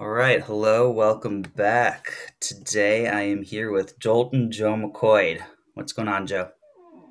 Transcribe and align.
All 0.00 0.08
right, 0.08 0.42
hello, 0.42 0.90
welcome 0.90 1.42
back. 1.42 2.14
Today 2.40 3.06
I 3.06 3.20
am 3.22 3.42
here 3.42 3.70
with 3.70 3.98
Jolton 3.98 4.48
Joe 4.48 4.74
McCoy. 4.74 5.42
What's 5.74 5.92
going 5.92 6.08
on, 6.08 6.26
Joe? 6.26 6.50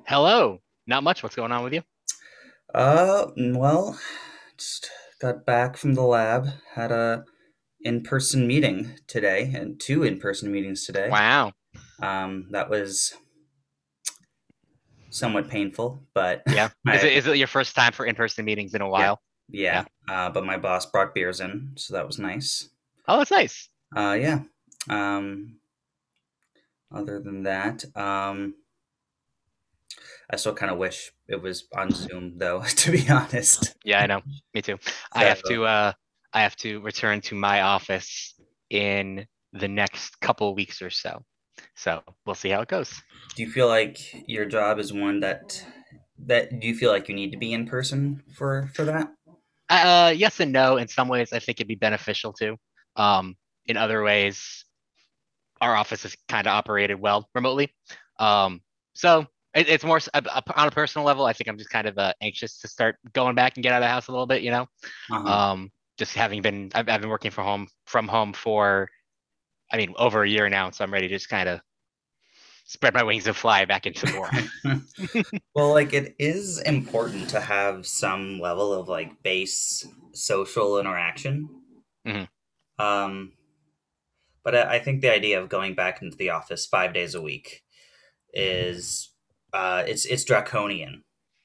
Hello. 0.08 0.58
Not 0.88 1.04
much. 1.04 1.22
What's 1.22 1.36
going 1.36 1.52
on 1.52 1.62
with 1.62 1.72
you? 1.72 1.82
Uh, 2.74 3.26
well, 3.36 3.96
just 4.58 4.90
got 5.20 5.46
back 5.46 5.76
from 5.76 5.94
the 5.94 6.02
lab, 6.02 6.48
had 6.74 6.90
a 6.90 7.24
in-person 7.82 8.44
meeting 8.48 8.94
today, 9.06 9.52
and 9.54 9.78
two 9.78 10.02
in-person 10.02 10.50
meetings 10.50 10.84
today. 10.84 11.08
Wow. 11.08 11.52
Um, 12.02 12.48
that 12.50 12.68
was 12.70 13.14
somewhat 15.10 15.48
painful, 15.48 16.02
but 16.12 16.42
Yeah. 16.48 16.70
I- 16.88 16.96
Is 16.96 17.04
it, 17.04 17.12
is 17.12 17.26
it 17.28 17.36
your 17.36 17.46
first 17.46 17.76
time 17.76 17.92
for 17.92 18.04
in-person 18.04 18.44
meetings 18.44 18.74
in 18.74 18.82
a 18.82 18.88
while? 18.88 19.20
yeah. 19.48 19.84
Uh, 20.08 20.28
but 20.28 20.44
my 20.44 20.56
boss 20.56 20.86
brought 20.86 21.14
beers 21.14 21.38
in, 21.40 21.70
so 21.76 21.94
that 21.94 22.04
was 22.04 22.18
nice. 22.18 22.68
Oh, 23.08 23.18
that's 23.18 23.30
nice. 23.30 23.68
Uh, 23.94 24.16
yeah. 24.20 24.40
Um, 24.88 25.58
other 26.92 27.20
than 27.20 27.44
that, 27.44 27.84
um, 27.96 28.54
I 30.30 30.36
still 30.36 30.54
kind 30.54 30.70
of 30.72 30.78
wish 30.78 31.12
it 31.28 31.40
was 31.42 31.66
on 31.76 31.90
Zoom, 31.90 32.38
though. 32.38 32.62
To 32.76 32.90
be 32.92 33.08
honest. 33.08 33.74
Yeah, 33.84 34.00
I 34.02 34.06
know. 34.06 34.20
Me 34.54 34.62
too. 34.62 34.78
I 35.12 35.24
have 35.24 35.42
to 35.44 35.64
uh 35.64 35.92
I 36.32 36.42
have 36.42 36.56
to 36.56 36.80
return 36.80 37.20
to 37.22 37.34
my 37.34 37.62
office 37.62 38.34
in 38.70 39.26
the 39.52 39.68
next 39.68 40.20
couple 40.20 40.54
weeks 40.54 40.80
or 40.80 40.90
so. 40.90 41.22
So 41.74 42.02
we'll 42.24 42.34
see 42.36 42.50
how 42.50 42.60
it 42.60 42.68
goes. 42.68 42.92
Do 43.36 43.42
you 43.42 43.50
feel 43.50 43.66
like 43.66 43.98
your 44.28 44.44
job 44.44 44.78
is 44.78 44.92
one 44.92 45.20
that 45.20 45.64
that 46.26 46.60
do 46.60 46.66
you 46.68 46.74
feel 46.74 46.90
like 46.90 47.08
you 47.08 47.14
need 47.14 47.32
to 47.32 47.38
be 47.38 47.52
in 47.52 47.66
person 47.66 48.22
for 48.36 48.70
for 48.74 48.84
that? 48.84 49.08
Uh 49.68 50.12
yes 50.16 50.40
and 50.40 50.52
no. 50.52 50.76
In 50.76 50.88
some 50.88 51.08
ways 51.08 51.32
I 51.32 51.38
think 51.38 51.58
it'd 51.58 51.68
be 51.68 51.74
beneficial 51.74 52.32
to. 52.34 52.56
Um 52.96 53.36
in 53.66 53.76
other 53.76 54.02
ways 54.02 54.64
our 55.60 55.76
office 55.76 56.04
is 56.04 56.16
kind 56.28 56.46
of 56.46 56.52
operated 56.52 56.98
well 57.00 57.28
remotely. 57.34 57.72
Um 58.18 58.62
so 58.94 59.26
it, 59.54 59.68
it's 59.68 59.84
more 59.84 59.98
uh, 60.14 60.20
uh, 60.24 60.40
on 60.54 60.68
a 60.68 60.70
personal 60.70 61.04
level. 61.04 61.26
I 61.26 61.32
think 61.32 61.48
I'm 61.48 61.58
just 61.58 61.70
kind 61.70 61.88
of 61.88 61.98
uh, 61.98 62.12
anxious 62.20 62.60
to 62.60 62.68
start 62.68 62.96
going 63.12 63.34
back 63.34 63.56
and 63.56 63.64
get 63.64 63.72
out 63.72 63.82
of 63.82 63.86
the 63.86 63.88
house 63.88 64.06
a 64.08 64.12
little 64.12 64.26
bit, 64.26 64.42
you 64.42 64.50
know. 64.50 64.66
Uh-huh. 65.10 65.28
um, 65.28 65.70
just 65.98 66.14
having 66.14 66.40
been 66.40 66.70
I've, 66.74 66.88
I've 66.88 67.00
been 67.02 67.10
working 67.10 67.30
from 67.30 67.44
home 67.44 67.68
from 67.84 68.08
home 68.08 68.32
for 68.32 68.88
I 69.70 69.76
mean 69.76 69.94
over 69.98 70.22
a 70.22 70.28
year 70.28 70.48
now, 70.48 70.70
so 70.70 70.82
I'm 70.82 70.92
ready 70.92 71.08
to 71.08 71.14
just 71.14 71.28
kind 71.28 71.48
of 71.48 71.60
spread 72.64 72.94
my 72.94 73.02
wings 73.02 73.26
and 73.26 73.36
fly 73.36 73.64
back 73.66 73.86
into 73.86 74.06
the 74.06 74.18
world. 74.18 75.24
well, 75.54 75.70
like 75.70 75.92
it 75.92 76.14
is 76.18 76.58
important 76.62 77.28
to 77.30 77.40
have 77.40 77.86
some 77.86 78.40
level 78.40 78.72
of 78.72 78.88
like 78.88 79.22
base 79.22 79.86
social 80.12 80.78
interaction. 80.78 81.48
Mhm. 82.06 82.28
Um, 82.80 83.32
but 84.42 84.54
I, 84.54 84.76
I 84.76 84.78
think 84.78 85.00
the 85.02 85.10
idea 85.12 85.40
of 85.40 85.48
going 85.48 85.74
back 85.74 86.02
into 86.02 86.16
the 86.16 86.30
office 86.30 86.66
five 86.66 86.94
days 86.94 87.14
a 87.14 87.20
week 87.22 87.62
is 88.32 89.10
uh, 89.52 89.84
it's 89.86 90.04
it's 90.06 90.24
draconian 90.24 91.02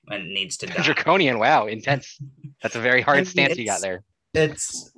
and 0.07 0.23
it 0.23 0.29
needs 0.33 0.57
to 0.57 0.65
die. 0.67 0.81
Draconian, 0.83 1.39
wow, 1.39 1.65
intense. 1.67 2.19
That's 2.61 2.75
a 2.75 2.79
very 2.81 3.01
I 3.01 3.05
hard 3.05 3.17
mean, 3.17 3.25
stance 3.25 3.57
you 3.57 3.65
got 3.65 3.81
there. 3.81 4.03
it's 4.33 4.91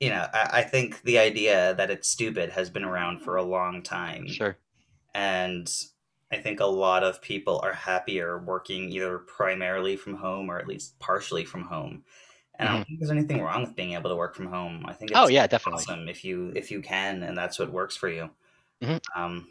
you 0.00 0.10
know 0.10 0.26
I, 0.32 0.48
I 0.54 0.62
think 0.62 1.02
the 1.02 1.18
idea 1.18 1.74
that 1.76 1.90
it's 1.90 2.08
stupid 2.08 2.50
has 2.50 2.68
been 2.70 2.84
around 2.84 3.20
for 3.20 3.36
a 3.36 3.42
long 3.42 3.82
time 3.82 4.26
Sure. 4.28 4.56
and 5.14 5.70
i 6.32 6.36
think 6.36 6.58
a 6.58 6.66
lot 6.66 7.04
of 7.04 7.22
people 7.22 7.60
are 7.62 7.72
happier 7.72 8.38
working 8.38 8.90
either 8.90 9.18
primarily 9.18 9.96
from 9.96 10.16
home 10.16 10.50
or 10.50 10.58
at 10.58 10.66
least 10.66 10.98
partially 10.98 11.44
from 11.44 11.62
home 11.62 12.02
and 12.58 12.68
i 12.68 12.72
don't 12.74 12.84
think 12.86 12.98
there's 13.00 13.10
anything 13.10 13.42
wrong 13.42 13.62
with 13.62 13.74
being 13.76 13.92
able 13.92 14.10
to 14.10 14.16
work 14.16 14.34
from 14.34 14.46
home 14.46 14.84
i 14.86 14.92
think 14.92 15.10
it's 15.10 15.18
Mm-hmm. 15.18 15.26
Oh 15.26 15.28
yeah, 15.28 15.46
definitely. 15.46 15.82
awesome 15.82 16.08
if 16.08 16.24
you 16.24 16.52
if 16.54 16.70
you 16.70 16.80
can 16.80 17.22
and 17.22 17.36
that's 17.36 17.58
what 17.58 17.72
works 17.72 17.96
for 17.96 18.08
you 18.08 18.30
Mhm. 18.82 19.00
um 19.14 19.48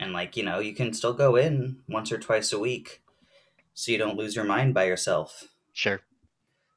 and 0.00 0.12
like 0.12 0.36
you 0.36 0.42
know 0.42 0.58
you 0.58 0.74
can 0.74 0.92
still 0.92 1.12
go 1.14 1.36
in 1.36 1.78
once 1.88 2.12
or 2.12 2.18
twice 2.18 2.52
a 2.52 2.58
week 2.58 3.02
so 3.74 3.92
you 3.92 3.98
don't 3.98 4.16
lose 4.16 4.34
your 4.36 4.44
mind 4.44 4.74
by 4.74 4.84
yourself 4.84 5.44
Sure. 5.72 6.00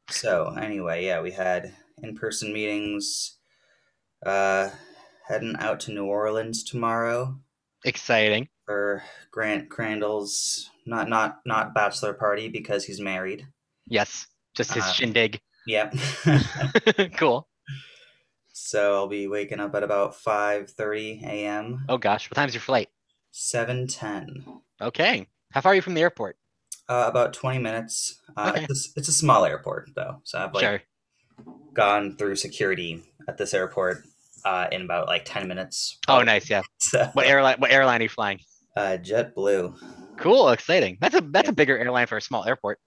so 0.09 0.54
anyway, 0.59 1.06
yeah, 1.06 1.22
we 1.22 1.31
had 1.31 1.74
in-person 2.04 2.52
meetings. 2.52 3.38
Uh, 4.25 4.70
heading 5.30 5.56
out 5.59 5.80
to 5.81 5.92
New 5.94 6.06
Orleans 6.06 6.64
tomorrow 6.64 7.40
Exciting. 7.86 8.50
for 8.66 9.02
Grant 9.31 9.70
Crandall's 9.70 10.70
not 10.86 11.08
not 11.08 11.40
not 11.46 11.74
bachelor 11.74 12.14
party 12.14 12.50
because 12.50 12.84
he's 12.84 13.00
married. 13.00 13.48
Yes. 13.88 14.28
Just 14.56 14.74
his 14.74 14.84
Uh, 14.84 14.92
shindig. 14.92 15.40
Yep. 15.68 15.96
cool. 17.18 17.47
so 18.53 18.96
I'll 18.96 19.08
be 19.08 19.28
waking 19.28 19.59
up 19.59 19.75
at 19.75 19.84
about 19.84 20.16
five 20.16 20.70
thirty 20.72 21.22
a.m. 21.24 21.86
Oh 21.90 21.97
gosh, 21.97 22.30
what 22.30 22.36
time's 22.36 22.53
your 22.53 22.62
flight? 22.62 22.90
Seven 23.31 23.88
ten. 23.88 24.44
Okay. 24.81 25.28
How 25.52 25.62
far 25.62 25.72
are 25.72 25.75
you 25.75 25.81
from 25.81 25.94
the 25.94 26.02
airport? 26.02 26.38
Uh, 26.88 27.06
about 27.08 27.34
twenty 27.34 27.59
minutes. 27.59 28.19
Uh, 28.36 28.52
Okay. 28.53 28.64
it's, 28.64 28.69
a, 28.69 28.74
s- 28.90 28.94
it's 28.96 29.08
a 29.09 29.14
small 29.14 29.46
airport 29.46 29.90
though, 29.96 30.22
so 30.24 30.40
I've 30.40 30.53
like 30.53 30.64
sure. 30.64 30.81
gone 31.74 32.16
through 32.18 32.36
security 32.36 33.03
at 33.28 33.38
this 33.38 33.53
airport 33.53 34.03
uh, 34.46 34.68
in 34.72 34.81
about 34.84 35.08
like 35.08 35.24
ten 35.25 35.48
minutes. 35.48 36.00
Oh 36.08 36.22
nice, 36.22 36.50
yeah. 36.50 36.62
So, 36.80 37.09
What 37.14 37.28
airline 37.28 37.58
what 37.59 37.72
airline 37.72 38.00
are 38.00 38.03
you 38.03 38.09
flying? 38.09 38.40
uh, 38.75 38.98
JetBlue. 39.02 39.75
Cool, 40.18 40.50
exciting. 40.50 40.98
That's 41.02 41.16
a 41.16 41.22
that's 41.22 41.50
a 41.50 41.53
bigger 41.53 41.78
airline 41.78 42.08
for 42.08 42.18
a 42.18 42.22
small 42.22 42.46
airport. 42.46 42.80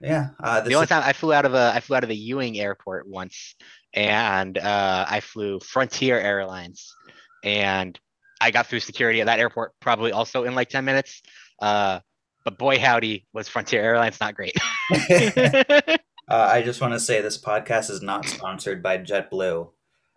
Yeah. 0.00 0.28
Uh, 0.42 0.60
the 0.60 0.74
only 0.74 0.84
is- 0.84 0.88
time 0.88 1.02
I 1.04 1.12
flew 1.12 1.32
out 1.32 1.44
of 1.44 1.54
a 1.54 1.72
I 1.74 1.80
flew 1.80 1.96
out 1.96 2.02
of 2.02 2.08
the 2.08 2.16
Ewing 2.16 2.58
Airport 2.58 3.08
once, 3.08 3.54
and 3.94 4.56
uh, 4.56 5.06
I 5.08 5.20
flew 5.20 5.60
Frontier 5.60 6.18
Airlines, 6.18 6.94
and 7.42 7.98
I 8.40 8.50
got 8.50 8.66
through 8.66 8.80
security 8.80 9.20
at 9.20 9.26
that 9.26 9.40
airport 9.40 9.72
probably 9.80 10.12
also 10.12 10.44
in 10.44 10.54
like 10.54 10.68
ten 10.68 10.84
minutes. 10.84 11.22
Uh, 11.60 12.00
but 12.44 12.58
boy 12.58 12.78
howdy, 12.78 13.26
was 13.32 13.48
Frontier 13.48 13.82
Airlines 13.82 14.20
not 14.20 14.34
great. 14.34 14.54
uh, 14.92 15.98
I 16.28 16.62
just 16.62 16.80
want 16.80 16.94
to 16.94 17.00
say 17.00 17.20
this 17.20 17.40
podcast 17.40 17.90
is 17.90 18.00
not 18.00 18.24
sponsored 18.26 18.82
by 18.82 18.98
JetBlue. 18.98 19.68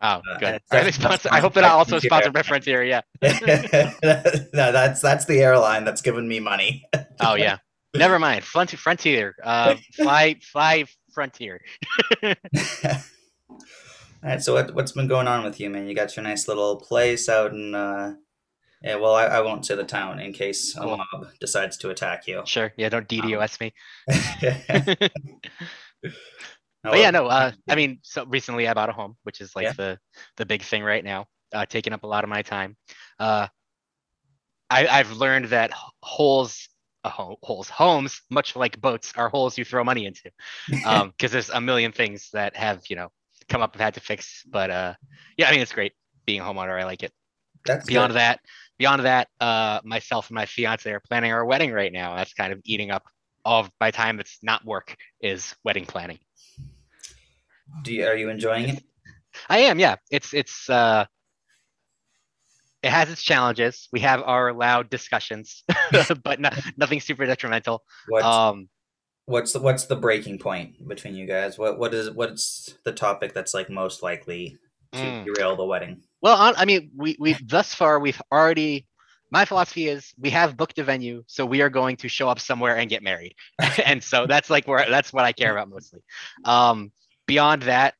oh, 0.03 0.21
good. 0.39 0.61
Are 0.71 0.83
they 0.83 0.91
sponsor- 0.91 1.29
I 1.31 1.39
hope 1.39 1.53
they're 1.53 1.63
not 1.63 1.73
also 1.73 1.99
Frontier 1.99 2.09
sponsored 2.09 2.33
by 2.33 2.43
Frontier. 2.43 2.83
Yeah. 2.83 3.01
no, 4.53 4.71
that's 4.71 5.01
that's 5.01 5.25
the 5.25 5.39
airline 5.39 5.85
that's 5.85 6.01
giving 6.01 6.27
me 6.27 6.39
money. 6.39 6.85
Oh 7.19 7.33
yeah. 7.33 7.57
Never 7.93 8.19
mind. 8.19 8.43
Frontier. 8.43 8.77
Frontier. 8.77 9.35
Uh, 9.43 9.75
fly 9.95 10.35
fly 10.41 10.85
Frontier. 11.13 11.61
All 12.23 12.33
right. 14.23 14.41
So 14.41 14.53
what 14.53 14.73
what's 14.73 14.93
been 14.93 15.07
going 15.07 15.27
on 15.27 15.43
with 15.43 15.59
you, 15.59 15.69
man? 15.69 15.87
You 15.87 15.95
got 15.95 16.15
your 16.15 16.23
nice 16.23 16.47
little 16.47 16.77
place 16.77 17.27
out 17.27 17.51
in. 17.51 17.75
Uh, 17.75 18.15
yeah. 18.81 18.95
Well, 18.95 19.13
I, 19.13 19.25
I 19.25 19.41
won't 19.41 19.65
say 19.65 19.75
the 19.75 19.83
town 19.83 20.19
in 20.19 20.31
case 20.33 20.75
a 20.75 20.85
mob 20.85 21.27
decides 21.39 21.77
to 21.77 21.89
attack 21.89 22.27
you. 22.27 22.41
Sure. 22.45 22.71
Yeah. 22.77 22.89
Don't 22.89 23.07
DDoS 23.07 23.59
me. 23.59 23.73
But 26.83 26.97
yeah, 26.97 27.11
no. 27.11 27.27
Uh, 27.27 27.51
I 27.69 27.75
mean, 27.75 27.99
so 28.01 28.25
recently 28.25 28.67
I 28.67 28.73
bought 28.73 28.89
a 28.89 28.91
home, 28.91 29.15
which 29.21 29.39
is 29.39 29.55
like 29.55 29.65
Yeah. 29.65 29.73
the 29.73 29.99
the 30.37 30.47
big 30.47 30.63
thing 30.63 30.81
right 30.81 31.03
now, 31.03 31.27
uh, 31.53 31.63
taking 31.67 31.93
up 31.93 32.01
a 32.01 32.07
lot 32.07 32.23
of 32.23 32.29
my 32.31 32.41
time. 32.41 32.75
Uh, 33.19 33.45
I, 34.67 34.87
I've 34.87 35.11
learned 35.11 35.45
that 35.49 35.71
holes, 36.01 36.69
holes, 37.09 37.69
homes, 37.69 38.21
much 38.29 38.55
like 38.55 38.79
boats, 38.79 39.13
are 39.15 39.29
holes 39.29 39.57
you 39.57 39.65
throw 39.65 39.83
money 39.83 40.05
into, 40.05 40.31
because 40.69 41.31
there's 41.31 41.49
a 41.49 41.61
million 41.61 41.91
things 41.91 42.29
that 42.33 42.55
have 42.55 42.83
you 42.89 42.95
know 42.95 43.09
come 43.49 43.61
up 43.61 43.73
and 43.73 43.81
had 43.81 43.93
to 43.95 43.99
fix. 43.99 44.43
But 44.49 44.69
uh, 44.69 44.93
yeah, 45.37 45.47
I 45.47 45.51
mean, 45.51 45.61
it's 45.61 45.73
great 45.73 45.93
being 46.25 46.41
a 46.41 46.43
homeowner. 46.43 46.79
I 46.79 46.85
like 46.85 47.03
it. 47.03 47.11
that's 47.65 47.85
Beyond 47.85 48.11
good. 48.11 48.17
that, 48.17 48.39
beyond 48.77 49.05
that, 49.05 49.27
uh, 49.39 49.79
myself 49.83 50.29
and 50.29 50.35
my 50.35 50.45
fiance 50.45 50.91
are 50.91 50.99
planning 51.01 51.31
our 51.31 51.45
wedding 51.45 51.71
right 51.71 51.91
now. 51.91 52.15
That's 52.15 52.33
kind 52.33 52.53
of 52.53 52.59
eating 52.65 52.91
up 52.91 53.03
all 53.43 53.61
of 53.61 53.71
my 53.79 53.91
time. 53.91 54.17
That's 54.17 54.37
not 54.43 54.63
work. 54.65 54.95
Is 55.21 55.55
wedding 55.63 55.85
planning. 55.85 56.19
Do 57.83 57.93
you, 57.93 58.05
are 58.05 58.15
you 58.17 58.29
enjoying 58.29 58.69
it? 58.69 58.83
I 59.49 59.59
am, 59.59 59.79
yeah. 59.79 59.95
It's 60.09 60.33
it's 60.33 60.69
uh 60.69 61.05
it 62.83 62.89
has 62.89 63.09
its 63.09 63.21
challenges. 63.21 63.87
We 63.91 63.99
have 64.01 64.21
our 64.23 64.53
loud 64.53 64.89
discussions, 64.89 65.63
but 66.23 66.39
no, 66.39 66.49
nothing 66.77 66.99
super 66.99 67.25
detrimental. 67.25 67.83
What's 68.07 68.25
Um 68.25 68.69
what's 69.25 69.53
the 69.53 69.59
what's 69.59 69.85
the 69.85 69.95
breaking 69.95 70.39
point 70.39 70.87
between 70.87 71.15
you 71.15 71.25
guys? 71.27 71.57
What 71.57 71.77
what 71.79 71.93
is 71.93 72.11
what's 72.11 72.75
the 72.83 72.91
topic 72.91 73.33
that's 73.33 73.53
like 73.53 73.69
most 73.69 74.03
likely 74.03 74.57
to 74.93 74.97
Mm. 74.97 75.23
derail 75.25 75.55
the 75.55 75.63
wedding? 75.65 76.01
well, 76.21 76.35
on, 76.35 76.53
I 76.57 76.65
mean, 76.65 76.91
we 76.97 77.15
we 77.19 77.33
thus 77.45 77.73
far 77.73 77.99
we've 77.99 78.21
already 78.31 78.85
my 79.29 79.45
philosophy 79.45 79.87
is 79.87 80.13
we 80.19 80.29
have 80.31 80.57
booked 80.57 80.77
a 80.79 80.83
venue, 80.83 81.23
so 81.27 81.45
we 81.45 81.61
are 81.61 81.69
going 81.69 81.95
to 81.97 82.09
show 82.09 82.27
up 82.27 82.39
somewhere 82.41 82.75
and 82.75 82.89
get 82.89 83.01
married. 83.01 83.33
and 83.85 84.03
so 84.03 84.27
that's 84.27 84.49
like 84.49 84.67
where 84.67 84.85
that's 84.89 85.13
what 85.13 85.23
I 85.23 85.31
care 85.31 85.51
about 85.51 85.69
mostly. 85.69 86.01
Um 86.43 86.91
beyond 87.27 87.61
that, 87.63 87.93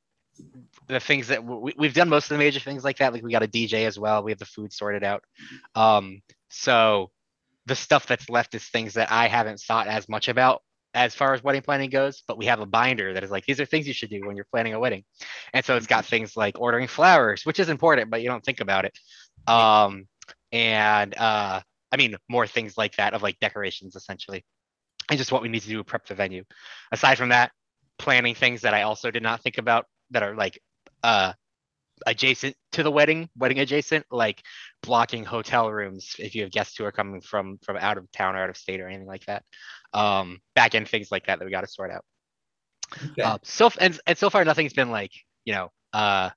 the 0.88 1.00
things 1.00 1.28
that 1.28 1.44
we, 1.44 1.74
we've 1.78 1.94
done 1.94 2.10
most 2.10 2.26
of 2.26 2.30
the 2.30 2.44
major 2.44 2.60
things 2.60 2.84
like 2.84 2.98
that, 2.98 3.14
like 3.14 3.24
we 3.24 3.32
got 3.32 3.44
a 3.44 3.48
DJ 3.48 3.86
as 3.86 3.98
well. 3.98 4.24
We 4.24 4.32
have 4.32 4.40
the 4.40 4.46
food 4.46 4.74
sorted 4.74 5.04
out. 5.04 5.24
Um, 5.76 6.22
so 6.50 7.12
the 7.66 7.76
stuff 7.76 8.08
that's 8.08 8.30
left 8.30 8.56
is 8.56 8.64
things 8.66 8.96
that 8.96 9.12
I 9.12 9.28
haven't 9.28 9.60
thought 9.60 9.88
as 9.88 10.10
much 10.10 10.28
about 10.28 10.62
as 10.94 11.16
far 11.16 11.34
as 11.34 11.44
wedding 11.44 11.62
planning 11.62 11.90
goes, 11.90 12.24
but 12.28 12.38
we 12.38 12.46
have 12.48 12.60
a 12.60 12.66
binder 12.66 13.14
that 13.14 13.24
is 13.24 13.32
like 13.32 13.46
these 13.46 13.60
are 13.60 13.66
things 13.66 13.88
you 13.88 13.94
should 13.94 14.10
do 14.10 14.26
when 14.26 14.36
you're 14.36 14.48
planning 14.52 14.74
a 14.74 14.80
wedding. 14.80 15.04
And 15.54 15.64
so 15.64 15.78
it's 15.78 15.88
got 15.88 16.06
things 16.06 16.36
like 16.36 16.60
ordering 16.60 16.88
flowers, 16.88 17.46
which 17.46 17.60
is 17.60 17.70
important, 17.70 18.10
but 18.10 18.22
you 18.22 18.28
don't 18.28 18.44
think 18.44 18.60
about 18.60 18.86
it. 18.86 18.98
Um, 19.48 20.08
and 20.52 21.18
uh, 21.18 21.62
I 21.92 21.98
mean 21.98 22.18
more 22.30 22.46
things 22.46 22.78
like 22.78 22.98
that 22.98 23.14
of 23.14 23.22
like 23.22 23.40
decorations 23.40 23.96
essentially, 23.96 24.44
and 25.10 25.18
just 25.18 25.32
what 25.32 25.42
we 25.42 25.50
need 25.50 25.62
to 25.62 25.70
do 25.70 25.78
to 25.78 25.84
prep 25.84 26.06
the 26.08 26.16
venue. 26.16 26.44
Aside 26.92 27.18
from 27.18 27.30
that, 27.30 27.52
planning 27.98 28.36
things 28.36 28.62
that 28.62 28.74
I 28.74 28.82
also 28.82 29.12
did 29.12 29.24
not 29.24 29.42
think 29.42 29.58
about 29.58 29.86
that 30.12 30.24
are 30.24 30.36
like 30.36 30.60
uh 31.04 31.34
adjacent 32.06 32.56
to 32.72 32.84
the 32.84 32.92
wedding, 32.92 33.30
wedding 33.38 33.60
adjacent, 33.60 34.06
like 34.12 34.42
blocking 34.82 35.24
hotel 35.24 35.72
rooms 35.72 36.16
if 36.20 36.36
you 36.36 36.42
have 36.44 36.52
guests 36.52 36.78
who 36.78 36.86
are 36.86 36.92
coming 36.92 37.22
from 37.22 37.58
from 37.64 37.78
out 37.78 37.98
of 37.98 38.12
town 38.12 38.36
or 38.36 38.44
out 38.44 38.50
of 38.50 38.58
state 38.58 38.82
or 38.82 38.88
anything 38.88 39.08
like 39.08 39.26
that. 39.26 39.44
Um, 39.94 40.40
back 40.56 40.76
end 40.76 40.88
things 40.88 41.12
like 41.12 41.28
that 41.28 41.40
that 41.40 41.46
we 41.46 41.52
got 41.52 41.62
to 41.62 41.68
sort 41.68 41.92
out. 41.92 42.06
Okay. 43.12 43.22
Uh, 43.22 43.38
so 43.44 43.70
and, 43.80 44.00
and 44.06 44.18
so 44.18 44.30
far 44.30 44.44
nothing's 44.44 44.74
been 44.74 44.92
like 44.92 45.12
you 45.46 45.54
know 45.54 45.70
uh 45.94 46.30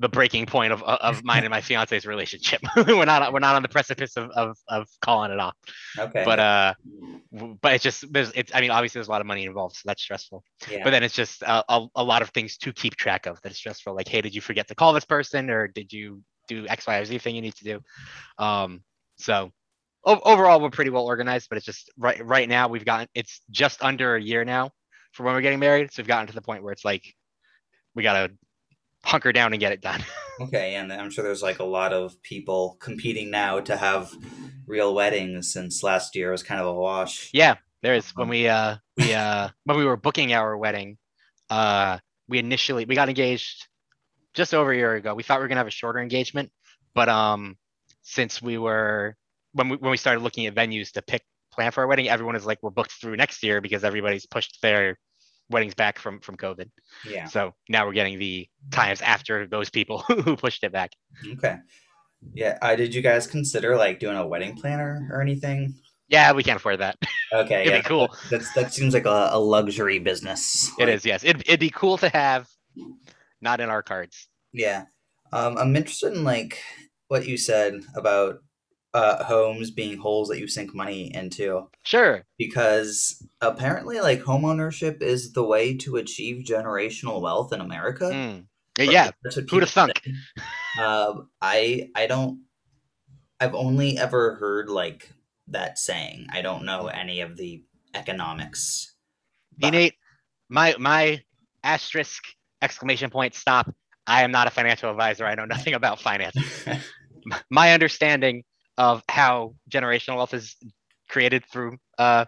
the 0.00 0.08
breaking 0.08 0.46
point 0.46 0.72
of 0.72 0.82
of 0.82 1.22
mine 1.24 1.44
and 1.44 1.50
my 1.50 1.60
fiance's 1.60 2.06
relationship. 2.06 2.60
we're 2.76 3.04
not 3.04 3.32
we're 3.32 3.38
not 3.38 3.54
on 3.54 3.62
the 3.62 3.68
precipice 3.68 4.16
of, 4.16 4.30
of 4.30 4.58
of 4.68 4.88
calling 5.00 5.30
it 5.30 5.38
off. 5.38 5.54
Okay. 5.96 6.22
But 6.24 6.40
uh, 6.40 6.74
but 7.60 7.74
it's 7.74 7.84
just 7.84 8.10
there's 8.12 8.32
it's 8.34 8.50
I 8.54 8.62
mean 8.62 8.70
obviously 8.70 8.98
there's 8.98 9.08
a 9.08 9.10
lot 9.10 9.20
of 9.20 9.26
money 9.26 9.44
involved, 9.44 9.76
so 9.76 9.82
that's 9.84 10.02
stressful. 10.02 10.42
Yeah. 10.70 10.82
But 10.82 10.90
then 10.90 11.02
it's 11.02 11.14
just 11.14 11.42
a, 11.42 11.62
a, 11.68 11.86
a 11.96 12.04
lot 12.04 12.22
of 12.22 12.30
things 12.30 12.56
to 12.58 12.72
keep 12.72 12.96
track 12.96 13.26
of 13.26 13.40
that's 13.42 13.56
stressful. 13.56 13.94
Like 13.94 14.08
hey, 14.08 14.22
did 14.22 14.34
you 14.34 14.40
forget 14.40 14.66
to 14.68 14.74
call 14.74 14.94
this 14.94 15.04
person, 15.04 15.50
or 15.50 15.68
did 15.68 15.92
you 15.92 16.22
do 16.48 16.66
X 16.66 16.86
Y 16.86 16.96
or 16.96 17.04
Z 17.04 17.18
thing 17.18 17.36
you 17.36 17.42
need 17.42 17.54
to 17.56 17.64
do? 17.64 17.80
Um, 18.42 18.82
so 19.16 19.52
o- 20.04 20.20
overall 20.24 20.60
we're 20.60 20.70
pretty 20.70 20.90
well 20.90 21.04
organized, 21.04 21.48
but 21.50 21.58
it's 21.58 21.66
just 21.66 21.90
right 21.98 22.24
right 22.24 22.48
now 22.48 22.68
we've 22.68 22.86
gotten 22.86 23.06
it's 23.14 23.42
just 23.50 23.82
under 23.82 24.16
a 24.16 24.22
year 24.22 24.46
now 24.46 24.70
for 25.12 25.24
when 25.24 25.34
we're 25.34 25.42
getting 25.42 25.60
married, 25.60 25.92
so 25.92 26.00
we've 26.00 26.08
gotten 26.08 26.26
to 26.26 26.34
the 26.34 26.40
point 26.40 26.62
where 26.62 26.72
it's 26.72 26.86
like 26.86 27.14
we 27.94 28.02
gotta 28.02 28.32
hunker 29.04 29.32
down 29.32 29.52
and 29.52 29.60
get 29.60 29.72
it 29.72 29.80
done. 29.80 30.02
okay, 30.40 30.74
and 30.74 30.92
I'm 30.92 31.10
sure 31.10 31.24
there's 31.24 31.42
like 31.42 31.58
a 31.58 31.64
lot 31.64 31.92
of 31.92 32.20
people 32.22 32.76
competing 32.80 33.30
now 33.30 33.60
to 33.60 33.76
have 33.76 34.12
real 34.66 34.94
weddings 34.94 35.52
since 35.52 35.82
last 35.82 36.14
year 36.14 36.30
was 36.30 36.42
kind 36.42 36.60
of 36.60 36.66
a 36.66 36.74
wash. 36.74 37.30
Yeah, 37.32 37.56
there 37.82 37.94
is. 37.94 38.10
When 38.16 38.28
we 38.28 38.48
uh 38.48 38.76
we 38.96 39.14
uh 39.14 39.48
when 39.64 39.78
we 39.78 39.84
were 39.84 39.96
booking 39.96 40.32
our 40.32 40.56
wedding, 40.56 40.98
uh 41.48 41.98
we 42.28 42.38
initially 42.38 42.84
we 42.84 42.94
got 42.94 43.08
engaged 43.08 43.66
just 44.34 44.54
over 44.54 44.72
a 44.72 44.76
year 44.76 44.94
ago. 44.94 45.14
We 45.14 45.22
thought 45.22 45.38
we 45.38 45.42
were 45.42 45.48
gonna 45.48 45.60
have 45.60 45.66
a 45.66 45.72
shorter 45.72 45.98
engagement, 45.98 46.50
but 46.94 47.08
um 47.08 47.56
since 48.02 48.40
we 48.40 48.58
were 48.58 49.16
when 49.52 49.68
we 49.68 49.76
when 49.76 49.90
we 49.90 49.96
started 49.96 50.20
looking 50.22 50.46
at 50.46 50.54
venues 50.54 50.92
to 50.92 51.02
pick 51.02 51.22
plan 51.52 51.72
for 51.72 51.80
our 51.80 51.86
wedding, 51.86 52.08
everyone 52.08 52.36
is 52.36 52.46
like 52.46 52.58
we're 52.62 52.70
booked 52.70 52.92
through 52.92 53.16
next 53.16 53.42
year 53.42 53.60
because 53.60 53.84
everybody's 53.84 54.26
pushed 54.26 54.62
their 54.62 54.96
weddings 55.50 55.74
back 55.74 55.98
from 55.98 56.20
from 56.20 56.36
COVID. 56.36 56.70
Yeah. 57.06 57.26
So 57.26 57.54
now 57.68 57.86
we're 57.86 57.92
getting 57.92 58.18
the 58.18 58.48
times 58.70 59.00
after 59.00 59.46
those 59.46 59.70
people 59.70 59.98
who 60.08 60.36
pushed 60.36 60.64
it 60.64 60.72
back. 60.72 60.92
Okay. 61.34 61.56
Yeah. 62.32 62.58
Uh, 62.62 62.76
did 62.76 62.94
you 62.94 63.02
guys 63.02 63.26
consider 63.26 63.76
like 63.76 63.98
doing 63.98 64.16
a 64.16 64.26
wedding 64.26 64.56
planner 64.56 65.08
or 65.12 65.20
anything? 65.20 65.74
Yeah, 66.08 66.32
we 66.32 66.42
can't 66.42 66.56
afford 66.56 66.80
that. 66.80 66.96
Okay. 67.32 67.60
it'd 67.62 67.72
yeah. 67.72 67.78
be 67.78 67.84
cool. 67.84 68.08
That's 68.30 68.52
that 68.54 68.72
seems 68.72 68.94
like 68.94 69.06
a, 69.06 69.30
a 69.32 69.38
luxury 69.38 69.98
business. 69.98 70.70
It 70.78 70.86
like, 70.86 70.94
is. 70.94 71.04
Yes. 71.04 71.24
It'd, 71.24 71.42
it'd 71.42 71.60
be 71.60 71.70
cool 71.70 71.98
to 71.98 72.08
have, 72.08 72.48
not 73.40 73.60
in 73.60 73.68
our 73.68 73.82
cards. 73.82 74.28
Yeah. 74.52 74.86
Um, 75.32 75.56
I'm 75.58 75.76
interested 75.76 76.14
in 76.14 76.24
like 76.24 76.60
what 77.08 77.26
you 77.26 77.36
said 77.36 77.80
about 77.94 78.38
uh, 78.92 79.24
homes 79.24 79.70
being 79.70 79.98
holes 79.98 80.28
that 80.28 80.38
you 80.38 80.48
sink 80.48 80.74
money 80.74 81.14
into. 81.14 81.68
Sure. 81.84 82.24
Because 82.38 83.24
apparently, 83.40 84.00
like 84.00 84.22
home 84.22 84.44
ownership 84.44 85.02
is 85.02 85.32
the 85.32 85.44
way 85.44 85.76
to 85.78 85.96
achieve 85.96 86.44
generational 86.44 87.20
wealth 87.20 87.52
in 87.52 87.60
America. 87.60 88.04
Mm. 88.04 88.46
Yeah, 88.78 89.10
who'd 89.50 89.62
have 89.62 89.70
thunk? 89.70 90.00
Uh, 90.78 91.14
I 91.42 91.90
I 91.94 92.06
don't. 92.06 92.44
I've 93.38 93.54
only 93.54 93.98
ever 93.98 94.36
heard 94.36 94.70
like 94.70 95.10
that 95.48 95.78
saying. 95.78 96.28
I 96.32 96.42
don't 96.42 96.64
know 96.64 96.86
any 96.86 97.20
of 97.20 97.36
the 97.36 97.62
economics. 97.94 98.94
Nate, 99.58 99.94
my 100.48 100.74
my 100.78 101.22
asterisk 101.62 102.22
exclamation 102.62 103.10
point 103.10 103.34
stop. 103.34 103.70
I 104.06 104.22
am 104.22 104.30
not 104.30 104.46
a 104.46 104.50
financial 104.50 104.90
advisor. 104.90 105.26
I 105.26 105.34
know 105.34 105.44
nothing 105.44 105.74
about 105.74 106.00
finance. 106.08 106.36
my 107.50 107.72
understanding 107.72 108.44
of 108.80 109.02
how 109.10 109.54
generational 109.70 110.16
wealth 110.16 110.32
is 110.32 110.56
created 111.06 111.44
through 111.52 111.76
uh, 111.98 112.24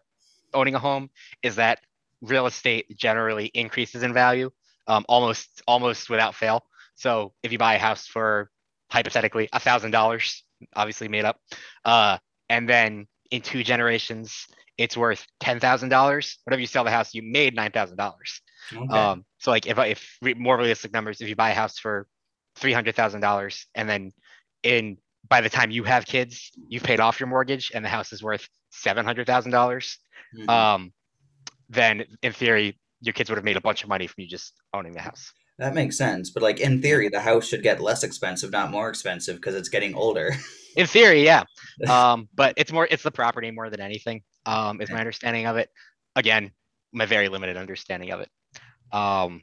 owning 0.53 0.75
a 0.75 0.79
home 0.79 1.09
is 1.43 1.57
that 1.57 1.81
real 2.21 2.47
estate 2.47 2.95
generally 2.95 3.47
increases 3.55 4.03
in 4.03 4.13
value 4.13 4.51
um, 4.87 5.03
almost 5.09 5.63
almost 5.67 6.11
without 6.11 6.35
fail. 6.35 6.63
So 6.95 7.33
if 7.43 7.53
you 7.53 7.59
buy 7.59 7.77
a 7.77 7.79
house 7.79 8.07
for 8.07 8.51
hypothetically 8.91 9.49
a 9.55 9.61
thousand 9.61 9.93
dollars, 9.93 10.45
obviously 10.77 11.09
made 11.09 11.25
up, 11.25 11.41
uh, 11.87 12.19
and 12.51 12.69
then 12.69 13.07
in 13.31 13.41
two 13.41 13.65
generations 13.65 14.47
it's 14.77 14.95
worth 14.95 15.27
ten 15.41 15.59
thousand 15.59 15.89
dollars. 15.89 16.39
Whatever 16.45 16.61
you 16.61 16.67
sell 16.67 16.85
the 16.85 16.91
house, 16.91 17.15
you 17.15 17.23
made 17.23 17.55
nine 17.55 17.71
thousand 17.71 17.97
dollars. 17.97 18.43
Okay. 18.75 18.95
Um, 18.95 19.25
so 19.39 19.51
like 19.51 19.67
if 19.67 19.79
if 19.79 20.19
more 20.37 20.59
realistic 20.59 20.93
numbers, 20.93 21.23
if 21.23 21.31
you 21.31 21.37
buy 21.37 21.51
a 21.51 21.55
house 21.55 21.79
for 21.79 22.07
three 22.57 22.75
hundred 22.75 22.95
thousand 22.95 23.23
dollars 23.23 23.67
and 23.75 23.89
then 23.89 24.13
in 24.63 24.99
by 25.29 25.41
the 25.41 25.49
time 25.49 25.71
you 25.71 25.85
have 25.85 26.07
kids, 26.07 26.51
you've 26.69 26.83
paid 26.83 27.01
off 27.01 27.21
your 27.21 27.29
mortgage 27.29 27.73
and 27.75 27.85
the 27.85 27.89
house 27.89 28.13
is 28.13 28.23
worth 28.23 28.49
seven 28.71 29.05
hundred 29.05 29.27
thousand 29.27 29.53
dollars. 29.53 29.99
Mm-hmm. 30.37 30.49
Um, 30.49 30.93
then 31.69 32.05
in 32.23 32.33
theory, 32.33 32.79
your 33.01 33.13
kids 33.13 33.31
would 33.31 33.37
have 33.37 33.45
made 33.45 33.57
a 33.57 33.61
bunch 33.61 33.83
of 33.83 33.89
money 33.89 34.07
from 34.07 34.23
you 34.23 34.29
just 34.29 34.53
owning 34.75 34.93
the 34.93 35.01
house. 35.01 35.33
That 35.59 35.75
makes 35.75 35.97
sense, 35.97 36.31
but 36.31 36.43
like 36.43 36.61
in 36.61 36.81
theory, 36.81 37.09
the 37.09 37.21
house 37.21 37.47
should 37.47 37.63
get 37.63 37.81
less 37.81 38.03
expensive, 38.03 38.51
not 38.51 38.71
more 38.71 38.89
expensive, 38.89 39.37
because 39.37 39.55
it's 39.55 39.69
getting 39.69 39.95
older. 39.95 40.35
in 40.77 40.87
theory, 40.87 41.25
yeah. 41.25 41.45
Um, 41.89 42.29
but 42.35 42.55
it's 42.57 42.73
more 42.73 42.89
it's 42.91 43.03
the 43.03 43.11
property 43.11 43.51
more 43.51 43.71
than 43.71 43.81
anything. 43.81 44.23
Um, 44.47 44.81
is 44.81 44.91
my 44.91 44.99
understanding 44.99 45.47
of 45.47 45.57
it. 45.57 45.69
Again, 46.17 46.51
my 46.93 47.07
very 47.07 47.29
limited 47.29 47.57
understanding 47.57 48.11
of 48.11 48.21
it. 48.21 48.31
Um, 48.93 49.43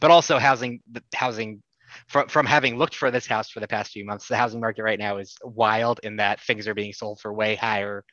but 0.00 0.10
also 0.10 0.38
housing 0.38 0.80
the 0.90 1.02
housing 1.14 1.62
from 2.08 2.28
from 2.28 2.46
having 2.46 2.76
looked 2.76 2.94
for 2.94 3.10
this 3.10 3.26
house 3.26 3.50
for 3.50 3.60
the 3.60 3.68
past 3.68 3.92
few 3.92 4.04
months, 4.04 4.28
the 4.28 4.36
housing 4.36 4.60
market 4.60 4.82
right 4.82 4.98
now 4.98 5.18
is 5.18 5.36
wild 5.42 6.00
in 6.02 6.16
that 6.16 6.40
things 6.40 6.66
are 6.66 6.74
being 6.74 6.92
sold 6.92 7.20
for 7.20 7.32
way 7.32 7.54
higher, 7.54 8.04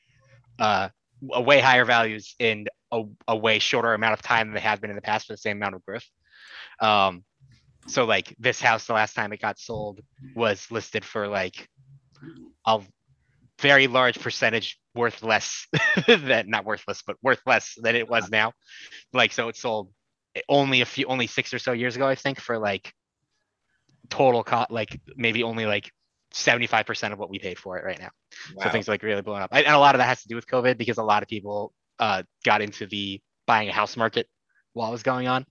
uh, 0.60 0.90
way 1.22 1.60
higher 1.60 1.86
values 1.86 2.36
in 2.40 2.68
a, 2.92 3.04
a 3.28 3.36
way 3.36 3.60
shorter 3.60 3.94
amount 3.94 4.14
of 4.14 4.22
time 4.22 4.48
than 4.48 4.56
they 4.56 4.62
have 4.62 4.82
been 4.82 4.90
in 4.90 4.96
the 4.96 5.02
past 5.02 5.28
for 5.28 5.34
the 5.34 5.38
same 5.38 5.58
amount 5.58 5.76
of 5.76 5.86
growth. 5.86 6.06
Um, 6.80 7.24
so 7.88 8.06
like 8.06 8.36
this 8.40 8.62
house, 8.62 8.86
the 8.86 8.94
last 8.94 9.14
time 9.14 9.32
it 9.34 9.42
got 9.42 9.60
sold 9.60 10.02
was 10.36 10.70
listed 10.70 11.06
for 11.06 11.28
like 11.28 11.68
a 12.66 12.82
very 13.60 13.88
large 13.88 14.20
percentage 14.20 14.80
worth 14.94 15.24
less 15.24 15.68
than 16.08 16.50
not 16.50 16.66
worthless, 16.66 17.02
but 17.06 17.16
worth 17.22 17.42
less 17.46 17.76
than 17.78 17.96
it 17.96 18.10
was 18.10 18.30
now. 18.30 18.54
Like 19.14 19.32
so, 19.32 19.48
it 19.48 19.56
sold 19.56 19.90
only 20.50 20.82
a 20.82 20.86
few, 20.86 21.06
only 21.06 21.28
six 21.28 21.54
or 21.54 21.60
so 21.60 21.72
years 21.72 21.96
ago, 21.96 22.08
I 22.08 22.16
think, 22.16 22.40
for 22.40 22.58
like 22.60 22.94
total 24.10 24.44
cost, 24.44 24.72
like 24.72 25.00
maybe 25.16 25.44
only 25.44 25.66
like 25.66 25.92
75% 26.34 27.14
of 27.14 27.20
what 27.20 27.30
we 27.30 27.40
paid 27.40 27.58
for 27.58 27.78
it 27.78 27.84
right 27.84 28.00
now. 28.00 28.10
Wow. 28.56 28.66
So 28.66 28.70
things 28.70 28.88
like 28.88 29.04
really 29.04 29.22
blowing 29.22 29.42
up. 29.42 29.50
And 29.52 29.68
a 29.68 29.80
lot 29.80 29.96
of 29.96 30.00
that 30.00 30.08
has 30.08 30.22
to 30.22 30.28
do 30.28 30.36
with 30.36 30.48
COVID 30.48 30.78
because 30.78 30.98
a 30.98 31.04
lot 31.04 31.24
of 31.24 31.30
people 31.30 31.74
uh, 32.00 32.24
got 32.44 32.62
into 32.62 32.86
the 32.86 33.22
buying 33.46 33.70
a 33.70 33.74
house 33.74 33.98
market 33.98 34.28
while 34.74 34.90
it 34.90 34.92
was 34.92 35.04
going 35.04 35.28
on. 35.28 35.46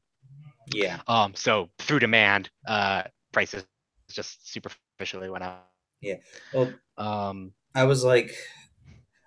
Yeah. 0.72 1.00
Um. 1.06 1.34
So 1.34 1.68
through 1.78 2.00
demand, 2.00 2.50
uh, 2.66 3.04
prices 3.32 3.64
just 4.10 4.50
superficially 4.50 5.30
went 5.30 5.44
up. 5.44 5.70
Yeah. 6.00 6.16
Well, 6.52 6.72
um, 6.98 7.52
I 7.74 7.84
was 7.84 8.04
like, 8.04 8.32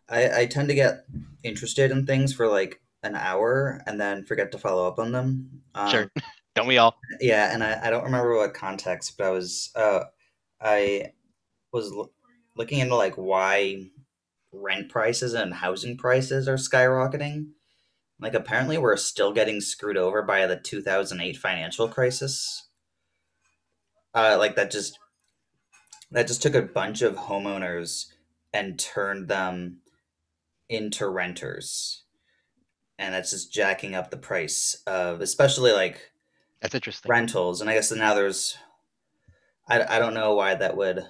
I 0.09 0.41
I 0.41 0.45
tend 0.48 0.67
to 0.67 0.75
get 0.75 1.05
interested 1.43 1.91
in 1.91 2.05
things 2.05 2.33
for 2.33 2.48
like 2.48 2.81
an 3.03 3.15
hour 3.15 3.81
and 3.86 4.00
then 4.00 4.25
forget 4.25 4.51
to 4.51 4.57
follow 4.57 4.88
up 4.88 5.00
on 5.00 5.12
them. 5.12 5.62
Um, 5.74 5.89
sure. 5.89 6.12
Don't 6.60 6.68
we 6.68 6.78
all? 6.78 7.00
Yeah, 7.22 7.54
and 7.54 7.63
I, 7.63 7.88
I 7.88 7.89
don't 7.89 8.04
remember 8.04 8.36
what 8.36 8.54
context, 8.54 9.18
but 9.18 9.28
I 9.28 9.30
was 9.30 9.72
uh 9.78 10.01
I 10.60 11.13
was 11.72 11.89
l- 11.89 12.12
looking 12.58 12.80
into 12.80 12.98
like 12.98 13.16
why 13.16 13.92
rent 14.51 14.89
prices 14.89 15.34
and 15.34 15.54
housing 15.54 15.96
prices 15.96 16.50
are 16.50 16.58
skyrocketing. 16.58 17.51
Like 18.20 18.34
apparently 18.34 18.78
we're 18.78 18.98
still 18.98 19.32
getting 19.32 19.62
screwed 19.62 19.96
over 19.96 20.22
by 20.22 20.48
the 20.48 20.58
2008 20.58 21.38
financial 21.38 21.88
crisis. 21.88 22.68
Uh 24.13 24.36
like 24.38 24.58
that 24.58 24.70
just 24.70 25.00
that 26.12 26.28
just 26.28 26.42
took 26.44 26.56
a 26.56 26.62
bunch 26.62 27.01
of 27.01 27.16
homeowners 27.16 28.08
and 28.54 28.78
turned 28.78 29.30
them 29.30 29.78
into 30.68 31.08
renters. 31.08 32.04
And 32.98 33.13
that's 33.13 33.32
just 33.32 33.54
jacking 33.54 33.96
up 33.96 34.12
the 34.12 34.18
price 34.18 34.84
of 34.86 35.22
especially 35.22 35.72
like 35.72 36.12
that's 36.62 36.75
interesting. 36.75 37.10
Rentals, 37.10 37.62
and 37.62 37.70
I 37.70 37.74
guess 37.74 37.92
now 37.92 38.13
there's, 38.13 38.58
I, 39.68 39.98
I 39.98 40.00
don't 40.00 40.13
know 40.13 40.34
why 40.34 40.56
that 40.56 40.78
would 40.78 41.06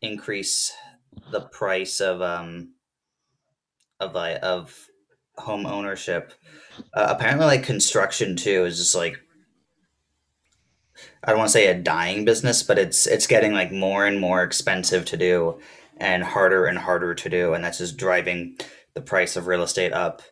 increase 0.00 0.72
the 1.32 1.40
price 1.40 2.00
of 2.00 2.22
um 2.22 2.74
of 4.00 4.14
uh, 4.14 4.38
of 4.42 4.86
home 5.36 5.66
ownership. 5.66 6.32
Uh, 6.94 7.06
apparently, 7.08 7.46
like 7.46 7.62
construction 7.62 8.36
too 8.36 8.64
is 8.64 8.78
just 8.78 8.94
like 8.94 9.18
I 11.24 11.30
don't 11.30 11.38
want 11.38 11.48
to 11.48 11.52
say 11.52 11.66
a 11.66 11.74
dying 11.74 12.24
business, 12.24 12.62
but 12.62 12.78
it's 12.78 13.06
it's 13.06 13.26
getting 13.26 13.52
like 13.52 13.72
more 13.72 14.06
and 14.06 14.20
more 14.20 14.42
expensive 14.42 15.04
to 15.06 15.16
do, 15.16 15.60
and 15.96 16.22
harder 16.22 16.66
and 16.66 16.78
harder 16.78 17.14
to 17.14 17.28
do, 17.28 17.54
and 17.54 17.64
that's 17.64 17.78
just 17.78 17.96
driving 17.96 18.56
the 18.94 19.00
price 19.00 19.36
of 19.36 19.46
real 19.46 19.62
estate 19.62 19.92
up. 19.92 20.22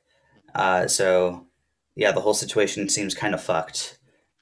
Uh, 0.54 0.86
so 0.86 1.46
yeah, 1.94 2.12
the 2.12 2.20
whole 2.20 2.34
situation 2.34 2.88
seems 2.88 3.14
kind 3.14 3.34
of 3.34 3.42
fucked, 3.42 3.95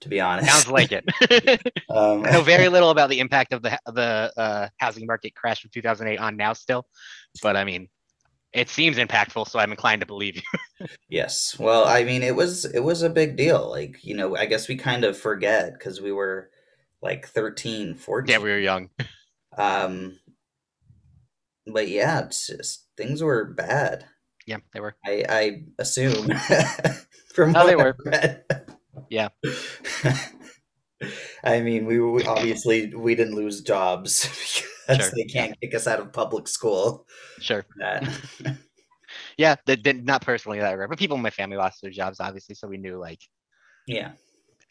to 0.05 0.09
be 0.11 0.21
honest. 0.21 0.51
Sounds 0.51 0.69
like 0.69 0.93
it. 0.93 1.05
um, 1.91 2.25
I 2.25 2.31
know 2.31 2.43
very 2.43 2.69
little 2.69 2.91
about 2.91 3.11
the 3.11 3.19
impact 3.19 3.53
of 3.53 3.63
the 3.63 3.77
the 3.87 4.33
uh, 4.37 4.69
housing 4.77 5.07
market 5.07 5.35
crash 5.35 5.63
from 5.63 5.71
2008 5.73 6.19
on 6.19 6.37
now 6.37 6.53
still, 6.53 6.87
but 7.43 7.57
I 7.57 7.65
mean, 7.65 7.89
it 8.53 8.69
seems 8.69 8.99
impactful, 8.99 9.49
so 9.49 9.59
I'm 9.59 9.73
inclined 9.73 10.01
to 10.01 10.07
believe 10.07 10.37
you. 10.37 10.43
Yes. 11.09 11.59
Well, 11.59 11.87
I 11.87 12.05
mean, 12.05 12.23
it 12.23 12.37
was 12.37 12.67
it 12.67 12.81
was 12.81 13.03
a 13.03 13.09
big 13.09 13.37
deal. 13.37 13.71
Like, 13.71 14.05
you 14.05 14.15
know, 14.15 14.37
I 14.37 14.45
guess 14.45 14.69
we 14.69 14.77
kind 14.77 15.05
of 15.05 15.17
forget 15.17 15.73
because 15.73 16.01
we 16.01 16.13
were 16.13 16.51
like 17.01 17.27
13, 17.27 17.95
14. 17.95 18.31
yeah, 18.33 18.39
we 18.43 18.51
were 18.51 18.59
young. 18.59 18.91
Um, 19.57 20.19
but 21.65 21.87
yeah, 21.87 22.25
it's 22.25 22.49
just 22.49 22.89
things 22.97 23.23
were 23.23 23.45
bad. 23.45 24.05
Yeah, 24.49 24.57
they 24.73 24.81
were. 24.81 24.97
I 25.07 25.25
I 25.29 25.63
assume 25.79 26.29
from 27.33 27.53
No, 27.53 27.65
they 27.65 27.77
were. 27.77 27.97
Yeah, 29.11 29.29
I 31.45 31.61
mean, 31.61 31.87
we, 31.87 32.01
we 32.01 32.23
obviously 32.25 32.95
we 32.95 33.15
didn't 33.15 33.35
lose 33.35 33.61
jobs 33.61 34.23
because 34.89 35.11
Sure. 35.11 35.17
they 35.17 35.25
can't 35.25 35.59
kick 35.61 35.75
us 35.75 35.87
out 35.87 36.01
of 36.01 36.13
public 36.13 36.49
school. 36.49 37.07
sure. 37.41 37.65
Yeah, 39.37 39.57
that 39.67 39.83
did 39.83 40.05
not 40.07 40.23
personally 40.23 40.61
that 40.61 40.73
I 40.73 40.87
but 40.87 40.99
people 40.99 41.17
in 41.17 41.23
my 41.23 41.31
family 41.31 41.57
lost 41.57 41.83
their 41.83 41.91
jobs, 41.91 42.21
obviously, 42.21 42.55
so 42.55 42.69
we 42.69 42.77
knew 42.79 42.99
like 42.99 43.21
yeah, 43.87 44.13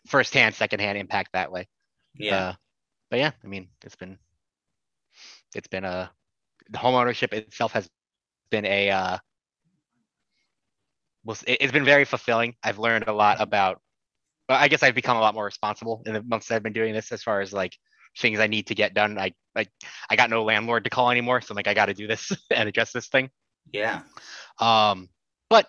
firsthand, 0.07 0.55
secondhand 0.55 0.97
impact 0.97 1.29
that 1.33 1.51
way. 1.51 1.67
yeah, 2.15 2.35
Uh, 2.37 2.53
but 3.09 3.19
yeah, 3.19 3.31
I 3.43 3.47
mean, 3.47 3.69
it's 3.83 3.95
been 3.95 4.17
it's 5.55 5.67
been 5.67 5.83
a 5.83 6.11
the 6.69 6.77
home 6.77 6.95
ownership 6.95 7.33
itself 7.33 7.71
has 7.73 7.89
been 8.49 8.65
a 8.65 8.89
uh 8.89 9.17
well, 11.23 11.37
it- 11.47 11.57
it's 11.61 11.71
been 11.71 11.85
very 11.85 12.05
fulfilling. 12.05 12.55
I've 12.63 12.79
learned 12.79 13.07
a 13.07 13.13
lot 13.13 13.39
about 13.39 13.81
I 14.49 14.67
guess 14.67 14.83
I've 14.83 14.95
become 14.95 15.17
a 15.17 15.21
lot 15.21 15.35
more 15.35 15.45
responsible 15.45 16.03
in 16.05 16.13
the 16.13 16.23
months 16.23 16.51
I've 16.51 16.63
been 16.63 16.73
doing 16.73 16.93
this 16.93 17.11
as 17.11 17.23
far 17.23 17.41
as 17.41 17.53
like 17.53 17.77
things 18.17 18.39
I 18.39 18.47
need 18.47 18.67
to 18.67 18.75
get 18.75 18.93
done. 18.93 19.17
I 19.17 19.33
like 19.55 19.69
I 20.09 20.15
got 20.15 20.29
no 20.29 20.43
landlord 20.43 20.83
to 20.83 20.89
call 20.89 21.09
anymore, 21.09 21.41
so 21.41 21.51
I'm 21.51 21.55
like 21.55 21.67
I 21.67 21.73
got 21.73 21.85
to 21.87 21.93
do 21.93 22.07
this 22.07 22.31
and 22.51 22.67
address 22.67 22.91
this 22.91 23.07
thing. 23.07 23.29
yeah. 23.71 24.01
Um, 24.59 25.09
but 25.49 25.67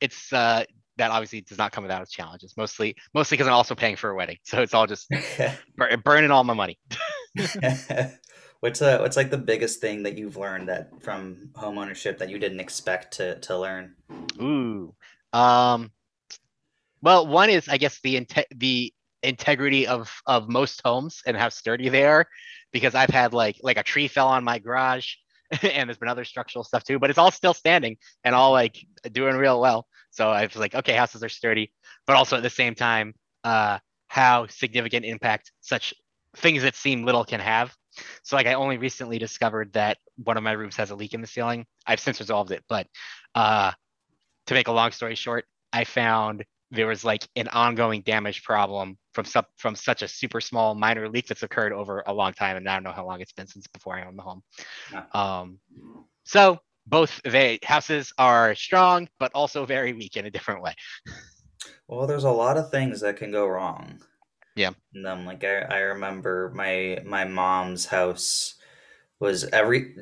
it's 0.00 0.32
uh 0.32 0.64
that 0.98 1.10
obviously 1.10 1.42
does 1.42 1.58
not 1.58 1.72
come 1.72 1.84
without 1.84 2.02
its 2.02 2.10
challenges. 2.10 2.54
Mostly, 2.56 2.96
mostly 3.14 3.36
because 3.36 3.48
I'm 3.48 3.54
also 3.54 3.74
paying 3.74 3.96
for 3.96 4.10
a 4.10 4.16
wedding, 4.16 4.38
so 4.44 4.62
it's 4.62 4.74
all 4.74 4.86
just 4.86 5.08
bur- 5.76 5.96
burning 5.98 6.30
all 6.30 6.44
my 6.44 6.54
money. 6.54 6.78
what's 8.60 8.80
uh 8.80 8.98
what's 8.98 9.16
like 9.16 9.30
the 9.30 9.38
biggest 9.38 9.80
thing 9.80 10.02
that 10.04 10.16
you've 10.16 10.36
learned 10.36 10.68
that 10.68 11.02
from 11.02 11.50
home 11.54 11.76
ownership 11.78 12.18
that 12.18 12.30
you 12.30 12.38
didn't 12.38 12.60
expect 12.60 13.14
to 13.14 13.38
to 13.40 13.58
learn? 13.58 13.94
Ooh. 14.40 14.94
Um. 15.32 15.90
Well, 17.06 17.24
one 17.24 17.50
is 17.50 17.68
I 17.68 17.76
guess 17.78 18.00
the 18.00 18.26
the 18.50 18.92
integrity 19.22 19.86
of 19.86 20.12
of 20.26 20.48
most 20.48 20.82
homes 20.84 21.22
and 21.24 21.36
how 21.36 21.50
sturdy 21.50 21.88
they 21.88 22.04
are, 22.04 22.26
because 22.72 22.96
I've 22.96 23.10
had 23.10 23.32
like 23.32 23.60
like 23.62 23.78
a 23.78 23.84
tree 23.84 24.08
fell 24.08 24.26
on 24.26 24.42
my 24.42 24.58
garage, 24.58 25.14
and 25.62 25.88
there's 25.88 25.98
been 25.98 26.08
other 26.08 26.24
structural 26.24 26.64
stuff 26.64 26.82
too, 26.82 26.98
but 26.98 27.08
it's 27.08 27.18
all 27.20 27.30
still 27.30 27.54
standing 27.54 27.96
and 28.24 28.34
all 28.34 28.50
like 28.50 28.84
doing 29.12 29.36
real 29.36 29.60
well. 29.60 29.86
So 30.10 30.30
I 30.30 30.46
was 30.46 30.56
like, 30.56 30.74
okay, 30.74 30.94
houses 30.94 31.22
are 31.22 31.28
sturdy, 31.28 31.70
but 32.08 32.16
also 32.16 32.38
at 32.38 32.42
the 32.42 32.50
same 32.50 32.74
time, 32.74 33.14
uh, 33.44 33.78
how 34.08 34.48
significant 34.48 35.04
impact 35.04 35.52
such 35.60 35.94
things 36.34 36.62
that 36.64 36.74
seem 36.74 37.04
little 37.04 37.24
can 37.24 37.38
have. 37.38 37.72
So 38.24 38.34
like 38.34 38.48
I 38.48 38.54
only 38.54 38.78
recently 38.78 39.20
discovered 39.20 39.72
that 39.74 39.98
one 40.24 40.36
of 40.36 40.42
my 40.42 40.50
rooms 40.50 40.74
has 40.74 40.90
a 40.90 40.96
leak 40.96 41.14
in 41.14 41.20
the 41.20 41.28
ceiling. 41.28 41.66
I've 41.86 42.00
since 42.00 42.18
resolved 42.18 42.50
it, 42.50 42.64
but 42.68 42.88
uh 43.36 43.70
to 44.46 44.54
make 44.54 44.66
a 44.66 44.72
long 44.72 44.90
story 44.90 45.14
short, 45.14 45.44
I 45.72 45.84
found 45.84 46.44
there 46.70 46.86
was 46.86 47.04
like 47.04 47.26
an 47.36 47.48
ongoing 47.48 48.02
damage 48.02 48.42
problem 48.42 48.98
from 49.14 49.24
sub 49.24 49.46
from 49.56 49.74
such 49.76 50.02
a 50.02 50.08
super 50.08 50.40
small 50.40 50.74
minor 50.74 51.08
leak 51.08 51.28
that's 51.28 51.42
occurred 51.42 51.72
over 51.72 52.02
a 52.06 52.12
long 52.12 52.32
time, 52.32 52.56
and 52.56 52.68
I 52.68 52.74
don't 52.74 52.84
know 52.84 52.92
how 52.92 53.06
long 53.06 53.20
it's 53.20 53.32
been 53.32 53.46
since 53.46 53.66
before 53.66 53.96
I 53.96 54.06
owned 54.06 54.18
the 54.18 54.22
home. 54.22 54.42
Um, 55.12 55.58
so 56.24 56.58
both 56.86 57.20
the 57.24 57.58
houses 57.64 58.12
are 58.18 58.54
strong, 58.54 59.08
but 59.18 59.32
also 59.34 59.66
very 59.66 59.92
weak 59.92 60.16
in 60.16 60.26
a 60.26 60.30
different 60.30 60.62
way. 60.62 60.74
Well, 61.88 62.06
there's 62.06 62.24
a 62.24 62.30
lot 62.30 62.56
of 62.56 62.70
things 62.70 63.00
that 63.00 63.16
can 63.16 63.30
go 63.30 63.46
wrong. 63.46 64.00
Yeah. 64.56 64.70
And 64.94 65.04
then, 65.04 65.24
like 65.24 65.44
I, 65.44 65.58
I 65.60 65.78
remember 65.78 66.52
my 66.54 66.98
my 67.04 67.24
mom's 67.24 67.86
house 67.86 68.54
was 69.20 69.44
every 69.44 69.94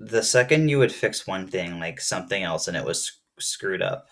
the 0.00 0.22
second 0.22 0.68
you 0.68 0.78
would 0.78 0.92
fix 0.92 1.26
one 1.26 1.46
thing, 1.46 1.78
like 1.78 2.00
something 2.00 2.42
else, 2.42 2.68
and 2.68 2.76
it 2.76 2.84
was 2.84 3.20
screwed 3.38 3.82
up, 3.82 4.08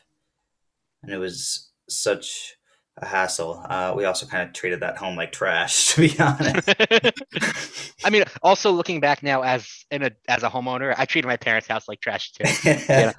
and 1.02 1.12
it 1.12 1.18
was 1.18 1.70
such 1.88 2.56
a 2.98 3.06
hassle. 3.06 3.64
Uh, 3.68 3.94
we 3.96 4.04
also 4.04 4.26
kind 4.26 4.46
of 4.46 4.54
treated 4.54 4.80
that 4.80 4.96
home 4.96 5.16
like 5.16 5.32
trash, 5.32 5.88
to 5.94 6.00
be 6.02 6.18
honest. 6.18 6.68
I 8.04 8.10
mean, 8.10 8.24
also 8.42 8.70
looking 8.72 9.00
back 9.00 9.22
now 9.22 9.42
as 9.42 9.84
in 9.90 10.02
a 10.02 10.10
as 10.28 10.42
a 10.42 10.48
homeowner, 10.50 10.94
I 10.96 11.04
treated 11.04 11.28
my 11.28 11.36
parents' 11.36 11.68
house 11.68 11.88
like 11.88 12.00
trash 12.00 12.32
too. 12.32 12.44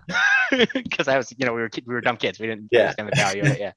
Because 0.73 1.07
I 1.07 1.15
was, 1.15 1.33
you 1.37 1.45
know, 1.45 1.53
we 1.53 1.61
were 1.61 1.69
we 1.87 1.93
were 1.93 2.01
dumb 2.01 2.17
kids. 2.17 2.39
We 2.39 2.47
didn't 2.47 2.67
Yeah. 2.71 2.81
understand 2.81 3.09
the 3.09 3.15
value 3.15 3.43
of 3.43 3.51
it. 3.51 3.59
Yeah. 3.59 3.71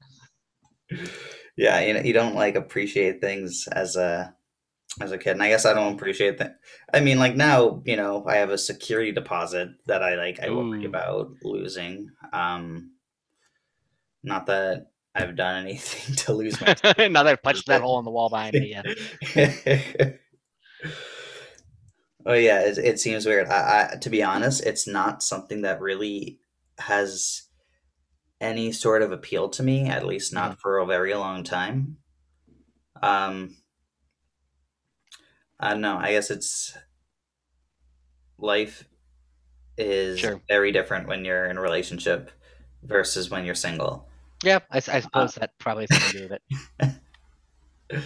yeah, 1.56 1.80
you 1.80 1.94
know, 1.94 2.00
you 2.00 2.12
don't 2.12 2.34
like 2.34 2.56
appreciate 2.56 3.20
things 3.20 3.68
as 3.70 3.94
a 3.96 4.34
as 5.00 5.12
a 5.12 5.18
kid, 5.18 5.32
and 5.32 5.42
I 5.42 5.48
guess 5.48 5.66
I 5.66 5.72
don't 5.72 5.94
appreciate 5.94 6.38
that. 6.38 6.56
I 6.92 7.00
mean, 7.00 7.18
like 7.18 7.36
now, 7.36 7.82
you 7.84 7.96
know, 7.96 8.24
I 8.26 8.36
have 8.36 8.50
a 8.50 8.58
security 8.58 9.12
deposit 9.12 9.68
that 9.86 10.02
I 10.02 10.14
like. 10.16 10.40
I 10.40 10.50
worry 10.50 10.84
Ooh. 10.84 10.88
about 10.88 11.30
losing. 11.42 12.10
Um, 12.32 12.92
not 14.24 14.46
that 14.46 14.88
I've 15.14 15.36
done 15.36 15.64
anything 15.64 16.14
to 16.24 16.32
lose 16.32 16.60
my. 16.60 16.68
now 17.08 17.22
that 17.22 17.26
I've 17.26 17.42
punched 17.42 17.66
that 17.68 17.80
hole 17.82 17.98
in 17.98 18.04
the 18.04 18.10
wall 18.10 18.28
behind 18.28 18.54
me. 18.54 18.70
Yeah. 18.70 18.82
oh 22.26 22.32
yeah, 22.34 22.60
it, 22.62 22.78
it 22.78 23.00
seems 23.00 23.26
weird. 23.26 23.46
I, 23.48 23.90
I, 23.92 23.96
to 23.96 24.10
be 24.10 24.22
honest, 24.22 24.64
it's 24.64 24.86
not 24.88 25.22
something 25.22 25.62
that 25.62 25.80
really 25.80 26.40
has 26.78 27.42
any 28.40 28.72
sort 28.72 29.02
of 29.02 29.12
appeal 29.12 29.48
to 29.50 29.62
me. 29.62 29.88
At 29.88 30.06
least 30.06 30.32
not 30.32 30.60
for 30.60 30.78
a 30.78 30.86
very 30.86 31.14
long 31.14 31.44
time. 31.44 31.98
Um, 33.02 33.56
I 35.60 35.70
don't 35.70 35.80
know. 35.80 35.96
I 35.98 36.12
guess 36.12 36.30
it's 36.30 36.76
life 38.38 38.84
is 39.76 40.18
Sure. 40.20 40.40
very 40.48 40.72
different 40.72 41.08
when 41.08 41.24
you're 41.24 41.46
in 41.46 41.56
a 41.56 41.60
relationship 41.60 42.30
versus 42.82 43.30
when 43.30 43.44
you're 43.44 43.54
single. 43.54 44.08
Yeah, 44.44 44.58
I 44.70 44.80
suppose 44.80 45.34
that 45.36 45.50
probably 45.58 45.86
has 45.90 46.02
something 46.02 46.20
to 46.20 46.28
do 46.28 46.34
with 46.34 46.40
it. 46.80 48.00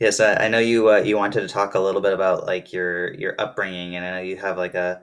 Yes, 0.00 0.18
I, 0.18 0.34
I 0.34 0.48
know 0.48 0.58
you. 0.58 0.90
Uh, 0.90 0.98
you 0.98 1.16
wanted 1.16 1.42
to 1.42 1.48
talk 1.48 1.76
a 1.76 1.78
little 1.78 2.00
bit 2.00 2.12
about 2.12 2.46
like 2.46 2.72
your 2.72 3.14
your 3.14 3.36
upbringing, 3.38 3.94
and 3.94 4.04
I 4.04 4.10
know 4.10 4.20
you 4.22 4.36
have 4.36 4.58
like 4.58 4.74
a 4.74 5.02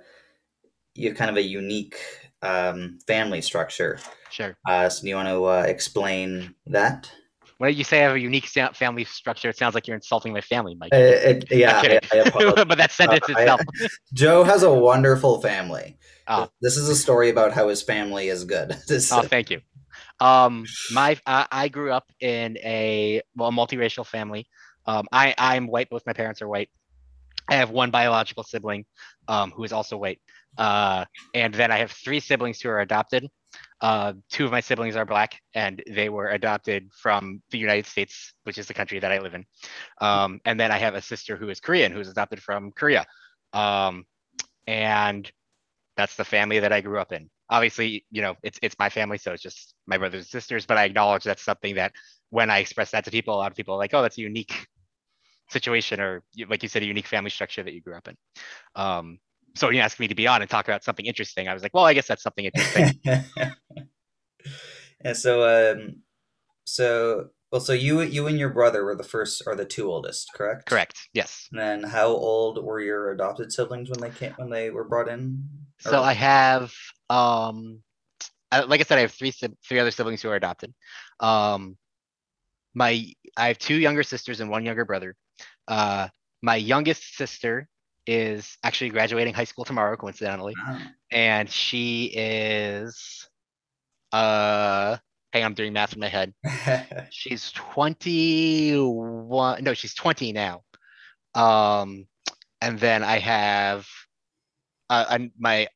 you 0.95 1.09
have 1.09 1.17
kind 1.17 1.29
of 1.31 1.37
a 1.37 1.41
unique 1.41 1.95
um, 2.41 2.99
family 3.07 3.41
structure. 3.41 3.99
Sure. 4.29 4.55
Uh, 4.67 4.89
so 4.89 5.01
do 5.03 5.07
you 5.09 5.15
want 5.15 5.29
to 5.29 5.45
uh, 5.45 5.63
explain 5.65 6.53
that? 6.67 7.09
When 7.57 7.73
you 7.73 7.83
say 7.85 7.99
I 7.99 8.03
have 8.03 8.15
a 8.15 8.19
unique 8.19 8.47
family 8.47 9.05
structure, 9.05 9.47
it 9.49 9.57
sounds 9.57 9.75
like 9.75 9.87
you're 9.87 9.95
insulting 9.95 10.33
my 10.33 10.41
family, 10.41 10.75
Mike. 10.75 10.91
Uh, 10.93 10.97
it, 10.97 11.45
yeah. 11.51 11.81
I, 12.11 12.19
I 12.19 12.63
but 12.65 12.77
that 12.77 12.91
sentence 12.91 13.29
Uh, 13.29 13.33
I- 13.37 13.41
itself. 13.41 13.61
Joe 14.13 14.43
has 14.43 14.63
a 14.63 14.73
wonderful 14.73 15.39
family. 15.41 15.97
Ah. 16.27 16.49
This 16.61 16.75
is 16.75 16.89
a 16.89 16.95
story 16.95 17.29
about 17.29 17.53
how 17.53 17.69
his 17.69 17.81
family 17.81 18.27
is 18.27 18.43
good. 18.43 18.75
This- 18.87 19.11
Oh, 19.11 19.21
thank 19.21 19.49
you. 19.49 19.61
Um, 20.21 20.65
my 20.93 21.17
I, 21.25 21.47
I 21.51 21.67
grew 21.67 21.91
up 21.91 22.11
in 22.21 22.57
a 22.59 23.21
well 23.35 23.49
a 23.49 23.51
multiracial 23.51 24.05
family. 24.05 24.47
Um, 24.85 25.07
I 25.11 25.35
I'm 25.37 25.67
white. 25.67 25.89
Both 25.89 26.05
my 26.05 26.13
parents 26.13 26.41
are 26.41 26.47
white. 26.47 26.69
I 27.49 27.55
have 27.55 27.71
one 27.71 27.91
biological 27.91 28.43
sibling, 28.43 28.85
um, 29.27 29.51
who 29.51 29.63
is 29.63 29.73
also 29.73 29.97
white. 29.97 30.19
Uh, 30.57 31.05
and 31.33 31.53
then 31.53 31.71
I 31.71 31.79
have 31.79 31.91
three 31.91 32.19
siblings 32.19 32.61
who 32.61 32.69
are 32.69 32.81
adopted. 32.81 33.27
Uh, 33.81 34.13
two 34.29 34.45
of 34.45 34.51
my 34.51 34.61
siblings 34.61 34.95
are 34.95 35.05
black, 35.05 35.41
and 35.55 35.83
they 35.89 36.07
were 36.07 36.29
adopted 36.29 36.89
from 36.93 37.41
the 37.49 37.57
United 37.57 37.87
States, 37.87 38.33
which 38.43 38.57
is 38.57 38.67
the 38.67 38.73
country 38.73 38.99
that 38.99 39.11
I 39.11 39.19
live 39.19 39.33
in. 39.33 39.45
Um, 39.99 40.39
and 40.45 40.59
then 40.59 40.71
I 40.71 40.77
have 40.77 40.95
a 40.95 41.01
sister 41.01 41.35
who 41.35 41.49
is 41.49 41.59
Korean, 41.59 41.91
who's 41.91 42.07
adopted 42.07 42.41
from 42.41 42.71
Korea. 42.71 43.05
Um, 43.53 44.05
and 44.67 45.29
that's 45.97 46.15
the 46.15 46.23
family 46.23 46.59
that 46.59 46.71
I 46.71 46.81
grew 46.81 46.99
up 46.99 47.11
in. 47.11 47.29
Obviously, 47.51 48.05
you 48.11 48.21
know, 48.21 48.35
it's 48.43 48.57
it's 48.61 48.75
my 48.79 48.89
family, 48.89 49.17
so 49.17 49.33
it's 49.33 49.43
just 49.43 49.75
my 49.85 49.97
brothers 49.97 50.21
and 50.21 50.27
sisters. 50.27 50.65
But 50.65 50.77
I 50.77 50.85
acknowledge 50.85 51.23
that's 51.23 51.43
something 51.43 51.75
that 51.75 51.91
when 52.29 52.49
I 52.49 52.59
express 52.59 52.91
that 52.91 53.05
to 53.05 53.11
people, 53.11 53.35
a 53.35 53.37
lot 53.37 53.51
of 53.51 53.57
people 53.57 53.75
are 53.75 53.77
like, 53.77 53.93
"Oh, 53.93 54.01
that's 54.01 54.17
a 54.17 54.21
unique 54.21 54.67
situation," 55.49 55.99
or 55.99 56.23
like 56.47 56.63
you 56.63 56.69
said, 56.69 56.81
a 56.81 56.85
unique 56.85 57.07
family 57.07 57.29
structure 57.29 57.61
that 57.61 57.73
you 57.73 57.81
grew 57.81 57.95
up 57.95 58.07
in. 58.07 58.15
Um, 58.75 59.19
so 59.55 59.67
when 59.67 59.75
you 59.75 59.81
asked 59.81 59.99
me 59.99 60.07
to 60.07 60.15
be 60.15 60.27
on 60.27 60.41
and 60.41 60.49
talk 60.49 60.67
about 60.67 60.83
something 60.83 61.05
interesting, 61.05 61.47
I 61.47 61.53
was 61.53 61.61
like, 61.61 61.73
"Well, 61.73 61.85
I 61.85 61.93
guess 61.93 62.07
that's 62.07 62.23
something 62.23 62.45
interesting." 62.45 62.99
and 65.03 65.17
so 65.17 65.43
um 65.73 65.97
so 66.65 67.29
well 67.51 67.61
so 67.61 67.73
you 67.73 68.01
you 68.01 68.27
and 68.27 68.39
your 68.39 68.49
brother 68.49 68.83
were 68.85 68.95
the 68.95 69.03
first 69.03 69.43
or 69.45 69.55
the 69.55 69.65
two 69.65 69.89
oldest, 69.91 70.29
correct? 70.33 70.65
Correct. 70.67 70.97
Yes. 71.13 71.47
And 71.51 71.59
then 71.59 71.83
how 71.83 72.07
old 72.07 72.63
were 72.63 72.79
your 72.79 73.11
adopted 73.11 73.51
siblings 73.51 73.89
when 73.89 73.99
they 73.99 74.09
came 74.09 74.33
when 74.37 74.49
they 74.49 74.69
were 74.69 74.85
brought 74.85 75.07
in? 75.09 75.43
So 75.79 75.99
Or 75.99 76.03
I 76.03 76.13
have, 76.13 76.73
um, 77.09 77.81
I, 78.51 78.61
like 78.61 78.79
I 78.81 78.83
said, 78.83 78.97
I 78.97 79.01
have 79.01 79.11
three 79.13 79.31
three 79.31 79.79
other 79.79 79.91
siblings 79.91 80.21
who 80.21 80.29
are 80.29 80.35
adopted. 80.35 80.73
Um, 81.19 81.77
my 82.73 83.11
I 83.37 83.47
have 83.47 83.57
two 83.57 83.75
younger 83.75 84.03
sisters 84.03 84.39
and 84.39 84.49
one 84.49 84.65
younger 84.65 84.85
brother. 84.85 85.15
Uh, 85.67 86.07
my 86.41 86.55
youngest 86.55 87.15
sister 87.17 87.67
is 88.07 88.57
actually 88.63 88.89
graduating 88.89 89.33
high 89.33 89.43
school 89.43 89.63
tomorrow, 89.65 89.95
coincidentally, 89.95 90.53
Ah. 90.57 90.91
and 91.11 91.49
she 91.49 92.05
is 92.15 93.27
uh, 94.11 94.97
hang 95.31 95.43
on, 95.43 95.47
I'm 95.47 95.53
doing 95.53 95.73
math 95.73 95.93
in 95.93 95.99
my 95.99 96.09
head. 96.09 96.33
She's 97.11 97.51
21. 97.51 99.63
No, 99.63 99.73
she's 99.73 99.93
20 99.93 100.33
now. 100.33 100.63
Um, 101.33 102.07
and 102.61 102.79
then 102.79 103.03
I 103.03 103.19
have 103.19 103.87
uh, 104.89 105.19
my 105.39 105.67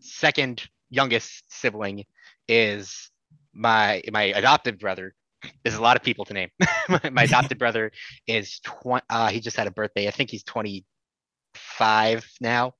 second 0.00 0.66
youngest 0.88 1.44
sibling 1.48 2.04
is 2.48 3.10
my 3.52 4.02
my 4.10 4.22
adopted 4.22 4.78
brother. 4.78 5.14
There's 5.62 5.76
a 5.76 5.82
lot 5.82 5.96
of 5.96 6.02
people 6.02 6.24
to 6.24 6.34
name. 6.34 6.48
my, 6.88 7.10
my 7.10 7.22
adopted 7.24 7.58
brother 7.58 7.92
is 8.26 8.60
20. 8.60 9.04
Uh, 9.10 9.28
he 9.28 9.40
just 9.40 9.56
had 9.56 9.66
a 9.66 9.70
birthday. 9.70 10.08
I 10.08 10.10
think 10.10 10.30
he's 10.30 10.42
25 10.44 12.26
now. 12.40 12.74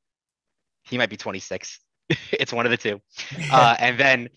He 0.84 0.98
might 0.98 1.10
be 1.10 1.16
26. 1.16 1.80
it's 2.32 2.52
one 2.52 2.66
of 2.66 2.70
the 2.70 2.76
two. 2.76 3.00
Uh, 3.52 3.76
and 3.78 3.98
then 3.98 4.28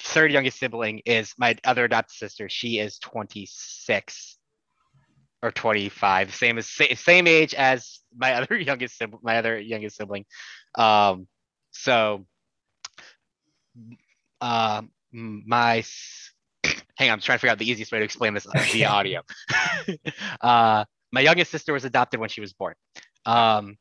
third 0.00 0.32
youngest 0.32 0.58
sibling 0.58 1.00
is 1.04 1.34
my 1.38 1.56
other 1.64 1.84
adopted 1.84 2.16
sister. 2.16 2.48
She 2.48 2.78
is 2.78 2.98
26 2.98 4.38
or 5.42 5.52
25, 5.52 6.34
same 6.34 6.58
as 6.58 6.66
same 6.66 7.26
age 7.26 7.54
as 7.54 8.00
my 8.16 8.34
other 8.42 8.56
youngest 8.56 8.98
sibling, 8.98 9.20
my 9.22 9.38
other 9.38 9.58
youngest 9.58 9.96
sibling. 9.96 10.24
Um, 10.76 11.26
so 11.70 12.26
uh, 14.40 14.82
my 15.12 15.84
hang 16.96 17.10
on, 17.10 17.14
I'm 17.14 17.20
trying 17.20 17.36
to 17.36 17.40
figure 17.40 17.52
out 17.52 17.58
the 17.58 17.70
easiest 17.70 17.92
way 17.92 17.98
to 17.98 18.04
explain 18.04 18.34
this 18.34 18.46
via 18.72 18.88
audio. 18.88 19.22
uh, 20.40 20.84
my 21.12 21.20
youngest 21.20 21.50
sister 21.50 21.72
was 21.72 21.84
adopted 21.84 22.20
when 22.20 22.28
she 22.28 22.40
was 22.40 22.52
born. 22.52 22.74
Um, 23.24 23.76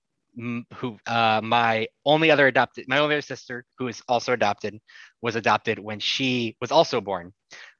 who 0.75 0.97
uh, 1.07 1.41
my 1.43 1.87
only 2.05 2.29
other 2.31 2.47
adopted, 2.47 2.85
my 2.87 2.99
only 2.99 3.15
other 3.15 3.21
sister, 3.21 3.65
who 3.77 3.87
is 3.87 4.01
also 4.07 4.33
adopted, 4.33 4.79
was 5.21 5.35
adopted 5.35 5.79
when 5.79 5.99
she 5.99 6.55
was 6.61 6.71
also 6.71 7.01
born. 7.01 7.33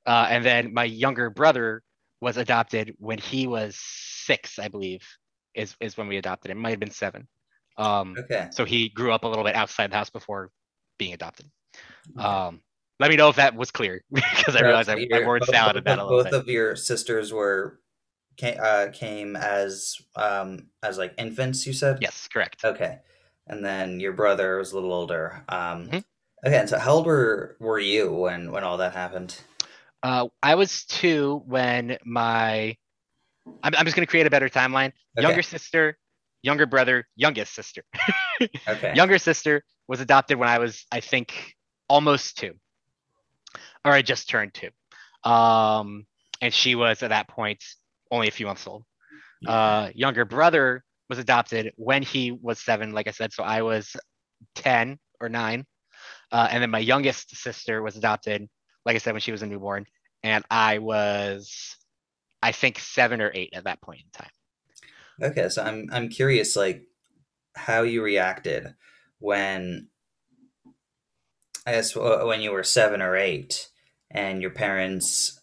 Uh, 0.05 0.27
and 0.29 0.43
then 0.43 0.73
my 0.73 0.83
younger 0.85 1.29
brother 1.29 1.81
was 2.21 2.37
adopted 2.37 2.95
when 2.97 3.17
he 3.19 3.45
was 3.47 3.77
six, 3.79 4.57
I 4.57 4.67
believe, 4.69 5.01
is 5.53 5.75
is 5.79 5.97
when 5.97 6.07
we 6.07 6.17
adopted 6.17 6.51
him. 6.51 6.57
Might 6.57 6.71
have 6.71 6.79
been 6.79 6.91
seven. 6.91 7.27
Um, 7.77 8.15
okay. 8.17 8.47
so 8.51 8.65
he 8.65 8.89
grew 8.89 9.11
up 9.11 9.23
a 9.23 9.27
little 9.27 9.43
bit 9.43 9.55
outside 9.55 9.91
the 9.91 9.95
house 9.97 10.09
before 10.09 10.49
being 10.97 11.13
adopted. 11.13 11.45
Okay. 12.17 12.25
Um, 12.27 12.61
let 12.99 13.11
me 13.11 13.15
know 13.17 13.29
if 13.29 13.35
that 13.35 13.55
was 13.55 13.69
clear 13.69 14.03
because 14.11 14.55
I 14.55 14.61
realized 14.61 14.89
I, 14.89 14.93
I 14.93 14.97
your- 14.97 15.27
word 15.27 15.41
both- 15.41 15.49
salad 15.49 15.75
that 15.75 15.79
a 15.79 15.83
both, 15.83 16.07
little 16.09 16.23
both 16.23 16.31
bit. 16.31 16.33
of 16.33 16.47
your 16.47 16.75
sisters 16.75 17.31
were 17.31 17.79
came, 18.37 18.57
uh, 18.61 18.87
came 18.93 19.35
as 19.35 19.97
um 20.15 20.67
as 20.83 20.97
like 20.97 21.13
infants. 21.17 21.65
You 21.67 21.73
said 21.73 21.97
Yes, 22.01 22.27
correct. 22.31 22.63
Okay, 22.63 22.99
and 23.47 23.63
then 23.65 23.99
your 23.99 24.13
brother 24.13 24.57
was 24.57 24.71
a 24.71 24.75
little 24.75 24.93
older. 24.93 25.43
Um, 25.49 25.89
Mhm. 25.89 26.03
okay, 26.45 26.57
and 26.59 26.69
so 26.69 26.79
how 26.79 26.93
old 26.93 27.05
were 27.05 27.57
were 27.59 27.79
you 27.79 28.11
when 28.13 28.51
when 28.51 28.63
all 28.63 28.77
that 28.77 28.93
happened? 28.93 29.39
Uh, 30.03 30.27
I 30.43 30.55
was 30.55 30.85
two 30.85 31.41
when 31.45 31.97
my 32.05 32.77
I'm, 33.63 33.75
I'm 33.75 33.85
just 33.85 33.95
gonna 33.95 34.07
create 34.07 34.27
a 34.27 34.29
better 34.29 34.49
timeline. 34.49 34.91
Okay. 35.17 35.23
Younger 35.27 35.41
sister, 35.41 35.97
younger 36.43 36.65
brother, 36.65 37.07
youngest 37.15 37.53
sister. 37.53 37.83
Okay. 38.69 38.93
Younger 38.95 39.17
sister 39.17 39.63
was 39.87 39.99
adopted 39.99 40.37
when 40.37 40.47
I 40.47 40.59
was, 40.59 40.85
I 40.91 40.99
think, 40.99 41.55
almost 41.89 42.37
two, 42.37 42.53
or 43.83 43.91
I 43.91 44.03
just 44.03 44.29
turned 44.29 44.53
two. 44.53 44.69
Um, 45.27 46.05
and 46.41 46.53
she 46.53 46.75
was 46.75 47.01
at 47.01 47.09
that 47.09 47.27
point 47.29 47.63
only 48.11 48.27
a 48.27 48.31
few 48.31 48.45
months 48.45 48.65
old. 48.67 48.83
Uh, 49.45 49.89
younger 49.93 50.25
brother 50.25 50.83
was 51.09 51.19
adopted 51.19 51.71
when 51.77 52.01
he 52.01 52.31
was 52.31 52.59
seven, 52.59 52.91
like 52.91 53.07
I 53.07 53.11
said. 53.11 53.33
So 53.33 53.43
I 53.43 53.61
was 53.61 53.95
10 54.55 54.97
or 55.19 55.29
nine. 55.29 55.65
Uh, 56.31 56.47
and 56.51 56.61
then 56.61 56.69
my 56.69 56.79
youngest 56.79 57.35
sister 57.35 57.81
was 57.81 57.95
adopted, 57.95 58.47
like 58.85 58.95
I 58.95 58.99
said, 58.99 59.13
when 59.13 59.21
she 59.21 59.31
was 59.31 59.41
a 59.41 59.47
newborn. 59.47 59.85
And 60.23 60.43
I 60.49 60.79
was, 60.79 61.77
I 62.41 62.51
think, 62.51 62.79
seven 62.79 63.21
or 63.21 63.31
eight 63.33 63.51
at 63.53 63.63
that 63.65 63.81
point 63.81 64.01
in 64.01 64.09
time. 64.11 64.31
Okay, 65.21 65.49
so 65.49 65.63
I'm 65.63 65.87
I'm 65.91 66.09
curious, 66.09 66.55
like 66.55 66.83
how 67.55 67.81
you 67.81 68.03
reacted 68.03 68.75
when 69.19 69.87
I 71.65 71.71
guess 71.71 71.95
when 71.95 72.41
you 72.41 72.51
were 72.51 72.63
seven 72.63 73.01
or 73.01 73.15
eight, 73.15 73.69
and 74.11 74.41
your 74.41 74.51
parents, 74.51 75.36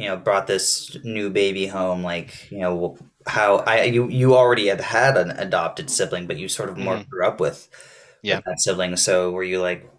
you 0.00 0.08
know, 0.08 0.16
brought 0.16 0.46
this 0.46 0.96
new 1.04 1.30
baby 1.30 1.66
home. 1.66 2.02
Like, 2.02 2.50
you 2.50 2.60
know, 2.60 2.98
how 3.26 3.58
I 3.58 3.84
you 3.84 4.08
you 4.08 4.34
already 4.36 4.68
had 4.68 4.80
had 4.80 5.16
an 5.16 5.30
adopted 5.32 5.90
sibling, 5.90 6.26
but 6.26 6.38
you 6.38 6.48
sort 6.48 6.68
of 6.70 6.78
more 6.78 6.96
Mhm. 6.96 7.08
grew 7.10 7.26
up 7.26 7.40
with, 7.40 7.68
Yeah. 8.22 8.36
with 8.36 8.44
that 8.46 8.60
sibling. 8.60 8.96
So 8.96 9.30
were 9.30 9.44
you 9.44 9.60
like, 9.60 9.90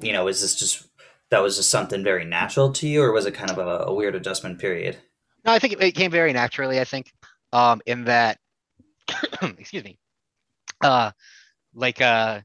you 0.00 0.12
know, 0.12 0.28
is 0.28 0.40
this 0.40 0.54
just 0.56 0.88
that 1.30 1.42
was 1.42 1.56
just 1.56 1.70
something 1.70 2.04
very 2.04 2.24
natural 2.24 2.72
to 2.74 2.88
you, 2.88 3.02
or 3.02 3.12
was 3.12 3.26
it 3.26 3.34
kind 3.34 3.50
of 3.50 3.58
a, 3.58 3.84
a 3.86 3.94
weird 3.94 4.14
adjustment 4.14 4.58
period? 4.58 4.98
No, 5.44 5.52
I 5.52 5.58
think 5.58 5.72
it, 5.74 5.82
it 5.82 5.92
came 5.92 6.10
very 6.10 6.32
naturally, 6.32 6.78
I 6.80 6.84
think, 6.84 7.12
um, 7.52 7.80
in 7.86 8.04
that, 8.04 8.38
excuse 9.42 9.84
me, 9.84 9.98
uh, 10.82 11.12
like, 11.74 12.00
uh, 12.00 12.40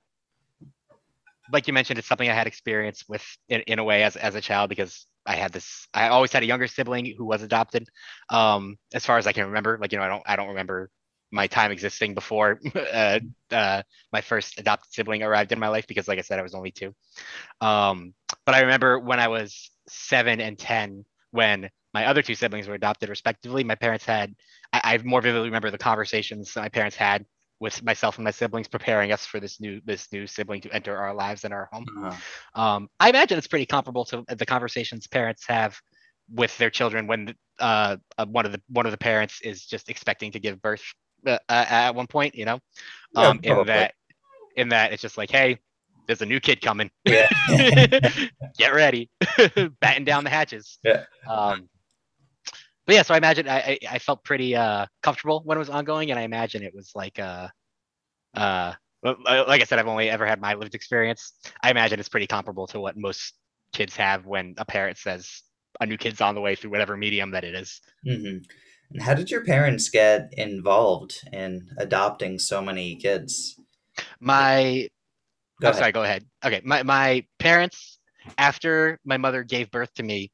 like 1.51 1.67
you 1.67 1.73
mentioned, 1.73 1.99
it's 1.99 2.07
something 2.07 2.29
I 2.29 2.33
had 2.33 2.47
experience 2.47 3.05
with 3.07 3.23
in, 3.49 3.61
in 3.61 3.79
a 3.79 3.83
way 3.83 4.03
as, 4.03 4.15
as 4.15 4.35
a 4.35 4.41
child 4.41 4.69
because 4.69 5.05
I 5.27 5.35
had 5.35 5.51
this, 5.51 5.87
I 5.93 6.07
always 6.07 6.31
had 6.31 6.43
a 6.43 6.45
younger 6.45 6.67
sibling 6.67 7.13
who 7.17 7.25
was 7.25 7.43
adopted. 7.43 7.87
Um, 8.29 8.77
as 8.93 9.05
far 9.05 9.17
as 9.17 9.27
I 9.27 9.33
can 9.33 9.45
remember, 9.47 9.77
like, 9.79 9.91
you 9.91 9.97
know, 9.97 10.05
I 10.05 10.07
don't, 10.07 10.23
I 10.25 10.35
don't 10.35 10.47
remember 10.47 10.89
my 11.31 11.47
time 11.47 11.71
existing 11.71 12.13
before, 12.13 12.59
uh, 12.93 13.19
uh, 13.51 13.81
my 14.13 14.21
first 14.21 14.59
adopted 14.59 14.93
sibling 14.93 15.23
arrived 15.23 15.51
in 15.51 15.59
my 15.59 15.67
life 15.67 15.85
because 15.85 16.07
like 16.07 16.17
I 16.17 16.21
said, 16.21 16.39
I 16.39 16.43
was 16.43 16.55
only 16.55 16.71
two. 16.71 16.95
Um, 17.59 18.13
but 18.45 18.55
I 18.55 18.61
remember 18.61 18.99
when 18.99 19.19
I 19.19 19.27
was 19.27 19.69
seven 19.89 20.39
and 20.39 20.57
10, 20.57 21.03
when 21.31 21.69
my 21.93 22.05
other 22.05 22.21
two 22.21 22.35
siblings 22.35 22.67
were 22.67 22.75
adopted 22.75 23.09
respectively, 23.09 23.63
my 23.63 23.75
parents 23.75 24.05
had, 24.05 24.33
I, 24.71 24.81
I 24.83 24.97
more 24.99 25.21
vividly 25.21 25.49
remember 25.49 25.71
the 25.71 25.77
conversations 25.77 26.55
my 26.55 26.69
parents 26.69 26.95
had 26.95 27.25
with 27.59 27.83
myself 27.83 28.17
and 28.17 28.25
my 28.25 28.31
siblings 28.31 28.67
preparing 28.67 29.11
us 29.11 29.25
for 29.25 29.39
this 29.39 29.59
new 29.59 29.81
this 29.85 30.11
new 30.11 30.27
sibling 30.27 30.61
to 30.61 30.71
enter 30.71 30.95
our 30.95 31.13
lives 31.13 31.43
and 31.43 31.53
our 31.53 31.67
home. 31.71 31.85
Uh, 32.03 32.15
Um, 32.55 32.89
I 32.99 33.09
imagine 33.09 33.37
it's 33.37 33.47
pretty 33.47 33.65
comparable 33.65 34.05
to 34.05 34.23
the 34.27 34.45
conversations 34.45 35.07
parents 35.07 35.45
have 35.47 35.79
with 36.33 36.55
their 36.57 36.69
children 36.69 37.07
when 37.07 37.33
uh, 37.59 37.97
uh, 38.17 38.25
one 38.25 38.45
of 38.45 38.51
the 38.51 38.61
one 38.69 38.85
of 38.85 38.91
the 38.91 38.97
parents 38.97 39.41
is 39.41 39.65
just 39.65 39.89
expecting 39.89 40.31
to 40.31 40.39
give 40.39 40.61
birth 40.61 40.83
uh, 41.25 41.39
uh, 41.49 41.65
at 41.69 41.95
one 41.95 42.07
point. 42.07 42.35
You 42.35 42.45
know, 42.45 42.59
Yeah, 43.13 43.27
um, 43.29 43.39
in 43.43 43.65
that 43.67 43.93
in 44.55 44.69
that 44.69 44.91
it's 44.93 45.01
just 45.01 45.17
like, 45.17 45.31
hey, 45.31 45.57
there's 46.05 46.21
a 46.21 46.25
new 46.25 46.39
kid 46.39 46.61
coming. 46.61 46.89
yeah. 47.05 47.27
Get 48.57 48.73
ready, 48.73 49.09
batten 49.81 50.03
down 50.03 50.23
the 50.23 50.29
hatches. 50.29 50.79
Yeah. 50.83 51.03
Um, 51.27 51.69
but 52.87 52.95
yeah, 52.95 53.03
so 53.03 53.13
I 53.13 53.17
imagine 53.17 53.47
I, 53.47 53.59
I, 53.59 53.79
I 53.91 53.99
felt 53.99 54.23
pretty 54.23 54.55
uh, 54.55 54.87
comfortable 55.03 55.41
when 55.45 55.57
it 55.57 55.59
was 55.59 55.69
ongoing, 55.69 56.09
and 56.09 56.19
I 56.19 56.23
imagine 56.23 56.63
it 56.63 56.73
was 56.73 56.91
like 56.95 57.19
uh, 57.19 57.49
uh, 58.33 58.73
like 59.03 59.61
I 59.61 59.65
said, 59.65 59.79
I've 59.79 59.87
only 59.87 60.09
ever 60.09 60.25
had 60.25 60.41
my 60.41 60.53
lived 60.53 60.75
experience. 60.75 61.33
I 61.61 61.69
imagine 61.71 61.99
it's 61.99 62.09
pretty 62.09 62.27
comparable 62.27 62.67
to 62.67 62.79
what 62.79 62.97
most 62.97 63.33
kids 63.73 63.95
have 63.97 64.25
when 64.25 64.55
a 64.57 64.65
parent 64.65 64.97
says 64.97 65.43
a 65.79 65.85
new 65.85 65.97
kid's 65.97 66.21
on 66.21 66.33
the 66.33 66.41
way 66.41 66.55
through 66.55 66.71
whatever 66.71 66.97
medium 66.97 67.31
that 67.31 67.43
it 67.43 67.53
is. 67.53 67.81
hmm 68.03 68.37
And 68.91 69.01
how 69.01 69.13
did 69.13 69.29
your 69.29 69.43
parents 69.43 69.89
get 69.89 70.29
involved 70.33 71.27
in 71.31 71.69
adopting 71.77 72.39
so 72.39 72.61
many 72.61 72.95
kids? 72.95 73.59
My 74.19 74.87
Go 75.61 75.69
ahead. 75.69 75.79
sorry, 75.79 75.91
go 75.91 76.03
ahead. 76.03 76.25
Okay, 76.45 76.61
my 76.63 76.83
my 76.83 77.25
parents, 77.39 77.99
after 78.37 78.99
my 79.03 79.17
mother 79.17 79.43
gave 79.43 79.71
birth 79.71 79.93
to 79.95 80.03
me, 80.03 80.31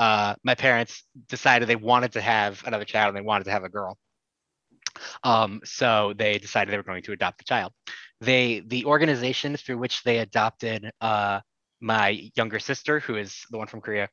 uh, 0.00 0.34
my 0.42 0.54
parents 0.54 1.04
decided 1.28 1.68
they 1.68 1.76
wanted 1.76 2.12
to 2.12 2.22
have 2.22 2.62
another 2.66 2.86
child 2.86 3.08
and 3.08 3.16
they 3.18 3.28
wanted 3.28 3.44
to 3.44 3.50
have 3.50 3.64
a 3.64 3.68
girl. 3.68 3.98
Um, 5.22 5.60
so 5.62 6.14
they 6.16 6.38
decided 6.38 6.72
they 6.72 6.78
were 6.78 6.82
going 6.82 7.02
to 7.02 7.12
adopt 7.12 7.42
a 7.42 7.44
child. 7.44 7.72
They 8.22 8.62
the 8.66 8.86
organization 8.86 9.58
through 9.58 9.76
which 9.76 10.02
they 10.02 10.20
adopted 10.20 10.90
uh, 11.02 11.40
my 11.82 12.30
younger 12.34 12.58
sister, 12.58 12.98
who 13.00 13.16
is 13.16 13.44
the 13.50 13.58
one 13.58 13.66
from 13.66 13.82
Korea, 13.82 14.08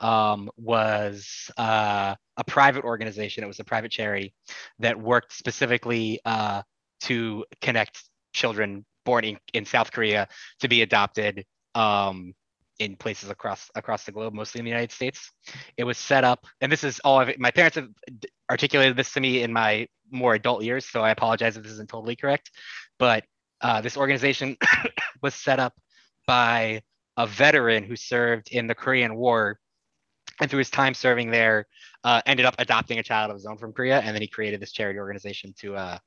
um, 0.00 0.50
was 0.58 1.50
uh, 1.56 2.14
a 2.36 2.44
private 2.44 2.84
organization. 2.84 3.42
It 3.42 3.46
was 3.46 3.60
a 3.60 3.64
private 3.64 3.90
charity 3.90 4.34
that 4.80 5.00
worked 5.00 5.32
specifically 5.32 6.20
uh, 6.26 6.60
to 7.08 7.46
connect 7.62 8.04
children 8.34 8.84
born 9.06 9.24
in, 9.24 9.38
in 9.54 9.64
South 9.64 9.90
Korea 9.90 10.28
to 10.60 10.68
be 10.68 10.82
adopted 10.82 11.46
um, 11.74 12.34
in 12.80 12.96
places 12.96 13.30
across 13.30 13.70
across 13.76 14.04
the 14.04 14.10
globe, 14.10 14.34
mostly 14.34 14.58
in 14.58 14.64
the 14.64 14.70
United 14.70 14.90
States. 14.90 15.30
It 15.76 15.84
was 15.84 15.98
set 15.98 16.24
up, 16.24 16.46
and 16.60 16.72
this 16.72 16.82
is 16.82 16.98
all 17.00 17.20
of. 17.20 17.30
My 17.38 17.50
parents 17.50 17.76
have 17.76 17.88
articulated 18.50 18.96
this 18.96 19.12
to 19.12 19.20
me 19.20 19.42
in 19.42 19.52
my 19.52 19.86
more 20.10 20.34
adult 20.34 20.64
years, 20.64 20.86
so 20.86 21.02
I 21.02 21.10
apologize 21.10 21.56
if 21.56 21.62
this 21.62 21.72
isn't 21.72 21.90
totally 21.90 22.16
correct. 22.16 22.50
But 22.98 23.24
uh, 23.60 23.82
this 23.82 23.96
organization 23.96 24.56
was 25.22 25.34
set 25.34 25.60
up 25.60 25.74
by 26.26 26.82
a 27.16 27.26
veteran 27.26 27.84
who 27.84 27.96
served 27.96 28.50
in 28.50 28.66
the 28.66 28.74
Korean 28.74 29.14
War, 29.14 29.60
and 30.40 30.50
through 30.50 30.58
his 30.58 30.70
time 30.70 30.94
serving 30.94 31.30
there, 31.30 31.66
uh, 32.02 32.22
ended 32.24 32.46
up 32.46 32.54
adopting 32.58 32.98
a 32.98 33.02
child 33.02 33.30
of 33.30 33.36
his 33.36 33.44
own 33.44 33.58
from 33.58 33.74
Korea, 33.74 34.00
and 34.00 34.14
then 34.14 34.22
he 34.22 34.28
created 34.28 34.58
this 34.58 34.72
charity 34.72 34.98
organization 34.98 35.54
to 35.60 35.76
uh, 35.76 35.98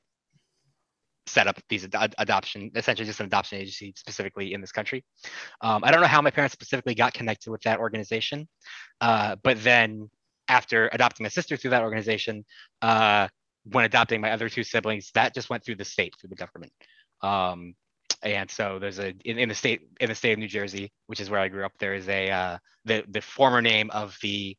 set 1.26 1.46
up 1.46 1.60
these 1.68 1.86
ad- 1.94 2.14
adoption, 2.18 2.70
essentially 2.74 3.06
just 3.06 3.20
an 3.20 3.26
adoption 3.26 3.58
agency 3.58 3.92
specifically 3.96 4.52
in 4.52 4.60
this 4.60 4.72
country. 4.72 5.04
Um, 5.60 5.82
I 5.84 5.90
don't 5.90 6.00
know 6.00 6.06
how 6.06 6.22
my 6.22 6.30
parents 6.30 6.52
specifically 6.52 6.94
got 6.94 7.14
connected 7.14 7.50
with 7.50 7.62
that 7.62 7.78
organization, 7.78 8.48
uh, 9.00 9.36
but 9.42 9.62
then 9.62 10.10
after 10.48 10.90
adopting 10.92 11.24
my 11.24 11.28
sister 11.28 11.56
through 11.56 11.70
that 11.70 11.82
organization, 11.82 12.44
uh, 12.82 13.28
when 13.64 13.84
adopting 13.84 14.20
my 14.20 14.30
other 14.30 14.48
two 14.48 14.62
siblings, 14.62 15.10
that 15.14 15.34
just 15.34 15.48
went 15.48 15.64
through 15.64 15.76
the 15.76 15.84
state, 15.84 16.14
through 16.20 16.28
the 16.28 16.36
government. 16.36 16.72
Um, 17.22 17.74
and 18.22 18.50
so 18.50 18.78
there's 18.78 18.98
a 18.98 19.14
in, 19.24 19.38
in, 19.38 19.48
the 19.48 19.54
state 19.54 19.82
in 20.00 20.08
the 20.08 20.14
state 20.14 20.32
of 20.32 20.38
New 20.38 20.48
Jersey, 20.48 20.92
which 21.06 21.20
is 21.20 21.30
where 21.30 21.40
I 21.40 21.48
grew 21.48 21.64
up. 21.64 21.72
There 21.78 21.94
is 21.94 22.08
a 22.08 22.30
uh, 22.30 22.58
the 22.84 23.04
the 23.08 23.20
former 23.20 23.60
name 23.60 23.90
of 23.90 24.16
the 24.22 24.56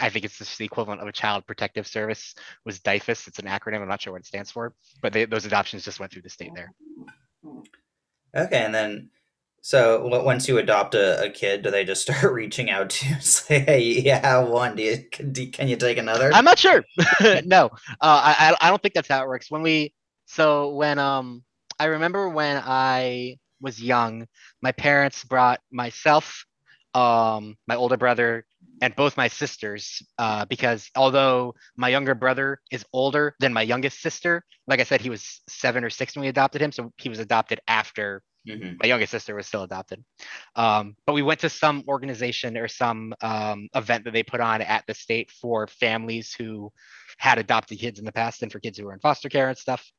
I 0.00 0.08
think 0.10 0.24
it's 0.24 0.38
just 0.38 0.58
the 0.58 0.64
equivalent 0.64 1.00
of 1.00 1.08
a 1.08 1.12
child 1.12 1.46
protective 1.46 1.86
service 1.86 2.34
was 2.64 2.80
DYFS. 2.80 3.28
It's 3.28 3.38
an 3.38 3.46
acronym. 3.46 3.80
I'm 3.80 3.88
not 3.88 4.02
sure 4.02 4.12
what 4.12 4.22
it 4.22 4.26
stands 4.26 4.50
for, 4.50 4.74
but 5.02 5.12
they, 5.12 5.24
those 5.24 5.46
adoptions 5.46 5.84
just 5.84 6.00
went 6.00 6.12
through 6.12 6.22
the 6.22 6.30
state 6.30 6.52
there. 6.54 6.72
Okay, 8.36 8.64
and 8.64 8.74
then 8.74 9.10
so 9.60 10.06
once 10.22 10.46
you 10.46 10.58
adopt 10.58 10.94
a, 10.94 11.24
a 11.24 11.30
kid, 11.30 11.62
do 11.62 11.70
they 11.70 11.84
just 11.84 12.02
start 12.10 12.32
reaching 12.32 12.68
out 12.68 12.90
to 12.90 13.06
you 13.06 13.14
and 13.14 13.24
say, 13.24 13.60
"Hey, 13.60 13.80
you 13.80 14.12
have 14.12 14.48
one. 14.48 14.76
Do 14.76 14.82
you 14.82 15.04
can, 15.10 15.32
do, 15.32 15.50
can 15.50 15.68
you 15.68 15.76
take 15.76 15.96
another?" 15.96 16.30
I'm 16.34 16.44
not 16.44 16.58
sure. 16.58 16.84
no, 17.44 17.70
uh, 18.00 18.34
I 18.38 18.54
I 18.60 18.68
don't 18.68 18.82
think 18.82 18.94
that's 18.94 19.08
how 19.08 19.22
it 19.22 19.28
works. 19.28 19.50
When 19.50 19.62
we 19.62 19.94
so 20.26 20.74
when 20.74 20.98
um 20.98 21.44
I 21.78 21.86
remember 21.86 22.28
when 22.28 22.62
I 22.64 23.38
was 23.60 23.82
young, 23.82 24.26
my 24.60 24.72
parents 24.72 25.24
brought 25.24 25.60
myself, 25.72 26.44
um, 26.92 27.56
my 27.66 27.76
older 27.76 27.96
brother, 27.96 28.44
and 28.82 28.94
both 28.96 29.16
my 29.16 29.28
sisters 29.28 30.02
uh, 30.18 30.44
because 30.46 30.90
although 30.96 31.54
my 31.76 31.88
younger 31.88 32.14
brother 32.14 32.60
is 32.70 32.84
older 32.92 33.34
than 33.40 33.52
my 33.52 33.62
youngest 33.62 34.00
sister 34.00 34.44
like 34.66 34.80
i 34.80 34.84
said 34.84 35.00
he 35.00 35.10
was 35.10 35.40
seven 35.48 35.84
or 35.84 35.90
six 35.90 36.14
when 36.14 36.22
we 36.22 36.28
adopted 36.28 36.60
him 36.60 36.72
so 36.72 36.92
he 36.98 37.08
was 37.08 37.18
adopted 37.18 37.60
after 37.68 38.22
mm-hmm. 38.48 38.74
my 38.82 38.88
youngest 38.88 39.10
sister 39.10 39.34
was 39.34 39.46
still 39.46 39.62
adopted 39.62 40.02
um, 40.56 40.96
but 41.06 41.12
we 41.12 41.22
went 41.22 41.40
to 41.40 41.48
some 41.48 41.82
organization 41.88 42.56
or 42.56 42.68
some 42.68 43.14
um, 43.20 43.68
event 43.74 44.04
that 44.04 44.12
they 44.12 44.22
put 44.22 44.40
on 44.40 44.60
at 44.60 44.84
the 44.86 44.94
state 44.94 45.30
for 45.30 45.66
families 45.66 46.34
who 46.36 46.72
had 47.18 47.38
adopted 47.38 47.78
kids 47.78 47.98
in 47.98 48.04
the 48.04 48.12
past 48.12 48.42
and 48.42 48.50
for 48.50 48.60
kids 48.60 48.78
who 48.78 48.86
were 48.86 48.94
in 48.94 49.00
foster 49.00 49.28
care 49.28 49.48
and 49.48 49.58
stuff 49.58 49.90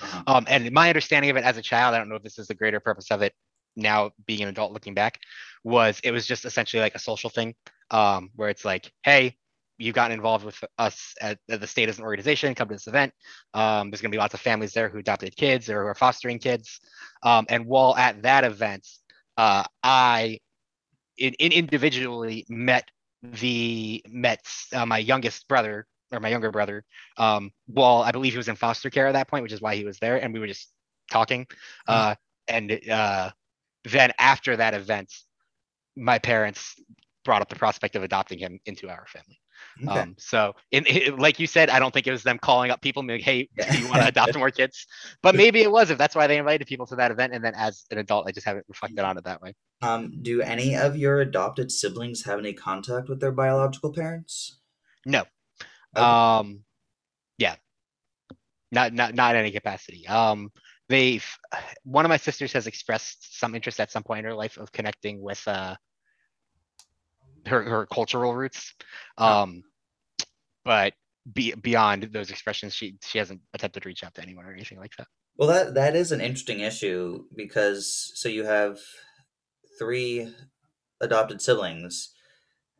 uh-huh. 0.00 0.22
um, 0.26 0.44
and 0.48 0.70
my 0.72 0.88
understanding 0.88 1.30
of 1.30 1.36
it 1.36 1.44
as 1.44 1.56
a 1.56 1.62
child 1.62 1.94
i 1.94 1.98
don't 1.98 2.08
know 2.08 2.16
if 2.16 2.22
this 2.22 2.38
is 2.38 2.46
the 2.46 2.54
greater 2.54 2.80
purpose 2.80 3.10
of 3.10 3.22
it 3.22 3.32
now 3.76 4.10
being 4.26 4.42
an 4.42 4.48
adult 4.48 4.72
looking 4.72 4.94
back 4.94 5.20
was 5.62 6.00
it 6.02 6.10
was 6.10 6.26
just 6.26 6.44
essentially 6.44 6.80
like 6.80 6.94
a 6.94 6.98
social 6.98 7.30
thing 7.30 7.54
um, 7.90 8.30
where 8.34 8.48
it's 8.48 8.64
like, 8.64 8.92
hey, 9.02 9.36
you've 9.78 9.94
gotten 9.94 10.14
involved 10.14 10.44
with 10.44 10.62
us 10.78 11.14
at, 11.20 11.38
at, 11.50 11.60
the 11.60 11.66
state 11.66 11.88
as 11.88 11.98
an 11.98 12.04
organization, 12.04 12.54
come 12.54 12.68
to 12.68 12.74
this 12.74 12.86
event. 12.86 13.12
Um, 13.54 13.90
there's 13.90 14.00
going 14.00 14.10
to 14.10 14.16
be 14.16 14.20
lots 14.20 14.34
of 14.34 14.40
families 14.40 14.72
there 14.72 14.88
who 14.88 14.98
adopted 14.98 15.36
kids 15.36 15.68
or 15.68 15.82
who 15.82 15.88
are 15.88 15.94
fostering 15.94 16.38
kids. 16.38 16.80
Um, 17.22 17.46
and 17.48 17.66
while 17.66 17.94
at 17.96 18.22
that 18.22 18.44
event, 18.44 18.86
uh, 19.36 19.64
I 19.82 20.40
in, 21.18 21.34
in 21.34 21.52
individually 21.52 22.46
met 22.48 22.90
the 23.22 24.02
met 24.08 24.46
uh, 24.72 24.86
my 24.86 24.98
youngest 24.98 25.48
brother 25.48 25.86
or 26.12 26.20
my 26.20 26.28
younger 26.28 26.50
brother. 26.50 26.84
Um, 27.16 27.50
while 27.66 28.02
I 28.02 28.12
believe 28.12 28.32
he 28.32 28.38
was 28.38 28.48
in 28.48 28.56
foster 28.56 28.90
care 28.90 29.06
at 29.06 29.12
that 29.12 29.28
point, 29.28 29.42
which 29.42 29.52
is 29.52 29.60
why 29.60 29.76
he 29.76 29.84
was 29.84 29.98
there, 29.98 30.22
and 30.22 30.32
we 30.32 30.40
were 30.40 30.46
just 30.46 30.70
talking. 31.10 31.44
Mm-hmm. 31.44 31.92
Uh, 31.92 32.14
and 32.48 32.90
uh, 32.90 33.30
then 33.84 34.12
after 34.18 34.56
that 34.56 34.74
event, 34.74 35.12
my 35.96 36.18
parents 36.18 36.76
brought 37.26 37.42
up 37.42 37.50
the 37.50 37.56
prospect 37.56 37.96
of 37.96 38.02
adopting 38.02 38.38
him 38.38 38.58
into 38.64 38.88
our 38.88 39.04
family. 39.08 39.38
Okay. 39.86 40.00
Um, 40.00 40.14
so, 40.18 40.54
in, 40.70 40.84
like 41.18 41.38
you 41.38 41.46
said, 41.46 41.68
I 41.68 41.78
don't 41.78 41.92
think 41.92 42.06
it 42.06 42.10
was 42.10 42.22
them 42.22 42.38
calling 42.38 42.70
up 42.70 42.80
people 42.80 43.00
and 43.00 43.08
being, 43.08 43.20
"Hey, 43.20 43.48
do 43.56 43.78
you 43.78 43.88
want 43.88 44.00
to 44.02 44.08
adopt 44.08 44.36
more 44.36 44.50
kids?" 44.50 44.86
But 45.22 45.34
maybe 45.34 45.60
it 45.60 45.70
was 45.70 45.90
if 45.90 45.98
that's 45.98 46.14
why 46.14 46.26
they 46.26 46.38
invited 46.38 46.66
people 46.66 46.86
to 46.86 46.96
that 46.96 47.10
event. 47.10 47.34
And 47.34 47.44
then, 47.44 47.54
as 47.54 47.84
an 47.90 47.98
adult, 47.98 48.26
I 48.26 48.32
just 48.32 48.46
haven't 48.46 48.64
reflected 48.68 49.00
on 49.00 49.18
it 49.18 49.24
that 49.24 49.42
way. 49.42 49.54
Um, 49.82 50.22
do 50.22 50.40
any 50.40 50.74
of 50.74 50.96
your 50.96 51.20
adopted 51.20 51.70
siblings 51.70 52.24
have 52.24 52.38
any 52.38 52.54
contact 52.54 53.08
with 53.08 53.20
their 53.20 53.32
biological 53.32 53.92
parents? 53.92 54.60
No. 55.04 55.24
Okay. 55.96 56.04
Um, 56.04 56.60
yeah, 57.38 57.56
not 58.72 58.92
not 58.92 59.14
not 59.14 59.34
in 59.34 59.40
any 59.40 59.50
capacity. 59.50 60.06
Um, 60.06 60.50
they've 60.88 61.26
one 61.84 62.04
of 62.04 62.08
my 62.08 62.16
sisters 62.16 62.52
has 62.52 62.66
expressed 62.66 63.38
some 63.38 63.54
interest 63.54 63.80
at 63.80 63.90
some 63.90 64.02
point 64.02 64.20
in 64.20 64.24
her 64.26 64.34
life 64.34 64.56
of 64.56 64.72
connecting 64.72 65.20
with 65.20 65.46
uh 65.46 65.74
her, 67.46 67.62
her 67.62 67.86
cultural 67.86 68.34
roots. 68.34 68.74
Um, 69.18 69.62
but 70.64 70.94
be, 71.32 71.54
beyond 71.54 72.04
those 72.12 72.30
expressions, 72.30 72.74
she 72.74 72.96
she 73.02 73.18
hasn't 73.18 73.40
attempted 73.54 73.82
to 73.82 73.88
reach 73.88 74.04
out 74.04 74.14
to 74.14 74.22
anyone 74.22 74.44
or 74.44 74.52
anything 74.52 74.78
like 74.78 74.94
that. 74.96 75.06
Well, 75.36 75.48
that 75.48 75.74
that 75.74 75.96
is 75.96 76.12
an 76.12 76.20
interesting 76.20 76.60
issue 76.60 77.24
because 77.34 78.12
so 78.14 78.28
you 78.28 78.44
have 78.44 78.78
three 79.78 80.32
adopted 81.00 81.42
siblings, 81.42 82.12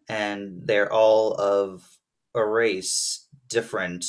and 0.08 0.62
they're 0.64 0.92
all 0.92 1.34
of 1.34 1.98
a 2.34 2.44
race 2.44 3.28
different 3.48 4.04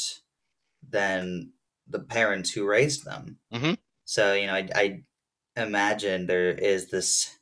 than 0.87 1.51
the 1.87 1.99
parents 1.99 2.51
who 2.51 2.65
raised 2.65 3.05
them. 3.05 3.37
Mm-hmm. 3.53 3.73
So 4.05 4.33
you 4.33 4.47
know, 4.47 4.53
I, 4.53 4.69
I 4.75 5.03
imagine 5.61 6.27
there 6.27 6.51
is 6.51 6.89
this 6.89 7.37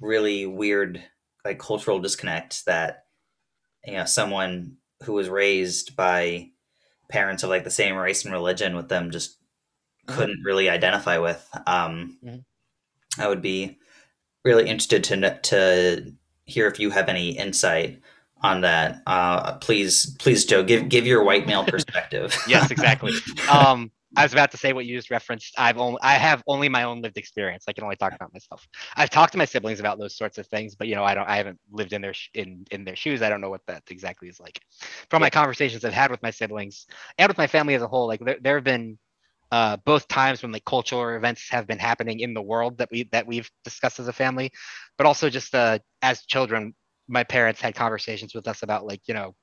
really 0.00 0.46
weird 0.46 1.02
like 1.48 1.58
cultural 1.58 1.98
disconnect 1.98 2.66
that 2.66 3.06
you 3.84 3.94
know 3.94 4.04
someone 4.04 4.76
who 5.04 5.14
was 5.14 5.28
raised 5.28 5.96
by 5.96 6.50
parents 7.08 7.42
of 7.42 7.48
like 7.48 7.64
the 7.64 7.70
same 7.70 7.96
race 7.96 8.24
and 8.24 8.34
religion 8.34 8.76
with 8.76 8.88
them 8.88 9.10
just 9.10 9.38
mm-hmm. 10.06 10.18
couldn't 10.18 10.44
really 10.44 10.68
identify 10.68 11.18
with. 11.18 11.48
Um, 11.66 12.18
mm-hmm. 12.22 13.20
I 13.20 13.28
would 13.28 13.40
be 13.40 13.78
really 14.44 14.68
interested 14.68 15.04
to 15.04 15.38
to 15.38 16.12
hear 16.44 16.66
if 16.66 16.78
you 16.78 16.90
have 16.90 17.08
any 17.08 17.30
insight 17.30 18.00
on 18.42 18.60
that. 18.60 19.02
Uh, 19.06 19.54
please, 19.54 20.14
please, 20.18 20.44
Joe, 20.44 20.62
give 20.62 20.88
give 20.90 21.06
your 21.06 21.24
white 21.24 21.46
male 21.46 21.64
perspective. 21.66 22.36
yes, 22.46 22.70
exactly. 22.70 23.12
Um, 23.50 23.90
I 24.16 24.22
was 24.22 24.32
about 24.32 24.50
to 24.52 24.56
say 24.56 24.72
what 24.72 24.86
you 24.86 24.96
just 24.96 25.10
referenced. 25.10 25.54
I've 25.58 25.78
only 25.78 25.98
I 26.02 26.14
have 26.14 26.42
only 26.46 26.68
my 26.68 26.84
own 26.84 27.02
lived 27.02 27.18
experience. 27.18 27.64
I 27.68 27.72
can 27.72 27.84
only 27.84 27.96
talk 27.96 28.14
about 28.14 28.32
myself. 28.32 28.66
I've 28.96 29.10
talked 29.10 29.32
to 29.32 29.38
my 29.38 29.44
siblings 29.44 29.80
about 29.80 29.98
those 29.98 30.16
sorts 30.16 30.38
of 30.38 30.46
things, 30.46 30.74
but 30.74 30.88
you 30.88 30.94
know, 30.94 31.04
I 31.04 31.14
don't. 31.14 31.28
I 31.28 31.36
haven't 31.36 31.60
lived 31.70 31.92
in 31.92 32.00
their 32.02 32.14
in 32.34 32.64
in 32.70 32.84
their 32.84 32.96
shoes. 32.96 33.22
I 33.22 33.28
don't 33.28 33.40
know 33.40 33.50
what 33.50 33.66
that 33.66 33.82
exactly 33.90 34.28
is 34.28 34.40
like. 34.40 34.60
From 35.10 35.20
my 35.20 35.30
conversations 35.30 35.84
I've 35.84 35.92
had 35.92 36.10
with 36.10 36.22
my 36.22 36.30
siblings 36.30 36.86
and 37.18 37.28
with 37.28 37.38
my 37.38 37.46
family 37.46 37.74
as 37.74 37.82
a 37.82 37.88
whole, 37.88 38.06
like 38.06 38.20
there, 38.20 38.38
there 38.40 38.54
have 38.56 38.64
been 38.64 38.98
uh, 39.50 39.76
both 39.84 40.08
times 40.08 40.42
when 40.42 40.52
like 40.52 40.64
cultural 40.64 41.16
events 41.16 41.48
have 41.50 41.66
been 41.66 41.78
happening 41.78 42.20
in 42.20 42.34
the 42.34 42.42
world 42.42 42.78
that 42.78 42.88
we 42.90 43.04
that 43.12 43.26
we've 43.26 43.50
discussed 43.64 44.00
as 44.00 44.08
a 44.08 44.12
family, 44.12 44.50
but 44.96 45.06
also 45.06 45.28
just 45.30 45.54
uh, 45.54 45.78
as 46.02 46.24
children, 46.24 46.74
my 47.08 47.24
parents 47.24 47.60
had 47.60 47.74
conversations 47.74 48.34
with 48.34 48.48
us 48.48 48.62
about 48.62 48.86
like 48.86 49.02
you 49.06 49.14
know 49.14 49.34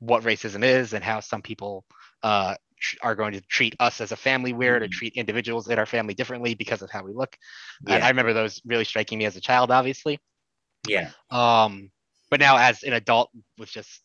what 0.00 0.22
racism 0.22 0.62
is 0.62 0.92
and 0.92 1.04
how 1.04 1.20
some 1.20 1.42
people 1.42 1.84
uh, 2.22 2.54
are 3.02 3.14
going 3.14 3.32
to 3.32 3.40
treat 3.42 3.74
us 3.80 4.00
as 4.00 4.12
a 4.12 4.16
family 4.16 4.52
weird 4.52 4.82
mm-hmm. 4.82 4.90
or 4.90 4.92
treat 4.92 5.14
individuals 5.14 5.68
in 5.68 5.78
our 5.78 5.86
family 5.86 6.14
differently 6.14 6.54
because 6.54 6.82
of 6.82 6.90
how 6.90 7.02
we 7.02 7.12
look. 7.12 7.36
Yeah. 7.86 7.94
And 7.94 8.04
I 8.04 8.08
remember 8.08 8.32
those 8.32 8.60
really 8.64 8.84
striking 8.84 9.18
me 9.18 9.24
as 9.24 9.36
a 9.36 9.40
child, 9.40 9.70
obviously. 9.70 10.18
Yeah. 10.86 11.10
Um, 11.30 11.90
but 12.30 12.40
now 12.40 12.56
as 12.56 12.82
an 12.82 12.92
adult, 12.92 13.30
with 13.58 13.70
just 13.70 14.02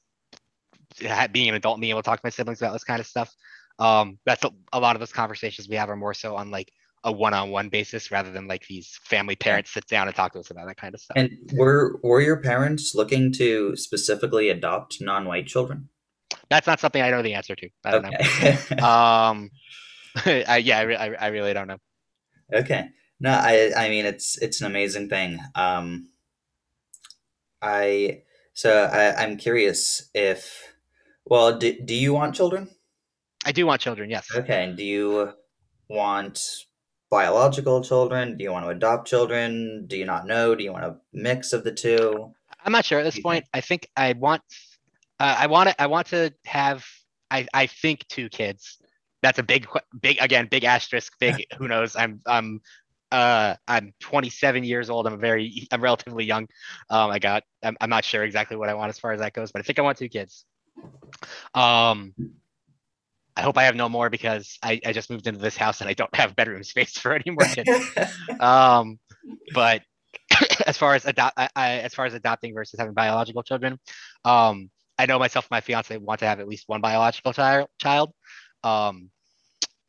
being 1.32 1.50
an 1.50 1.56
adult 1.56 1.76
and 1.76 1.82
being 1.82 1.92
able 1.92 2.02
to 2.02 2.06
talk 2.06 2.20
to 2.20 2.26
my 2.26 2.30
siblings 2.30 2.62
about 2.62 2.74
this 2.74 2.84
kind 2.84 3.00
of 3.00 3.08
stuff, 3.08 3.34
um, 3.80 4.20
that's 4.26 4.44
a, 4.44 4.52
a 4.74 4.80
lot 4.80 4.96
of 4.96 5.00
those 5.00 5.12
conversations 5.12 5.68
we 5.70 5.76
have 5.76 5.90
are 5.90 5.96
more 5.96 6.14
so 6.14 6.36
on 6.36 6.52
like 6.52 6.72
a 7.06 7.12
one-on-one 7.12 7.70
basis 7.70 8.12
rather 8.12 8.32
than 8.32 8.48
like 8.48 8.68
these 8.68 9.00
family 9.04 9.36
parents 9.36 9.72
sit 9.72 9.88
down 9.88 10.08
and 10.08 10.16
talk 10.16 10.34
to 10.34 10.40
us 10.40 10.52
about 10.52 10.68
that 10.68 10.78
kind 10.78 10.94
of 10.94 11.00
stuff. 11.00 11.16
And 11.16 11.32
were 11.54 11.98
were 12.04 12.22
your 12.22 12.38
parents 12.38 12.94
looking 12.94 13.32
to 13.34 13.76
specifically 13.76 14.50
adopt 14.50 15.02
non-white 15.02 15.48
children? 15.48 15.90
That's 16.50 16.68
not 16.68 16.80
something 16.80 17.02
I 17.02 17.12
know 17.12 17.22
the 17.22 17.36
answer 17.36 17.56
to. 17.56 17.70
I 17.86 17.92
don't 17.92 18.06
okay. 18.06 18.58
know. 18.76 18.84
um, 18.88 19.50
I, 20.26 20.58
yeah, 20.58 20.80
I, 20.80 20.82
re- 20.82 20.96
I, 20.96 21.14
I, 21.14 21.28
really 21.28 21.54
don't 21.54 21.68
know. 21.68 21.78
Okay. 22.54 22.90
No, 23.20 23.32
I 23.32 23.72
I 23.78 23.90
mean 23.90 24.06
it's 24.06 24.38
it's 24.42 24.62
an 24.62 24.68
amazing 24.68 25.10
thing. 25.10 25.40
Um, 25.54 26.10
I 27.62 28.24
so 28.54 28.86
I, 28.86 29.22
I'm 29.22 29.38
curious 29.38 30.10
if 30.14 30.74
well, 31.30 31.58
do, 31.58 31.78
do 31.80 31.94
you 31.94 32.14
want 32.14 32.36
children? 32.36 32.70
I 33.46 33.52
do 33.52 33.66
want 33.66 33.82
children. 33.82 34.10
Yes. 34.10 34.28
Okay. 34.36 34.64
And 34.64 34.76
do 34.76 34.84
you 34.84 35.34
want 35.88 36.42
biological 37.10 37.84
children? 37.84 38.38
Do 38.38 38.44
you 38.44 38.52
want 38.52 38.66
to 38.66 38.72
adopt 38.72 39.08
children? 39.08 39.86
Do 39.88 39.96
you 39.96 40.06
not 40.06 40.26
know? 40.26 40.56
Do 40.56 40.64
you 40.64 40.74
want 40.74 40.86
a 40.86 40.98
mix 41.14 41.54
of 41.54 41.64
the 41.64 41.72
two? 41.72 42.34
I'm 42.66 42.72
not 42.72 42.84
sure 42.84 43.00
at 43.00 43.04
this 43.04 43.20
point. 43.20 43.46
I 43.54 43.62
think 43.62 43.88
I 43.96 44.14
want, 44.14 44.42
uh, 45.20 45.36
I 45.40 45.48
want 45.48 45.70
to, 45.70 45.82
I 45.82 45.88
want 45.88 46.08
to 46.08 46.34
have, 46.46 46.86
I, 47.30 47.48
I 47.54 47.68
think 47.68 48.06
two 48.08 48.30
kids. 48.30 48.78
That's 49.22 49.40
a 49.40 49.44
big, 49.44 49.68
big 50.00 50.18
again, 50.22 50.48
big 50.50 50.64
asterisk, 50.64 51.14
big. 51.20 51.46
who 51.58 51.68
knows? 51.68 51.96
I'm, 51.96 52.22
I'm, 52.26 52.62
uh, 53.12 53.56
I'm 53.68 53.94
27 54.00 54.64
years 54.64 54.90
old. 54.90 55.08
I'm 55.08 55.20
very, 55.20 55.68
I'm 55.72 55.82
relatively 55.82 56.26
young. 56.26 56.48
Um, 56.90 57.12
I 57.12 57.20
got, 57.20 57.44
I'm, 57.64 57.76
I'm 57.82 57.90
not 57.90 58.06
sure 58.06 58.24
exactly 58.24 58.56
what 58.56 58.70
I 58.70 58.76
want 58.76 58.90
as 58.90 59.00
far 59.00 59.12
as 59.12 59.20
that 59.20 59.34
goes, 59.34 59.52
but 59.52 59.60
I 59.60 59.64
think 59.64 59.80
I 59.80 59.82
want 59.82 59.98
two 59.98 60.10
kids. 60.10 60.46
Um, 61.54 62.14
I 63.36 63.42
hope 63.42 63.58
I 63.58 63.64
have 63.64 63.76
no 63.76 63.90
more 63.90 64.10
because 64.10 64.58
I, 64.62 64.80
I 64.86 64.92
just 64.92 65.10
moved 65.10 65.28
into 65.28 65.40
this 65.40 65.58
house 65.58 65.82
and 65.82 65.90
I 65.90 65.94
don't 65.94 66.14
have 66.16 66.36
bedroom 66.36 66.64
space 66.64 66.98
for 66.98 67.14
any 67.14 67.32
more 67.32 67.46
kids. 67.46 67.70
um, 68.40 69.00
but 69.54 69.82
as 70.68 70.78
far 70.78 70.96
as 70.96 71.06
adopt, 71.06 71.40
I, 71.40 71.50
I, 71.56 71.70
as 71.80 71.94
far 71.94 72.06
as 72.06 72.14
adopting 72.14 72.54
versus 72.54 72.80
having 72.80 72.94
biological 72.94 73.44
children, 73.44 73.80
um, 74.26 74.70
I 75.00 75.06
know 75.06 75.18
myself 75.18 75.46
and 75.46 75.52
my 75.52 75.62
fiance 75.62 75.96
want 75.98 76.20
to 76.20 76.28
have 76.28 76.40
at 76.40 76.48
least 76.48 76.66
one 76.68 76.82
biological 76.82 77.34
child. 77.34 77.70
Child, 77.80 78.12
um, 78.64 79.10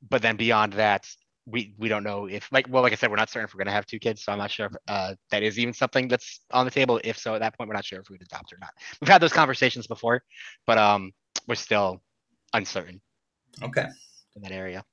but 0.08 0.22
then 0.22 0.36
beyond 0.36 0.74
that, 0.74 1.04
we 1.46 1.74
we 1.78 1.88
don't 1.88 2.04
know 2.04 2.26
if 2.26 2.48
like 2.52 2.66
well, 2.68 2.82
like 2.82 2.92
I 2.92 2.96
said, 2.96 3.10
we're 3.10 3.16
not 3.16 3.28
certain 3.28 3.46
if 3.46 3.52
we're 3.52 3.58
going 3.58 3.66
to 3.66 3.72
have 3.72 3.86
two 3.86 3.98
kids, 3.98 4.22
so 4.22 4.30
I'm 4.30 4.38
not 4.38 4.52
sure 4.52 4.66
if 4.66 4.72
uh, 4.86 5.14
that 5.32 5.42
is 5.42 5.58
even 5.58 5.74
something 5.74 6.06
that's 6.06 6.40
on 6.52 6.64
the 6.64 6.70
table. 6.70 7.00
If 7.02 7.18
so, 7.18 7.34
at 7.34 7.40
that 7.40 7.58
point, 7.58 7.68
we're 7.68 7.74
not 7.74 7.84
sure 7.84 7.98
if 7.98 8.08
we'd 8.08 8.22
adopt 8.22 8.52
or 8.52 8.58
not. 8.60 8.70
We've 9.00 9.08
had 9.08 9.20
those 9.20 9.32
conversations 9.32 9.88
before, 9.88 10.22
but 10.66 10.78
um, 10.78 11.10
we're 11.48 11.56
still 11.56 12.00
uncertain 12.52 13.00
okay. 13.62 13.88
in 14.36 14.42
that 14.42 14.52
area. 14.52 14.84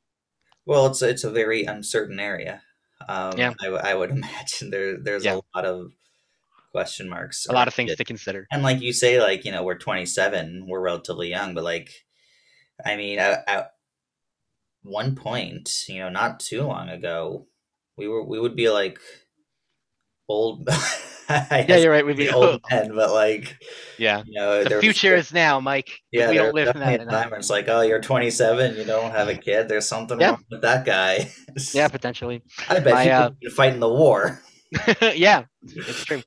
Well, 0.66 0.88
it's 0.88 1.02
it's 1.04 1.24
a 1.26 1.32
very 1.32 1.64
uncertain 1.66 2.20
area. 2.20 2.62
Um, 3.08 3.38
Yeah. 3.38 3.54
I 3.62 3.94
would 3.94 4.10
imagine 4.20 4.72
there 4.72 4.98
there's 4.98 5.24
Yeah. 5.26 5.36
a 5.36 5.42
lot 5.56 5.66
of 5.66 5.92
question 6.72 7.10
marks. 7.10 7.46
A 7.48 7.54
lot 7.54 7.68
of 7.68 7.74
things 7.74 7.92
it. 7.92 7.98
to 7.98 8.04
consider. 8.06 8.48
And 8.52 8.64
like 8.64 8.82
you 8.82 8.94
say, 8.94 9.20
like 9.22 9.46
you 9.46 9.52
know, 9.52 9.64
we're 9.64 9.78
27, 9.78 10.66
we're 10.68 10.82
relatively 10.82 11.30
young, 11.30 11.54
but 11.54 11.64
like, 11.64 11.90
I 12.86 12.96
mean, 12.96 13.20
at, 13.20 13.44
at 13.48 13.72
one 14.84 15.16
point, 15.16 15.70
you 15.90 16.00
know, 16.00 16.10
not 16.10 16.40
too 16.40 16.64
long 16.64 16.90
ago, 16.90 17.48
we 17.98 18.08
were 18.08 18.24
we 18.24 18.40
would 18.40 18.56
be 18.56 18.70
like 18.70 19.00
old. 20.30 20.68
Yeah, 21.30 21.76
you're 21.76 21.92
right. 21.92 22.06
We'd 22.06 22.16
be 22.16 22.30
old 22.30 22.62
men, 22.72 22.96
but 22.96 23.12
like 23.12 23.58
yeah. 23.98 24.24
you 24.26 24.40
know, 24.40 24.64
The 24.64 24.76
was- 24.76 24.82
future 24.82 25.14
is 25.14 25.34
now, 25.34 25.60
Mike. 25.60 26.00
yeah, 26.10 26.30
we 26.30 26.36
don't 26.38 26.56
live 26.56 26.74
in 26.74 26.80
that. 26.80 27.00
a 27.00 27.02
in 27.02 27.08
that- 27.10 27.24
time 27.24 27.34
it's 27.34 27.50
like, 27.50 27.68
oh, 27.68 27.82
you're 27.82 28.00
27, 28.00 28.78
you 28.78 28.86
don't 28.86 29.12
have 29.12 29.28
a 29.28 29.36
kid. 29.36 29.68
There's 29.68 29.86
something 29.90 30.22
Yeah. 30.22 30.30
wrong 30.30 30.46
with 30.50 30.62
that 30.62 30.86
guy. 30.86 31.30
Yeah, 31.74 31.88
potentially. 31.90 32.44
I 32.70 32.80
bet 32.80 33.04
he 33.04 33.10
uh, 33.10 33.32
fighting 33.58 33.82
the 33.82 33.90
war. 33.90 34.40
yeah, 35.16 35.46
it's 35.64 36.06
true. 36.06 36.22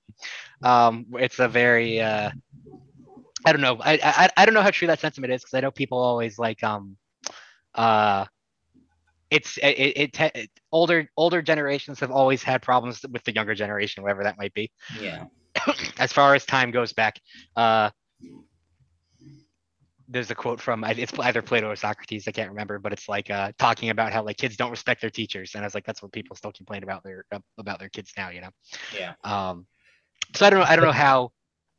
Um, 0.62 1.06
it's 1.14 1.38
a 1.38 1.48
very 1.48 2.00
uh, 2.00 2.30
I 3.44 3.52
don't 3.52 3.60
know. 3.60 3.78
I, 3.80 3.98
I 4.02 4.28
I 4.36 4.44
don't 4.44 4.54
know 4.54 4.62
how 4.62 4.70
true 4.70 4.86
that 4.88 5.00
sentiment 5.00 5.32
is 5.32 5.42
because 5.42 5.54
I 5.54 5.60
know 5.60 5.70
people 5.70 5.98
always 5.98 6.38
like 6.38 6.62
um 6.62 6.96
uh 7.74 8.26
it's 9.30 9.56
it, 9.58 9.78
it, 9.78 10.18
it, 10.20 10.32
it 10.34 10.50
older 10.72 11.08
older 11.16 11.40
generations 11.40 12.00
have 12.00 12.10
always 12.10 12.42
had 12.42 12.62
problems 12.62 13.04
with 13.10 13.24
the 13.24 13.34
younger 13.34 13.54
generation, 13.54 14.02
whatever 14.02 14.24
that 14.24 14.38
might 14.38 14.52
be. 14.54 14.70
Yeah. 15.00 15.24
as 15.98 16.12
far 16.12 16.34
as 16.34 16.44
time 16.44 16.70
goes 16.70 16.92
back, 16.92 17.20
uh, 17.56 17.90
there's 20.10 20.30
a 20.30 20.34
quote 20.34 20.60
from 20.60 20.84
it's 20.84 21.16
either 21.18 21.40
Plato 21.40 21.70
or 21.70 21.76
Socrates, 21.76 22.26
I 22.26 22.32
can't 22.32 22.50
remember, 22.50 22.78
but 22.78 22.92
it's 22.92 23.08
like 23.08 23.30
uh, 23.30 23.52
talking 23.58 23.90
about 23.90 24.12
how 24.12 24.24
like 24.24 24.36
kids 24.36 24.56
don't 24.56 24.70
respect 24.70 25.00
their 25.00 25.10
teachers, 25.10 25.54
and 25.54 25.62
I 25.62 25.66
was 25.66 25.74
like, 25.74 25.86
that's 25.86 26.02
what 26.02 26.12
people 26.12 26.36
still 26.36 26.52
complain 26.52 26.82
about 26.82 27.04
their 27.04 27.24
about 27.58 27.78
their 27.78 27.88
kids 27.88 28.12
now, 28.16 28.30
you 28.30 28.40
know. 28.40 28.50
Yeah. 28.96 29.14
Um, 29.22 29.66
so 30.34 30.44
I 30.44 30.50
don't 30.50 30.60
know. 30.60 30.66
I 30.66 30.76
don't 30.76 30.84
know 30.84 30.92
how. 30.92 31.32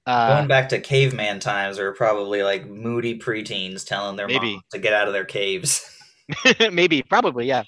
Uh, 0.07 0.35
Going 0.35 0.47
back 0.47 0.69
to 0.69 0.79
caveman 0.79 1.39
times, 1.39 1.77
there 1.77 1.85
were 1.85 1.93
probably 1.93 2.41
like 2.41 2.65
moody 2.65 3.19
preteens 3.19 3.85
telling 3.85 4.15
their 4.15 4.27
Maybe. 4.27 4.53
mom 4.53 4.61
to 4.71 4.79
get 4.79 4.93
out 4.93 5.07
of 5.07 5.13
their 5.13 5.25
caves. 5.25 5.85
maybe, 6.71 7.03
probably, 7.03 7.45
yeah. 7.45 7.63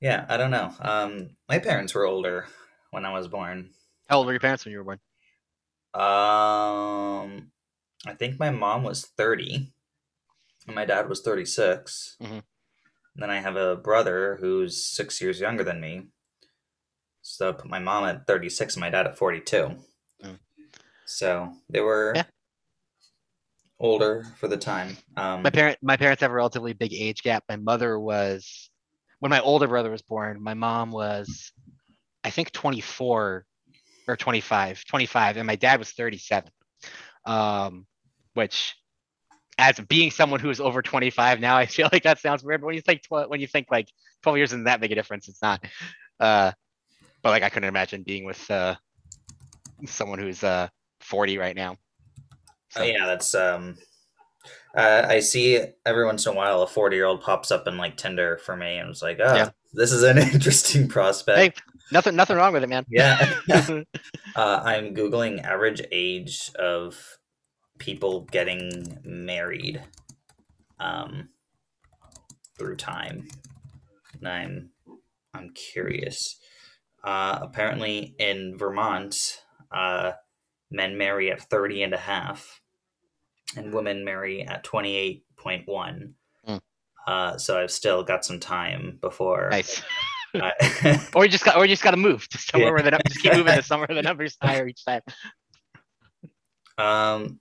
Yeah, 0.00 0.26
I 0.28 0.36
don't 0.36 0.50
know. 0.50 0.72
Um, 0.80 1.30
my 1.48 1.58
parents 1.58 1.94
were 1.94 2.04
older 2.04 2.46
when 2.90 3.06
I 3.06 3.12
was 3.12 3.28
born. 3.28 3.70
How 4.08 4.18
old 4.18 4.26
were 4.26 4.32
your 4.32 4.40
parents 4.40 4.64
when 4.64 4.72
you 4.72 4.78
were 4.78 4.84
born? 4.84 5.00
Um, 5.96 7.50
I 8.06 8.12
think 8.18 8.38
my 8.38 8.50
mom 8.50 8.82
was 8.82 9.06
30 9.06 9.72
and 10.66 10.74
my 10.74 10.84
dad 10.84 11.08
was 11.08 11.22
36. 11.22 12.16
Mhm. 12.20 12.42
Then 13.14 13.30
I 13.30 13.38
have 13.40 13.56
a 13.56 13.76
brother 13.76 14.36
who's 14.36 14.82
six 14.82 15.20
years 15.22 15.40
younger 15.40 15.64
than 15.64 15.80
me. 15.80 16.08
So 17.22 17.48
I 17.48 17.52
put 17.52 17.66
my 17.70 17.78
mom 17.78 18.04
at 18.04 18.26
36 18.26 18.74
and 18.74 18.80
my 18.82 18.90
dad 18.90 19.06
at 19.06 19.16
42. 19.16 19.82
Mm. 20.22 20.38
So 21.06 21.54
they 21.70 21.80
were 21.80 22.12
Yeah. 22.14 22.24
older 23.78 24.24
for 24.38 24.48
the 24.48 24.56
time. 24.58 24.98
Um, 25.16 25.42
My 25.42 25.50
parent, 25.50 25.78
my 25.82 25.96
parents 25.96 26.20
have 26.20 26.30
a 26.30 26.34
relatively 26.34 26.74
big 26.74 26.92
age 26.92 27.22
gap. 27.22 27.42
My 27.48 27.56
mother 27.56 27.98
was 27.98 28.70
when 29.20 29.30
my 29.30 29.40
older 29.40 29.66
brother 29.66 29.90
was 29.90 30.02
born. 30.02 30.42
My 30.42 30.54
mom 30.54 30.90
was, 30.90 31.52
I 32.22 32.30
think, 32.30 32.52
24 32.52 33.46
or 34.08 34.16
25, 34.16 34.84
25, 34.84 35.36
and 35.36 35.46
my 35.46 35.56
dad 35.56 35.78
was 35.78 35.90
37. 35.90 36.50
Um, 37.24 37.86
which, 38.34 38.76
as 39.58 39.80
being 39.80 40.10
someone 40.10 40.40
who 40.40 40.50
is 40.50 40.60
over 40.60 40.82
25 40.82 41.40
now, 41.40 41.56
I 41.56 41.66
feel 41.66 41.88
like 41.92 42.04
that 42.04 42.18
sounds 42.20 42.44
weird. 42.44 42.60
But 42.60 42.66
when 42.66 42.76
you 42.76 42.82
think 42.82 43.02
tw- 43.02 43.28
when 43.28 43.40
you 43.40 43.46
think 43.46 43.68
like 43.70 43.88
12 44.22 44.36
years 44.38 44.50
isn't 44.50 44.64
that 44.64 44.80
big 44.80 44.92
a 44.92 44.94
difference, 44.94 45.28
it's 45.28 45.42
not. 45.42 45.64
Uh, 46.20 46.52
but 47.22 47.30
like 47.30 47.42
I 47.42 47.48
couldn't 47.48 47.68
imagine 47.68 48.02
being 48.02 48.24
with 48.24 48.50
uh 48.50 48.76
someone 49.86 50.18
who's 50.18 50.42
uh 50.44 50.68
40 51.00 51.38
right 51.38 51.56
now. 51.56 51.76
Oh, 52.76 52.82
yeah, 52.82 53.06
that's 53.06 53.34
um. 53.34 53.76
Uh, 54.76 55.06
I 55.08 55.20
see 55.20 55.60
every 55.86 56.04
once 56.04 56.26
in 56.26 56.32
a 56.32 56.36
while 56.36 56.62
a 56.62 56.66
forty-year-old 56.66 57.22
pops 57.22 57.50
up 57.50 57.66
in 57.66 57.78
like 57.78 57.96
Tinder 57.96 58.36
for 58.36 58.54
me, 58.56 58.76
and 58.76 58.90
it's 58.90 59.02
like, 59.02 59.18
oh, 59.20 59.34
Yeah. 59.34 59.50
this 59.72 59.90
is 59.90 60.02
an 60.02 60.18
interesting 60.34 60.86
prospect. 60.86 61.58
Hey, 61.58 61.62
nothing, 61.92 62.16
nothing 62.16 62.36
wrong 62.36 62.52
with 62.52 62.62
it, 62.62 62.68
man. 62.68 62.84
Yeah, 62.88 63.34
uh, 63.50 63.82
I'm 64.64 64.94
googling 64.94 65.42
average 65.42 65.82
age 65.92 66.50
of 66.58 67.18
people 67.78 68.22
getting 68.30 68.98
married, 69.04 69.82
um, 70.78 71.28
through 72.58 72.76
time, 72.76 73.28
and 74.14 74.28
I'm 74.28 74.70
I'm 75.34 75.50
curious. 75.50 76.38
Uh, 77.04 77.38
apparently, 77.42 78.14
in 78.18 78.56
Vermont, 78.56 79.42
uh, 79.70 80.12
men 80.70 80.98
marry 80.98 81.30
at 81.30 81.40
30 81.42 81.84
and 81.84 81.94
a 81.94 81.98
half, 81.98 82.60
and 83.56 83.72
women 83.72 84.04
marry 84.04 84.42
at 84.42 84.64
28.1. 84.64 86.12
Hmm. 86.44 86.56
Uh, 87.06 87.38
so 87.38 87.60
I've 87.60 87.70
still 87.70 88.02
got 88.02 88.24
some 88.24 88.40
time 88.40 88.98
before. 89.00 89.50
nice. 89.50 89.82
Or 91.14 91.24
you 91.24 91.30
just 91.30 91.44
got, 91.44 91.56
or 91.56 91.64
you 91.64 91.68
just 91.72 91.82
got 91.82 91.92
to 91.92 91.96
move 91.96 92.28
to 92.28 92.38
somewhere 92.38 92.68
Yeah. 92.68 92.72
where 92.74 92.82
the 92.82 92.90
num- 92.92 93.00
just 93.08 93.20
keep 93.20 93.32
moving 93.34 93.54
to 93.54 93.62
somewhere 93.70 93.86
where 93.88 93.96
the 93.96 94.02
numbers 94.02 94.36
higher 94.42 94.66
each 94.68 94.84
time. 94.84 95.00
um, 96.78 97.38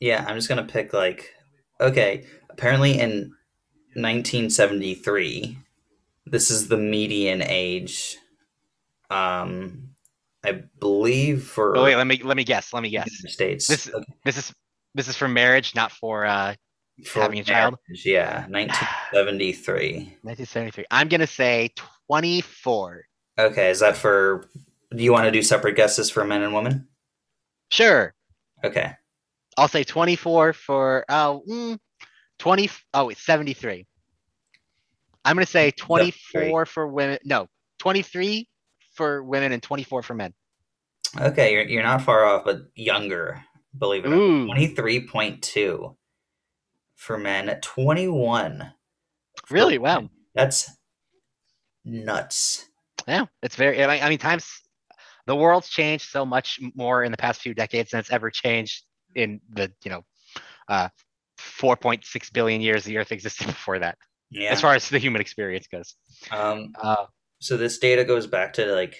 yeah, 0.00 0.24
I'm 0.26 0.36
just 0.36 0.48
gonna 0.48 0.64
pick 0.64 0.92
like, 0.92 1.32
okay. 1.80 2.24
Apparently, 2.50 2.98
in 2.98 3.32
1973, 3.94 5.56
this 6.26 6.50
is 6.50 6.68
the 6.68 6.76
median 6.76 7.42
age. 7.42 8.16
Um, 9.10 9.90
I 10.44 10.62
believe 10.78 11.44
for 11.44 11.76
Oh 11.76 11.84
wait, 11.84 11.96
let 11.96 12.06
me 12.06 12.20
let 12.22 12.36
me 12.36 12.44
guess. 12.44 12.72
Let 12.72 12.82
me 12.82 12.90
guess. 12.90 13.10
States. 13.32 13.66
This- 13.66 13.88
Okay, 13.92 14.12
This 14.24 14.36
is 14.38 14.52
this 14.94 15.08
is 15.08 15.16
for 15.16 15.28
marriage, 15.28 15.74
not 15.74 15.92
for 15.92 16.24
uh 16.26 16.54
having 17.14 17.40
a 17.40 17.44
child? 17.44 17.76
marriage, 17.88 18.06
Yeah, 18.06 18.46
1973. 18.48 20.18
1973. 20.22 20.84
I'm 20.90 21.08
gonna 21.08 21.26
say 21.26 21.72
24. 22.08 23.04
Okay, 23.38 23.70
is 23.70 23.80
that 23.80 23.96
for? 23.96 24.48
Do 24.94 25.02
you 25.02 25.12
want 25.12 25.26
to 25.26 25.30
do 25.30 25.42
separate 25.42 25.76
guesses 25.76 26.10
for 26.10 26.24
men 26.24 26.42
and 26.42 26.52
women? 26.52 26.88
Sure. 27.70 28.14
Okay. 28.64 28.92
I'll 29.56 29.68
say 29.68 29.84
24 29.84 30.52
for 30.52 31.04
oh 31.08 31.42
mm, 31.48 31.78
20 32.38 32.70
oh 32.94 33.06
wait, 33.06 33.18
73. 33.18 33.86
I'm 35.24 35.36
gonna 35.36 35.46
say 35.46 35.70
24 35.70 36.66
for 36.66 36.86
women. 36.88 37.18
No, 37.24 37.46
23 37.78 38.48
for 38.94 39.22
women 39.22 39.52
and 39.52 39.62
24 39.62 40.02
for 40.02 40.14
men. 40.14 40.32
Okay, 41.20 41.52
you're, 41.52 41.62
you're 41.62 41.82
not 41.82 42.02
far 42.02 42.24
off, 42.24 42.44
but 42.44 42.62
younger, 42.74 43.42
believe 43.76 44.04
it 44.04 44.12
or 44.12 44.16
not. 44.16 44.56
23.2 44.56 45.96
for 47.00 47.16
men, 47.16 47.58
21. 47.62 48.72
for 49.46 49.54
Really? 49.54 49.78
Wow. 49.78 50.08
That's 50.34 50.70
nuts. 51.84 52.66
Yeah, 53.08 53.24
it's 53.42 53.56
very. 53.56 53.82
I 53.82 53.86
mean, 53.86 54.02
I 54.02 54.08
mean, 54.10 54.18
times 54.18 54.46
the 55.26 55.34
world's 55.34 55.68
changed 55.68 56.08
so 56.10 56.24
much 56.26 56.60
more 56.74 57.02
in 57.02 57.10
the 57.10 57.16
past 57.16 57.40
few 57.40 57.54
decades 57.54 57.90
than 57.90 58.00
it's 58.00 58.10
ever 58.12 58.30
changed 58.30 58.84
in 59.16 59.40
the 59.50 59.72
you 59.84 59.90
know 59.90 60.04
uh 60.68 60.88
4.6 61.38 62.32
billion 62.32 62.60
years 62.60 62.84
the 62.84 62.98
Earth 62.98 63.12
existed 63.12 63.46
before 63.56 63.78
that, 63.78 63.96
Yeah. 64.30 64.50
as 64.50 64.60
far 64.60 64.74
as 64.74 64.88
the 64.90 64.98
human 64.98 65.20
experience 65.22 65.66
goes. 65.66 65.94
um, 66.30 66.72
Uh, 66.80 67.06
so 67.40 67.56
this 67.56 67.78
data 67.78 68.04
goes 68.04 68.26
back 68.26 68.52
to 68.54 68.66
like 68.66 68.96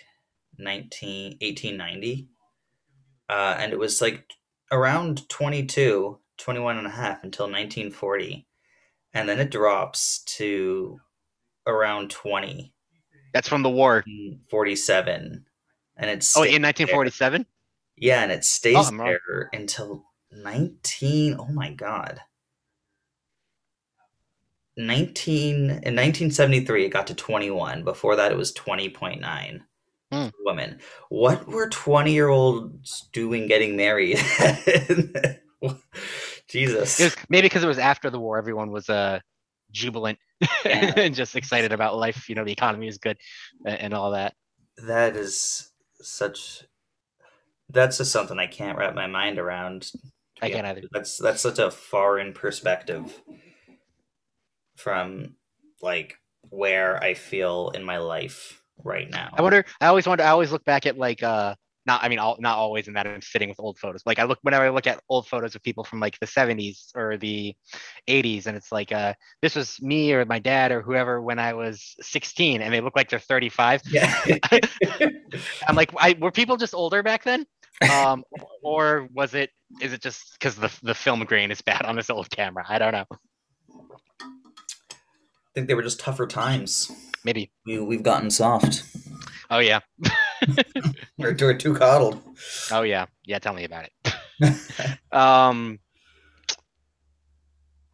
19, 0.59 1.33
1890. 1.43 2.29
Uh, 3.29 3.55
and 3.59 3.73
it 3.73 3.79
was 3.79 4.01
like 4.01 4.25
around 4.73 5.29
22, 5.29 6.19
21 6.41 6.79
and 6.79 6.87
a 6.87 6.91
half 6.91 7.23
until 7.25 7.47
1940. 7.47 8.47
And 9.15 9.29
then 9.29 9.39
it 9.41 9.51
drops 9.51 10.23
to 10.37 11.01
around 11.67 12.11
20, 12.11 12.73
that's 13.33 13.49
from 13.49 13.63
the 13.63 13.71
war. 13.71 14.05
47. 14.51 15.45
And 15.97 16.11
it's 16.11 16.37
Oh, 16.37 16.43
in 16.43 16.63
1947. 16.63 17.47
Yeah, 17.97 18.23
and 18.23 18.33
it 18.33 18.45
stays 18.45 18.77
Oh, 18.77 18.97
wrong. 18.97 19.07
there 19.07 19.51
until 19.53 20.05
19 20.33 21.37
oh 21.39 21.47
my 21.53 21.71
god. 21.73 22.21
19 24.77 25.55
in 25.57 25.71
1973 25.71 26.87
it 26.87 26.89
got 26.91 27.07
to 27.09 27.15
21. 27.15 27.85
Before 27.85 28.17
that 28.17 28.33
it 28.33 28.39
was 28.39 28.53
20.9 28.55 29.61
Hmm. 30.13 30.27
for 30.29 30.33
women. 30.45 30.81
What 31.09 31.47
were 31.47 31.69
20-year-olds 31.69 33.09
doing 33.13 33.47
getting 33.47 33.77
married? 33.77 34.19
Jesus. 36.51 36.99
Was, 36.99 37.17
maybe 37.29 37.47
because 37.47 37.63
it 37.65 37.69
was 37.69 37.79
after 37.79 38.11
the 38.11 38.19
war, 38.21 38.39
everyone 38.39 38.71
was 38.71 38.89
uh 38.89 39.21
jubilant 39.71 40.19
Yeah. 40.65 40.93
and 40.97 41.15
just 41.15 41.37
excited 41.37 41.73
about 41.73 41.97
life. 41.97 42.29
You 42.29 42.35
know, 42.35 42.45
the 42.45 42.53
economy 42.53 42.89
is 42.89 42.99
good 42.99 43.17
and, 43.65 43.79
and 43.81 43.95
all 43.95 44.11
that. 44.13 44.35
That 44.79 45.17
is 45.17 45.71
such 46.01 46.65
that's 47.69 47.99
just 47.99 48.11
something 48.11 48.39
I 48.39 48.47
can't 48.47 48.77
wrap 48.77 48.95
my 48.95 49.07
mind 49.07 49.39
around. 49.39 49.91
I 50.43 50.51
can't 50.51 50.67
honest. 50.67 50.79
either. 50.79 50.89
That's 50.93 51.19
that's 51.19 51.41
such 51.41 51.59
a 51.59 51.71
foreign 51.71 52.33
perspective 52.33 53.21
from 54.77 55.37
like 55.83 56.17
where 56.49 57.03
I 57.03 57.15
feel 57.15 57.71
in 57.75 57.85
my 57.85 57.99
life 57.99 58.63
right 58.83 59.09
now. 59.11 59.31
I 59.35 59.43
wonder. 59.43 59.65
I 59.81 59.87
always 59.87 60.07
wonder. 60.07 60.25
I 60.25 60.29
always 60.29 60.51
look 60.51 60.65
back 60.65 60.87
at 60.87 60.97
like 60.97 61.23
uh 61.23 61.55
not. 61.87 62.03
I 62.03 62.09
mean, 62.09 62.19
all, 62.19 62.37
not 62.39 62.59
always 62.59 62.89
in 62.89 62.95
that 62.95 63.07
I'm 63.07 63.23
sitting 63.23 63.49
with 63.49 63.61
old 63.61 63.79
photos. 63.79 64.03
Like 64.07 64.19
I 64.19 64.25
look 64.25 64.39
whenever 64.43 64.65
I 64.65 64.71
look 64.71 64.87
at 64.87 65.03
old 65.09 65.27
photos 65.27 65.55
of 65.55 65.63
people 65.63 65.85
from 65.85 66.01
like 66.01 66.19
the 66.21 66.27
70s 66.27 66.91
or 66.95 67.17
the 67.17 67.55
80s, 68.09 68.47
and 68.47 68.57
it's 68.57 68.73
like 68.73 68.93
uh 68.93 69.15
this 69.43 69.55
was 69.55 69.81
me 69.81 70.13
or 70.13 70.25
my 70.25 70.39
dad 70.39 70.73
or 70.73 70.83
whoever 70.83 71.21
when 71.21 71.39
I 71.39 71.55
was 71.55 71.95
16, 72.01 72.63
and 72.63 72.73
they 72.73 72.81
look 72.81 72.97
like 72.97 73.11
they're 73.11 73.19
35. 73.19 73.83
Yeah. 73.91 74.15
I'm 75.69 75.77
like, 75.77 75.91
I, 75.97 76.17
were 76.21 76.31
people 76.31 76.57
just 76.57 76.75
older 76.75 77.03
back 77.03 77.25
then? 77.25 77.47
Um, 77.91 78.25
or 78.63 79.09
was 79.15 79.35
it? 79.35 79.51
Is 79.81 79.93
it 79.93 80.03
just 80.03 80.35
because 80.35 80.57
the 80.57 80.71
the 80.83 80.95
film 80.95 81.25
grain 81.25 81.51
is 81.51 81.63
bad 81.63 81.87
on 81.87 81.97
this 81.97 82.11
old 82.11 82.31
camera? 82.31 82.65
I 82.69 82.79
don't 82.79 82.93
know. 82.93 83.07
I 84.21 85.53
think 85.55 85.67
they 85.67 85.75
were 85.75 85.83
just 85.83 85.99
tougher 85.99 86.27
times. 86.27 86.93
Maybe. 87.25 87.51
We, 87.67 87.79
we've 87.79 88.03
gotten 88.03 88.31
soft. 88.31 88.85
Oh 89.51 89.59
yeah. 89.59 89.81
We're, 91.19 91.37
we're 91.39 91.55
too 91.55 91.75
coddled. 91.75 92.23
Oh 92.71 92.83
yeah. 92.83 93.07
Yeah. 93.27 93.39
Tell 93.41 93.53
me 93.53 93.65
about 93.65 93.87
it. 93.87 94.99
um. 95.13 95.79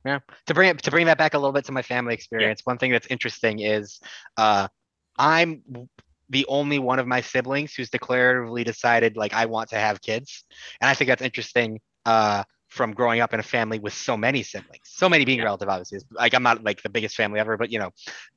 Yeah. 0.04 0.20
To 0.46 0.54
bring 0.54 0.70
it 0.70 0.82
to 0.82 0.90
bring 0.90 1.06
that 1.06 1.18
back 1.18 1.34
a 1.34 1.38
little 1.38 1.52
bit 1.52 1.64
to 1.64 1.72
my 1.72 1.82
family 1.82 2.14
experience, 2.14 2.60
one 2.64 2.78
thing 2.78 2.92
that's 2.92 3.08
interesting 3.08 3.58
is, 3.60 4.00
uh, 4.36 4.68
I'm 5.18 5.62
the 6.28 6.46
only 6.46 6.78
one 6.78 6.98
of 6.98 7.06
my 7.06 7.20
siblings 7.20 7.74
who's 7.74 7.90
declaratively 7.90 8.64
decided 8.64 9.16
like 9.16 9.34
I 9.34 9.46
want 9.46 9.70
to 9.70 9.76
have 9.76 10.00
kids, 10.00 10.44
and 10.80 10.88
I 10.88 10.94
think 10.94 11.08
that's 11.08 11.22
interesting. 11.22 11.80
Uh, 12.04 12.44
from 12.68 12.92
growing 12.92 13.20
up 13.20 13.32
in 13.32 13.40
a 13.40 13.44
family 13.44 13.78
with 13.78 13.92
so 13.92 14.16
many 14.16 14.42
siblings, 14.42 14.82
so 14.84 15.08
many 15.08 15.24
being 15.24 15.38
Yeah. 15.38 15.44
relative, 15.44 15.68
obviously. 15.68 16.00
Like 16.10 16.34
I'm 16.34 16.42
not 16.42 16.64
like 16.64 16.82
the 16.82 16.88
biggest 16.90 17.16
family 17.16 17.38
ever, 17.40 17.56
but 17.56 17.70
you 17.70 17.78
know, 17.78 17.90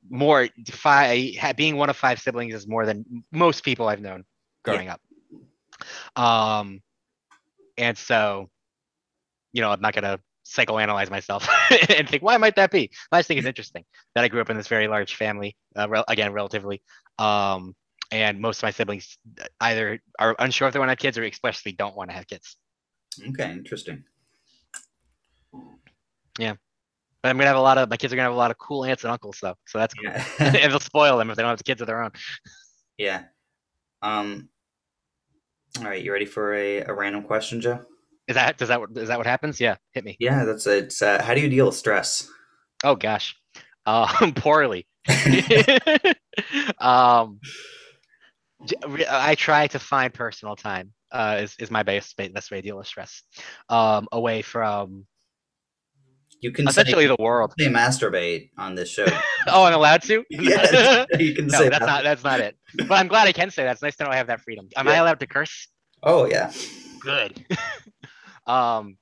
more 0.08 0.48
five 0.70 1.34
being 1.56 1.76
one 1.76 1.90
of 1.90 1.96
five 1.96 2.20
siblings 2.20 2.54
is 2.54 2.66
more 2.66 2.86
than 2.86 3.04
most 3.32 3.64
people 3.64 3.88
I've 3.88 4.00
known 4.00 4.24
growing 4.64 4.88
up. 4.88 5.00
Um, 6.16 6.80
and 7.76 7.96
so, 7.96 8.50
you 9.52 9.62
know, 9.62 9.70
I'm 9.70 9.80
not 9.80 9.94
gonna 9.94 10.20
psychoanalyze 10.46 11.10
myself 11.10 11.48
and 11.88 12.08
think 12.08 12.22
why 12.22 12.36
might 12.36 12.56
that 12.56 12.70
be. 12.70 12.90
I 13.12 13.18
just 13.18 13.28
think 13.28 13.38
it's 13.38 13.46
interesting 13.46 13.84
that 14.14 14.24
I 14.24 14.28
grew 14.28 14.40
up 14.40 14.50
in 14.50 14.56
this 14.56 14.68
very 14.68 14.88
large 14.88 15.14
family. 15.16 15.56
Uh, 15.76 15.88
rel- 15.88 16.04
again, 16.08 16.32
relatively. 16.32 16.82
Um, 17.18 17.74
and 18.12 18.40
most 18.40 18.58
of 18.58 18.62
my 18.64 18.70
siblings 18.70 19.18
either 19.60 20.00
are 20.18 20.34
unsure 20.38 20.66
if 20.66 20.72
they 20.74 20.80
want 20.80 20.88
to 20.88 20.92
have 20.92 20.98
kids 20.98 21.16
or 21.16 21.24
expressly 21.24 21.72
don't 21.72 21.96
want 21.96 22.10
to 22.10 22.16
have 22.16 22.26
kids. 22.26 22.56
Okay, 23.28 23.50
interesting. 23.52 24.04
But 27.22 27.28
I'm 27.28 27.36
gonna 27.36 27.48
have 27.48 27.56
a 27.56 27.60
lot 27.60 27.76
of 27.76 27.90
my 27.90 27.96
kids 27.96 28.12
are 28.12 28.16
gonna 28.16 28.28
have 28.28 28.34
a 28.34 28.36
lot 28.36 28.50
of 28.50 28.58
cool 28.58 28.84
aunts 28.84 29.04
and 29.04 29.12
uncles 29.12 29.38
though, 29.42 29.54
so 29.66 29.78
that's 29.78 29.92
cool. 29.94 30.10
Yeah. 30.10 30.24
and 30.38 30.72
they'll 30.72 30.80
spoil 30.80 31.18
them 31.18 31.30
if 31.30 31.36
they 31.36 31.42
don't 31.42 31.50
have 31.50 31.58
the 31.58 31.64
kids 31.64 31.80
of 31.80 31.86
their 31.86 32.02
own. 32.02 32.12
yeah. 32.96 33.24
Um. 34.02 34.48
All 35.78 35.84
right, 35.84 36.02
you 36.02 36.12
ready 36.12 36.24
for 36.24 36.54
a, 36.54 36.80
a 36.80 36.92
random 36.92 37.22
question, 37.22 37.60
Joe? 37.60 37.84
Is 38.26 38.34
that 38.34 38.56
does 38.56 38.68
that 38.68 38.80
is 38.96 39.08
that 39.08 39.18
what 39.18 39.26
happens? 39.26 39.60
Yeah, 39.60 39.76
hit 39.92 40.04
me. 40.04 40.16
Yeah, 40.18 40.44
that's 40.44 40.66
it. 40.66 40.84
It's, 40.84 41.02
uh, 41.02 41.22
how 41.22 41.34
do 41.34 41.40
you 41.40 41.48
deal 41.48 41.66
with 41.66 41.74
stress? 41.74 42.28
Oh 42.84 42.94
gosh, 42.94 43.36
um, 43.86 44.32
poorly. 44.34 44.86
um, 46.78 47.40
I 49.10 49.34
try 49.36 49.66
to 49.68 49.78
find 49.78 50.12
personal 50.12 50.56
time. 50.56 50.92
Uh, 51.12 51.40
is, 51.42 51.56
is 51.58 51.70
my 51.70 51.82
best 51.82 52.16
best 52.16 52.50
way 52.50 52.58
to 52.58 52.62
deal 52.62 52.76
with 52.78 52.86
stress. 52.86 53.22
Um, 53.68 54.06
away 54.12 54.42
from 54.42 55.06
You 56.40 56.52
can 56.52 56.66
essentially 56.66 57.04
say, 57.04 57.08
the 57.08 57.16
world. 57.18 57.52
say 57.58 57.66
masturbate 57.66 58.50
on 58.56 58.74
this 58.74 58.88
show. 58.90 59.06
Oh, 59.46 59.64
I'm 59.64 59.72
allowed 59.74 60.02
to. 60.02 60.22
yes, 60.30 61.06
you 61.18 61.34
can 61.34 61.46
no, 61.48 61.58
say 61.58 61.68
that's 61.68 61.80
that. 61.80 61.86
not 61.86 62.04
that's 62.04 62.24
not 62.24 62.40
it. 62.40 62.56
But 62.76 62.92
I'm 62.92 63.08
glad 63.08 63.26
I 63.26 63.32
can 63.32 63.50
say 63.50 63.64
that. 63.64 63.72
It's 63.72 63.82
nice 63.82 63.96
to 63.96 64.04
know 64.04 64.10
I 64.10 64.16
have 64.16 64.26
that 64.26 64.40
freedom. 64.42 64.68
Am 64.76 64.86
I 64.86 64.96
allowed 64.96 65.20
to 65.20 65.26
curse? 65.26 65.68
Oh 66.02 66.26
yeah. 66.26 66.52
Good. 67.00 67.44
um, 68.46 68.96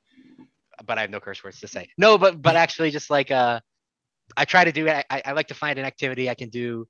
but 0.85 0.97
I 0.99 1.01
have 1.03 1.11
no 1.11 1.21
curse 1.21 1.43
words 1.43 1.61
to 1.61 1.69
say. 1.69 1.89
No, 1.99 2.19
but 2.19 2.41
but 2.41 2.57
actually, 2.57 2.91
just 2.91 3.11
like 3.11 3.31
uh, 3.31 3.61
I 4.37 4.45
try 4.45 4.65
to 4.65 4.73
do. 4.73 4.89
I, 4.89 5.05
I 5.11 5.33
like 5.33 5.49
to 5.49 5.55
find 5.55 5.79
an 5.79 5.85
activity 5.85 6.31
I 6.31 6.35
can 6.35 6.49
do 6.49 6.87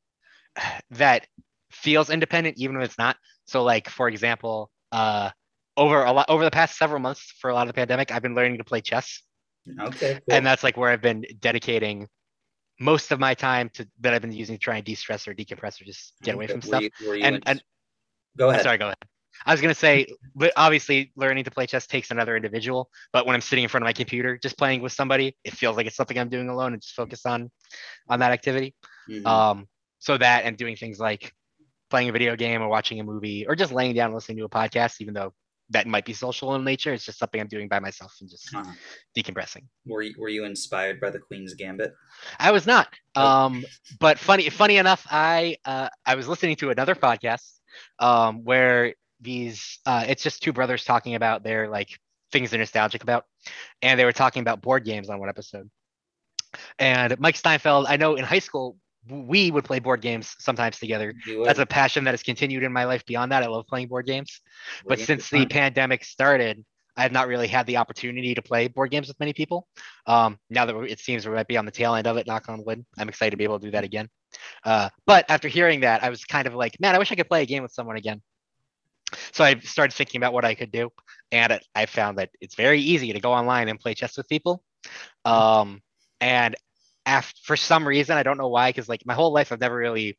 that 0.91 1.27
feels 1.71 2.11
independent, 2.11 2.59
even 2.59 2.77
if 2.77 2.83
it's 2.83 2.99
not. 2.99 3.17
So, 3.47 3.63
like 3.63 3.89
for 3.89 4.09
example, 4.09 4.71
uh, 4.93 5.31
over 5.77 6.05
a 6.05 6.13
lot 6.13 6.27
over 6.29 6.45
the 6.45 6.51
past 6.51 6.77
several 6.77 7.01
months 7.01 7.33
for 7.41 7.51
a 7.51 7.55
lot 7.55 7.63
of 7.63 7.69
the 7.69 7.75
pandemic, 7.75 8.11
I've 8.11 8.23
been 8.23 8.35
learning 8.35 8.59
to 8.59 8.65
play 8.65 8.81
chess, 8.81 9.23
Okay. 9.81 10.15
Cool. 10.15 10.37
and 10.37 10.47
that's 10.47 10.63
like 10.63 10.77
where 10.77 10.91
I've 10.91 11.03
been 11.03 11.25
dedicating 11.41 12.09
most 12.81 13.11
of 13.13 13.19
my 13.19 13.35
time 13.35 13.69
to 13.75 13.89
that 14.01 14.15
I've 14.15 14.23
been 14.23 14.33
using 14.33 14.57
to 14.57 14.61
try 14.61 14.77
and 14.77 14.85
de-stress 14.85 15.27
or 15.27 15.35
decompress 15.35 15.81
or 15.81 15.85
just 15.85 16.15
get 16.23 16.35
away 16.35 16.45
Okay, 16.45 16.53
from 16.53 16.61
were 16.61 16.67
stuff. 16.67 16.83
you- 16.83 16.91
were 17.09 17.17
you 17.17 17.25
And- 17.25 17.37
in- 17.37 17.43
and- 17.47 17.63
go 18.37 18.47
I'm 18.49 18.55
ahead. 18.55 18.63
sorry, 18.65 18.79
go 18.79 18.87
ahead. 18.87 18.97
I 19.47 19.53
was 19.53 19.61
gonna 19.61 19.75
say, 19.75 20.07
but 20.35 20.53
obviously, 20.57 21.13
learning 21.17 21.45
to 21.45 21.51
play 21.51 21.67
chess 21.67 21.87
takes 21.87 22.11
another 22.11 22.37
individual. 22.37 22.91
But 23.13 23.25
when 23.27 23.35
I'm 23.35 23.41
sitting 23.41 23.63
in 23.63 23.69
front 23.69 23.83
of 23.83 23.87
my 23.87 23.93
computer, 23.93 24.37
just 24.37 24.57
playing 24.59 24.81
with 24.81 24.93
somebody, 24.93 25.37
it 25.45 25.53
feels 25.55 25.77
like 25.77 25.87
it's 25.87 25.95
something 25.97 26.19
I'm 26.19 26.29
doing 26.29 26.49
alone 26.49 26.73
and 26.73 26.83
just 26.83 26.95
focus 26.95 27.25
on 27.27 27.51
on 28.09 28.19
that 28.21 28.33
activity. 28.33 28.75
Mhm. 29.09 29.25
Um, 29.27 29.69
so 30.01 30.19
that 30.19 30.45
and 30.45 30.57
doing 30.57 30.75
things 30.77 30.99
like 30.99 31.33
playing 31.91 32.09
a 32.09 32.13
video 32.13 32.37
game 32.37 32.63
or 32.63 32.69
watching 32.69 32.99
a 33.01 33.05
movie 33.05 33.47
or 33.47 33.55
just 33.57 33.73
laying 33.73 33.95
down 33.95 34.13
listening 34.13 34.39
to 34.39 34.45
a 34.45 34.49
podcast, 34.49 35.01
even 35.01 35.15
though 35.15 35.33
that 35.71 35.87
might 35.87 36.05
be 36.05 36.13
social 36.15 36.55
in 36.55 36.65
nature, 36.65 36.93
it's 36.95 37.05
just 37.05 37.19
something 37.19 37.41
I'm 37.41 37.47
doing 37.49 37.69
by 37.69 37.79
myself 37.79 38.15
and 38.21 38.29
just 38.31 38.55
Uh-huh. 38.55 38.73
decompressing. 39.17 39.65
Were 39.87 40.03
you, 40.03 40.15
were 40.19 40.29
you 40.31 40.45
inspired 40.45 40.99
by 41.01 41.11
the 41.11 41.19
Queen's 41.19 41.55
Gambit? 41.55 41.93
I 42.39 42.51
was 42.53 42.67
not. 42.67 42.89
Oh. 43.15 43.27
Um, 43.27 43.65
but 44.01 44.19
funny, 44.19 44.49
funny 44.49 44.79
enough, 44.79 45.07
I 45.11 45.57
uh, 45.65 45.89
I 46.07 46.15
was 46.15 46.27
listening 46.29 46.57
to 46.57 46.71
another 46.71 46.95
podcast 46.95 47.59
um, 47.99 48.45
where 48.45 48.95
these 49.21 49.79
uh, 49.85 50.05
it's 50.09 50.23
just 50.23 50.43
two 50.43 50.53
brothers 50.53 50.85
talking 50.85 51.15
about 51.17 51.43
their 51.43 51.69
like 51.69 51.99
things 52.33 52.51
they're 52.51 52.59
nostalgic 52.61 53.03
about, 53.03 53.25
and 53.83 53.99
they 53.99 54.05
were 54.05 54.13
talking 54.13 54.41
about 54.43 54.63
board 54.63 54.85
games 54.85 55.11
on 55.11 55.19
one 55.19 55.29
episode. 55.29 55.69
And 56.79 57.19
Mike 57.21 57.37
Steinfeld, 57.37 57.87
I 57.89 57.97
know 57.97 58.15
in 58.15 58.25
high 58.25 58.39
school 58.39 58.77
we 59.11 59.51
would 59.51 59.65
play 59.65 59.79
board 59.79 60.01
games 60.01 60.35
sometimes 60.39 60.79
together. 60.79 61.15
That's 61.45 61.59
a 61.59 61.67
passion 61.67 62.05
that 62.05 62.13
has 62.13 62.23
continued 62.23 62.63
in 62.63 62.73
my 62.73 62.85
life 62.85 63.05
beyond 63.07 63.33
that. 63.33 63.43
I 63.43 63.47
love 63.47 63.67
playing 63.67 63.89
board 63.89 64.07
games. 64.07 64.41
Board 64.83 64.89
But 64.89 64.99
games 64.99 65.07
since 65.07 65.31
the 65.31 65.47
pandemic 65.47 66.05
started, 66.05 66.65
I 66.97 67.03
have 67.03 67.13
not 67.13 67.29
really 67.29 67.47
had 67.47 67.67
the 67.67 67.77
opportunity 67.77 68.35
to 68.35 68.43
play 68.43 68.69
board 68.69 68.91
games 68.91 69.09
with 69.09 69.19
many 69.21 69.33
people. 69.33 69.69
Um, 70.07 70.39
now 70.51 70.67
that 70.67 70.77
it 70.77 70.99
seems 70.99 71.27
we 71.27 71.35
might 71.35 71.47
be 71.47 71.57
on 71.57 71.65
the 71.65 71.71
tail 71.71 71.95
end 71.95 72.07
of 72.07 72.17
it, 72.17 72.27
knock 72.27 72.49
on 72.49 72.65
wood, 72.65 72.85
I'm 72.99 73.09
excited 73.09 73.31
to 73.31 73.37
be 73.37 73.45
able 73.45 73.61
to 73.61 73.67
do 73.67 73.71
that 73.71 73.85
again. 73.85 74.09
Uh, 74.65 74.89
but 75.07 75.25
after 75.29 75.49
hearing 75.49 75.81
that, 75.81 76.03
I 76.03 76.11
was 76.11 76.25
kind 76.25 76.47
of 76.47 76.55
like, 76.55 76.79
man, 76.81 76.95
I 76.95 76.99
wish 76.99 77.13
I 77.13 77.15
could 77.15 77.29
play 77.29 77.43
a 77.43 77.47
game 77.47 77.63
with 77.63 77.73
someone 77.73 77.97
again. 77.97 78.21
So 79.33 79.45
I 79.45 79.59
started 79.61 79.95
thinking 79.95 80.21
about 80.21 80.33
what 80.33 80.45
I 80.45 80.55
could 80.55 80.71
do, 80.71 80.91
and 81.33 81.53
it, 81.53 81.67
I 81.75 81.87
found 81.87 82.19
that 82.19 82.31
it's 82.41 82.57
very 82.57 82.81
easy 82.81 83.13
to 83.13 83.21
go 83.21 83.33
online 83.33 83.69
and 83.69 83.81
play 83.81 83.95
chess 83.95 84.17
with 84.17 84.29
people. 84.29 84.63
Um, 85.25 85.81
and 86.21 86.57
after, 87.09 87.41
for 87.43 87.57
some 87.57 87.89
reason, 87.89 88.17
I 88.17 88.23
don't 88.23 88.39
know 88.39 88.49
why, 88.49 88.69
because 88.71 88.89
like 88.89 89.05
my 89.07 89.15
whole 89.15 89.33
life, 89.33 89.51
I've 89.51 89.61
never 89.61 89.77
really 89.77 90.19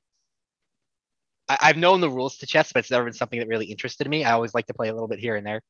I, 1.49 1.57
I've 1.61 1.77
known 1.77 1.99
the 1.99 2.09
rules 2.09 2.37
to 2.37 2.47
chess, 2.47 2.71
but 2.71 2.79
it's 2.79 2.91
never 2.91 3.03
been 3.05 3.13
something 3.13 3.39
that 3.39 3.47
really 3.47 3.65
interested 3.65 4.07
me. 4.09 4.23
I 4.23 4.31
always 4.31 4.53
like 4.53 4.67
to 4.67 4.73
play 4.73 4.89
a 4.89 4.93
little 4.93 5.07
bit 5.07 5.19
here 5.19 5.35
and 5.35 5.45
there. 5.45 5.61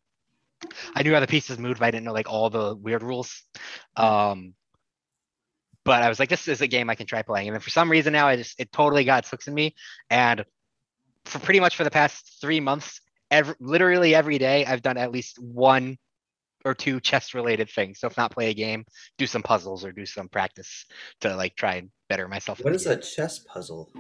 I 0.93 1.03
knew 1.03 1.13
how 1.13 1.22
the 1.22 1.28
pieces 1.28 1.57
moved, 1.57 1.80
but 1.80 1.86
I 1.86 1.91
didn't 1.91 2.05
know 2.05 2.13
like 2.13 2.30
all 2.30 2.49
the 2.49 2.76
weird 2.76 3.01
rules. 3.01 3.43
Um, 3.95 4.53
but 5.86 6.03
I 6.03 6.09
was 6.09 6.20
like, 6.20 6.30
this 6.30 6.47
is 6.47 6.61
a 6.61 6.67
game 6.67 6.89
I 6.89 6.95
can 6.95 7.07
try 7.07 7.22
playing. 7.22 7.47
And 7.47 7.55
then 7.55 7.61
for 7.61 7.70
some 7.70 7.89
reason 7.89 8.11
now, 8.13 8.28
I 8.28 8.36
just 8.36 8.59
it 8.59 8.72
totally 8.72 9.05
got 9.05 9.26
hooks 9.26 9.47
in 9.47 9.53
me. 9.53 9.74
And 10.09 10.43
for 11.26 11.39
pretty 11.39 11.61
much 11.61 11.78
for 11.78 11.86
the 11.86 11.91
past 11.91 12.39
three 12.41 12.59
months, 12.59 12.99
every 13.32 13.55
literally 13.59 14.13
every 14.13 14.38
day, 14.38 14.65
I've 14.65 14.82
done 14.82 14.97
at 14.97 15.11
least 15.11 15.39
one 15.39 15.97
or 16.66 16.74
two 16.74 16.99
chess 16.99 17.34
related 17.34 17.70
things. 17.70 17.99
So 17.99 18.07
if 18.07 18.18
not 18.18 18.32
play 18.32 18.49
a 18.49 18.53
game, 18.53 18.86
do 19.18 19.26
some 19.26 19.43
puzzles 19.43 19.86
or 19.86 19.91
do 19.91 20.05
some 20.05 20.30
practice 20.30 20.86
to 21.22 21.36
like 21.36 21.55
try 21.55 21.76
and 21.76 21.89
better 22.10 22.28
myself. 22.28 22.64
What 22.64 22.76
is 22.76 22.86
a 22.86 22.97
chess 22.97 23.39
puzzle? 23.39 23.91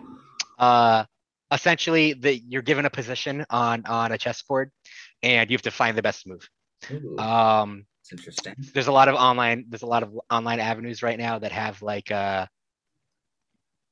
Uh, 0.57 1.05
essentially, 1.51 2.13
that 2.13 2.39
you're 2.39 2.61
given 2.61 2.85
a 2.85 2.89
position 2.89 3.45
on 3.49 3.85
on 3.85 4.11
a 4.11 4.17
chessboard, 4.17 4.71
and 5.23 5.49
you 5.49 5.55
have 5.55 5.61
to 5.63 5.71
find 5.71 5.97
the 5.97 6.01
best 6.01 6.27
move. 6.27 6.47
Ooh, 6.91 7.17
Um, 7.17 7.85
that's 8.01 8.11
interesting. 8.11 8.55
there's 8.73 8.87
a 8.87 8.91
lot 8.91 9.07
of 9.07 9.15
online 9.15 9.65
there's 9.69 9.83
a 9.83 9.87
lot 9.87 10.03
of 10.03 10.17
online 10.29 10.59
avenues 10.59 11.03
right 11.03 11.17
now 11.17 11.39
that 11.39 11.51
have 11.51 11.81
like 11.81 12.11
uh 12.11 12.45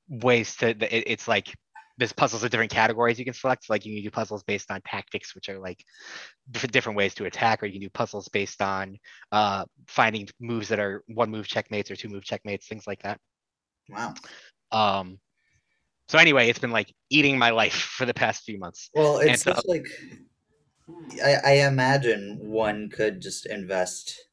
ways 0.09 0.55
to 0.57 0.69
it, 0.69 1.03
it's 1.07 1.27
like 1.27 1.53
there's 1.97 2.13
puzzles 2.13 2.43
of 2.43 2.51
different 2.51 2.71
categories 2.71 3.17
you 3.17 3.25
can 3.25 3.33
select. 3.33 3.69
Like 3.69 3.85
you 3.85 3.95
can 3.95 4.03
do 4.03 4.11
puzzles 4.11 4.43
based 4.43 4.69
on 4.71 4.81
tactics 4.81 5.33
which 5.33 5.49
are 5.49 5.59
like 5.59 5.83
different 6.51 6.97
ways 6.97 7.13
to 7.15 7.25
attack 7.25 7.61
or 7.61 7.65
you 7.65 7.73
can 7.73 7.81
do 7.81 7.89
puzzles 7.89 8.27
based 8.29 8.61
on 8.61 8.97
uh 9.31 9.65
finding 9.87 10.27
moves 10.39 10.67
that 10.69 10.79
are 10.79 11.03
one 11.07 11.29
move 11.29 11.47
checkmates 11.47 11.89
or 11.89 11.95
two 11.95 12.09
move 12.09 12.23
checkmates 12.23 12.67
things 12.67 12.85
like 12.87 13.01
that. 13.01 13.19
Wow. 13.89 14.13
um 14.71 15.19
so 16.09 16.17
anyway 16.17 16.49
it's 16.49 16.59
been 16.59 16.71
like 16.71 16.93
eating 17.09 17.37
my 17.37 17.49
life 17.49 17.73
for 17.97 18.05
the 18.05 18.13
past 18.13 18.43
few 18.43 18.59
months. 18.59 18.89
Well, 18.93 19.17
it's 19.17 19.45
uh, 19.47 19.55
such 19.55 19.65
like 19.67 19.87
I, 21.23 21.35
I 21.43 21.51
imagine 21.67 22.37
one 22.41 22.89
could 22.89 23.21
just 23.21 23.45
invest 23.45 24.27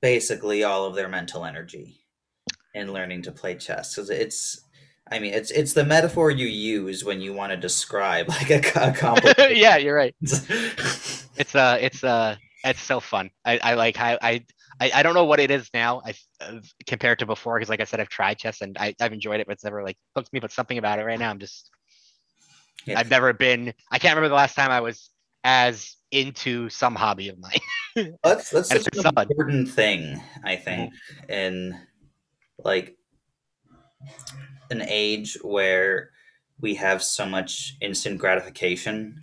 basically 0.00 0.64
all 0.64 0.84
of 0.84 0.94
their 0.94 1.08
mental 1.08 1.44
energy 1.44 2.00
in 2.74 2.92
learning 2.92 3.22
to 3.22 3.32
play 3.32 3.54
chess 3.54 3.94
because 3.94 4.10
it's 4.10 4.65
I 5.10 5.18
mean 5.18 5.34
it's 5.34 5.50
it's 5.50 5.72
the 5.72 5.84
metaphor 5.84 6.30
you 6.30 6.46
use 6.46 7.04
when 7.04 7.20
you 7.20 7.32
want 7.32 7.50
to 7.52 7.56
describe 7.56 8.28
like 8.40 8.50
a, 8.50 8.58
a 8.58 8.92
complicated 8.92 9.56
yeah 9.56 9.76
you're 9.76 9.96
right. 9.96 10.14
It's 11.38 11.54
uh 11.54 11.76
it's 11.80 12.02
uh 12.02 12.36
it's 12.64 12.80
so 12.80 12.98
fun. 12.98 13.30
I 13.44 13.58
i 13.62 13.74
like 13.74 14.00
i 14.00 14.18
i 14.22 14.44
I, 14.80 14.90
I 14.96 15.02
don't 15.02 15.14
know 15.14 15.24
what 15.24 15.38
it 15.40 15.50
is 15.50 15.68
now 15.74 16.02
I 16.04 16.14
uh, 16.40 16.60
compared 16.86 17.18
to 17.20 17.26
before 17.26 17.58
because 17.58 17.68
like 17.68 17.80
I 17.80 17.84
said 17.84 18.00
I've 18.00 18.08
tried 18.08 18.38
chess 18.38 18.60
and 18.62 18.76
I, 18.78 18.94
I've 19.00 19.12
enjoyed 19.12 19.40
it 19.40 19.46
but 19.46 19.52
it's 19.54 19.64
never 19.64 19.82
like 19.82 19.96
hooked 20.14 20.32
me 20.32 20.40
but 20.40 20.50
something 20.52 20.78
about 20.78 20.98
it 20.98 21.04
right 21.04 21.18
now. 21.18 21.30
I'm 21.30 21.38
just 21.38 21.70
Yeah. 22.86 22.98
I've 22.98 23.10
never 23.10 23.32
been 23.32 23.72
I 23.90 23.98
can't 23.98 24.14
remember 24.16 24.30
the 24.30 24.34
last 24.34 24.54
time 24.54 24.70
I 24.70 24.80
was 24.80 25.10
as 25.44 25.96
into 26.10 26.68
some 26.68 26.94
hobby 26.94 27.28
of 27.28 27.38
mine. 27.38 27.60
That's 28.22 28.50
that's 28.50 28.68
such 28.68 28.86
an 28.94 29.02
fun. 29.02 29.26
important 29.30 29.68
thing 29.70 30.20
I 30.44 30.56
think. 30.56 30.92
In 31.28 31.78
like 32.64 32.96
an 34.70 34.82
age 34.86 35.38
where 35.42 36.10
we 36.60 36.74
have 36.74 37.02
so 37.02 37.26
much 37.26 37.76
instant 37.80 38.18
gratification 38.18 39.22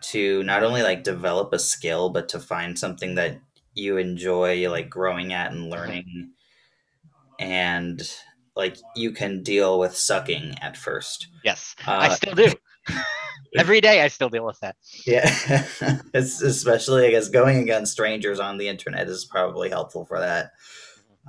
to 0.00 0.42
not 0.44 0.62
only 0.62 0.82
like 0.82 1.04
develop 1.04 1.52
a 1.52 1.58
skill 1.58 2.10
but 2.10 2.28
to 2.30 2.38
find 2.38 2.78
something 2.78 3.14
that 3.16 3.38
you 3.74 3.96
enjoy 3.96 4.68
like 4.70 4.90
growing 4.90 5.32
at 5.32 5.52
and 5.52 5.70
learning. 5.70 6.32
And 7.38 8.02
like 8.56 8.76
you 8.96 9.12
can 9.12 9.42
deal 9.42 9.78
with 9.78 9.96
sucking 9.96 10.56
at 10.60 10.76
first. 10.76 11.28
Yes 11.44 11.74
I 11.86 12.08
Uh, 12.08 12.14
still 12.14 12.34
do. 12.34 12.52
Every 13.58 13.80
day 13.80 14.02
I 14.02 14.08
still 14.08 14.28
deal 14.28 14.46
with 14.46 14.60
that. 14.60 14.76
Yeah 15.06 15.24
it's 16.14 16.40
especially 16.42 17.06
i 17.06 17.10
guess 17.10 17.28
going 17.28 17.58
against 17.58 17.92
strangers 17.92 18.38
on 18.40 18.58
the 18.58 18.68
internet 18.68 19.08
is 19.08 19.24
probably 19.24 19.68
helpful 19.70 20.04
for 20.04 20.18
that. 20.20 20.52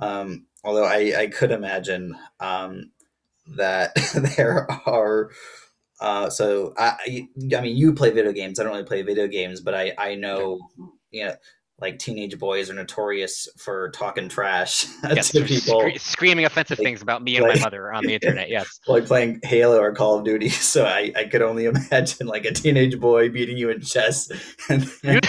Um 0.00 0.46
although 0.64 0.84
i 0.84 1.12
i 1.16 1.26
could 1.26 1.50
imagine 1.50 2.14
um 2.40 2.90
that 3.46 3.94
there 4.36 4.70
are 4.86 5.30
uh 6.00 6.30
so 6.30 6.72
i 6.78 7.28
i 7.56 7.60
mean 7.60 7.76
you 7.76 7.92
play 7.94 8.10
video 8.10 8.32
games. 8.32 8.58
I 8.58 8.64
don't 8.64 8.72
really 8.72 8.84
play 8.84 9.02
video 9.02 9.26
games 9.28 9.60
but 9.60 9.74
i 9.74 9.92
i 9.98 10.14
know 10.14 10.60
you 11.10 11.26
know 11.26 11.34
like 11.82 11.98
teenage 11.98 12.38
boys 12.38 12.70
are 12.70 12.74
notorious 12.74 13.48
for 13.58 13.90
talking 13.90 14.28
trash 14.28 14.86
yes 15.04 15.30
to 15.32 15.44
people 15.44 15.80
scre- 15.80 15.98
screaming 15.98 16.44
offensive 16.46 16.78
Like- 16.78 16.86
things 16.86 17.02
about 17.02 17.22
me 17.22 17.36
and 17.36 17.44
like- 17.46 17.56
my 17.58 17.62
mother 17.64 17.92
on 17.92 18.04
the 18.06 18.14
internet 18.14 18.48
yes 18.48 18.80
like 18.88 19.04
playing 19.06 19.40
Halo 19.42 19.78
or 19.78 19.92
Call 19.92 20.18
of 20.18 20.24
Duty. 20.24 20.48
So 20.72 20.84
I, 20.86 21.12
I 21.16 21.24
could 21.24 21.42
only 21.42 21.66
imagine 21.66 22.26
like 22.28 22.44
a 22.46 22.52
teenage 22.52 22.98
boy 22.98 23.28
beating 23.28 23.58
you 23.58 23.68
in 23.68 23.82
chess. 23.82 24.30
And, 24.70 24.84
You'd- 25.02 25.28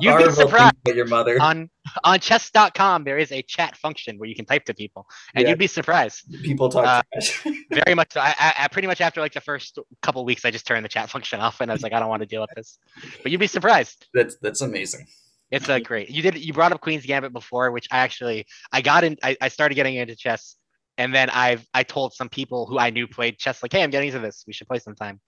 you'd 0.00 0.18
be 0.18 0.30
surprised. 0.30 0.74
your 0.86 1.06
mother. 1.08 1.40
on 1.42 1.68
on 2.04 2.18
chess.com 2.20 3.04
there 3.04 3.18
is 3.18 3.30
a 3.32 3.42
chat 3.42 3.76
function 3.76 4.18
where 4.18 4.28
you 4.28 4.34
can 4.34 4.44
type 4.44 4.64
to 4.66 4.74
people 4.74 5.06
and 5.34 5.42
Yeah. 5.42 5.50
you'd 5.50 5.58
be 5.58 5.66
surprised 5.66 6.22
People 6.42 6.68
talk 6.70 6.86
uh, 6.86 7.02
trash. 7.12 7.46
very 7.70 7.94
much 7.94 8.12
so. 8.12 8.20
I, 8.20 8.34
I, 8.38 8.54
I 8.64 8.68
pretty 8.68 8.88
much 8.88 9.00
after 9.00 9.20
like 9.20 9.34
the 9.34 9.40
first 9.42 9.78
couple 10.02 10.24
weeks 10.24 10.44
i 10.46 10.50
just 10.50 10.66
turned 10.66 10.82
the 10.84 10.88
chat 10.88 11.10
function 11.10 11.40
off 11.40 11.60
and 11.60 11.70
i 11.70 11.74
was 11.74 11.82
like 11.82 11.92
i 11.92 12.00
don't 12.00 12.08
want 12.08 12.22
to 12.22 12.26
deal 12.26 12.40
with 12.40 12.50
this 12.56 12.78
but 13.22 13.30
you'd 13.30 13.38
be 13.38 13.46
surprised 13.46 14.06
that's 14.14 14.36
that's 14.40 14.60
amazing. 14.62 15.06
It's 15.50 15.68
a 15.68 15.80
great 15.80 16.10
you 16.10 16.22
did 16.22 16.36
you 16.36 16.52
brought 16.52 16.72
up 16.72 16.80
queen's 16.80 17.06
gambit 17.06 17.32
before 17.32 17.70
which 17.70 17.86
i 17.90 17.98
actually 17.98 18.46
i 18.72 18.80
got 18.80 19.04
in 19.04 19.16
i, 19.22 19.36
I 19.40 19.48
started 19.48 19.74
getting 19.74 19.96
into 19.96 20.16
chess 20.16 20.56
and 20.98 21.14
then 21.14 21.30
i've 21.30 21.66
i 21.74 21.82
told 21.82 22.14
some 22.14 22.28
people 22.28 22.66
who 22.66 22.78
i 22.78 22.90
knew 22.90 23.06
played 23.06 23.38
chess 23.38 23.62
like 23.62 23.72
hey 23.72 23.82
i'm 23.82 23.90
getting 23.90 24.08
into 24.08 24.20
this 24.20 24.44
we 24.46 24.52
should 24.52 24.68
play 24.68 24.78
sometime 24.78 25.20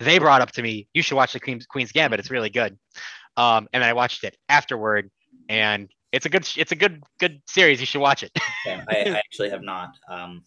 they 0.00 0.18
brought 0.18 0.40
up 0.40 0.50
to 0.52 0.62
me 0.62 0.88
you 0.94 1.02
should 1.02 1.16
watch 1.16 1.32
the 1.32 1.40
queen's, 1.40 1.66
queen's 1.66 1.92
gambit 1.92 2.20
it's 2.20 2.30
really 2.30 2.50
good 2.50 2.78
um, 3.36 3.68
and 3.72 3.82
then 3.82 3.88
i 3.88 3.92
watched 3.92 4.24
it 4.24 4.36
afterward 4.48 5.10
and 5.48 5.90
it's 6.12 6.26
a 6.26 6.28
good 6.28 6.48
it's 6.56 6.72
a 6.72 6.76
good 6.76 7.02
good 7.20 7.42
series 7.46 7.80
you 7.80 7.86
should 7.86 8.00
watch 8.00 8.22
it 8.22 8.32
Okay, 8.66 8.82
I, 8.88 9.10
I 9.10 9.18
actually 9.18 9.50
have 9.50 9.62
not. 9.62 9.90
Um, 10.10 10.42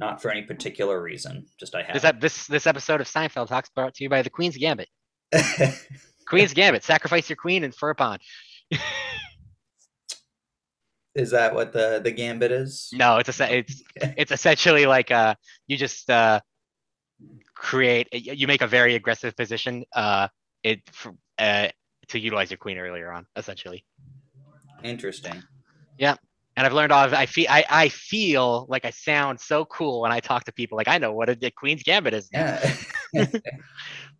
not 0.00 0.22
for 0.22 0.30
any 0.30 0.42
particular 0.42 1.00
reason. 1.00 1.46
Just 1.58 1.74
I 1.74 1.82
this 1.92 2.02
have. 2.02 2.16
ep- 2.16 2.20
this 2.20 2.46
this 2.46 2.66
episode 2.66 3.00
of 3.00 3.08
seinfeld 3.08 3.48
talks 3.48 3.68
brought 3.70 3.94
to 3.94 4.04
you 4.04 4.10
by 4.10 4.22
the 4.22 4.30
queen's 4.30 4.56
gambit 4.56 4.88
queen's 6.28 6.54
gambit 6.54 6.84
sacrifice 6.84 7.28
your 7.28 7.36
queen 7.36 7.64
and 7.64 7.74
for 7.74 7.90
a 7.90 7.94
pawn 7.94 8.18
is 11.18 11.30
that 11.30 11.54
what 11.54 11.72
the 11.72 12.00
the 12.02 12.10
gambit 12.10 12.52
is? 12.52 12.90
No, 12.92 13.18
it's 13.18 13.40
a 13.40 13.58
it's 13.58 13.82
it's 13.96 14.32
essentially 14.32 14.86
like 14.86 15.10
uh 15.10 15.34
you 15.66 15.76
just 15.76 16.08
uh 16.08 16.40
create 17.54 18.08
you 18.12 18.46
make 18.46 18.62
a 18.62 18.66
very 18.66 18.94
aggressive 18.94 19.36
position 19.36 19.84
uh 19.94 20.28
it 20.62 20.80
for, 20.92 21.14
uh 21.38 21.68
to 22.08 22.18
utilize 22.18 22.50
your 22.50 22.58
queen 22.58 22.78
earlier 22.78 23.12
on 23.12 23.26
essentially. 23.36 23.84
Interesting. 24.82 25.42
Yeah. 25.98 26.16
And 26.56 26.66
I've 26.66 26.72
learned 26.72 26.92
all 26.92 27.04
of 27.04 27.12
I 27.12 27.26
feel 27.26 27.46
I, 27.50 27.64
I 27.68 27.88
feel 27.88 28.66
like 28.68 28.84
I 28.84 28.90
sound 28.90 29.40
so 29.40 29.64
cool 29.64 30.02
when 30.02 30.12
I 30.12 30.20
talk 30.20 30.44
to 30.44 30.52
people 30.52 30.76
like 30.76 30.88
I 30.88 30.98
know 30.98 31.12
what 31.12 31.28
a, 31.28 31.34
the 31.34 31.50
queen's 31.50 31.82
gambit 31.82 32.14
is. 32.14 32.28
Yeah. 32.32 32.74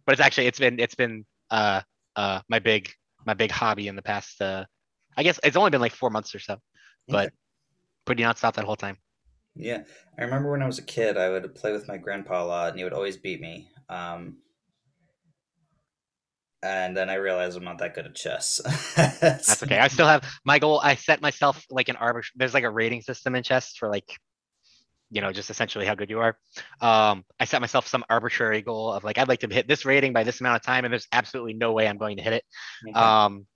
But 0.07 0.13
it's 0.13 0.23
actually 0.23 0.47
it's 0.47 0.59
been 0.59 0.81
it's 0.81 0.95
been 0.95 1.27
uh 1.51 1.83
uh 2.17 2.41
my 2.49 2.59
big 2.59 2.91
my 3.27 3.35
big 3.35 3.51
hobby 3.51 3.89
in 3.89 3.97
the 3.97 4.03
past 4.03 4.41
uh 4.41 4.65
I 5.17 5.23
guess 5.23 5.41
it's 5.43 5.57
only 5.57 5.71
been 5.71 5.81
like 5.81 5.93
4 5.93 6.11
months 6.11 6.35
or 6.35 6.39
so. 6.39 6.59
But 7.09 7.27
Okay. 7.27 7.35
pretty 8.05 8.23
nonstop 8.23 8.55
that 8.55 8.65
whole 8.65 8.77
time. 8.77 8.97
Yeah, 9.57 9.83
I 10.17 10.23
remember 10.23 10.51
when 10.53 10.63
I 10.63 10.67
was 10.67 10.79
a 10.79 10.85
kid, 10.85 11.17
I 11.17 11.29
would 11.31 11.55
play 11.55 11.73
with 11.73 11.89
my 11.89 11.97
grandpa 11.97 12.45
a 12.45 12.47
lot, 12.47 12.69
and 12.71 12.79
he 12.79 12.85
would 12.85 12.93
always 12.93 13.17
beat 13.17 13.41
me. 13.41 13.69
Um, 13.89 14.39
and 16.63 16.97
then 16.97 17.11
I 17.11 17.15
realized 17.15 17.57
I'm 17.57 17.65
not 17.65 17.79
that 17.79 17.95
good 17.95 18.07
at 18.07 18.15
chess. 18.15 18.61
That's 18.97 19.63
okay. 19.63 19.79
I 19.79 19.89
still 19.89 20.07
have 20.07 20.25
my 20.45 20.59
goal. 20.59 20.81
I 20.83 20.95
set 20.95 21.21
myself 21.21 21.65
like 21.71 21.89
an 21.89 21.97
arbit. 21.97 22.27
There's 22.37 22.55
like 22.55 22.65
a 22.65 22.71
rating 22.71 23.03
system 23.03 23.35
in 23.35 23.43
chess 23.43 23.75
for 23.77 23.89
like, 23.89 24.05
you 25.11 25.21
know, 25.21 25.33
just 25.33 25.51
essentially 25.51 25.87
how 25.87 25.95
good 25.95 26.11
you 26.11 26.21
are. 26.21 26.37
Um, 26.81 27.25
I 27.41 27.45
set 27.45 27.61
myself 27.61 27.87
some 27.87 28.05
arbitrary 28.11 28.63
goal 28.63 28.93
of 28.93 29.05
like 29.05 29.19
I'd 29.19 29.29
like 29.29 29.41
to 29.41 29.49
hit 29.49 29.69
this 29.69 29.85
rating 29.85 30.13
by 30.13 30.25
this 30.25 30.41
amount 30.41 30.57
of 30.57 30.63
time, 30.63 30.85
and 30.85 30.93
there's 30.93 31.09
absolutely 31.13 31.55
no 31.55 31.73
way 31.73 31.89
I'm 31.89 31.99
going 31.99 32.17
to 32.19 32.23
hit 32.23 32.35
it. 32.35 32.45
Okay. 32.89 32.99
Um, 32.99 33.47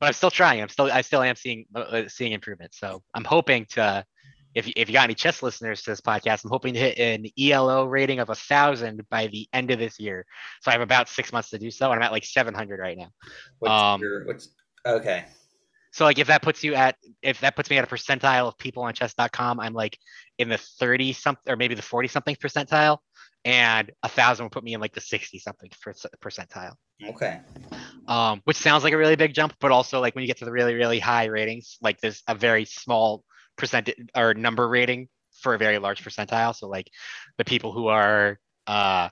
but 0.00 0.06
I'm 0.06 0.12
still 0.14 0.30
trying. 0.30 0.62
I'm 0.62 0.68
still 0.68 0.90
I 0.90 1.02
still 1.02 1.22
am 1.22 1.36
seeing 1.36 1.66
uh, 1.74 1.80
uh, 1.80 2.08
seeing 2.08 2.32
improvement. 2.32 2.74
So 2.74 3.02
I'm 3.14 3.24
hoping 3.24 3.66
to. 3.70 4.04
If 4.52 4.66
you, 4.66 4.72
if 4.74 4.88
you 4.88 4.94
got 4.94 5.04
any 5.04 5.14
chess 5.14 5.44
listeners 5.44 5.82
to 5.82 5.92
this 5.92 6.00
podcast, 6.00 6.44
I'm 6.44 6.50
hoping 6.50 6.74
to 6.74 6.80
hit 6.80 6.98
an 6.98 7.24
ELO 7.38 7.84
rating 7.84 8.18
of 8.18 8.30
a 8.30 8.34
thousand 8.34 9.08
by 9.08 9.28
the 9.28 9.48
end 9.52 9.70
of 9.70 9.78
this 9.78 10.00
year. 10.00 10.26
So 10.60 10.72
I 10.72 10.74
have 10.74 10.80
about 10.80 11.08
six 11.08 11.32
months 11.32 11.50
to 11.50 11.58
do 11.60 11.70
so, 11.70 11.92
and 11.92 12.00
I'm 12.00 12.04
at 12.04 12.10
like 12.10 12.24
700 12.24 12.80
right 12.80 12.98
now. 12.98 13.10
what's 13.60 13.72
um, 13.72 14.00
your, 14.00 14.24
what's 14.26 14.48
okay? 14.84 15.26
So 15.92 16.04
like 16.04 16.18
if 16.18 16.28
that 16.28 16.42
puts 16.42 16.62
you 16.62 16.74
at 16.74 16.96
if 17.22 17.40
that 17.40 17.56
puts 17.56 17.68
me 17.70 17.78
at 17.78 17.84
a 17.84 17.86
percentile 17.86 18.48
of 18.48 18.56
people 18.58 18.82
on 18.82 18.94
chess.com, 18.94 19.60
I'm 19.60 19.72
like 19.72 19.98
in 20.38 20.48
the 20.48 20.58
30 20.58 21.12
something 21.12 21.52
or 21.52 21.56
maybe 21.56 21.74
the 21.74 21.82
40 21.82 22.08
something 22.08 22.36
percentile. 22.36 22.98
And 23.44 23.90
a 24.02 24.08
thousand 24.08 24.44
would 24.44 24.52
put 24.52 24.64
me 24.64 24.74
in 24.74 24.80
like 24.80 24.92
the 24.92 25.00
60 25.00 25.38
something 25.38 25.70
percentile. 26.22 26.74
Okay. 27.02 27.40
Um, 28.06 28.42
which 28.44 28.58
sounds 28.58 28.84
like 28.84 28.92
a 28.92 28.98
really 28.98 29.16
big 29.16 29.32
jump, 29.32 29.54
but 29.60 29.72
also 29.72 30.00
like 30.00 30.14
when 30.14 30.22
you 30.22 30.28
get 30.28 30.38
to 30.38 30.44
the 30.44 30.52
really, 30.52 30.74
really 30.74 30.98
high 30.98 31.24
ratings, 31.24 31.78
like 31.80 31.98
there's 32.00 32.22
a 32.28 32.34
very 32.34 32.66
small 32.66 33.24
percent 33.56 33.90
or 34.14 34.34
number 34.34 34.68
rating 34.68 35.08
for 35.40 35.54
a 35.54 35.58
very 35.58 35.78
large 35.78 36.04
percentile. 36.04 36.54
So 36.54 36.68
like 36.68 36.90
the 37.38 37.44
people 37.44 37.72
who 37.72 37.86
are 37.88 38.38
uh 38.66 39.08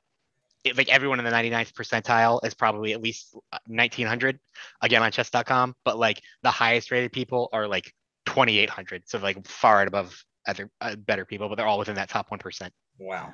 it, 0.68 0.76
like 0.76 0.88
everyone 0.88 1.18
in 1.18 1.24
the 1.24 1.30
99th 1.30 1.72
percentile 1.72 2.44
is 2.44 2.54
probably 2.54 2.92
at 2.92 3.02
least 3.02 3.34
1900 3.66 4.38
again 4.82 5.02
on 5.02 5.10
chess.com 5.10 5.74
but 5.84 5.98
like 5.98 6.20
the 6.42 6.50
highest 6.50 6.90
rated 6.90 7.12
people 7.12 7.48
are 7.52 7.66
like 7.66 7.92
2800 8.26 9.08
so 9.08 9.18
like 9.18 9.46
far 9.46 9.80
and 9.80 9.88
above 9.88 10.22
other 10.46 10.70
uh, 10.80 10.94
better 10.96 11.24
people 11.24 11.48
but 11.48 11.56
they're 11.56 11.66
all 11.66 11.78
within 11.78 11.94
that 11.96 12.08
top 12.08 12.30
1% 12.30 12.70
Wow. 13.00 13.32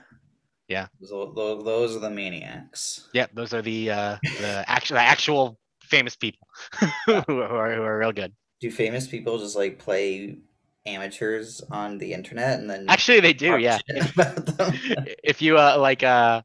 Yeah. 0.69 0.89
So, 1.03 1.33
those 1.35 1.95
are 1.97 2.01
the 2.01 2.11
maniacs. 2.11 3.09
yeah 3.13 3.27
those 3.35 3.53
are 3.55 3.63
the 3.63 3.91
uh 3.91 4.17
the 4.41 4.65
actual 4.67 4.95
the 4.97 5.01
actual 5.03 5.59
famous 5.83 6.17
people 6.17 6.47
who, 7.07 7.13
are, 7.41 7.75
who 7.75 7.83
are 7.83 7.99
real 7.99 8.13
good 8.13 8.33
Do 8.61 8.71
famous 8.71 9.07
people 9.07 9.39
just 9.39 9.57
like 9.57 9.79
play 9.79 10.39
amateurs 10.87 11.61
on 11.71 11.97
the 11.99 12.13
internet 12.13 12.59
and 12.61 12.69
then 12.69 12.85
actually 12.89 13.21
they 13.21 13.33
do 13.33 13.57
yeah 13.59 13.79
shit 13.89 14.11
about 14.15 14.47
them? 14.47 14.75
if 15.23 15.41
you 15.41 15.57
uh 15.59 15.77
like 15.79 16.03
uh 16.03 16.43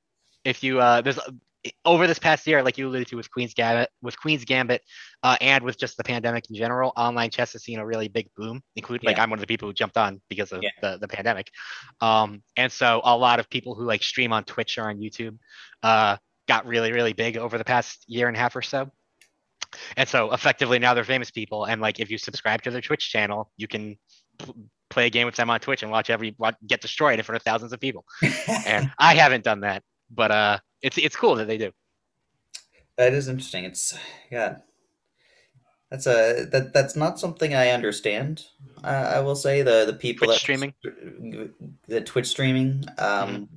if 0.50 0.64
you 0.64 0.80
uh 0.80 1.02
there's 1.02 1.20
over 1.84 2.08
this 2.08 2.20
past 2.20 2.48
year 2.48 2.64
like 2.64 2.78
you 2.78 2.88
alluded 2.88 3.08
to 3.08 3.18
with 3.18 3.30
queen's 3.30 3.54
gambit 3.54 3.90
with 4.02 4.18
queen's 4.20 4.46
gambit 4.46 4.82
uh 5.24 5.36
and 5.42 5.62
with 5.64 5.78
just 5.78 5.98
the 5.98 6.04
pandemic 6.04 6.50
in 6.50 6.56
general 6.56 6.94
online 6.96 7.30
chess 7.30 7.52
has 7.52 7.64
seen 7.64 7.80
a 7.80 7.86
really 7.86 8.08
big 8.08 8.30
boom 8.38 8.62
including 8.78 9.06
like 9.06 9.20
i'm 9.20 9.30
one 9.30 9.38
of 9.38 9.42
the 9.42 9.48
people 9.48 9.68
who 9.68 9.74
jumped 9.74 9.98
on 9.98 10.22
because 10.30 10.52
of 10.54 10.64
Yeah. 10.64 10.70
the, 10.82 10.98
the 11.00 11.08
pandemic. 11.08 11.52
Um 12.02 12.42
and 12.56 12.72
so 12.72 13.02
a 13.04 13.16
lot 13.18 13.40
of 13.40 13.50
people 13.50 13.76
who 13.76 13.84
like 13.84 14.02
stream 14.04 14.32
on 14.32 14.44
twitch 14.46 14.78
or 14.78 14.90
on 14.90 15.00
youtube 15.00 15.38
uh 15.84 16.16
got 16.48 16.66
really 16.66 16.92
really 16.94 17.14
big 17.14 17.38
over 17.38 17.58
the 17.58 17.66
past 17.66 18.06
year 18.08 18.28
and 18.30 18.38
a 18.38 18.40
half 18.40 18.56
or 18.56 18.62
so. 18.62 18.90
And 19.98 20.08
so 20.10 20.32
effectively 20.32 20.80
now 20.80 20.94
they're 20.94 21.04
famous 21.04 21.30
people 21.30 21.66
and 21.66 21.82
like 21.82 22.00
if 22.00 22.10
you 22.10 22.18
subscribe 22.18 22.62
to 22.64 22.72
their 22.72 22.82
twitch 22.82 23.12
channel 23.12 23.52
you 23.58 23.68
can 23.68 23.98
play 24.90 25.06
a 25.06 25.10
game 25.10 25.26
with 25.26 25.36
them 25.36 25.50
on 25.50 25.60
twitch 25.60 25.84
and 25.84 25.92
watch 25.92 26.10
every 26.10 26.36
watch, 26.40 26.56
get 26.66 26.82
destroyed 26.82 27.20
in 27.20 27.24
front 27.24 27.36
of 27.36 27.44
thousands 27.44 27.74
of 27.74 27.80
people. 27.80 28.06
And 28.66 28.92
I 28.98 29.14
haven't 29.16 29.44
done 29.44 29.60
that, 29.62 29.84
but 30.10 30.32
uh, 30.32 30.60
it's 30.82 30.98
it's 30.98 31.16
cool 31.16 31.36
that 31.36 31.48
they 31.48 31.58
do. 31.58 31.72
that 32.98 33.14
is 33.14 33.28
interesting. 33.28 33.64
It's 33.66 33.98
yeah. 34.32 34.58
That's 35.90 36.06
a 36.06 36.46
that 36.52 36.72
that's 36.72 36.96
not 36.96 37.20
something 37.20 37.56
I 37.56 37.70
understand. 37.70 38.46
Uh, 38.84 39.12
I 39.16 39.20
will 39.22 39.36
say 39.36 39.64
the 39.64 39.86
the 39.86 39.94
people 39.94 40.28
Twitch 40.28 40.36
that 40.36 40.42
streaming? 40.42 40.74
the 41.88 42.02
Twitch 42.02 42.28
streaming. 42.28 42.84
Um, 43.00 43.50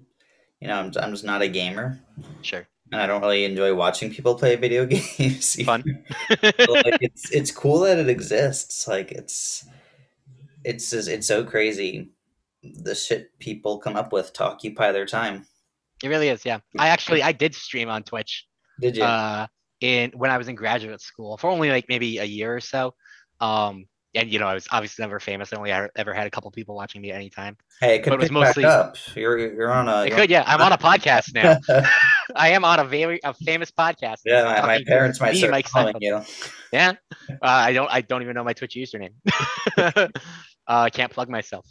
you 0.61 0.69
know, 0.69 0.77
I'm 0.77 0.93
I'm 0.99 1.11
just 1.11 1.25
not 1.25 1.43
a 1.43 1.49
gamer, 1.49 2.01
Sure, 2.41 2.67
and 2.91 3.03
I 3.03 3.07
don't 3.07 3.21
really 3.21 3.45
enjoy 3.45 3.75
watching 3.75 4.11
people 4.11 4.35
play 4.35 4.57
video 4.57 4.87
games. 5.19 5.63
fun. 5.63 5.85
Like, 6.43 7.03
it's 7.03 7.31
it's 7.33 7.51
cool 7.51 7.81
that 7.81 7.99
it 7.99 8.09
exists. 8.09 8.89
Like 8.89 9.13
it's 9.13 9.67
it's 10.65 10.91
just, 10.91 11.09
it's 11.09 11.27
so 11.27 11.45
crazy 11.45 12.13
the 12.63 12.95
shit 12.95 13.37
people 13.41 13.79
come 13.79 13.97
up 13.97 14.13
with 14.13 14.33
to 14.35 14.45
occupy 14.45 14.93
their 14.93 15.05
time. 15.07 15.45
It 16.03 16.09
really 16.09 16.29
is. 16.29 16.45
Yeah, 16.45 16.59
I 16.79 16.89
actually 16.89 17.23
I 17.23 17.33
did 17.33 17.55
stream 17.55 17.89
on 17.89 18.03
Twitch 18.03 18.47
Did 18.81 18.97
you? 18.97 19.05
uh, 19.05 19.47
in 19.81 20.11
when 20.17 20.31
I 20.31 20.39
was 20.39 20.49
in 20.49 20.55
graduate 20.55 21.01
school 21.01 21.37
for 21.37 21.51
only 21.51 21.71
like 21.71 21.87
maybe 21.89 22.19
a 22.19 22.25
year 22.25 22.55
or 22.57 22.61
so. 22.61 22.95
Um, 23.41 23.87
and 24.15 24.31
you 24.31 24.39
know 24.39 24.47
I 24.47 24.53
was 24.55 24.69
obviously 24.71 25.03
never 25.03 25.19
famous. 25.19 25.53
I 25.53 25.57
only 25.57 25.73
ever 25.73 26.13
had 26.13 26.27
a 26.27 26.31
couple 26.31 26.51
people 26.51 26.75
watching 26.75 27.01
me 27.01 27.11
at 27.11 27.17
any 27.17 27.31
time. 27.31 27.57
hey, 27.81 27.97
it 27.97 28.03
could 28.03 28.11
but 28.11 28.17
it 28.17 28.21
was 28.21 28.31
mostly- 28.31 28.63
back 28.65 28.73
up. 28.89 28.97
You're 29.17 29.39
you're 29.39 29.73
on 29.73 29.89
a. 29.89 29.93
I 29.93 30.05
you're 30.07 30.17
could, 30.17 30.31
yeah. 30.31 30.45
I'm 30.47 30.61
on 30.61 30.73
a 30.73 30.79
podcast 30.91 31.33
now. 31.35 31.59
I 32.37 32.51
am 32.51 32.63
on 32.65 32.79
a 32.79 32.85
very 32.85 33.21
a 33.25 33.33
famous 33.33 33.71
podcast. 33.71 34.19
yeah, 34.27 34.45
my, 34.45 34.61
my 34.79 34.85
parents 34.87 35.19
might 35.21 35.37
start 35.37 35.51
Mike 35.53 35.69
calling 35.71 35.95
Seinfeld. 35.95 36.01
you. 36.29 36.49
Yeah, 36.75 36.93
uh, 37.31 37.37
I 37.43 37.73
don't 37.73 37.91
I 37.91 38.03
don't 38.03 38.21
even 38.23 38.35
know 38.35 38.45
my 38.45 38.53
Twitch 38.53 38.75
username. 38.77 39.13
uh, 39.79 40.09
I 40.67 40.91
can't 40.91 41.11
plug 41.11 41.29
myself. 41.31 41.67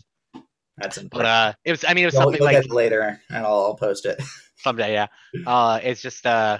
That's 0.82 0.98
But 1.00 1.26
uh, 1.26 1.54
it 1.64 1.72
was 1.72 1.86
I 1.88 1.94
mean 1.94 2.04
it 2.04 2.08
was 2.08 2.14
you'll, 2.16 2.24
something 2.24 2.38
you'll 2.38 2.46
like 2.46 2.56
get 2.58 2.66
it 2.66 2.72
later, 2.72 3.22
and 3.30 3.46
I'll, 3.46 3.64
I'll 3.66 3.76
post 3.76 4.06
it. 4.06 4.22
someday 4.58 4.94
yeah 4.94 5.08
uh 5.48 5.80
it's 5.82 6.04
just 6.04 6.24
uh 6.28 6.60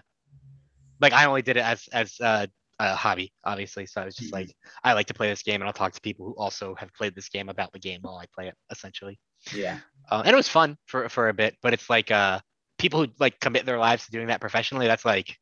like 1.00 1.14
i 1.14 1.26
only 1.26 1.44
did 1.44 1.56
it 1.56 1.64
as 1.64 1.88
as 1.94 2.20
uh, 2.20 2.48
a 2.80 2.96
hobby 2.96 3.32
obviously 3.44 3.86
so 3.86 4.02
i 4.02 4.06
was 4.06 4.16
just 4.16 4.32
Mhm. 4.32 4.34
like 4.40 4.56
i 4.84 4.94
like 4.94 5.06
to 5.06 5.14
play 5.14 5.30
this 5.30 5.44
game 5.44 5.62
and 5.62 5.66
i'll 5.66 5.74
talk 5.74 5.94
to 5.94 6.02
people 6.02 6.26
who 6.26 6.34
also 6.34 6.74
have 6.76 6.92
played 6.96 7.14
this 7.14 7.30
game 7.30 7.48
about 7.48 7.72
the 7.74 7.78
game 7.80 8.00
while 8.02 8.18
i 8.18 8.26
play 8.34 8.48
it 8.48 8.56
essentially 8.72 9.20
Yeah. 9.54 9.78
uh, 10.10 10.24
and 10.26 10.34
it 10.34 10.36
was 10.36 10.48
fun 10.48 10.78
for 10.88 11.08
for 11.10 11.30
a 11.30 11.34
bit 11.34 11.56
but 11.62 11.74
it's 11.74 11.92
like 11.92 12.10
uh 12.10 12.40
people 12.80 13.04
who 13.06 13.12
like 13.20 13.40
commit 13.40 13.68
their 13.68 13.78
lives 13.78 14.06
to 14.06 14.12
doing 14.12 14.26
that 14.28 14.42
professionally 14.42 14.88
that's 14.88 15.06
like 15.06 15.38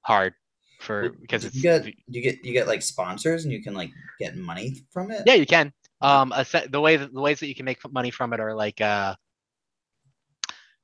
hard 0.00 0.34
for 0.80 1.10
because 1.20 1.42
Do 1.42 1.46
it's 1.48 1.56
you 1.56 1.62
get 1.62 1.86
you 2.08 2.20
get 2.20 2.44
you 2.44 2.52
get 2.52 2.66
like 2.66 2.82
sponsors, 2.82 3.44
and 3.44 3.52
you 3.52 3.62
can 3.62 3.74
like 3.74 3.90
get 4.18 4.34
money 4.36 4.74
from 4.90 5.12
it. 5.12 5.22
yeah 5.24 5.34
you 5.34 5.46
can 5.46 5.72
um 6.02 6.32
a 6.36 6.44
set, 6.44 6.70
the 6.72 6.80
way 6.80 6.96
that 6.96 7.14
the 7.14 7.20
ways 7.20 7.40
that 7.40 7.48
you 7.48 7.54
can 7.56 7.66
make 7.66 7.78
money 7.92 8.10
from 8.10 8.34
it 8.34 8.40
are 8.40 8.54
like 8.54 8.80
uh 8.82 9.14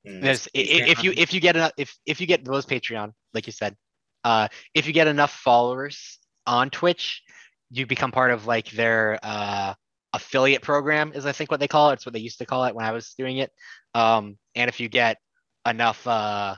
Mm, 0.07 0.21
there's 0.21 0.49
i- 0.57 0.59
i- 0.61 0.85
if 0.87 1.03
you 1.05 1.13
if 1.17 1.33
you 1.35 1.41
get 1.41 1.57
enough 1.57 1.73
if 1.79 1.97
if 2.07 2.21
you 2.21 2.27
get 2.27 2.45
those 2.45 2.67
patreon 2.67 3.13
like 3.35 3.47
you 3.47 3.53
said 3.53 3.77
uh 4.25 4.49
if 4.75 4.87
you 4.87 4.93
get 4.93 5.09
enough 5.09 5.33
followers 5.33 6.19
on 6.47 6.71
twitch 6.71 7.23
you 7.71 7.87
become 7.87 8.13
part 8.13 8.31
of 8.31 8.47
like 8.47 8.71
their 8.71 9.19
uh 9.23 9.75
affiliate 10.15 10.63
program 10.63 11.13
is 11.15 11.27
i 11.27 11.33
think 11.33 11.51
what 11.51 11.61
they 11.61 11.69
call 11.69 11.91
it. 11.91 11.95
It's 11.95 12.07
what 12.07 12.15
they 12.15 12.21
used 12.21 12.39
to 12.39 12.47
call 12.47 12.65
it 12.65 12.75
when 12.75 12.85
i 12.87 12.93
was 12.93 13.15
doing 13.15 13.39
it. 13.39 13.51
Um 13.95 14.39
and 14.55 14.69
if 14.69 14.81
you 14.81 14.89
get 14.89 15.19
enough 15.67 16.07
uh 16.07 16.57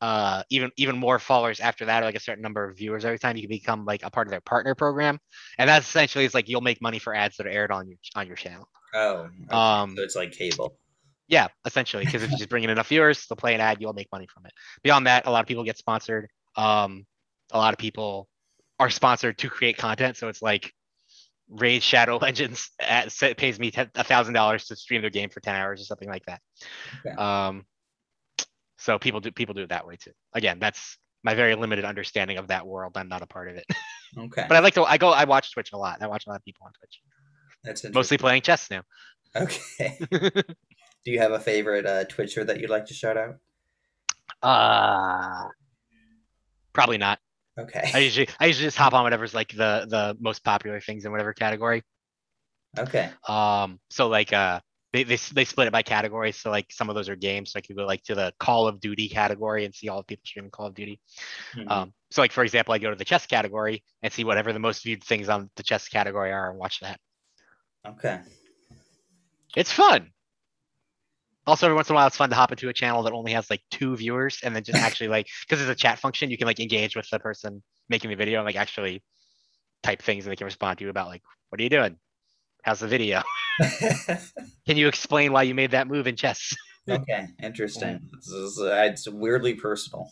uh 0.00 0.42
even 0.50 0.70
even 0.76 0.96
more 0.96 1.18
followers 1.18 1.60
after 1.60 1.84
that 1.84 2.02
or 2.02 2.06
like 2.06 2.14
a 2.14 2.20
certain 2.20 2.42
number 2.42 2.64
of 2.64 2.76
viewers 2.76 3.04
every 3.04 3.18
time 3.18 3.36
you 3.36 3.42
can 3.42 3.50
become 3.50 3.84
like 3.84 4.02
a 4.02 4.10
part 4.10 4.26
of 4.26 4.30
their 4.30 4.40
partner 4.40 4.74
program 4.74 5.18
and 5.58 5.68
that's 5.68 5.86
essentially 5.86 6.24
it's 6.24 6.34
like 6.34 6.48
you'll 6.48 6.60
make 6.60 6.80
money 6.80 6.98
for 6.98 7.14
ads 7.14 7.36
that 7.36 7.46
are 7.46 7.50
aired 7.50 7.70
on 7.70 7.86
your 7.88 7.98
on 8.16 8.26
your 8.26 8.36
channel 8.36 8.66
oh, 8.94 9.28
okay. 9.42 9.50
um 9.50 9.94
so 9.96 10.02
it's 10.02 10.16
like 10.16 10.32
cable. 10.32 10.76
yeah, 11.28 11.46
essentially, 11.64 12.04
because 12.04 12.22
if 12.22 12.30
you 12.30 12.36
just 12.36 12.50
bring 12.50 12.64
in 12.64 12.70
enough 12.70 12.88
viewers, 12.88 13.26
they'll 13.26 13.36
play 13.36 13.54
an 13.54 13.60
ad, 13.60 13.78
you'll 13.80 13.92
make 13.92 14.08
money 14.10 14.26
from 14.26 14.46
it. 14.46 14.52
Beyond 14.82 15.06
that, 15.06 15.26
a 15.26 15.30
lot 15.30 15.40
of 15.40 15.46
people 15.46 15.62
get 15.64 15.78
sponsored. 15.78 16.28
Um, 16.56 17.06
a 17.52 17.58
lot 17.58 17.72
of 17.72 17.78
people 17.78 18.28
are 18.80 18.90
sponsored 18.90 19.38
to 19.38 19.48
create 19.48 19.76
content. 19.76 20.16
So 20.16 20.28
it's 20.28 20.42
like 20.42 20.72
Raid 21.48 21.82
Shadow 21.82 22.16
Legends 22.22 22.70
at, 22.80 23.12
sa- 23.12 23.34
pays 23.36 23.60
me 23.60 23.70
a 23.76 24.04
thousand 24.04 24.34
dollars 24.34 24.66
to 24.66 24.76
stream 24.76 25.02
their 25.02 25.10
game 25.10 25.30
for 25.30 25.40
ten 25.40 25.54
hours 25.54 25.80
or 25.80 25.84
something 25.84 26.08
like 26.08 26.24
that. 26.26 26.40
Okay. 27.06 27.14
Um, 27.14 27.64
so 28.80 28.98
people 28.98 29.20
do 29.20 29.30
people 29.30 29.54
do 29.54 29.62
it 29.62 29.68
that 29.68 29.86
way 29.86 29.96
too. 29.96 30.12
Again, 30.32 30.58
that's 30.58 30.98
my 31.22 31.34
very 31.34 31.54
limited 31.54 31.84
understanding 31.84 32.38
of 32.38 32.48
that 32.48 32.66
world. 32.66 32.96
I'm 32.96 33.08
not 33.08 33.22
a 33.22 33.26
part 33.26 33.48
of 33.48 33.56
it, 33.56 33.64
Okay, 34.18 34.46
but 34.48 34.56
I 34.56 34.60
like 34.60 34.74
to. 34.74 34.82
I 34.84 34.98
go. 34.98 35.10
I 35.10 35.24
watch 35.24 35.52
Twitch 35.52 35.70
a 35.72 35.76
lot. 35.78 36.02
I 36.02 36.06
watch 36.06 36.26
a 36.26 36.30
lot 36.30 36.36
of 36.36 36.44
people 36.44 36.66
on 36.66 36.72
Twitch, 36.72 37.00
that's 37.62 37.84
mostly 37.94 38.18
playing 38.18 38.42
chess 38.42 38.70
now. 38.70 38.82
Okay. 39.36 39.98
Do 41.04 41.10
you 41.12 41.18
have 41.20 41.32
a 41.32 41.40
favorite 41.40 41.86
uh, 41.86 42.04
Twitcher 42.04 42.44
that 42.44 42.60
you'd 42.60 42.70
like 42.70 42.86
to 42.86 42.94
shout 42.94 43.16
out? 43.16 43.36
Uh 44.42 45.48
probably 46.72 46.98
not. 46.98 47.18
Okay. 47.58 47.90
I 47.92 47.98
usually 47.98 48.28
I 48.38 48.46
usually 48.46 48.66
just 48.66 48.76
hop 48.76 48.94
on 48.94 49.04
whatever's 49.04 49.34
like 49.34 49.50
the 49.50 49.86
the 49.88 50.16
most 50.20 50.42
popular 50.44 50.80
things 50.80 51.04
in 51.04 51.10
whatever 51.12 51.32
category. 51.32 51.82
Okay. 52.78 53.10
Um, 53.28 53.80
so 53.90 54.08
like 54.08 54.32
uh 54.32 54.60
they, 54.92 55.04
they 55.04 55.16
they 55.16 55.44
split 55.44 55.68
it 55.68 55.72
by 55.72 55.82
categories. 55.82 56.36
So 56.36 56.50
like 56.50 56.66
some 56.70 56.88
of 56.88 56.96
those 56.96 57.08
are 57.08 57.16
games. 57.16 57.52
So 57.52 57.58
I 57.58 57.60
could 57.60 57.76
go 57.76 57.86
like 57.86 58.02
to 58.04 58.14
the 58.14 58.32
Call 58.40 58.66
of 58.66 58.80
Duty 58.80 59.08
category 59.08 59.64
and 59.64 59.74
see 59.74 59.88
all 59.88 59.98
the 59.98 60.04
people 60.04 60.22
streaming 60.26 60.50
Call 60.50 60.66
of 60.66 60.74
Duty. 60.74 61.00
Mhm. 61.54 61.70
Um, 61.70 61.92
so 62.10 62.22
like 62.22 62.32
for 62.32 62.42
example, 62.42 62.74
I 62.74 62.78
go 62.78 62.90
to 62.90 62.96
the 62.96 63.04
chess 63.04 63.26
category 63.26 63.84
and 64.02 64.12
see 64.12 64.24
whatever 64.24 64.52
the 64.52 64.58
most 64.58 64.82
viewed 64.82 65.04
things 65.04 65.28
on 65.28 65.48
the 65.56 65.62
chess 65.62 65.88
category 65.88 66.32
are 66.32 66.50
and 66.50 66.58
watch 66.58 66.80
that. 66.80 66.98
okay. 67.86 68.20
It's 69.56 69.72
fun. 69.72 70.10
Also, 71.46 71.66
every 71.66 71.74
once 71.74 71.88
in 71.88 71.94
a 71.94 71.96
while, 71.96 72.06
it's 72.06 72.16
fun 72.16 72.30
to 72.30 72.36
hop 72.36 72.52
into 72.52 72.68
a 72.68 72.72
channel 72.72 73.02
that 73.02 73.12
only 73.12 73.32
has 73.32 73.50
like 73.50 73.62
two 73.70 73.96
viewers 73.96 74.38
and 74.44 74.54
then 74.54 74.62
just 74.62 74.78
actually 74.82 75.08
like 75.08 75.26
because 75.42 75.58
there's 75.58 75.70
a 75.70 75.74
chat 75.74 75.98
function, 75.98 76.30
you 76.30 76.38
can 76.38 76.46
like 76.46 76.60
engage 76.60 76.96
with 76.96 77.08
the 77.10 77.18
person 77.18 77.62
making 77.88 78.10
the 78.10 78.16
video 78.16 78.38
and 78.38 78.46
like 78.46 78.56
actually 78.56 79.02
type 79.82 80.02
things 80.02 80.24
and 80.24 80.32
they 80.32 80.36
can 80.36 80.44
respond 80.44 80.78
to 80.78 80.84
you 80.84 80.90
about 80.90 81.08
like, 81.08 81.22
what 81.48 81.60
are 81.60 81.64
you 81.64 81.70
doing? 81.70 81.96
How's 82.62 82.80
the 82.80 82.88
video? 82.88 83.22
Can 84.66 84.76
you 84.76 84.88
explain 84.88 85.32
why 85.32 85.42
you 85.42 85.54
made 85.54 85.72
that 85.72 85.88
move 85.88 86.06
in 86.06 86.16
chess? 86.16 86.54
okay. 86.88 87.26
Interesting. 87.42 88.00
This 88.14 88.28
is, 88.28 88.60
uh, 88.60 88.88
it's 88.90 89.08
weirdly 89.08 89.54
personal. 89.54 90.10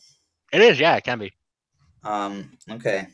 It 0.53 0.61
is, 0.61 0.80
yeah, 0.80 0.96
it 0.96 1.05
can 1.05 1.18
be. 1.18 1.32
Um. 2.05 2.57
Okay. 2.70 3.09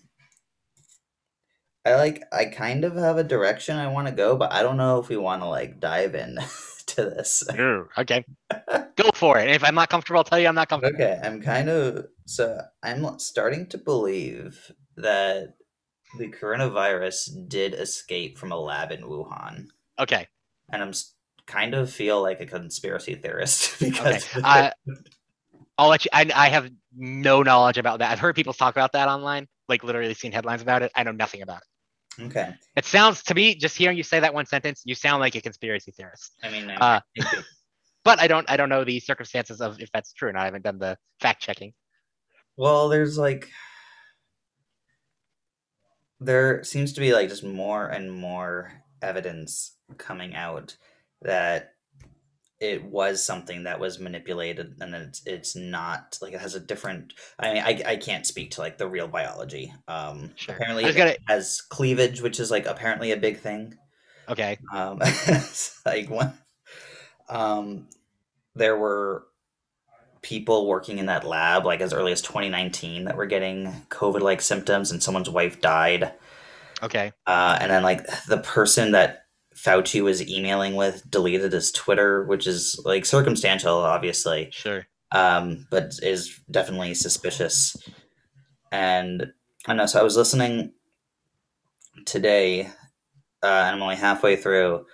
I 1.85 1.97
like. 1.97 2.23
I 2.33 2.45
kind 2.45 2.85
of 2.85 2.95
have 2.97 3.19
a 3.19 3.25
direction 3.25 3.77
I 3.77 3.89
want 3.89 4.09
to 4.09 4.15
go, 4.15 4.37
but 4.37 4.53
I 4.53 4.63
don't 4.63 4.77
know 4.77 5.01
if 5.01 5.09
we 5.09 5.17
want 5.17 5.43
to 5.43 5.49
like 5.49 5.81
dive 5.81 6.15
in 6.15 6.39
to 6.87 7.05
this. 7.05 7.43
Okay, 7.99 8.25
go 8.97 9.11
for 9.15 9.39
it. 9.39 9.51
If 9.51 9.65
I'm 9.65 9.75
not 9.75 9.89
comfortable, 9.89 10.19
I'll 10.19 10.25
tell 10.25 10.39
you 10.39 10.49
I'm 10.49 10.55
not 10.55 10.69
comfortable. 10.69 10.95
Okay, 10.95 11.19
I'm 11.23 11.41
kind 11.41 11.69
of 11.69 12.07
so 12.27 12.61
I'm 12.83 13.19
starting 13.19 13.67
to 13.69 13.79
believe 13.79 14.71
that 14.97 15.55
the 16.19 16.29
coronavirus 16.29 17.49
did 17.49 17.75
escape 17.75 18.39
from 18.39 18.53
a 18.53 18.57
lab 18.59 18.93
in 18.93 19.03
Wuhan, 19.03 19.67
Okay, 19.99 20.29
and 20.73 20.83
I'm 20.83 20.93
kind 21.47 21.75
of 21.75 21.91
feel 21.91 22.23
like 22.23 22.41
a 22.41 22.47
conspiracy 22.47 23.15
theorist 23.15 23.75
okay. 23.83 23.91
because 23.91 24.27
I, 24.43 24.73
I'll 25.77 25.89
let 25.89 26.05
you. 26.05 26.11
I, 26.13 26.31
I 26.35 26.49
have 26.49 26.71
no 26.97 27.43
knowledge 27.43 27.79
about 27.79 27.99
that. 27.99 28.11
I've 28.13 28.21
heard 28.21 28.35
people 28.37 28.53
talk 28.53 28.75
about 28.75 28.93
that 28.93 29.09
online, 29.09 29.49
like 29.69 29.83
literally 29.85 30.15
seen 30.15 30.33
headlines 30.33 30.63
about 30.63 30.83
it. 30.83 30.93
I 30.95 31.03
know 31.03 31.13
nothing 31.13 31.43
about 31.43 31.59
it. 32.19 32.25
okay, 32.27 32.55
It 32.77 32.85
sounds 32.85 33.23
to 33.25 33.35
me, 33.35 33.55
just 33.57 33.77
hearing 33.77 33.97
you 33.97 34.03
say 34.05 34.21
that 34.21 34.33
one 34.33 34.47
sentence, 34.47 34.83
you 34.85 34.95
sound 34.95 35.21
like 35.21 35.35
a 35.35 35.41
conspiracy 35.41 35.91
theorist. 35.91 36.33
I 36.43 36.51
mean, 36.51 36.71
Uh, 36.71 37.01
I 37.19 37.23
think 37.23 37.33
it- 37.41 37.45
but 38.05 38.21
I 38.21 38.27
don't 38.29 38.49
I 38.51 38.57
don't 38.59 38.69
know 38.69 38.85
the 38.85 39.01
circumstances 39.01 39.61
of 39.63 39.81
if 39.81 39.91
that's 39.93 40.13
true 40.13 40.29
or 40.29 40.33
not. 40.33 40.43
I 40.43 40.45
haven't 40.45 40.63
done 40.63 40.79
the 40.79 40.97
fact 41.21 41.43
checking. 41.43 41.73
Well, 42.57 42.89
there's 42.89 43.17
like 43.19 43.51
there 46.25 46.65
seems 46.65 46.93
to 46.95 47.01
be 47.01 47.13
like 47.13 47.29
just 47.29 47.45
more 47.45 47.87
and 47.87 48.11
more 48.13 48.73
evidence 49.03 49.77
coming 49.99 50.35
out 50.35 50.77
that 51.23 51.73
it 52.61 52.85
was 52.85 53.23
something 53.25 53.65
that 53.65 53.81
was 53.81 53.99
manipulated 53.99 54.77
and 54.81 54.95
it's 54.95 55.23
it's 55.27 55.55
not 55.57 56.17
like 56.23 56.33
it 56.33 56.41
has 56.41 56.55
a 56.55 56.61
different 56.61 57.13
i 57.39 57.53
mean 57.53 57.63
i, 57.63 57.83
I 57.93 57.97
can't 57.97 58.27
speak 58.27 58.53
to 58.53 58.61
like 58.61 58.79
the 58.79 58.89
real 58.89 59.09
biology 59.09 59.75
um 59.89 60.31
Sure. 60.37 60.55
apparently 60.55 60.85
it 60.85 60.97
gonna- 60.97 61.17
has 61.29 61.61
cleavage 61.61 62.23
which 62.23 62.41
is 62.41 62.51
like 62.51 62.67
apparently 62.67 63.13
a 63.13 63.17
big 63.17 63.39
thing 63.41 63.75
Okay. 64.29 64.57
um 64.73 65.01
like 65.87 66.09
one 66.09 66.33
um 67.29 67.89
there 68.55 68.79
were 68.79 69.27
people 70.25 70.67
working 70.67 70.99
in 70.99 71.07
that 71.07 71.25
lab 71.25 71.65
like 71.65 71.81
as 71.81 71.93
early 71.93 72.11
as 72.11 72.23
2019 72.23 73.05
that 73.05 73.17
were 73.17 73.27
getting 73.27 73.67
covid 73.91 74.23
like 74.23 74.41
symptoms 74.41 74.91
and 74.91 75.03
someone's 75.03 75.31
wife 75.31 75.61
died 75.61 76.13
Okay. 76.83 77.13
uh, 77.27 77.57
and 77.61 77.71
then 77.71 77.83
like 77.83 78.05
the 78.27 78.39
person 78.39 78.91
that 78.93 79.27
Fauci 79.57 80.03
was 80.03 80.27
emailing 80.29 80.75
with 80.75 81.09
deleted 81.09 81.53
his 81.53 81.71
Twitter, 81.71 82.25
which 82.25 82.47
is 82.47 82.79
like 82.85 83.07
circumstantial, 83.07 83.77
obviously, 83.77 84.49
Sure. 84.51 84.85
um, 85.13 85.67
but 85.71 85.93
is 86.03 86.41
definitely 86.51 86.93
suspicious. 86.93 87.77
And 88.73 89.33
I 89.67 89.75
know, 89.75 89.87
so 89.87 90.01
I 90.01 90.03
was 90.03 90.17
listening 90.17 90.73
today, 92.05 92.67
uh, 93.43 93.47
and 93.47 93.77
I'm 93.77 93.83
only 93.83 93.97
halfway 93.97 94.37
through 94.37 94.85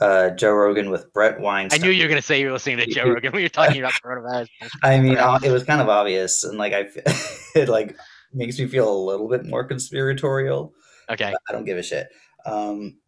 uh, 0.00 0.30
Joe 0.30 0.52
Rogan 0.52 0.90
with 0.90 1.12
Bret 1.12 1.40
Weinstein. 1.40 1.80
I 1.80 1.84
knew 1.84 1.90
you 1.90 2.04
were 2.04 2.08
gonna 2.08 2.22
say 2.22 2.40
you 2.40 2.46
were 2.46 2.52
listening 2.52 2.78
to 2.78 2.86
Joe 2.86 3.08
Rogan 3.08 3.32
when 3.32 3.40
you 3.40 3.46
were 3.46 3.50
talking 3.50 3.78
about 3.78 3.92
coronavirus. 4.04 4.48
I 4.82 4.98
mean, 5.00 5.16
uh, 5.16 5.38
it 5.42 5.50
was 5.50 5.64
kind 5.64 5.80
of 5.80 5.88
obvious, 5.88 6.44
and 6.44 6.58
like 6.58 6.72
I, 6.72 6.86
it 7.54 7.68
like 7.68 7.96
makes 8.32 8.58
me 8.58 8.66
feel 8.66 8.90
a 8.90 9.04
little 9.04 9.28
bit 9.28 9.44
more 9.44 9.64
conspiratorial. 9.64 10.72
Okay. 11.10 11.34
I 11.48 11.52
don't 11.52 11.64
give 11.64 11.78
a 11.78 11.82
shit. 11.82 12.08
Um. 12.46 12.98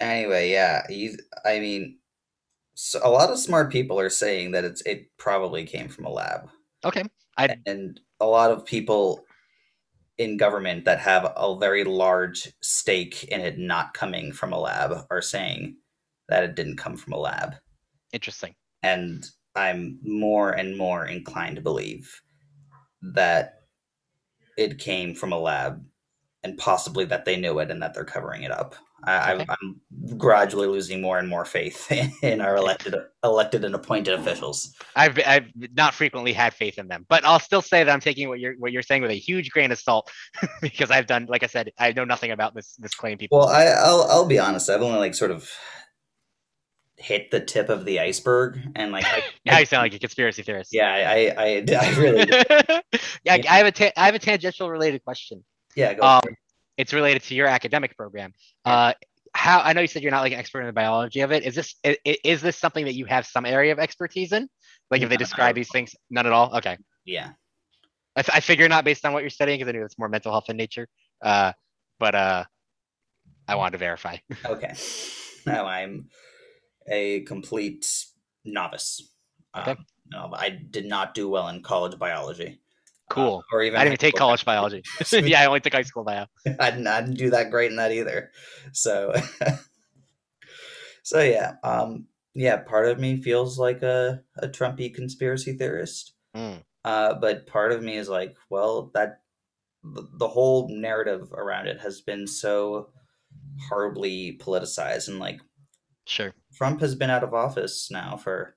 Anyway, 0.00 0.50
yeah, 0.50 0.82
he's. 0.88 1.20
I 1.44 1.60
mean, 1.60 1.98
so 2.74 3.00
a 3.02 3.10
lot 3.10 3.30
of 3.30 3.38
smart 3.38 3.72
people 3.72 3.98
are 3.98 4.10
saying 4.10 4.52
that 4.52 4.64
it's 4.64 4.82
it 4.82 5.08
probably 5.18 5.64
came 5.64 5.88
from 5.88 6.04
a 6.04 6.10
lab, 6.10 6.48
Okay. 6.84 7.04
I 7.36 7.56
and 7.66 7.98
a 8.20 8.26
lot 8.26 8.50
of 8.50 8.64
people 8.64 9.24
in 10.18 10.36
government 10.36 10.84
that 10.84 10.98
have 10.98 11.32
a 11.36 11.56
very 11.58 11.84
large 11.84 12.52
stake 12.60 13.24
in 13.24 13.40
it 13.40 13.58
not 13.58 13.94
coming 13.94 14.32
from 14.32 14.52
a 14.52 14.58
lab 14.58 15.06
are 15.10 15.22
saying 15.22 15.76
that 16.28 16.42
it 16.44 16.56
didn't 16.56 16.76
come 16.76 16.96
from 16.96 17.12
a 17.12 17.18
lab, 17.18 17.54
interesting. 18.12 18.54
and 18.82 19.24
I'm 19.54 19.98
more 20.02 20.50
and 20.50 20.76
more 20.76 21.06
inclined 21.06 21.56
to 21.56 21.62
believe 21.62 22.20
that 23.00 23.62
it 24.56 24.78
came 24.78 25.14
from 25.14 25.32
a 25.32 25.38
lab 25.38 25.84
and 26.42 26.58
possibly 26.58 27.04
that 27.06 27.24
they 27.24 27.36
knew 27.36 27.58
it 27.60 27.70
and 27.70 27.82
that 27.82 27.94
they're 27.94 28.04
covering 28.04 28.42
it 28.42 28.50
up. 28.50 28.74
I, 29.04 29.32
Okay. 29.34 29.44
I, 29.48 29.54
I'm 29.62 29.80
gradually 30.18 30.66
losing 30.66 31.00
more 31.00 31.18
and 31.18 31.28
more 31.28 31.44
faith 31.44 31.90
in 32.22 32.40
our 32.40 32.56
elected, 32.56 32.94
elected 33.22 33.64
and 33.64 33.74
appointed 33.74 34.14
officials. 34.14 34.74
I've 34.96 35.18
I've 35.26 35.46
not 35.74 35.94
frequently 35.94 36.32
had 36.32 36.52
faith 36.52 36.78
in 36.78 36.88
them, 36.88 37.06
but 37.08 37.24
I'll 37.24 37.38
still 37.40 37.62
say 37.62 37.84
that 37.84 37.92
I'm 37.92 38.00
taking 38.00 38.28
what 38.28 38.40
you're 38.40 38.54
what 38.58 38.72
you're 38.72 38.82
saying 38.82 39.02
with 39.02 39.10
a 39.12 39.14
huge 39.18 39.50
grain 39.50 39.70
of 39.72 39.78
salt 39.78 40.10
because 40.60 40.90
I've 40.90 41.06
done, 41.06 41.26
like 41.28 41.42
I 41.42 41.46
said, 41.46 41.70
I 41.78 41.92
know 41.92 42.04
nothing 42.04 42.32
about 42.32 42.54
this 42.54 42.74
this 42.76 42.94
claim. 42.94 43.18
People. 43.18 43.38
Well, 43.38 43.48
I, 43.48 43.64
I'll, 43.66 44.02
I'll 44.10 44.26
be 44.26 44.38
honest. 44.38 44.68
I've 44.68 44.82
only 44.82 44.98
like 44.98 45.14
sort 45.14 45.30
of 45.30 45.48
hit 46.96 47.30
the 47.30 47.38
tip 47.40 47.68
of 47.68 47.84
the 47.84 48.00
iceberg, 48.00 48.58
and 48.74 48.90
like, 48.90 49.04
I, 49.06 49.22
now 49.46 49.58
you 49.58 49.66
sound 49.66 49.82
like 49.84 49.94
a 49.94 49.98
conspiracy 50.00 50.42
theorist. 50.42 50.70
yeah, 50.72 50.88
I, 50.90 51.32
I, 51.40 51.64
I 51.80 51.98
really, 51.98 52.26
yeah, 53.24 53.34
I- 53.34 53.44
I 53.48 53.56
have 53.58 53.66
a 53.66 53.72
ta- 53.72 53.92
I 53.96 54.06
have 54.06 54.14
a 54.16 54.18
tangential 54.18 54.68
related 54.70 55.04
question. 55.04 55.44
yeah. 55.76 55.94
Go 55.94 56.02
Um. 56.02 56.22
It's 56.78 56.92
related 56.94 57.22
to 57.24 57.34
your 57.34 57.46
academic 57.46 57.96
program. 57.96 58.32
Uh, 58.64 58.94
how 59.34 59.60
I 59.60 59.74
know 59.74 59.82
you 59.82 59.86
said 59.86 60.02
you're 60.02 60.10
not 60.10 60.22
like 60.22 60.32
an 60.32 60.38
expert 60.38 60.60
in 60.60 60.66
the 60.66 60.72
biology 60.72 61.20
of 61.20 61.32
it. 61.32 61.42
Is 61.44 61.54
this 61.54 61.74
i- 61.84 61.98
i- 62.06 62.16
is 62.24 62.40
this 62.40 62.56
something 62.56 62.86
that 62.86 62.94
you 62.94 63.04
have 63.04 63.26
some 63.26 63.44
area 63.44 63.72
of 63.72 63.78
expertise 63.78 64.32
in? 64.32 64.48
Like 64.90 65.02
if 65.02 65.10
they 65.10 65.16
describe 65.18 65.54
these 65.54 65.68
things, 65.70 65.94
none 66.08 66.24
at 66.26 66.32
all. 66.32 66.56
Okay, 66.56 66.78
yeah. 67.04 67.32
I, 68.16 68.40
figure 68.40 68.68
not 68.68 68.84
based 68.84 69.04
on 69.04 69.12
what 69.12 69.22
you're 69.22 69.30
studying 69.30 69.58
because 69.60 69.68
I 69.68 69.72
knew 69.72 69.84
it's 69.84 69.98
more 69.98 70.08
mental 70.08 70.32
health 70.32 70.48
in 70.48 70.56
nature. 70.56 70.88
Uh, 71.22 71.52
but 72.00 72.14
uh, 72.14 72.44
I 73.46 73.54
wanted 73.54 73.72
to 73.72 73.78
verify. 73.78 74.16
Okay. 74.46 74.72
Now 75.46 75.66
I'm 75.66 76.08
a 76.90 77.20
complete 77.20 77.86
novice. 78.44 79.12
Okay. 79.56 79.72
Um, 79.72 79.86
no, 80.10 80.30
I 80.34 80.50
did 80.50 80.86
not 80.86 81.14
do 81.14 81.28
well 81.28 81.48
in 81.48 81.62
college 81.62 81.98
biology. 81.98 82.60
Uh, 83.10 83.14
Cool. 83.14 83.42
or 83.52 83.62
even 83.62 83.76
I 83.78 83.84
didn't 83.84 83.94
even 83.94 83.98
take 83.98 84.16
college 84.16 84.44
biology. 84.44 84.82
yeah, 85.12 85.42
I 85.42 85.46
only 85.46 85.60
took 85.60 85.72
high 85.72 85.82
school 85.82 86.04
bio. 86.04 86.26
I 86.58 86.70
didn't, 86.70 86.86
I 86.86 87.00
didn't 87.00 87.16
do 87.16 87.30
that 87.30 87.50
great 87.50 87.70
in 87.70 87.76
that 87.76 87.92
either. 87.92 88.30
So, 88.72 89.14
so 91.02 91.20
yeah, 91.20 91.54
um, 91.62 92.06
yeah. 92.34 92.58
Part 92.58 92.86
of 92.86 92.98
me 92.98 93.16
feels 93.16 93.58
like 93.58 93.82
a 93.82 94.22
a 94.38 94.48
Trumpy 94.48 94.94
conspiracy 94.94 95.54
theorist, 95.54 96.14
Mm, 96.36 96.62
uh, 96.84 97.14
but 97.14 97.46
part 97.46 97.72
of 97.72 97.82
me 97.82 97.96
is 97.96 98.08
like, 98.08 98.36
well, 98.50 98.90
that 98.94 99.20
the, 99.82 100.06
the 100.18 100.28
whole 100.28 100.68
narrative 100.70 101.32
around 101.32 101.66
it 101.66 101.80
has 101.80 102.00
been 102.00 102.26
so 102.26 102.90
horribly 103.68 104.38
politicized, 104.40 105.08
and 105.08 105.18
like 105.18 105.40
sure. 106.06 106.34
Trump 106.54 106.80
has 106.80 106.94
been 106.94 107.10
out 107.10 107.24
of 107.24 107.34
office 107.34 107.88
now 107.90 108.16
for 108.16 108.56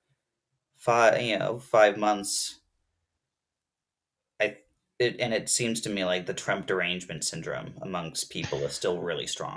five, 0.77 1.21
you 1.21 1.37
know, 1.39 1.59
five 1.59 1.97
months. 1.97 2.60
It, 5.01 5.15
and 5.19 5.33
it 5.33 5.49
seems 5.49 5.81
to 5.81 5.89
me 5.89 6.05
like 6.05 6.25
the 6.27 6.33
Trump 6.33 6.67
derangement 6.67 7.23
syndrome 7.23 7.73
amongst 7.81 8.29
people 8.29 8.59
is 8.59 8.73
still 8.73 8.99
really 8.99 9.27
strong. 9.27 9.55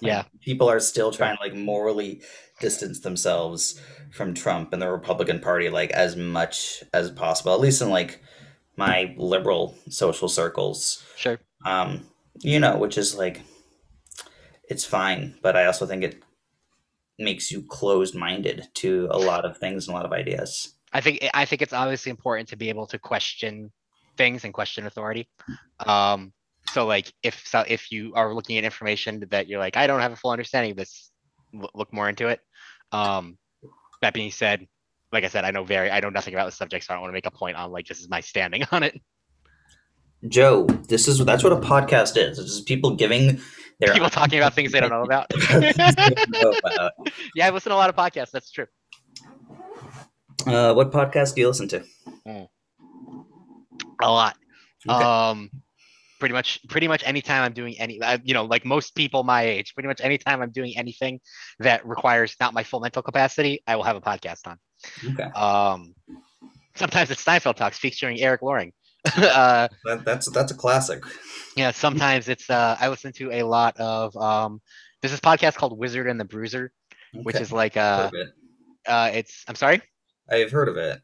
Like, 0.00 0.08
Yeah. 0.10 0.24
people 0.40 0.68
are 0.68 0.80
still 0.80 1.12
trying 1.12 1.36
to 1.36 1.42
like 1.42 1.54
morally 1.54 2.22
distance 2.60 3.00
themselves 3.00 3.80
from 4.12 4.34
Trump 4.34 4.72
and 4.72 4.80
the 4.80 4.90
Republican 4.90 5.40
Party 5.40 5.68
like 5.68 5.90
as 5.90 6.16
much 6.16 6.82
as 6.92 7.10
possible. 7.10 7.52
At 7.52 7.60
least 7.60 7.82
in 7.82 7.90
like 7.90 8.20
my 8.76 9.14
liberal 9.18 9.76
social 9.90 10.28
circles, 10.28 11.04
Sure. 11.16 11.38
um, 11.66 12.06
you 12.40 12.58
know, 12.58 12.78
which 12.78 12.96
is 12.96 13.14
like 13.14 13.42
it's 14.68 14.84
fine, 14.84 15.36
but 15.42 15.54
I 15.56 15.66
also 15.66 15.86
think 15.86 16.02
it 16.02 16.22
makes 17.18 17.50
you 17.52 17.62
closed 17.62 18.14
minded 18.14 18.68
to 18.74 19.06
a 19.10 19.18
lot 19.18 19.44
of 19.44 19.58
things 19.58 19.86
and 19.86 19.94
a 19.94 19.96
lot 19.96 20.06
of 20.06 20.12
ideas. 20.12 20.74
I 20.94 21.00
think 21.02 21.28
I 21.34 21.44
think 21.44 21.60
it's 21.62 21.72
obviously 21.74 22.10
important 22.10 22.48
to 22.48 22.56
be 22.56 22.70
able 22.70 22.86
to 22.88 22.98
question 22.98 23.70
things 24.16 24.44
and 24.44 24.52
question 24.52 24.86
authority. 24.86 25.28
Um, 25.86 26.32
so 26.70 26.86
like 26.86 27.12
if 27.22 27.42
so 27.46 27.64
if 27.66 27.90
you 27.90 28.12
are 28.14 28.34
looking 28.34 28.56
at 28.58 28.64
information 28.64 29.24
that 29.30 29.48
you're 29.48 29.58
like 29.58 29.76
I 29.76 29.86
don't 29.86 30.00
have 30.00 30.12
a 30.12 30.16
full 30.16 30.30
understanding 30.30 30.72
of 30.72 30.76
this, 30.76 31.10
look 31.74 31.92
more 31.92 32.08
into 32.08 32.28
it. 32.28 32.40
Um, 32.92 33.38
that 34.00 34.14
being 34.14 34.30
said, 34.30 34.66
like 35.12 35.24
I 35.24 35.28
said, 35.28 35.44
I 35.44 35.50
know 35.50 35.64
very 35.64 35.90
I 35.90 36.00
know 36.00 36.10
nothing 36.10 36.34
about 36.34 36.46
the 36.46 36.52
subject, 36.52 36.84
so 36.84 36.92
I 36.92 36.94
don't 36.94 37.02
want 37.02 37.10
to 37.10 37.14
make 37.14 37.26
a 37.26 37.30
point 37.30 37.56
on 37.56 37.70
like 37.70 37.86
this 37.86 38.00
is 38.00 38.08
my 38.08 38.20
standing 38.20 38.64
on 38.72 38.82
it. 38.82 39.00
Joe, 40.28 40.66
this 40.88 41.08
is 41.08 41.18
that's 41.24 41.42
what 41.42 41.52
a 41.52 41.56
podcast 41.56 42.16
is. 42.16 42.38
It's 42.38 42.54
just 42.54 42.66
people 42.66 42.94
giving 42.94 43.40
their 43.80 43.94
People 43.94 44.10
talking 44.10 44.38
about 44.38 44.54
things 44.54 44.70
they 44.70 44.78
don't 44.78 44.90
know 44.90 45.02
about. 45.02 45.32
Things 45.32 45.74
they 45.76 45.92
don't 46.14 46.30
know 46.30 46.54
about. 46.64 46.92
yeah, 47.34 47.48
I 47.48 47.50
listen 47.50 47.70
to 47.70 47.76
a 47.76 47.76
lot 47.76 47.90
of 47.90 47.96
podcasts. 47.96 48.30
That's 48.30 48.50
true. 48.50 48.66
Uh, 50.46 50.72
what 50.74 50.92
podcast 50.92 51.34
do 51.34 51.40
you 51.40 51.48
listen 51.48 51.66
to? 51.68 51.82
A 54.02 54.10
lot. 54.10 54.36
Okay. 54.88 55.04
Um, 55.04 55.50
pretty 56.18 56.32
much, 56.34 56.60
pretty 56.68 56.88
much 56.88 57.02
anytime 57.04 57.42
I'm 57.42 57.52
doing 57.52 57.78
any, 57.78 58.00
uh, 58.00 58.18
you 58.22 58.34
know, 58.34 58.44
like 58.44 58.64
most 58.64 58.94
people 58.94 59.24
my 59.24 59.42
age, 59.42 59.74
pretty 59.74 59.88
much 59.88 60.00
anytime 60.00 60.40
I'm 60.42 60.50
doing 60.50 60.76
anything 60.76 61.20
that 61.58 61.86
requires 61.86 62.36
not 62.40 62.54
my 62.54 62.62
full 62.62 62.80
mental 62.80 63.02
capacity, 63.02 63.62
I 63.66 63.76
will 63.76 63.82
have 63.84 63.96
a 63.96 64.00
podcast 64.00 64.46
on. 64.46 64.58
Okay, 65.12 65.24
Um, 65.34 65.94
sometimes 66.76 67.10
it's 67.10 67.20
Steinfeld 67.20 67.56
Talks 67.56 67.78
featuring 67.78 68.20
Eric 68.20 68.42
Loring. 68.42 68.72
uh, 69.16 69.66
that, 69.84 70.04
that's 70.04 70.30
that's 70.30 70.52
a 70.52 70.54
classic. 70.54 71.02
yeah, 71.56 71.72
sometimes 71.72 72.28
it's 72.28 72.48
uh, 72.48 72.76
I 72.78 72.88
listen 72.88 73.12
to 73.14 73.32
a 73.32 73.42
lot 73.42 73.76
of 73.80 74.16
um, 74.16 74.60
there's 75.00 75.10
this 75.10 75.18
podcast 75.20 75.56
called 75.56 75.76
Wizard 75.76 76.06
and 76.06 76.20
the 76.20 76.24
Bruiser, 76.24 76.72
which 77.12 77.34
is 77.34 77.50
like 77.50 77.76
uh, 77.76 78.10
it. 78.12 78.28
uh, 78.86 79.10
it's 79.12 79.44
I'm 79.48 79.56
sorry, 79.56 79.82
I've 80.30 80.52
heard 80.52 80.68
of 80.68 80.76
it. 80.76 81.00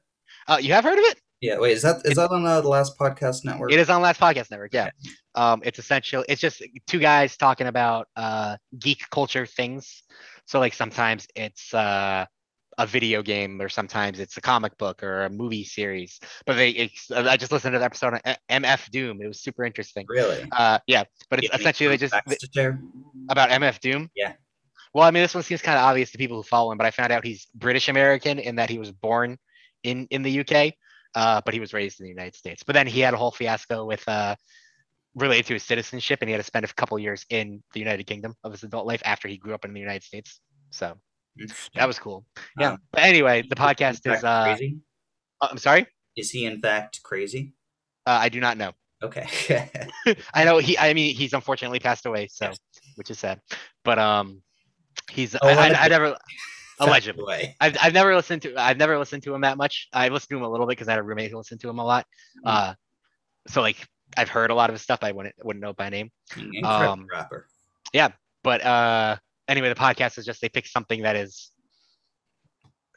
uh, 0.47 0.59
you 0.61 0.73
have 0.75 0.85
heard 0.85 0.99
of 0.99 1.05
it? 1.07 1.21
Yeah, 1.41 1.59
wait, 1.59 1.73
is 1.73 1.83
that 1.83 2.05
is 2.05 2.17
that 2.17 2.31
on 2.31 2.45
uh, 2.45 2.61
the 2.61 2.69
last 2.69 2.99
podcast 2.99 3.45
network? 3.45 3.73
It 3.73 3.79
is 3.79 3.89
on 3.89 4.03
Last 4.03 4.21
Podcast 4.21 4.51
Network. 4.51 4.75
Yeah. 4.75 4.91
Um, 5.37 5.63
it's 5.65 5.79
essential. 5.79 6.25
It's 6.29 6.41
just 6.41 6.63
two 6.89 6.99
guys 6.99 7.37
talking 7.37 7.69
about 7.69 8.09
uh, 8.17 8.57
geek 8.77 9.09
culture 9.11 9.47
things. 9.47 10.03
So 10.47 10.59
like 10.59 10.75
sometimes 10.75 11.29
it's 11.37 11.73
uh, 11.73 12.27
a 12.77 12.87
video 12.87 13.23
game, 13.23 13.63
or 13.63 13.69
sometimes 13.69 14.19
it's 14.19 14.37
a 14.37 14.41
comic 14.41 14.77
book 14.79 15.05
or 15.05 15.27
a 15.27 15.31
movie 15.31 15.63
series. 15.63 16.19
But 16.45 16.57
they, 16.57 16.71
it's, 16.71 17.09
I 17.13 17.37
just 17.37 17.53
listened 17.53 17.75
to 17.75 17.79
the 17.79 17.85
episode 17.85 18.15
on 18.15 18.35
MF 18.51 18.91
Doom. 18.91 19.23
It 19.23 19.29
was 19.29 19.41
super 19.41 19.65
interesting. 19.65 20.07
Really? 20.09 20.45
Uh, 20.51 20.81
yeah, 20.89 21.05
but 21.31 21.45
it's 21.45 21.55
essentially 21.55 21.89
they 21.91 21.99
just 21.99 22.15
facts 22.15 22.39
to 22.39 22.49
share? 22.53 22.81
about 23.29 23.51
MF 23.51 23.79
Doom. 23.79 24.11
Yeah. 24.17 24.33
Well, 24.93 25.05
I 25.05 25.13
mean, 25.13 25.23
this 25.23 25.35
one 25.35 25.45
seems 25.45 25.63
kind 25.63 25.79
of 25.79 25.85
obvious 25.85 26.11
to 26.13 26.19
people 26.19 26.39
who 26.39 26.43
follow 26.43 26.73
him, 26.73 26.79
but 26.79 26.87
I 26.87 26.91
found 26.91 27.13
out 27.13 27.25
he's 27.25 27.47
British 27.55 27.89
American 27.89 28.41
in 28.41 28.57
that 28.57 28.71
he 28.71 28.79
was 28.79 28.91
born 28.91 29.39
in 29.85 30.09
in 30.11 30.23
the 30.23 30.41
UK, 30.41 30.75
uh, 31.15 31.41
but 31.45 31.55
he 31.55 31.61
was 31.61 31.73
raised 31.73 32.01
in 32.01 32.05
the 32.05 32.11
United 32.11 32.35
States. 32.35 32.63
But 32.63 32.75
then 32.75 32.87
he 32.87 33.01
had 33.01 33.15
a 33.15 33.17
whole 33.17 33.31
fiasco 33.31 33.85
with 33.85 34.07
uh, 34.09 34.37
related 35.15 35.47
to 35.47 35.55
his 35.55 35.63
citizenship, 35.63 36.21
and 36.21 36.29
he 36.29 36.33
had 36.33 36.39
to 36.39 36.45
spend 36.45 36.65
a 36.65 36.69
couple 36.69 36.99
years 36.99 37.25
in 37.31 37.63
the 37.73 37.81
United 37.81 38.05
Kingdom 38.05 38.35
of 38.45 38.53
his 38.53 38.63
adult 38.63 38.87
life 38.87 39.03
after 39.05 39.29
he 39.29 39.37
grew 39.37 39.55
up 39.55 39.65
in 39.65 39.73
the 39.73 39.81
United 39.81 40.03
States. 40.03 40.41
So 40.71 40.97
that 41.75 41.87
was 41.87 41.99
cool. 41.99 42.25
Yeah. 42.59 42.73
Um, 42.73 42.79
but 42.93 43.03
anyway, 43.05 43.43
the 43.49 43.57
podcast 43.57 44.13
is. 44.13 44.25
Uh, 44.25 44.45
crazy. 44.45 44.79
uh, 45.41 45.49
I'm 45.51 45.59
sorry. 45.59 45.87
Is 46.17 46.31
he 46.31 46.47
in 46.47 46.61
fact 46.61 47.03
crazy? 47.03 47.55
Uh, 48.07 48.19
I 48.21 48.29
do 48.29 48.41
not 48.41 48.57
know. 48.57 48.73
Okay. 49.01 49.71
I 50.35 50.43
know 50.43 50.59
he. 50.59 50.77
I 50.77 50.93
mean, 50.93 51.15
he's 51.15 51.33
unfortunately 51.33 51.79
passed 51.79 52.05
away, 52.05 52.27
so 52.27 52.51
which 52.97 53.13
is 53.13 53.19
sad. 53.21 53.41
But 53.85 54.01
um, 54.01 54.43
he's. 55.09 55.37
Oh, 55.37 55.39
I, 55.47 55.69
I, 55.69 55.85
I 55.85 55.87
never. 55.87 56.17
Allegedly. 56.81 57.57
I've, 57.61 57.77
I've 57.81 57.93
never 57.93 58.15
listened 58.15 58.43
to 58.43 58.57
I've 58.57 58.77
never 58.77 58.99
listened 58.99 59.23
to 59.25 59.35
him 59.35 59.41
that 59.43 59.57
much. 59.57 59.89
I 59.93 60.09
listened 60.09 60.31
to 60.31 60.37
him 60.37 60.45
a 60.45 60.51
little 60.51 60.67
bit 60.67 60.73
because 60.73 60.89
I 60.89 60.93
had 60.93 61.01
a 61.01 61.03
roommate 61.03 61.31
who 61.31 61.39
listened 61.39 61.61
to 61.61 61.69
him 61.69 61.79
a 61.79 61.85
lot. 61.85 62.07
Mm. 62.45 62.51
Uh, 62.51 62.75
so 63.49 63.61
like 63.61 63.77
I've 64.17 64.29
heard 64.29 64.51
a 64.51 64.55
lot 64.55 64.71
of 64.71 64.75
his 64.75 64.83
stuff. 64.83 65.01
I 65.03 65.13
wouldn't 65.13 65.35
wouldn't 65.43 65.63
know 65.63 65.73
by 65.73 65.91
name. 65.91 66.11
Um, 66.65 67.07
rapper. 67.13 67.47
But 68.43 68.65
uh, 68.65 69.17
anyway, 69.49 69.69
the 69.69 69.75
podcast 69.75 70.19
is 70.19 70.25
just 70.25 70.41
they 70.41 70.49
pick 70.49 70.67
something 70.67 71.03
that 71.03 71.17
is 71.17 71.51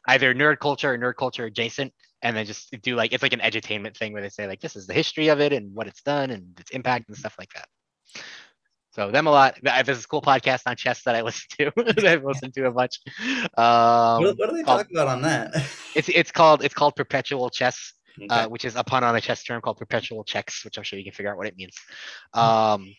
either 0.07 0.33
nerd 0.33 0.59
culture 0.59 0.93
or 0.93 0.97
nerd 0.97 1.15
culture 1.15 1.45
adjacent, 1.45 1.93
and 2.21 2.35
then 2.35 2.45
just 2.45 2.75
do 2.81 2.95
like 2.95 3.13
it's 3.13 3.23
like 3.23 3.33
an 3.33 3.39
edutainment 3.39 3.97
thing 3.97 4.13
where 4.13 4.21
they 4.21 4.29
say 4.29 4.47
like 4.47 4.61
this 4.61 4.75
is 4.75 4.87
the 4.87 4.93
history 4.93 5.29
of 5.29 5.39
it 5.39 5.53
and 5.53 5.73
what 5.73 5.87
it's 5.87 6.01
done 6.01 6.31
and 6.31 6.59
its 6.59 6.71
impact 6.71 7.09
and 7.09 7.17
stuff 7.17 7.35
like 7.39 7.49
that. 7.53 7.67
So 8.91 9.09
them 9.11 9.25
a 9.27 9.31
lot. 9.31 9.57
There's 9.63 9.85
this 9.87 10.05
cool 10.05 10.21
podcast 10.21 10.63
on 10.65 10.75
chess 10.75 11.03
that 11.03 11.15
I 11.15 11.21
listen 11.29 11.47
to. 11.59 11.71
that 11.95 12.05
I've 12.05 12.23
listened 12.23 12.53
to 12.55 12.65
a 12.67 12.71
bunch. 12.71 12.99
Um, 13.57 14.23
what, 14.23 14.37
what 14.37 14.49
do 14.49 14.55
they 14.57 14.63
called- 14.63 14.79
talk 14.81 14.91
about 14.91 15.07
on 15.07 15.21
that? 15.23 15.53
it's 15.95 16.09
it's 16.09 16.31
called 16.31 16.63
it's 16.63 16.73
called 16.73 16.95
perpetual 16.95 17.49
chess 17.49 17.93
uh, 18.29 18.45
which 18.47 18.65
is 18.65 18.75
a 18.75 18.83
pun 18.83 19.03
on 19.03 19.15
a 19.15 19.21
chess 19.21 19.43
term 19.43 19.61
called 19.61 19.77
perpetual 19.77 20.23
checks, 20.23 20.63
which 20.65 20.77
I'm 20.77 20.83
sure 20.83 20.99
you 20.99 21.05
can 21.05 21.13
figure 21.13 21.31
out 21.31 21.37
what 21.37 21.47
it 21.47 21.55
means. 21.55 21.75
Um, 22.33 22.93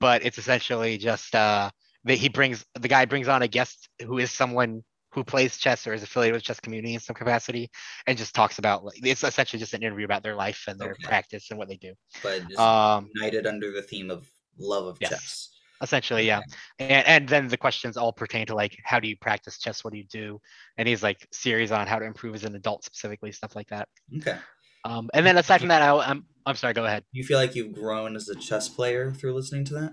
but 0.00 0.24
it's 0.24 0.38
essentially 0.38 0.98
just 0.98 1.34
uh, 1.34 1.70
that 2.04 2.14
he 2.16 2.28
brings 2.28 2.64
the 2.80 2.88
guy 2.88 3.04
brings 3.04 3.28
on 3.28 3.42
a 3.42 3.48
guest 3.48 3.88
who 4.04 4.18
is 4.18 4.30
someone 4.32 4.82
who 5.12 5.22
plays 5.24 5.56
chess 5.58 5.86
or 5.86 5.94
is 5.94 6.02
affiliated 6.02 6.34
with 6.34 6.42
chess 6.44 6.60
community 6.60 6.94
in 6.94 7.00
some 7.00 7.14
capacity, 7.14 7.70
and 8.06 8.16
just 8.18 8.34
talks 8.34 8.58
about 8.58 8.84
like 8.84 8.98
it's 9.04 9.22
essentially 9.22 9.60
just 9.60 9.74
an 9.74 9.82
interview 9.82 10.04
about 10.04 10.22
their 10.22 10.34
life 10.34 10.64
and 10.66 10.78
their 10.78 10.92
Okay. 10.92 11.04
practice 11.04 11.50
and 11.50 11.58
what 11.58 11.68
they 11.68 11.76
do. 11.76 11.92
but 12.22 12.46
just 12.48 12.58
Um, 12.58 13.10
united 13.14 13.46
under 13.46 13.70
the 13.70 13.82
theme 13.82 14.10
of 14.10 14.26
love 14.58 14.86
of 14.86 14.98
Yes. 15.00 15.10
chess. 15.10 15.48
essentially, 15.82 16.26
yeah. 16.26 16.40
And 16.78 17.06
and 17.06 17.28
then 17.28 17.48
the 17.48 17.56
questions 17.56 17.96
all 17.96 18.12
pertain 18.12 18.46
to 18.46 18.54
like 18.54 18.76
how 18.84 18.98
do 19.00 19.08
you 19.08 19.16
practice 19.16 19.58
chess? 19.58 19.84
What 19.84 19.92
do 19.92 19.98
you 19.98 20.06
do? 20.10 20.40
And 20.76 20.88
he's 20.88 21.02
like 21.02 21.26
series 21.32 21.70
on 21.72 21.86
how 21.86 21.98
to 21.98 22.04
improve 22.04 22.34
as 22.34 22.44
an 22.44 22.54
adult 22.56 22.84
specifically, 22.84 23.30
stuff 23.32 23.54
like 23.54 23.68
that. 23.68 23.88
Okay. 24.16 24.36
Um, 24.84 25.08
and 25.14 25.24
then 25.26 25.36
aside 25.38 25.58
from 25.58 25.68
that, 25.68 25.82
I, 25.82 25.96
I'm 25.96 26.24
I'm 26.46 26.56
sorry, 26.56 26.72
go 26.74 26.84
ahead. 26.84 27.04
You 27.12 27.24
feel 27.24 27.38
like 27.38 27.54
you've 27.54 27.72
grown 27.74 28.16
as 28.16 28.28
a 28.28 28.34
chess 28.34 28.68
player 28.68 29.10
through 29.12 29.34
listening 29.34 29.64
to 29.66 29.74
that? 29.74 29.92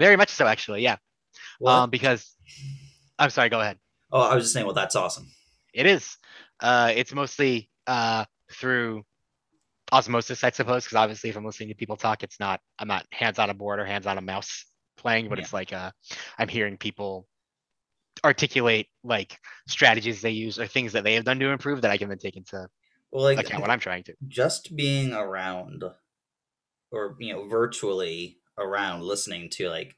Very 0.00 0.16
much 0.16 0.30
so, 0.30 0.46
actually. 0.46 0.82
Yeah. 0.82 0.96
Well, 1.60 1.82
Um, 1.82 1.90
because 1.90 2.34
I'm 3.18 3.30
sorry. 3.30 3.48
Go 3.48 3.60
ahead. 3.60 3.78
oh, 4.12 4.20
I 4.20 4.34
was 4.34 4.44
just 4.44 4.52
saying. 4.54 4.66
Well, 4.66 4.74
that's 4.74 4.96
awesome. 4.96 5.26
It 5.72 5.86
is. 5.86 6.16
Uh, 6.60 6.92
it's 6.94 7.12
mostly 7.12 7.70
uh 7.86 8.24
through 8.52 9.02
osmosis, 9.94 10.44
I 10.44 10.50
suppose, 10.50 10.84
because 10.84 10.96
obviously, 10.96 11.30
if 11.30 11.36
I'm 11.36 11.44
listening 11.44 11.68
to 11.70 11.74
people 11.74 11.96
talk, 11.96 12.22
it's 12.22 12.40
not 12.40 12.60
I'm 12.78 12.88
not 12.88 13.06
hands 13.12 13.38
on 13.38 13.50
a 13.50 13.54
board 13.54 13.78
or 13.80 13.84
hands 13.84 14.06
on 14.06 14.18
a 14.18 14.22
mouse 14.22 14.66
playing, 14.96 15.28
but 15.28 15.38
Yeah. 15.38 15.44
it's 15.44 15.52
like 15.52 15.72
uh, 15.72 15.90
I'm 16.38 16.48
hearing 16.48 16.76
people 16.76 17.26
articulate 18.24 18.88
like 19.02 19.38
strategies 19.68 20.22
they 20.22 20.30
use 20.30 20.58
or 20.58 20.66
things 20.66 20.92
that 20.92 21.04
they 21.04 21.14
have 21.14 21.24
done 21.24 21.38
to 21.38 21.50
improve 21.50 21.82
that 21.82 21.90
I 21.90 21.98
can 21.98 22.08
then 22.08 22.18
take 22.18 22.36
into 22.36 22.68
Well, 23.10 23.24
like 23.24 23.38
account 23.38 23.62
what 23.62 23.70
I'm 23.70 23.80
trying 23.80 24.02
to. 24.04 24.14
just 24.28 24.74
being 24.76 25.12
around, 25.12 25.84
or 26.90 27.16
you 27.20 27.32
know, 27.32 27.46
virtually 27.48 28.38
around, 28.58 29.02
listening 29.02 29.50
to 29.50 29.68
like 29.68 29.96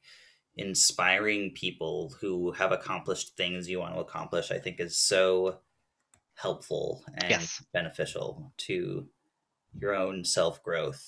inspiring 0.55 1.51
people 1.53 2.13
who 2.19 2.51
have 2.51 2.71
accomplished 2.71 3.35
things 3.37 3.69
you 3.69 3.79
want 3.79 3.93
to 3.93 3.99
accomplish, 4.01 4.51
I 4.51 4.59
think 4.59 4.79
is 4.79 4.99
so 4.99 5.59
helpful 6.35 7.03
and 7.15 7.29
Yes. 7.29 7.63
beneficial 7.73 8.53
to 8.57 9.07
your 9.79 9.95
own 9.95 10.23
self 10.23 10.63
growth. 10.63 11.03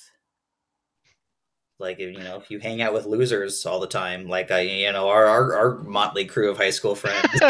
Like 1.79 1.99
if 1.99 2.13
you 2.13 2.19
know, 2.23 2.37
if 2.37 2.51
you 2.51 2.59
hang 2.59 2.81
out 2.81 2.93
with 2.93 3.05
losers 3.05 3.65
all 3.65 3.79
the 3.79 3.87
time, 3.87 4.27
like 4.27 4.51
I, 4.51 4.61
you 4.61 4.91
know, 4.91 5.07
our 5.07 5.25
our, 5.25 5.55
our 5.55 5.77
motley 5.79 6.25
crew 6.25 6.51
of 6.51 6.57
high 6.57 6.71
school 6.71 6.95
friends, 6.95 7.25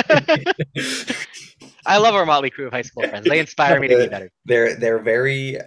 I 1.86 1.98
love 1.98 2.14
our 2.14 2.26
motley 2.26 2.52
crew 2.52 2.68
of 2.68 2.74
high 2.74 2.84
school 2.84 3.08
friends. 3.08 3.28
They 3.28 3.40
inspire 3.40 3.80
me 3.80 3.88
to 3.88 3.98
be 3.98 4.08
better. 4.08 4.30
they're 4.46 4.76
they're 4.76 5.00
very 5.00 5.58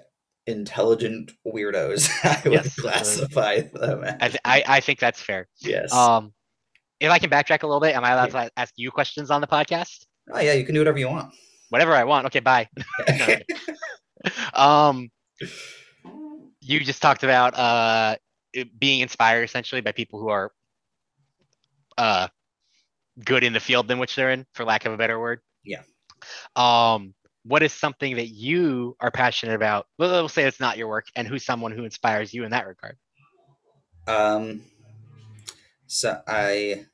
intelligent 0.46 1.32
weirdos. 1.46 2.08
I 2.24 2.40
would 2.48 2.52
Yes. 2.52 2.76
classify 2.76 3.60
them 3.62 4.04
as. 4.04 4.36
I, 4.44 4.60
I 4.60 4.64
I 4.76 4.80
think 4.80 5.00
that's 5.00 5.20
fair. 5.20 5.48
yes. 5.60 5.92
Um, 5.92 6.32
if 7.00 7.10
I 7.10 7.18
can 7.18 7.30
backtrack 7.30 7.64
a 7.64 7.66
little 7.66 7.80
bit, 7.80 7.96
am 7.96 8.04
I 8.04 8.12
allowed 8.12 8.30
to 8.30 8.50
ask 8.56 8.72
you 8.76 8.92
questions 8.92 9.32
on 9.32 9.40
the 9.40 9.48
podcast? 9.48 10.06
oh 10.32 10.38
yeah, 10.38 10.52
you 10.52 10.64
can 10.64 10.72
do 10.74 10.80
whatever 10.80 10.98
you 10.98 11.08
want. 11.08 11.34
Whatever 11.70 11.94
I 11.94 12.04
want. 12.04 12.26
Okay, 12.26 12.38
bye. 12.38 12.68
um, 14.54 15.10
you 16.60 16.80
just 16.80 17.02
talked 17.02 17.22
about 17.24 17.54
uh 17.58 18.16
being 18.78 19.00
inspired 19.00 19.42
essentially 19.44 19.80
by 19.80 19.92
people 19.92 20.20
who 20.20 20.28
are 20.28 20.52
uh 21.98 22.28
good 23.24 23.44
in 23.44 23.52
the 23.52 23.60
field 23.60 23.90
in 23.90 23.98
which 23.98 24.16
they're 24.16 24.30
in, 24.30 24.46
for 24.54 24.64
lack 24.64 24.86
of 24.86 24.92
a 24.92 24.96
better 24.96 25.18
word. 25.20 25.40
Yeah. 25.64 25.82
Um, 26.56 27.14
what 27.44 27.62
is 27.62 27.72
something 27.72 28.16
that 28.16 28.28
you 28.28 28.96
are 29.00 29.10
passionate 29.10 29.54
about? 29.54 29.86
Well, 29.98 30.10
we'll 30.10 30.28
say 30.28 30.44
it's 30.44 30.60
not 30.60 30.78
your 30.78 30.88
work, 30.88 31.06
and 31.16 31.26
who's 31.26 31.44
someone 31.44 31.72
who 31.72 31.84
inspires 31.84 32.32
you 32.32 32.44
in 32.44 32.50
that 32.50 32.66
regard? 32.66 32.96
um. 34.06 34.62
So 35.86 36.22
I, 36.26 36.86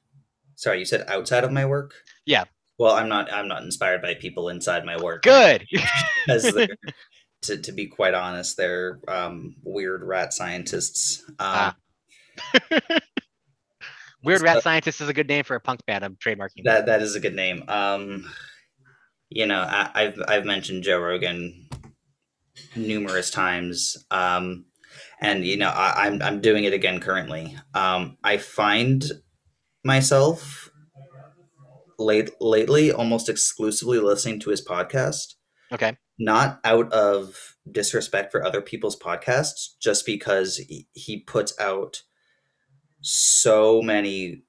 sorry, 0.56 0.80
you 0.80 0.84
said 0.84 1.04
outside 1.06 1.44
of 1.44 1.52
my 1.52 1.64
work. 1.66 1.94
Yeah. 2.26 2.44
Well, 2.78 2.94
I'm 2.94 3.08
not. 3.08 3.32
I'm 3.32 3.46
not 3.46 3.62
inspired 3.62 4.02
by 4.02 4.14
people 4.14 4.48
inside 4.48 4.84
my 4.84 4.96
work. 5.00 5.22
Good. 5.22 5.66
Because 6.26 6.52
they're- 6.52 6.76
to 7.42 7.56
to 7.58 7.72
be 7.72 7.86
quite 7.86 8.14
honest, 8.14 8.56
they're 8.56 9.00
um, 9.08 9.56
weird 9.62 10.02
rat 10.02 10.32
scientists. 10.32 11.22
Um, 11.28 11.34
Ah. 11.38 11.76
Weird 14.24 14.42
Rat 14.42 14.62
Scientist 14.62 15.00
is 15.00 15.08
a 15.08 15.12
good 15.14 15.28
name 15.28 15.44
for 15.44 15.54
a 15.54 15.60
punk 15.60 15.84
band. 15.86 16.04
I'm 16.04 16.16
trademarking. 16.16 16.64
That 16.64 16.86
that 16.86 17.02
is 17.02 17.14
a 17.14 17.20
good 17.20 17.34
name. 17.36 17.62
Um, 17.68 18.28
you 19.30 19.46
know, 19.46 19.60
I, 19.60 19.90
I've 19.94 20.18
I've 20.26 20.44
mentioned 20.44 20.82
Joe 20.82 20.98
Rogan 20.98 21.68
numerous 22.74 23.30
times, 23.30 23.96
um, 24.10 24.64
and 25.20 25.44
you 25.44 25.56
know, 25.56 25.68
I, 25.68 26.06
I'm 26.06 26.20
I'm 26.20 26.40
doing 26.40 26.64
it 26.64 26.72
again 26.72 26.98
currently. 27.00 27.56
Um, 27.74 28.18
I 28.24 28.38
find 28.38 29.04
myself 29.84 30.70
late 31.98 32.30
lately 32.40 32.90
almost 32.90 33.28
exclusively 33.28 33.98
listening 34.00 34.40
to 34.40 34.50
his 34.50 34.64
podcast, 34.66 35.34
Okay. 35.72 35.96
Not 36.18 36.60
out 36.64 36.92
of 36.92 37.56
disrespect 37.70 38.32
for 38.32 38.44
other 38.44 38.60
people's 38.60 38.98
podcasts, 38.98 39.78
just 39.80 40.04
because 40.04 40.56
he, 40.94 41.20
puts 41.20 41.58
out 41.60 42.02
so 43.00 43.80
many 43.80 44.42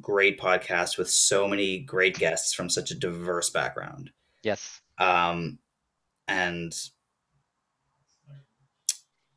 great 0.00 0.38
podcasts 0.40 0.98
with 0.98 1.08
so 1.10 1.48
many 1.48 1.78
great 1.78 2.18
guests 2.18 2.52
from 2.54 2.68
such 2.68 2.90
a 2.90 2.94
diverse 2.94 3.50
background. 3.50 4.10
Yes. 4.42 4.80
Um, 4.98 5.58
and 6.28 6.74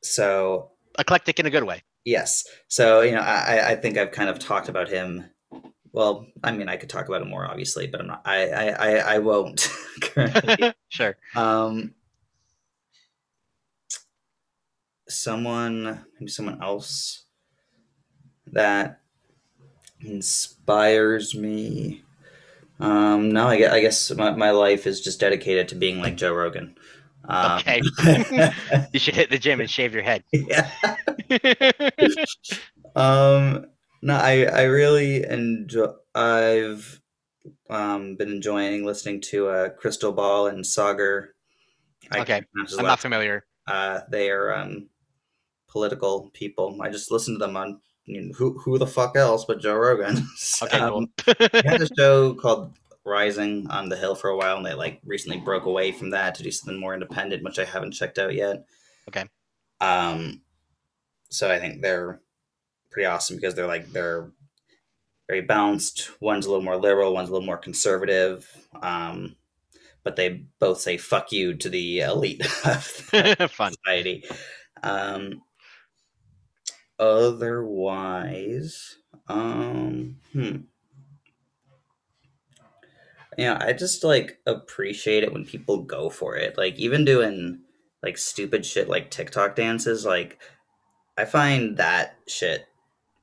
so 0.02 0.72
Eclectic 1.00 1.40
in 1.40 1.46
a 1.46 1.50
good 1.50 1.64
way. 1.64 1.84
yes, 2.06 2.46
so 2.68 3.02
you 3.02 3.12
know, 3.12 3.22
I- 3.22 3.72
I 3.72 3.76
think 3.76 3.98
I've 3.98 4.12
kind 4.12 4.30
of 4.30 4.40
talked 4.40 4.70
about 4.70 4.88
him. 4.90 5.30
Well, 5.96 6.28
I 6.44 6.52
mean, 6.52 6.68
I 6.68 6.76
could 6.76 6.90
talk 6.90 7.08
about 7.08 7.22
it 7.22 7.28
more, 7.30 7.46
obviously, 7.50 7.88
but 7.88 8.02
I'm 8.02 8.08
not. 8.08 8.22
I 8.26 8.50
I 8.50 8.68
I, 8.68 9.16
I 9.16 9.20
won't 9.20 9.72
sure. 10.90 11.16
Um, 11.38 11.94
someone, 15.08 16.06
maybe 16.20 16.30
someone 16.30 16.62
else 16.62 17.24
that 18.48 19.00
inspires 20.02 21.34
me. 21.34 22.04
Um, 22.82 23.32
no, 23.32 23.48
I 23.48 23.58
guess, 23.58 23.72
I 23.72 23.80
guess 23.80 24.12
my, 24.12 24.32
my 24.32 24.52
life 24.52 24.86
is 24.86 25.00
just 25.00 25.22
dedicated 25.22 25.70
to 25.70 25.76
being 25.76 26.00
like 26.00 26.18
Joe 26.18 26.34
Rogan. 26.34 26.76
Um, 27.30 27.60
Okay. 27.60 27.82
You 28.92 29.00
should 29.00 29.16
hit 29.16 29.30
the 29.30 29.38
gym 29.38 29.62
and 29.62 29.70
shave 29.70 29.94
your 29.94 30.04
head. 30.04 30.26
yeah. 30.34 30.70
Um, 32.98 33.68
no, 34.06 34.16
I, 34.18 34.44
I 34.46 34.64
really 34.64 35.24
enjoy, 35.26 35.88
I've 36.14 37.02
um, 37.70 38.16
been 38.16 38.30
enjoying 38.30 38.86
listening 38.86 39.22
to 39.22 39.50
uh, 39.50 39.70
Krystal 39.70 40.16
Ball 40.16 40.48
and 40.48 40.64
Saagar. 40.64 41.30
I 42.12 42.20
Okay, 42.20 42.26
can't 42.26 42.52
pronounce 42.52 42.72
his 42.72 42.80
I'm 42.80 42.86
not 42.86 43.00
familiar. 43.00 43.46
uh, 43.68 44.02
they 44.10 44.30
are 44.30 44.54
um, 44.54 44.90
political 45.68 46.30
people. 46.34 46.80
I 46.82 46.90
just 46.90 47.12
listen 47.12 47.36
to 47.36 47.40
them 47.40 47.58
on 47.58 47.82
you 48.06 48.22
know, 48.22 48.34
who 48.38 48.58
who 48.60 48.78
the 48.78 48.88
fuck 48.88 49.18
else 49.18 49.46
but 49.46 49.60
Joe 49.62 49.76
Rogan? 49.76 50.28
Okay, 50.64 50.78
Um, 50.80 51.08
cool. 51.26 51.36
they 51.52 51.62
had 51.66 51.82
a 51.82 51.88
show 51.98 52.36
called 52.36 52.78
Rising 53.04 53.68
on 53.72 53.90
the 53.90 53.98
Hill 53.98 54.16
for 54.16 54.30
a 54.30 54.38
while, 54.38 54.58
and 54.58 54.66
they 54.66 54.74
like 54.76 55.02
recently 55.06 55.40
broke 55.40 55.66
away 55.66 55.92
from 55.92 56.12
that 56.12 56.36
to 56.36 56.44
do 56.44 56.52
something 56.52 56.80
more 56.80 56.94
independent, 56.94 57.44
which 57.44 57.60
I 57.60 57.66
haven't 57.66 57.94
checked 57.94 58.20
out 58.20 58.36
yet. 58.36 58.66
Okay. 59.10 59.26
Um, 59.82 60.42
so 61.30 61.52
I 61.52 61.60
think 61.60 61.82
they're 61.82 62.22
pretty 62.96 63.06
awesome 63.08 63.36
because 63.36 63.54
they're 63.56 63.68
like 63.68 63.92
they're 63.92 64.32
very 65.28 65.42
balanced. 65.42 66.12
One's 66.22 66.46
a 66.46 66.50
little 66.50 66.64
more 66.64 66.78
liberal, 66.78 67.14
one's 67.14 67.28
a 67.28 67.34
little 67.34 67.46
more 67.46 67.58
conservative. 67.58 68.50
Um, 68.82 69.36
but 70.06 70.16
they 70.16 70.46
both 70.60 70.80
say 70.80 70.96
"fuck 70.96 71.34
you" 71.34 71.56
to 71.56 71.68
the 71.68 72.00
elite 72.00 72.42
of 72.66 72.84
Fun. 73.52 73.74
society. 73.74 74.24
Um, 74.82 75.42
otherwise, 76.98 78.96
um, 79.28 80.16
hmm. 80.32 80.56
Yeah, 83.38 83.58
I 83.60 83.74
just 83.74 84.06
like 84.06 84.40
appreciate 84.46 85.24
it 85.24 85.34
when 85.34 85.44
people 85.46 85.80
go 85.80 86.10
for 86.10 86.38
it. 86.38 86.58
Like 86.58 86.76
even 86.78 87.04
doing 87.04 87.60
like 88.02 88.18
stupid 88.18 88.66
shit 88.66 88.88
like 88.88 89.12
TikTok 89.12 89.58
dances, 89.58 90.06
like 90.06 90.40
I 91.18 91.26
find 91.26 91.76
that 91.76 92.16
shit 92.26 92.68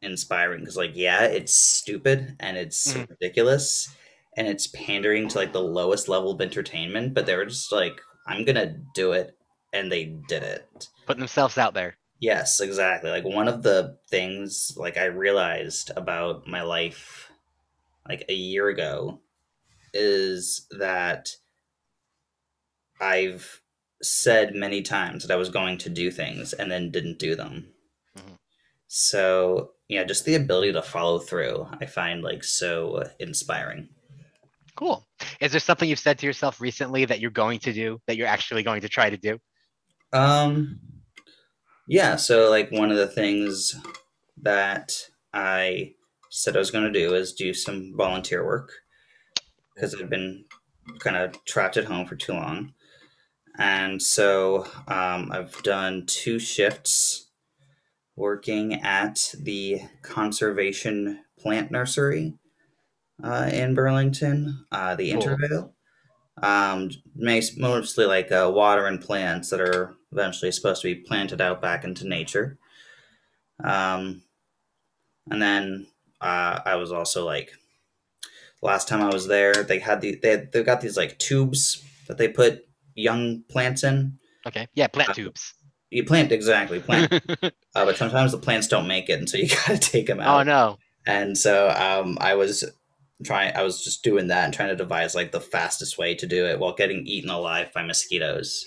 inspiring 0.02 0.60
because 0.60 0.76
like 0.76 0.92
yeah, 0.94 1.24
it's 1.24 1.52
stupid 1.52 2.36
and 2.40 2.56
it's 2.56 2.92
Mhm. 2.94 3.08
ridiculous 3.10 3.88
and 4.36 4.46
it's 4.46 4.66
pandering 4.68 5.28
to 5.28 5.38
like 5.38 5.52
the 5.52 5.62
lowest 5.62 6.08
level 6.08 6.32
of 6.32 6.40
entertainment, 6.40 7.14
but 7.14 7.26
they 7.26 7.36
were 7.36 7.46
just 7.46 7.72
like, 7.72 8.00
I'm 8.26 8.44
gonna 8.44 8.76
do 8.94 9.12
it 9.12 9.36
and 9.72 9.90
they 9.90 10.04
did 10.28 10.42
it. 10.42 10.88
Putting 11.06 11.20
themselves 11.20 11.58
out 11.58 11.74
there. 11.74 11.96
Yes, 12.18 12.60
exactly. 12.60 13.10
Like 13.10 13.24
one 13.24 13.48
of 13.48 13.62
the 13.62 13.98
things 14.08 14.72
like 14.76 14.96
I 14.96 15.06
realized 15.06 15.90
about 15.96 16.46
my 16.46 16.62
life 16.62 17.30
like 18.08 18.24
a 18.28 18.34
year 18.34 18.68
ago 18.68 19.20
is 19.92 20.66
that 20.70 21.36
I've 23.00 23.60
said 24.02 24.54
many 24.54 24.82
times 24.82 25.24
that 25.24 25.32
I 25.32 25.36
was 25.36 25.48
going 25.48 25.78
to 25.78 25.88
do 25.88 26.10
things 26.10 26.52
and 26.52 26.70
then 26.70 26.90
didn't 26.90 27.18
do 27.18 27.34
them. 27.34 27.72
Mhm. 28.16 28.36
So, 28.94 29.70
yeah, 29.88 30.04
just 30.04 30.26
the 30.26 30.34
ability 30.34 30.74
to 30.74 30.82
follow 30.82 31.18
through, 31.18 31.66
I 31.80 31.86
find 31.86 32.22
like 32.22 32.44
so 32.44 33.02
inspiring. 33.18 33.88
Cool. 34.76 35.08
Is 35.40 35.50
there 35.50 35.60
something 35.60 35.88
you've 35.88 35.98
said 35.98 36.18
to 36.18 36.26
yourself 36.26 36.60
recently 36.60 37.06
that 37.06 37.18
you're 37.18 37.30
going 37.30 37.58
to 37.60 37.72
do 37.72 38.02
that 38.06 38.18
you're 38.18 38.26
actually 38.26 38.62
going 38.62 38.82
to 38.82 38.90
try 38.90 39.08
to 39.08 39.16
do? 39.16 39.38
Um 40.12 40.78
yeah, 41.88 42.16
so 42.16 42.50
like 42.50 42.70
one 42.70 42.90
of 42.90 42.98
the 42.98 43.06
things 43.06 43.74
that 44.42 45.08
I 45.32 45.94
said 46.28 46.54
I 46.54 46.58
was 46.58 46.70
going 46.70 46.84
to 46.84 46.92
do 46.92 47.14
is 47.14 47.32
do 47.32 47.54
some 47.54 47.94
volunteer 47.96 48.44
work 48.44 48.72
because 49.74 49.94
I've 49.94 50.10
been 50.10 50.44
kind 50.98 51.16
of 51.16 51.42
trapped 51.46 51.78
at 51.78 51.86
home 51.86 52.06
for 52.06 52.16
too 52.16 52.34
long. 52.34 52.74
And 53.58 54.02
so 54.02 54.66
um, 54.86 55.32
I've 55.32 55.62
done 55.62 56.04
two 56.06 56.38
shifts 56.38 57.30
working 58.16 58.74
at 58.74 59.34
the 59.38 59.80
conservation 60.02 61.24
plant 61.38 61.70
nursery 61.70 62.34
uh, 63.22 63.48
in 63.52 63.74
Burlington, 63.74 64.64
uh, 64.70 64.94
the 64.94 65.12
Cool. 65.12 65.22
Intervale. 65.22 65.74
Um, 66.42 66.90
mostly 67.14 68.06
like 68.06 68.32
uh, 68.32 68.50
water 68.52 68.86
and 68.86 69.00
plants 69.00 69.50
that 69.50 69.60
are 69.60 69.94
eventually 70.12 70.50
supposed 70.50 70.82
to 70.82 70.94
be 70.94 71.00
planted 71.00 71.40
out 71.40 71.60
back 71.60 71.84
into 71.84 72.08
nature. 72.08 72.58
Um, 73.62 74.22
and 75.30 75.40
then 75.40 75.86
uh, 76.20 76.60
I 76.64 76.76
was 76.76 76.90
also 76.90 77.24
like, 77.24 77.52
last 78.62 78.88
time 78.88 79.02
I 79.02 79.12
was 79.12 79.26
there, 79.28 79.52
they 79.52 79.78
had 79.78 80.00
the 80.00 80.16
they 80.16 80.30
had, 80.30 80.52
they've 80.52 80.66
got 80.66 80.80
these 80.80 80.96
like 80.96 81.18
tubes 81.18 81.84
that 82.08 82.16
they 82.18 82.28
put 82.28 82.66
young 82.94 83.42
plants 83.48 83.84
in. 83.84 84.18
Okay. 84.46 84.68
Yeah, 84.74 84.86
Uh, 84.86 84.88
plant 84.88 85.14
tubes. 85.14 85.54
You 85.92 86.04
plant 86.04 86.32
exactly 86.32 86.80
plant, 86.80 87.12
uh, 87.42 87.50
but 87.74 87.96
sometimes 87.96 88.32
the 88.32 88.38
plants 88.38 88.66
don't 88.66 88.86
make 88.86 89.08
it, 89.08 89.18
and 89.18 89.28
so 89.28 89.36
you 89.36 89.48
gotta 89.66 89.78
take 89.78 90.06
them 90.06 90.20
out. 90.20 90.40
oh 90.40 90.42
no. 90.42 90.78
And 91.06 91.36
so 91.36 91.68
um, 91.70 92.16
I 92.20 92.34
was 92.34 92.64
trying, 93.24 93.56
I 93.56 93.62
was 93.62 93.82
just 93.82 94.04
doing 94.04 94.28
that 94.28 94.44
and 94.44 94.54
trying 94.54 94.68
to 94.68 94.76
devise 94.76 95.14
like 95.14 95.32
the 95.32 95.40
fastest 95.40 95.98
way 95.98 96.14
to 96.14 96.26
do 96.26 96.46
it 96.46 96.58
while 96.58 96.74
getting 96.74 97.06
eaten 97.06 97.30
alive 97.30 97.72
by 97.72 97.82
mosquitoes. 97.82 98.64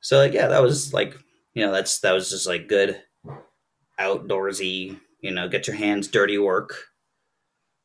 So 0.00 0.18
like, 0.18 0.32
yeah, 0.32 0.48
that 0.48 0.62
was 0.62 0.92
like, 0.92 1.16
you 1.54 1.64
know, 1.64 1.72
that's 1.72 2.00
that 2.00 2.12
was 2.12 2.30
just 2.30 2.46
like 2.46 2.68
good 2.68 3.00
outdoorsy, 3.98 4.98
you 5.20 5.30
know, 5.30 5.48
get 5.48 5.66
your 5.66 5.76
hands 5.76 6.08
dirty 6.08 6.38
work. 6.38 6.74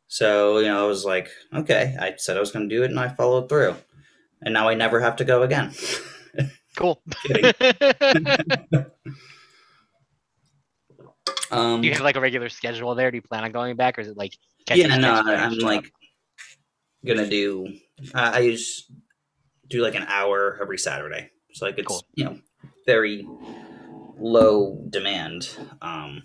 So 0.07 0.59
you 0.59 0.67
know, 0.67 0.85
I 0.85 0.87
was 0.87 1.05
like, 1.05 1.29
okay, 1.53 1.95
I 1.99 2.15
said 2.17 2.37
I 2.37 2.39
was 2.39 2.51
going 2.51 2.67
to 2.67 2.75
do 2.75 2.83
it, 2.83 2.89
and 2.89 2.99
I 2.99 3.09
followed 3.09 3.49
through, 3.49 3.75
and 4.41 4.53
now 4.53 4.69
I 4.69 4.73
never 4.73 5.01
have 5.01 5.17
to 5.17 5.25
go 5.25 5.43
again. 5.43 5.73
Cool. 6.77 7.01
Kidding. 7.23 7.51
Do 11.49 11.57
um, 11.57 11.83
you 11.83 11.91
have 11.93 12.01
like 12.01 12.17
a 12.17 12.21
regular 12.21 12.49
schedule 12.49 12.93
there? 12.93 13.09
Do 13.09 13.17
you 13.17 13.21
plan 13.21 13.43
on 13.43 13.51
going 13.51 13.75
back, 13.75 13.97
or 13.97 14.01
is 14.01 14.09
it 14.09 14.17
like 14.17 14.37
catching 14.67 14.89
yeah, 14.89 14.97
no, 14.97 15.13
I- 15.13 15.35
I'm 15.35 15.49
footage? 15.51 15.63
like 15.63 15.91
gonna 17.05 17.27
do. 17.27 17.67
Uh, 18.13 18.31
I 18.35 18.39
use 18.39 18.89
do 19.67 19.81
like 19.81 19.95
an 19.95 20.05
hour 20.07 20.59
every 20.61 20.77
Saturday, 20.77 21.31
so 21.53 21.65
like 21.65 21.79
it's 21.79 21.87
Cool. 21.87 22.05
you 22.13 22.25
know 22.25 22.37
very 22.85 23.27
low 24.19 24.85
demand. 24.89 25.49
Um, 25.81 26.23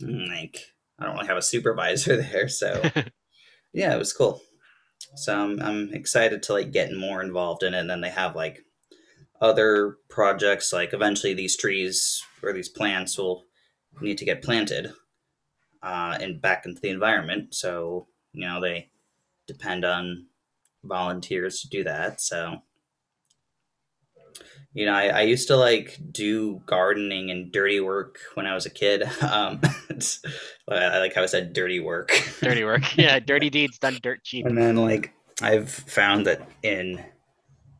like 0.00 0.58
I 0.98 1.06
don't 1.06 1.14
really 1.14 1.28
have 1.28 1.36
a 1.36 1.42
supervisor 1.42 2.16
there, 2.22 2.48
so 2.48 2.82
yeah, 3.72 3.94
it 3.94 3.98
was 3.98 4.12
cool. 4.12 4.42
So 5.14 5.38
I'm, 5.38 5.62
I'm 5.62 5.94
excited 5.94 6.42
to 6.44 6.52
like 6.52 6.72
get 6.72 6.92
more 6.92 7.22
involved 7.22 7.62
in 7.62 7.74
it, 7.74 7.78
and 7.78 7.88
then 7.88 8.00
they 8.00 8.10
have 8.10 8.34
like 8.34 8.64
other 9.40 9.98
projects. 10.08 10.72
Like 10.72 10.92
eventually, 10.92 11.34
these 11.34 11.56
trees 11.56 12.22
or 12.42 12.52
these 12.52 12.68
plants 12.68 13.18
will 13.18 13.46
need 14.00 14.18
to 14.18 14.24
get 14.24 14.42
planted 14.42 14.92
uh, 15.82 16.18
and 16.20 16.40
back 16.40 16.66
into 16.66 16.80
the 16.80 16.90
environment. 16.90 17.54
So 17.54 18.08
you 18.32 18.46
know 18.46 18.60
they 18.60 18.90
depend 19.46 19.84
on 19.84 20.26
volunteers 20.84 21.60
to 21.60 21.68
do 21.68 21.84
that. 21.84 22.20
So 22.20 22.58
you 24.74 24.86
know, 24.86 24.92
I, 24.92 25.08
I 25.08 25.20
used 25.22 25.48
to 25.48 25.56
like 25.56 25.98
do 26.12 26.62
gardening 26.66 27.30
and 27.30 27.50
dirty 27.50 27.80
work 27.80 28.18
when 28.34 28.46
I 28.46 28.54
was 28.54 28.66
a 28.66 28.70
kid. 28.70 29.02
Um, 29.28 29.60
I 30.70 31.00
like 31.00 31.14
how 31.14 31.24
I 31.24 31.26
said 31.26 31.52
dirty 31.52 31.80
work. 31.80 32.12
dirty 32.40 32.62
work. 32.62 32.96
Yeah, 32.96 33.18
dirty 33.18 33.50
deeds 33.50 33.78
done 33.78 33.98
dirt 34.00 34.22
cheap. 34.22 34.46
And 34.46 34.56
then 34.56 34.76
like 34.76 35.12
I've 35.42 35.70
found 35.70 36.26
that 36.26 36.48
in 36.62 37.04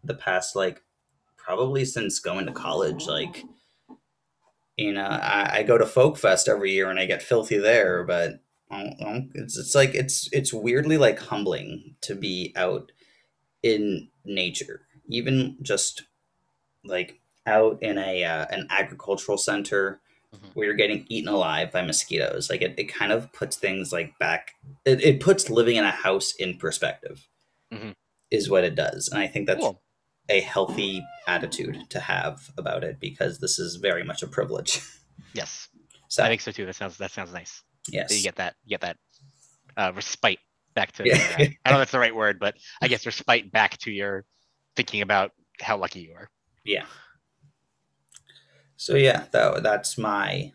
the 0.02 0.14
past 0.14 0.56
like 0.56 0.82
probably 1.48 1.82
since 1.82 2.20
going 2.20 2.44
to 2.44 2.52
college, 2.52 3.06
like 3.06 3.42
you 4.76 4.92
know, 4.92 5.02
I, 5.06 5.58
I 5.58 5.62
go 5.64 5.78
to 5.78 5.86
Folk 5.86 6.18
Fest 6.18 6.46
every 6.46 6.70
year 6.72 6.90
and 6.90 7.00
I 7.00 7.06
get 7.06 7.22
filthy 7.22 7.56
there, 7.58 8.04
but 8.04 8.40
I 8.70 8.94
don't- 9.00 9.30
it's 9.34 9.56
it's 9.56 9.74
like 9.74 9.94
it's 9.94 10.28
it's 10.30 10.52
weirdly 10.52 10.98
like 10.98 11.18
humbling 11.18 11.96
to 12.02 12.14
be 12.14 12.52
out 12.54 12.92
in 13.62 14.08
nature, 14.26 14.82
even 15.08 15.56
just 15.62 16.02
like 16.84 17.18
out 17.46 17.82
in 17.82 17.96
a 17.96 18.22
uh, 18.24 18.46
an 18.50 18.66
agricultural 18.70 19.38
center 19.38 20.00
Mhm. 20.34 20.50
where 20.52 20.66
you're 20.66 20.74
getting 20.74 21.06
eaten 21.08 21.30
alive 21.32 21.72
by 21.72 21.80
mosquitoes. 21.80 22.50
Like 22.50 22.60
it, 22.60 22.74
it 22.76 22.92
kind 22.92 23.12
of 23.12 23.32
puts 23.32 23.56
things 23.56 23.90
like 23.94 24.18
back. 24.18 24.52
It, 24.84 25.02
it 25.02 25.20
puts 25.20 25.48
living 25.48 25.76
in 25.76 25.84
a 25.84 25.90
house 25.90 26.34
in 26.34 26.58
perspective. 26.58 27.26
Mhm. 27.72 27.94
Is 28.30 28.50
what 28.50 28.62
it 28.64 28.74
does, 28.74 29.08
and 29.08 29.18
I 29.18 29.26
think 29.26 29.46
that's 29.46 29.62
Cool. 29.62 29.80
A 30.28 30.40
healthy 30.40 31.02
attitude 31.26 31.88
to 31.90 32.00
have 32.00 32.50
about 32.58 32.84
it 32.84 33.00
because 33.00 33.38
this 33.38 33.58
is 33.58 33.76
very 33.76 34.04
much 34.04 34.22
a 34.22 34.26
privilege. 34.26 34.80
Yes, 35.34 35.68
So 36.08 36.24
I 36.24 36.28
think 36.28 36.40
so 36.40 36.52
too. 36.52 36.64
That 36.64 36.74
sounds 36.74 36.96
that 36.98 37.10
sounds 37.10 37.32
nice. 37.32 37.62
yes, 37.88 38.08
So 38.10 38.16
you 38.16 38.22
get 38.22 38.36
that 38.36 38.54
you 38.64 38.70
get 38.70 38.80
that 38.80 38.96
uh, 39.76 39.92
respite 39.94 40.38
back 40.74 40.92
to. 40.92 41.06
Yeah. 41.06 41.14
uh, 41.14 41.42
I 41.42 41.44
don't 41.44 41.50
know 41.66 41.72
if 41.72 41.78
that's 41.80 41.92
the 41.92 41.98
right 41.98 42.14
word, 42.14 42.38
but 42.38 42.54
I 42.80 42.88
guess 42.92 43.04
respite 43.04 43.52
back 43.52 43.76
to 43.78 43.90
your 43.90 44.24
thinking 44.74 45.02
about 45.02 45.32
how 45.60 45.76
lucky 45.76 46.00
you 46.00 46.14
are. 46.14 46.30
yeah. 46.64 46.86
So 48.76 48.94
yeah, 48.94 49.24
that 49.32 49.62
that's 49.62 49.98
my, 49.98 50.52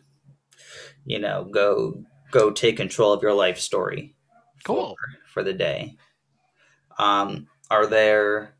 you 1.05 1.19
know, 1.19 1.43
go 1.51 2.03
go 2.31 2.49
take 2.51 2.77
control 2.77 3.11
of 3.13 3.21
your 3.21 3.33
life 3.33 3.59
story. 3.59 4.15
Cool. 4.63 4.95
For, 4.95 5.41
for 5.41 5.43
the 5.43 5.53
day. 5.53 5.97
Um, 6.97 7.47
are 7.69 7.85
there 7.85 8.55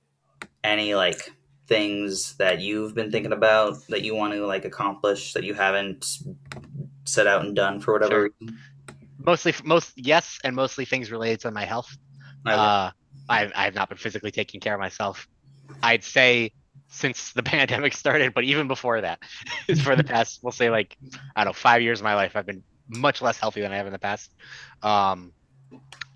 any 0.63 0.95
like 0.95 1.31
things 1.67 2.35
that 2.35 2.59
you've 2.59 2.93
been 2.93 3.11
thinking 3.11 3.31
about 3.33 3.75
that 3.87 4.01
you 4.01 4.15
want 4.15 4.33
to 4.33 4.45
like 4.45 4.65
accomplish 4.65 5.33
that 5.33 5.43
you 5.43 5.53
haven't 5.53 6.05
set 7.05 7.25
out 7.27 7.43
and 7.43 7.55
done 7.55 7.79
for 7.79 7.93
whatever 7.93 8.11
Sure. 8.11 8.29
reason? 8.41 8.59
Mostly, 9.17 9.53
most 9.63 9.93
yes, 9.95 10.39
and 10.43 10.55
mostly 10.55 10.85
things 10.85 11.11
related 11.11 11.39
to 11.41 11.51
my 11.51 11.63
health. 11.65 11.95
Okay. 12.45 12.55
Uh, 12.55 12.91
I've 13.29 13.51
I've 13.55 13.73
not 13.73 13.87
been 13.89 13.97
physically 13.97 14.31
taking 14.31 14.59
care 14.59 14.73
of 14.73 14.79
myself. 14.79 15.27
I'd 15.81 16.03
say 16.03 16.51
since 16.89 17.31
the 17.31 17.43
pandemic 17.55 17.93
started, 17.93 18.33
but 18.33 18.43
even 18.43 18.67
before 18.67 19.01
that, 19.01 19.19
for 19.81 19.95
the 19.95 20.03
past, 20.03 20.39
we'll 20.43 20.51
say 20.51 20.69
like, 20.69 20.97
I 21.35 21.43
don't 21.43 21.49
know, 21.49 21.53
five 21.53 21.81
years 21.81 22.01
of 22.01 22.03
my 22.03 22.15
life, 22.15 22.35
I've 22.35 22.45
been 22.45 22.63
much 22.89 23.21
less 23.21 23.39
healthy 23.39 23.61
than 23.61 23.71
I 23.71 23.77
have 23.77 23.87
in 23.87 23.93
the 23.93 23.99
past. 23.99 24.33
Um, 24.81 25.31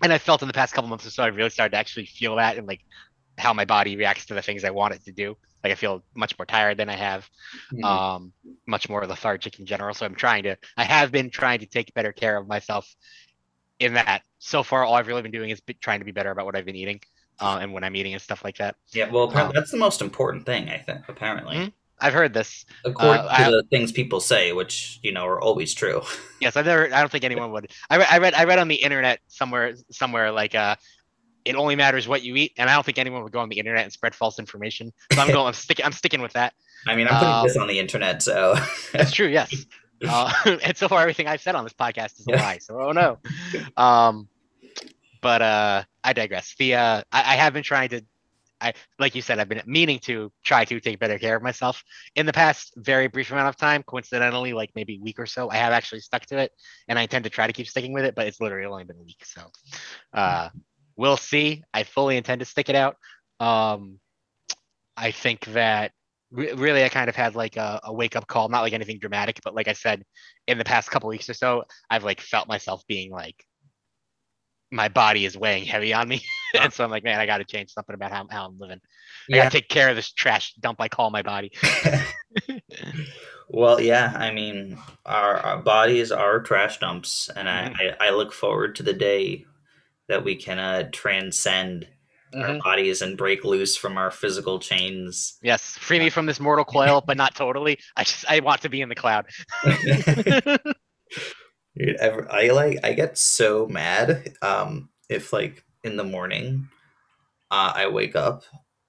and 0.02 0.12
I 0.12 0.18
felt 0.18 0.42
in 0.42 0.48
the 0.48 0.54
past 0.54 0.74
couple 0.74 0.88
months 0.88 1.06
or 1.06 1.10
so, 1.10 1.22
I 1.22 1.28
really 1.28 1.50
started 1.50 1.72
to 1.72 1.78
actually 1.78 2.06
feel 2.06 2.36
that 2.36 2.58
and 2.58 2.66
like 2.66 2.80
how 3.38 3.52
my 3.54 3.64
body 3.64 3.96
reacts 3.96 4.26
to 4.26 4.34
the 4.34 4.42
things 4.42 4.64
I 4.64 4.70
want 4.70 4.94
it 4.94 5.04
to 5.04 5.12
do. 5.12 5.36
Like 5.62 5.72
I 5.72 5.76
feel 5.76 6.04
much 6.14 6.38
more 6.38 6.46
tired 6.46 6.76
than 6.76 6.88
I 6.88 6.96
have, 6.96 7.28
Mhm. 7.72 7.84
um, 7.84 8.32
much 8.66 8.88
more 8.88 9.06
lethargic 9.06 9.58
in 9.58 9.66
general. 9.66 9.94
So 9.94 10.06
I'm 10.06 10.14
trying 10.14 10.42
to, 10.44 10.56
I 10.76 10.84
have 10.84 11.10
been 11.10 11.30
trying 11.30 11.60
to 11.60 11.66
take 11.66 11.92
better 11.94 12.12
care 12.12 12.36
of 12.36 12.46
myself 12.46 12.86
in 13.78 13.94
that. 13.94 14.22
So 14.38 14.62
far, 14.62 14.84
all 14.84 14.94
I've 14.94 15.06
really 15.08 15.22
been 15.22 15.32
doing 15.32 15.50
is 15.50 15.60
be, 15.60 15.74
trying 15.74 15.98
to 16.00 16.04
be 16.04 16.12
better 16.12 16.30
about 16.30 16.46
what 16.46 16.56
I've 16.56 16.64
been 16.66 16.76
eating 16.76 17.00
uh, 17.40 17.58
and 17.60 17.72
when 17.72 17.82
I'm 17.84 17.94
eating 17.96 18.12
and 18.12 18.22
stuff 18.22 18.44
like 18.44 18.56
that. 18.58 18.76
yeah, 18.92 19.10
well, 19.10 19.36
Um, 19.36 19.52
that's 19.54 19.70
the 19.70 19.76
most 19.78 20.00
important 20.00 20.46
thing, 20.46 20.68
I 20.68 20.78
think. 20.78 21.08
Apparently, 21.08 21.56
Mhm. 21.56 21.72
I've 22.00 22.12
heard 22.14 22.32
this. 22.32 22.64
according 22.84 23.22
Uh, 23.26 23.36
to 23.36 23.42
I- 23.46 23.50
the 23.50 23.64
things 23.70 23.90
people 23.90 24.20
say, 24.20 24.52
which 24.52 25.00
you 25.02 25.10
know 25.12 25.26
are 25.26 25.40
always 25.40 25.74
true. 25.74 26.02
Yes, 26.40 26.56
I've 26.56 26.66
never. 26.66 26.84
I 26.94 27.00
don't 27.00 27.10
think 27.10 27.24
anyone 27.24 27.50
would. 27.50 27.72
I 27.90 27.96
read. 27.96 28.08
I 28.10 28.18
read. 28.18 28.34
I 28.34 28.44
read 28.44 28.60
on 28.60 28.68
the 28.68 28.76
internet 28.76 29.18
somewhere. 29.26 29.74
Somewhere 29.90 30.30
like 30.30 30.54
uh, 30.54 30.76
it 31.44 31.54
only 31.56 31.76
matters 31.76 32.06
what 32.08 32.22
you 32.22 32.36
eat, 32.36 32.52
and 32.58 32.68
I 32.68 32.74
don't 32.74 32.84
think 32.84 32.98
anyone 32.98 33.22
would 33.22 33.32
go 33.32 33.40
on 33.40 33.48
the 33.48 33.58
internet 33.58 33.84
and 33.84 33.92
spread 33.92 34.14
false 34.14 34.38
information. 34.38 34.92
So 35.12 35.20
I'm 35.20 35.28
going. 35.32 35.46
I'm 35.46 35.52
sticking. 35.54 35.84
I'm 35.84 35.92
sticking 35.92 36.20
with 36.20 36.32
that. 36.34 36.52
I 36.86 36.94
mean, 36.94 37.06
I'm 37.08 37.14
putting 37.18 37.34
Um, 37.34 37.46
this 37.46 37.56
on 37.56 37.68
the 37.68 37.78
internet, 37.78 38.22
so 38.22 38.54
That's 38.92 39.12
true. 39.12 39.28
Yes. 39.28 39.66
Uh, 40.08 40.32
and 40.62 40.76
so 40.76 40.86
far, 40.86 41.00
everything 41.00 41.26
I've 41.26 41.40
said 41.40 41.56
on 41.56 41.64
this 41.64 41.72
podcast 41.72 42.20
is 42.20 42.26
a 42.28 42.30
lie. 42.30 42.58
So 42.58 42.80
oh 42.80 42.92
no. 42.92 43.18
Um, 43.76 44.28
but 45.20 45.42
uh, 45.42 45.82
I 46.04 46.12
digress. 46.12 46.54
The 46.56 46.76
uh, 46.76 47.02
I, 47.10 47.18
I 47.18 47.34
have 47.34 47.52
been 47.52 47.64
trying 47.64 47.88
to. 47.88 48.02
I 48.60 48.74
like 49.00 49.16
you 49.16 49.22
said, 49.22 49.40
I've 49.40 49.48
been 49.48 49.60
meaning 49.66 49.98
to 50.00 50.30
try 50.44 50.64
to 50.66 50.78
take 50.78 51.00
better 51.00 51.18
care 51.18 51.34
of 51.34 51.42
myself. 51.42 51.82
In 52.14 52.26
the 52.26 52.32
past 52.32 52.74
very 52.76 53.08
brief 53.08 53.32
amount 53.32 53.48
of 53.48 53.56
time, 53.56 53.82
coincidentally, 53.82 54.52
like 54.52 54.70
maybe 54.76 54.98
a 54.98 55.00
week 55.00 55.18
or 55.18 55.26
so, 55.26 55.50
I 55.50 55.56
have 55.56 55.72
actually 55.72 55.98
stuck 56.00 56.26
to 56.26 56.38
it, 56.38 56.52
and 56.86 56.96
I 56.96 57.02
intend 57.02 57.24
to 57.24 57.30
try 57.30 57.48
to 57.48 57.52
keep 57.52 57.66
sticking 57.66 57.92
with 57.92 58.04
it. 58.04 58.14
But 58.14 58.28
it's 58.28 58.40
literally 58.40 58.66
only 58.66 58.84
been 58.84 58.98
a 58.98 59.02
week, 59.02 59.24
so 59.24 59.42
uh, 60.12 60.50
we'll 60.98 61.16
see. 61.16 61.62
I 61.72 61.84
fully 61.84 62.18
intend 62.18 62.40
to 62.40 62.44
stick 62.44 62.68
it 62.68 62.74
out. 62.74 62.96
Um, 63.40 64.00
I 64.96 65.12
think 65.12 65.46
that 65.46 65.92
re- 66.30 66.52
really 66.52 66.84
I 66.84 66.90
kind 66.90 67.08
of 67.08 67.16
had 67.16 67.36
like 67.36 67.56
a, 67.56 67.80
a 67.84 67.92
wake 67.92 68.16
up 68.16 68.26
call, 68.26 68.50
not 68.50 68.62
like 68.62 68.74
anything 68.74 68.98
dramatic, 68.98 69.40
but 69.42 69.54
like 69.54 69.68
I 69.68 69.72
said, 69.72 70.04
in 70.46 70.58
the 70.58 70.64
past 70.64 70.90
couple 70.90 71.08
weeks 71.08 71.30
or 71.30 71.34
so, 71.34 71.64
I've 71.88 72.04
like 72.04 72.20
felt 72.20 72.48
myself 72.48 72.82
being 72.88 73.10
like 73.10 73.36
my 74.70 74.88
body 74.88 75.24
is 75.24 75.38
weighing 75.38 75.64
heavy 75.64 75.94
on 75.94 76.08
me. 76.08 76.20
and 76.60 76.72
so 76.72 76.84
I'm 76.84 76.90
like, 76.90 77.04
man, 77.04 77.20
I 77.20 77.26
gotta 77.26 77.44
change 77.44 77.70
something 77.70 77.94
about 77.94 78.10
how, 78.10 78.26
how 78.28 78.46
I'm 78.46 78.58
living. 78.58 78.80
I 79.32 79.36
yeah. 79.36 79.44
gotta 79.44 79.60
take 79.60 79.68
care 79.68 79.88
of 79.88 79.96
this 79.96 80.12
trash 80.12 80.52
dump 80.60 80.80
I 80.80 80.88
call 80.88 81.10
my 81.10 81.22
body. 81.22 81.52
well, 83.48 83.80
yeah. 83.80 84.12
I 84.16 84.32
mean, 84.32 84.78
our, 85.06 85.36
our 85.36 85.58
bodies 85.62 86.10
are 86.10 86.40
trash 86.40 86.78
dumps, 86.80 87.30
and 87.34 87.48
I, 87.48 87.72
I, 88.00 88.08
I 88.08 88.10
look 88.10 88.32
forward 88.32 88.74
to 88.76 88.82
the 88.82 88.92
day 88.92 89.46
that 90.08 90.24
we 90.24 90.34
can 90.36 90.58
uh, 90.58 90.88
transcend 90.92 91.86
our 92.34 92.48
Mhm. 92.48 92.62
bodies 92.62 93.00
and 93.00 93.16
break 93.16 93.42
loose 93.44 93.76
from 93.76 93.96
our 93.96 94.10
physical 94.10 94.58
chains. 94.58 95.38
Yes, 95.42 95.78
free 95.78 95.98
me 95.98 96.10
from 96.10 96.26
this 96.26 96.38
mortal 96.40 96.64
coil, 96.64 97.02
but 97.06 97.16
not 97.16 97.34
totally. 97.34 97.78
I 97.96 98.04
just 98.04 98.24
I 98.28 98.40
want 98.40 98.60
to 98.62 98.68
be 98.68 98.80
in 98.82 98.88
the 98.90 98.94
cloud. 98.94 99.26
Dude, 101.76 101.96
ever, 102.00 102.26
I 102.30 102.48
like 102.48 102.80
I 102.84 102.92
get 102.92 103.16
so 103.16 103.66
mad 103.66 104.34
um 104.42 104.88
if 105.08 105.32
like 105.32 105.64
in 105.84 105.96
the 105.96 106.04
morning 106.04 106.68
uh, 107.50 107.72
I 107.74 107.86
wake 107.88 108.14
up 108.16 108.42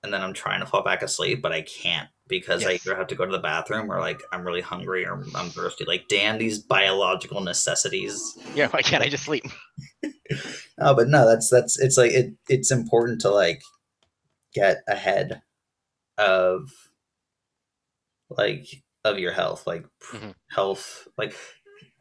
and 0.04 0.12
then 0.12 0.22
I'm 0.22 0.34
trying 0.34 0.60
to 0.62 0.66
fall 0.66 0.82
back 0.84 1.02
asleep 1.04 1.42
but 1.42 1.52
I 1.54 1.62
can't 1.62 2.10
because 2.28 2.66
I 2.66 2.74
either 2.74 2.96
have 2.96 3.08
to 3.08 3.16
go 3.16 3.26
to 3.26 3.32
the 3.32 3.40
bathroom 3.40 3.92
or 3.92 4.00
like 4.00 4.22
I'm 4.32 4.44
really 4.44 4.62
hungry 4.62 5.06
or 5.06 5.24
I'm 5.36 5.50
thirsty. 5.52 5.86
Like 5.86 6.08
damn 6.10 6.38
these 6.40 6.60
biological 6.60 7.42
necessities. 7.42 8.38
yeah, 8.56 8.68
why 8.70 8.82
can't 8.82 9.04
I 9.04 9.08
just 9.10 9.24
sleep? 9.26 9.46
Oh, 10.82 10.96
but 10.96 11.08
no, 11.10 11.28
that's 11.28 11.50
that's 11.50 11.80
it's 11.80 11.98
like 11.98 12.12
it 12.12 12.34
it's 12.48 12.72
important 12.72 13.22
to 13.22 13.30
like 13.30 13.62
get 14.54 14.78
ahead 14.88 15.42
of 16.18 16.70
like 18.30 18.68
of 19.04 19.18
your 19.20 19.32
health, 19.32 19.66
like 19.68 19.86
Mhm. 20.14 20.34
health. 20.52 21.08
Like 21.18 21.36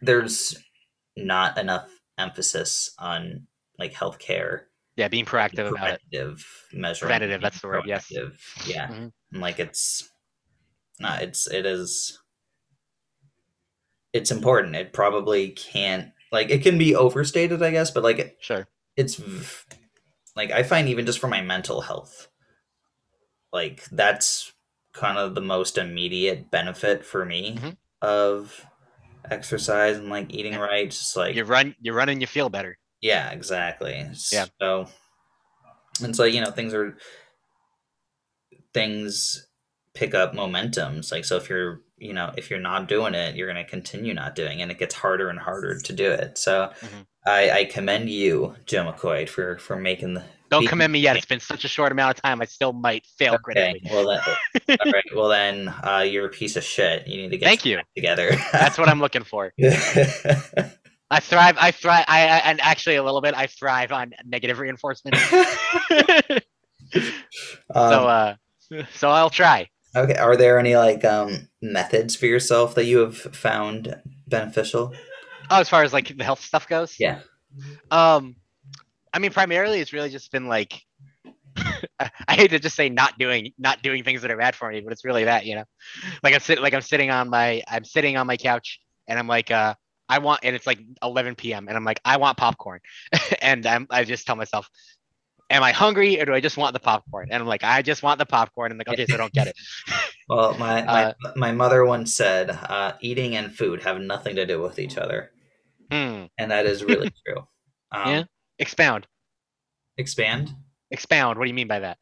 there's 0.01 0.57
not 1.17 1.59
enough 1.59 1.91
emphasis 2.19 2.95
on 2.99 3.47
like 3.79 3.93
healthcare, 3.93 4.65
Yeah, 4.97 5.09
being 5.09 5.25
proactive 5.25 5.71
about 5.71 5.99
it. 6.11 6.37
measures. 6.73 6.99
Preventative, 7.01 7.41
that's 7.41 7.61
the 7.61 7.69
word, 7.69 7.85
yes. 7.87 8.11
Yeah, 8.67 8.89
Mhm. 8.89 9.13
and 9.33 9.41
like 9.41 9.59
it's 9.59 10.09
not. 11.01 11.23
It's 11.23 11.47
it 11.51 11.65
is. 11.67 12.19
It's 14.13 14.31
important. 14.31 14.75
It 14.75 14.93
probably 14.93 15.51
can't 15.51 16.13
like 16.33 16.51
it 16.51 16.63
can 16.63 16.79
be 16.79 16.95
overstated, 16.95 17.63
I 17.63 17.71
guess, 17.71 17.91
but 17.91 18.03
like 18.03 18.19
it, 18.19 18.37
Sure. 18.41 18.67
it's 18.97 19.21
like 20.37 20.51
I 20.51 20.63
find 20.63 20.89
even 20.89 21.07
just 21.07 21.19
for 21.19 21.29
my 21.29 21.41
mental 21.41 21.81
health, 21.83 22.29
like 23.53 23.85
that's 23.91 24.53
kind 24.93 25.19
of 25.19 25.35
the 25.35 25.41
most 25.41 25.79
immediate 25.79 26.51
benefit 26.51 27.05
for 27.05 27.25
me 27.25 27.57
Mhm. 27.57 27.77
of 28.03 28.67
exercise 29.31 29.97
and 29.97 30.09
like 30.09 30.33
eating 30.33 30.55
Yeah. 30.55 30.59
right. 30.61 30.91
Just 30.91 31.17
like 31.17 31.35
You 31.37 31.45
run, 31.45 31.75
you 31.81 31.93
run, 31.93 32.09
and 32.09 32.21
you 32.21 32.27
feel 32.27 32.49
better. 32.49 32.79
yeah, 33.01 33.31
exactly. 33.31 33.95
Yeah. 34.33 34.47
So, 34.61 34.89
and 36.03 36.15
so 36.17 36.25
you 36.25 36.41
know 36.41 36.51
things 36.51 36.75
are 36.75 36.97
things 38.75 39.47
pick 39.95 40.15
up 40.15 40.33
momentums. 40.35 41.11
Like 41.13 41.25
so, 41.25 41.37
if 41.37 41.49
you're 41.49 41.81
you 42.01 42.13
know 42.13 42.33
if 42.37 42.51
you're 42.51 42.61
not 42.61 42.89
doing 42.89 43.15
it, 43.15 43.35
you're 43.37 43.53
going 43.53 43.63
to 43.65 43.69
continue 43.71 44.15
not 44.15 44.35
doing, 44.35 44.61
it, 44.61 44.63
and 44.63 44.71
it 44.71 44.79
gets 44.79 44.95
harder 44.95 45.29
and 45.29 45.39
harder 45.39 45.79
to 45.79 45.93
do 45.93 46.11
it. 46.11 46.39
So, 46.39 46.71
Mhm. 46.81 47.07
I, 47.27 47.51
I 47.51 47.65
commend 47.67 48.09
you, 48.09 48.55
Joe 48.67 48.85
McCoy, 48.91 49.29
for 49.29 49.59
for 49.59 49.77
making 49.77 50.15
the. 50.15 50.25
Don't 50.51 50.61
being- 50.63 50.71
commend 50.71 50.93
me 50.95 50.99
yet. 51.01 51.15
It's 51.17 51.27
been 51.27 51.41
such 51.41 51.65
a 51.65 51.69
short 51.69 51.93
amount 51.93 52.17
of 52.17 52.23
time. 52.23 52.41
I 52.41 52.47
still 52.47 52.73
might 52.73 53.05
fail 53.19 53.35
Okay, 53.35 53.43
critically. 53.43 53.83
well 53.93 54.07
then, 54.09 54.79
all 54.87 54.93
right. 54.93 55.05
Well 55.15 55.29
then, 55.29 55.69
uh, 55.85 56.07
you're 56.09 56.25
a 56.27 56.31
piece 56.31 56.57
of 56.57 56.65
shit. 56.65 57.07
You 57.07 57.21
need 57.23 57.31
to 57.33 57.37
get 57.39 57.45
Thank 57.47 57.67
you. 57.67 57.81
together. 57.95 58.31
That's 58.53 58.79
what 58.79 58.89
I'm 58.89 58.99
looking 59.01 59.25
for. 59.25 59.53
I 61.11 61.21
thrive. 61.21 61.57
I 61.59 61.71
thrive. 61.71 62.05
I, 62.09 62.23
I 62.29 62.37
and 62.51 62.61
actually 62.63 62.97
a 62.97 63.03
little 63.03 63.21
bit. 63.21 63.35
I 63.35 63.47
thrive 63.47 63.93
on 63.93 64.13
negative 64.27 64.59
reinforcement. 64.59 65.17
so 66.93 67.09
um, 67.75 68.07
uh, 68.07 68.35
so 68.95 69.11
I'll 69.11 69.31
try. 69.31 69.69
Okay. 69.95 70.17
Are 70.17 70.37
there 70.37 70.59
any 70.59 70.77
like 70.77 71.05
um 71.05 71.49
methods 71.61 72.15
for 72.17 72.27
yourself 72.27 72.75
that 72.75 72.85
you 72.85 72.99
have 72.99 73.17
found 73.17 74.01
beneficial? 74.27 74.93
Oh, 75.51 75.61
as 75.61 75.69
far 75.69 75.83
as 75.83 75.93
like 75.93 76.17
the 76.17 76.25
health 76.25 76.41
stuff 76.41 76.69
goes. 76.69 76.97
Yeah. 76.99 77.21
Um, 77.91 78.37
I 79.13 79.19
mean, 79.19 79.33
primarily 79.33 79.81
it's 79.81 79.93
really 79.93 80.11
just 80.11 80.31
been 80.33 80.47
like. 80.49 80.81
I 82.29 82.35
hate 82.35 82.51
to 82.51 82.61
just 82.61 82.77
say 82.77 82.89
not 82.89 83.19
doing 83.19 83.53
not 83.59 83.83
doing 83.83 84.05
things 84.05 84.23
that 84.23 84.31
are 84.31 84.37
bad 84.37 84.55
for 84.55 84.71
me, 84.71 84.81
but 84.81 84.93
it's 84.93 85.05
really 85.05 85.25
that 85.25 85.45
you 85.45 85.57
know, 85.57 85.65
like 86.23 86.35
I'm 86.35 86.41
sitting 86.41 86.63
like 86.63 86.75
I'm 86.75 86.83
sitting 86.83 87.11
on 87.11 87.29
my 87.29 87.63
I'm 87.67 87.85
sitting 87.85 88.17
on 88.17 88.29
my 88.29 88.37
couch 88.37 88.81
and 89.09 89.19
I'm 89.19 89.27
like 89.27 89.51
uh 89.51 89.75
I 90.09 90.19
want 90.19 90.41
and 90.43 90.55
it's 90.55 90.67
like 90.67 90.79
11 91.03 91.35
p.m. 91.35 91.69
and 91.69 91.77
I'm 91.77 91.85
like 91.85 92.01
I 92.05 92.17
want 92.17 92.39
popcorn, 92.39 92.81
and 93.43 93.67
I'm 93.67 93.87
I 93.91 94.05
just 94.05 94.27
tell 94.27 94.37
myself, 94.37 94.71
am 95.51 95.63
I 95.63 95.73
hungry 95.73 96.21
or 96.21 96.25
do 96.25 96.35
I 96.35 96.41
just 96.41 96.57
want 96.57 96.75
the 96.75 96.81
popcorn? 96.81 97.29
And 97.31 97.41
I'm 97.43 97.49
like 97.49 97.65
I 97.65 97.83
just 97.83 98.03
want 98.03 98.19
the 98.19 98.27
popcorn. 98.27 98.73
And 98.73 98.79
like 98.79 98.89
okay, 98.89 99.07
so 99.07 99.15
I 99.15 99.19
don't 99.19 99.33
get 99.33 99.49
it. 99.49 99.57
Well, 100.29 100.53
my 100.59 100.83
my, 100.83 101.05
Uh, 101.05 101.13
my 101.37 101.53
mother 101.53 101.87
once 101.87 102.13
said, 102.13 102.51
uh, 102.51 102.93
"Eating 103.01 103.37
and 103.37 103.51
food 103.51 103.83
have 103.83 103.99
nothing 103.99 104.37
to 104.37 104.45
do 104.45 104.61
with 104.61 104.79
each 104.79 104.99
other," 104.99 105.31
Hmm. 105.91 106.25
and 106.37 106.51
that 106.51 106.67
is 106.67 106.85
really 106.85 107.11
true. 107.27 107.39
Um, 107.93 108.11
Yeah. 108.11 108.25
Expound. 108.59 109.07
Expand. 109.97 110.55
Expound. 110.91 111.39
What 111.39 111.45
do 111.47 111.49
you 111.49 111.55
mean 111.55 111.67
by 111.67 111.81
that? 111.81 111.97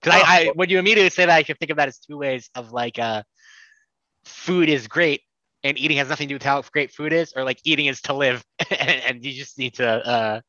Because 0.00 0.22
I, 0.22 0.22
I, 0.26 0.52
when 0.54 0.68
you 0.70 0.78
immediately 0.78 1.10
say 1.10 1.26
that, 1.26 1.34
I 1.34 1.42
can 1.42 1.56
think 1.56 1.70
of 1.72 1.76
that 1.78 1.88
as 1.88 1.98
two 1.98 2.16
ways 2.18 2.50
of 2.54 2.70
like, 2.70 3.00
uh, 3.00 3.24
food 4.24 4.68
is 4.68 4.86
great 4.86 5.22
and 5.64 5.78
eating 5.78 5.96
has 5.96 6.08
nothing 6.08 6.28
to 6.28 6.32
do 6.32 6.36
with 6.36 6.42
how 6.42 6.62
great 6.72 6.92
food 6.92 7.12
is, 7.12 7.32
or 7.34 7.42
like 7.42 7.58
eating 7.64 7.86
is 7.86 8.00
to 8.02 8.12
live, 8.12 8.44
and, 8.70 8.90
and 8.90 9.24
you 9.24 9.32
just 9.32 9.58
need 9.58 9.74
to 9.74 9.88
uh, 9.88 10.40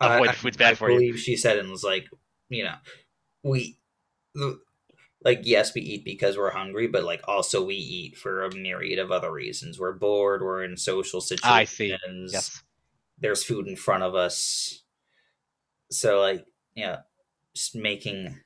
avoid 0.00 0.28
I- 0.28 0.32
the 0.32 0.38
food's 0.38 0.56
I 0.56 0.58
bad 0.58 0.78
for 0.78 0.90
you. 0.90 0.96
believe 0.98 1.18
she 1.20 1.36
said 1.36 1.58
and 1.58 1.70
was 1.70 1.84
like, 1.84 2.06
you 2.48 2.64
know, 2.64 2.74
we 3.42 3.76
like 5.24 5.40
yes, 5.44 5.74
we 5.74 5.80
eat 5.82 6.04
because 6.04 6.36
we're 6.36 6.50
hungry, 6.50 6.86
but 6.86 7.04
like 7.04 7.22
also 7.26 7.64
we 7.64 7.74
eat 7.76 8.16
for 8.16 8.44
a 8.44 8.54
myriad 8.54 8.98
of 8.98 9.10
other 9.10 9.32
reasons. 9.32 9.78
We're 9.78 9.92
bored. 9.92 10.42
We're 10.42 10.64
in 10.64 10.76
social 10.76 11.20
situations. 11.20 11.50
I 11.52 11.64
see. 11.64 11.96
Yes. 12.30 12.62
There's 13.18 13.44
food 13.44 13.66
in 13.68 13.76
front 13.76 14.02
of 14.02 14.14
us. 14.14 14.82
So 15.90 16.20
like, 16.20 16.44
yeah, 16.74 16.98
just 17.54 17.74
making 17.76 18.40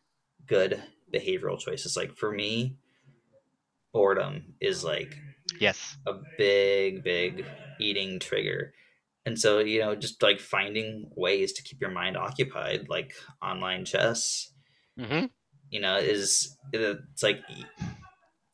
good 0.46 0.82
behavioral 1.12 1.58
choices. 1.58 1.96
Like 1.96 2.16
for 2.16 2.30
me, 2.30 2.76
boredom 3.92 4.54
is 4.60 4.84
like 4.84 5.16
Yes. 5.58 5.96
a 6.06 6.14
big, 6.36 7.02
big 7.02 7.46
eating 7.80 8.18
trigger. 8.20 8.74
And 9.28 9.38
so, 9.38 9.58
you 9.58 9.80
know, 9.80 9.94
just 9.94 10.22
like 10.22 10.40
finding 10.40 11.10
ways 11.14 11.52
to 11.52 11.62
keep 11.62 11.82
your 11.82 11.90
mind 11.90 12.16
occupied, 12.16 12.88
like 12.88 13.12
online 13.42 13.84
chess, 13.84 14.50
hmm 14.98 15.26
you 15.70 15.80
know, 15.80 15.98
is 15.98 16.56
it's 16.72 17.22
like 17.22 17.40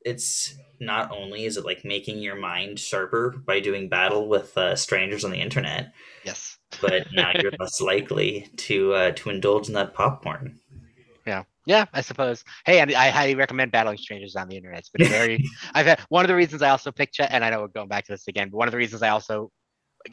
it's 0.04 0.52
not 0.80 1.12
only 1.12 1.44
is 1.44 1.56
it 1.56 1.64
like 1.64 1.84
making 1.84 2.18
your 2.18 2.34
mind 2.34 2.80
sharper 2.80 3.36
by 3.46 3.60
doing 3.60 3.88
battle 3.88 4.26
with 4.28 4.58
uh, 4.58 4.74
strangers 4.74 5.24
on 5.24 5.30
the 5.30 5.40
internet, 5.40 5.92
Yes. 6.24 6.58
but 6.80 7.06
now 7.12 7.30
you're 7.40 7.52
less 7.60 7.80
likely 7.80 8.48
to 8.56 8.94
uh, 8.94 9.10
to 9.12 9.30
indulge 9.30 9.68
in 9.68 9.74
that 9.74 9.94
popcorn. 9.94 10.58
Yeah. 11.24 11.44
Yeah, 11.66 11.84
I 11.92 12.00
suppose. 12.00 12.42
Hey, 12.66 12.80
and 12.80 12.92
I 12.92 13.10
highly 13.10 13.36
recommend 13.36 13.70
battling 13.70 13.98
strangers 13.98 14.34
on 14.34 14.48
the 14.48 14.56
internet. 14.56 14.80
It's 14.80 14.90
been 14.90 15.06
very. 15.08 15.48
I've 15.72 15.86
had 15.86 16.00
one 16.08 16.24
of 16.24 16.28
the 16.28 16.34
reasons 16.34 16.62
I 16.62 16.70
also 16.70 16.90
picked 16.90 17.14
Chet, 17.14 17.30
and 17.30 17.44
I 17.44 17.50
know 17.50 17.60
we're 17.60 17.68
going 17.68 17.86
back 17.88 18.04
to 18.06 18.12
this 18.12 18.26
again, 18.26 18.50
but 18.50 18.58
one 18.58 18.66
of 18.66 18.72
the 18.72 18.78
reasons 18.78 19.02
I 19.02 19.10
also, 19.10 19.52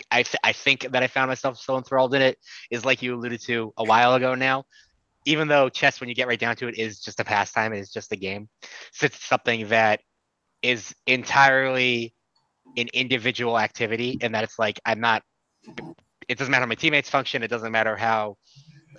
I 0.09 0.23
th- 0.23 0.39
I 0.43 0.53
think 0.53 0.91
that 0.91 1.03
I 1.03 1.07
found 1.07 1.29
myself 1.29 1.57
so 1.57 1.77
enthralled 1.77 2.13
in 2.13 2.21
it 2.21 2.37
is 2.69 2.85
like 2.85 3.01
you 3.01 3.15
alluded 3.15 3.41
to 3.41 3.73
a 3.77 3.83
while 3.83 4.13
ago 4.15 4.35
now. 4.35 4.65
Even 5.25 5.47
though 5.47 5.69
chess, 5.69 5.99
when 5.99 6.09
you 6.09 6.15
get 6.15 6.27
right 6.27 6.39
down 6.39 6.55
to 6.57 6.67
it, 6.67 6.77
is 6.77 6.99
just 6.99 7.19
a 7.19 7.23
pastime, 7.23 7.73
it 7.73 7.79
is 7.79 7.91
just 7.91 8.11
a 8.11 8.15
game. 8.15 8.49
So 8.91 9.05
it's 9.05 9.23
something 9.23 9.67
that 9.67 10.01
is 10.61 10.95
entirely 11.05 12.13
an 12.77 12.87
individual 12.93 13.59
activity, 13.59 14.17
and 14.21 14.33
that 14.33 14.43
it's 14.43 14.57
like 14.57 14.79
I'm 14.85 14.99
not. 14.99 15.23
It 16.27 16.37
doesn't 16.37 16.51
matter 16.51 16.63
how 16.63 16.69
my 16.69 16.75
teammates 16.75 17.09
function. 17.09 17.43
It 17.43 17.49
doesn't 17.49 17.71
matter 17.71 17.95
how 17.95 18.37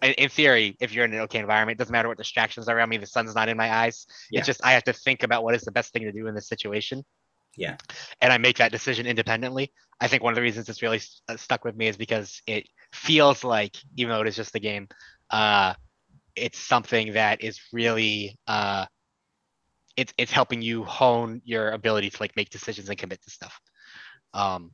in, 0.02 0.12
in 0.12 0.28
theory, 0.28 0.76
if 0.80 0.92
you're 0.92 1.04
in 1.04 1.12
an 1.12 1.20
okay 1.20 1.38
environment, 1.38 1.76
it 1.76 1.78
doesn't 1.78 1.92
matter 1.92 2.08
what 2.08 2.18
distractions 2.18 2.68
are 2.68 2.76
around 2.76 2.88
me. 2.88 2.96
The 2.96 3.06
sun's 3.06 3.34
not 3.34 3.48
in 3.48 3.56
my 3.56 3.72
eyes. 3.72 4.06
Yeah. 4.30 4.40
It's 4.40 4.46
just 4.46 4.60
I 4.64 4.72
have 4.72 4.84
to 4.84 4.92
think 4.92 5.22
about 5.22 5.44
what 5.44 5.54
is 5.54 5.62
the 5.62 5.72
best 5.72 5.92
thing 5.92 6.02
to 6.02 6.12
do 6.12 6.26
in 6.26 6.34
this 6.34 6.48
situation. 6.48 7.04
Yeah. 7.56 7.76
And 8.20 8.32
I 8.32 8.38
make 8.38 8.58
that 8.58 8.72
decision 8.72 9.06
independently. 9.06 9.72
I 10.02 10.08
think 10.08 10.22
one 10.24 10.32
of 10.32 10.36
the 10.36 10.42
reasons 10.42 10.68
it's 10.68 10.82
really 10.82 10.98
s- 10.98 11.22
uh, 11.28 11.36
stuck 11.36 11.64
with 11.64 11.76
me 11.76 11.88
is 11.88 11.96
because 11.96 12.42
it 12.46 12.66
feels 12.92 13.44
like, 13.44 13.76
even 13.96 14.12
though 14.12 14.22
it 14.22 14.28
is 14.28 14.36
just 14.36 14.56
a 14.56 14.60
game, 14.60 14.88
uh, 15.30 15.74
it's 16.36 16.58
something 16.58 17.14
that 17.14 17.42
is 17.42 17.60
really 17.72 18.38
uh, 18.48 18.86
it's 19.96 20.12
it's 20.18 20.32
helping 20.32 20.62
you 20.62 20.84
hone 20.84 21.40
your 21.44 21.70
ability 21.70 22.10
to 22.10 22.18
like 22.20 22.36
make 22.36 22.50
decisions 22.50 22.88
and 22.88 22.98
commit 22.98 23.22
to 23.22 23.30
stuff. 23.30 23.60
Um, 24.34 24.72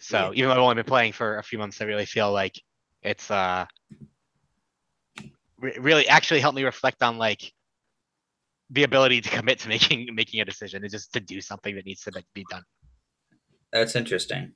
so 0.00 0.32
even 0.34 0.48
though 0.48 0.54
I've 0.56 0.62
only 0.62 0.76
been 0.76 0.84
playing 0.84 1.12
for 1.12 1.38
a 1.38 1.42
few 1.44 1.58
months, 1.58 1.80
I 1.80 1.84
really 1.86 2.06
feel 2.06 2.32
like 2.32 2.54
it's 3.02 3.30
uh 3.30 3.66
re- 5.58 5.78
really 5.80 6.08
actually 6.08 6.40
helped 6.40 6.56
me 6.56 6.64
reflect 6.64 7.02
on 7.02 7.18
like 7.18 7.52
the 8.70 8.84
ability 8.84 9.20
to 9.20 9.30
commit 9.30 9.58
to 9.60 9.68
making 9.68 10.08
making 10.14 10.40
a 10.40 10.44
decision 10.44 10.82
and 10.82 10.90
just 10.90 11.12
to 11.12 11.20
do 11.20 11.40
something 11.40 11.76
that 11.76 11.86
needs 11.86 12.02
to 12.02 12.12
be 12.34 12.44
done. 12.50 12.62
That's 13.74 13.96
interesting. 13.96 14.52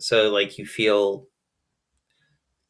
So 0.00 0.30
like 0.30 0.56
you 0.56 0.64
feel 0.64 1.28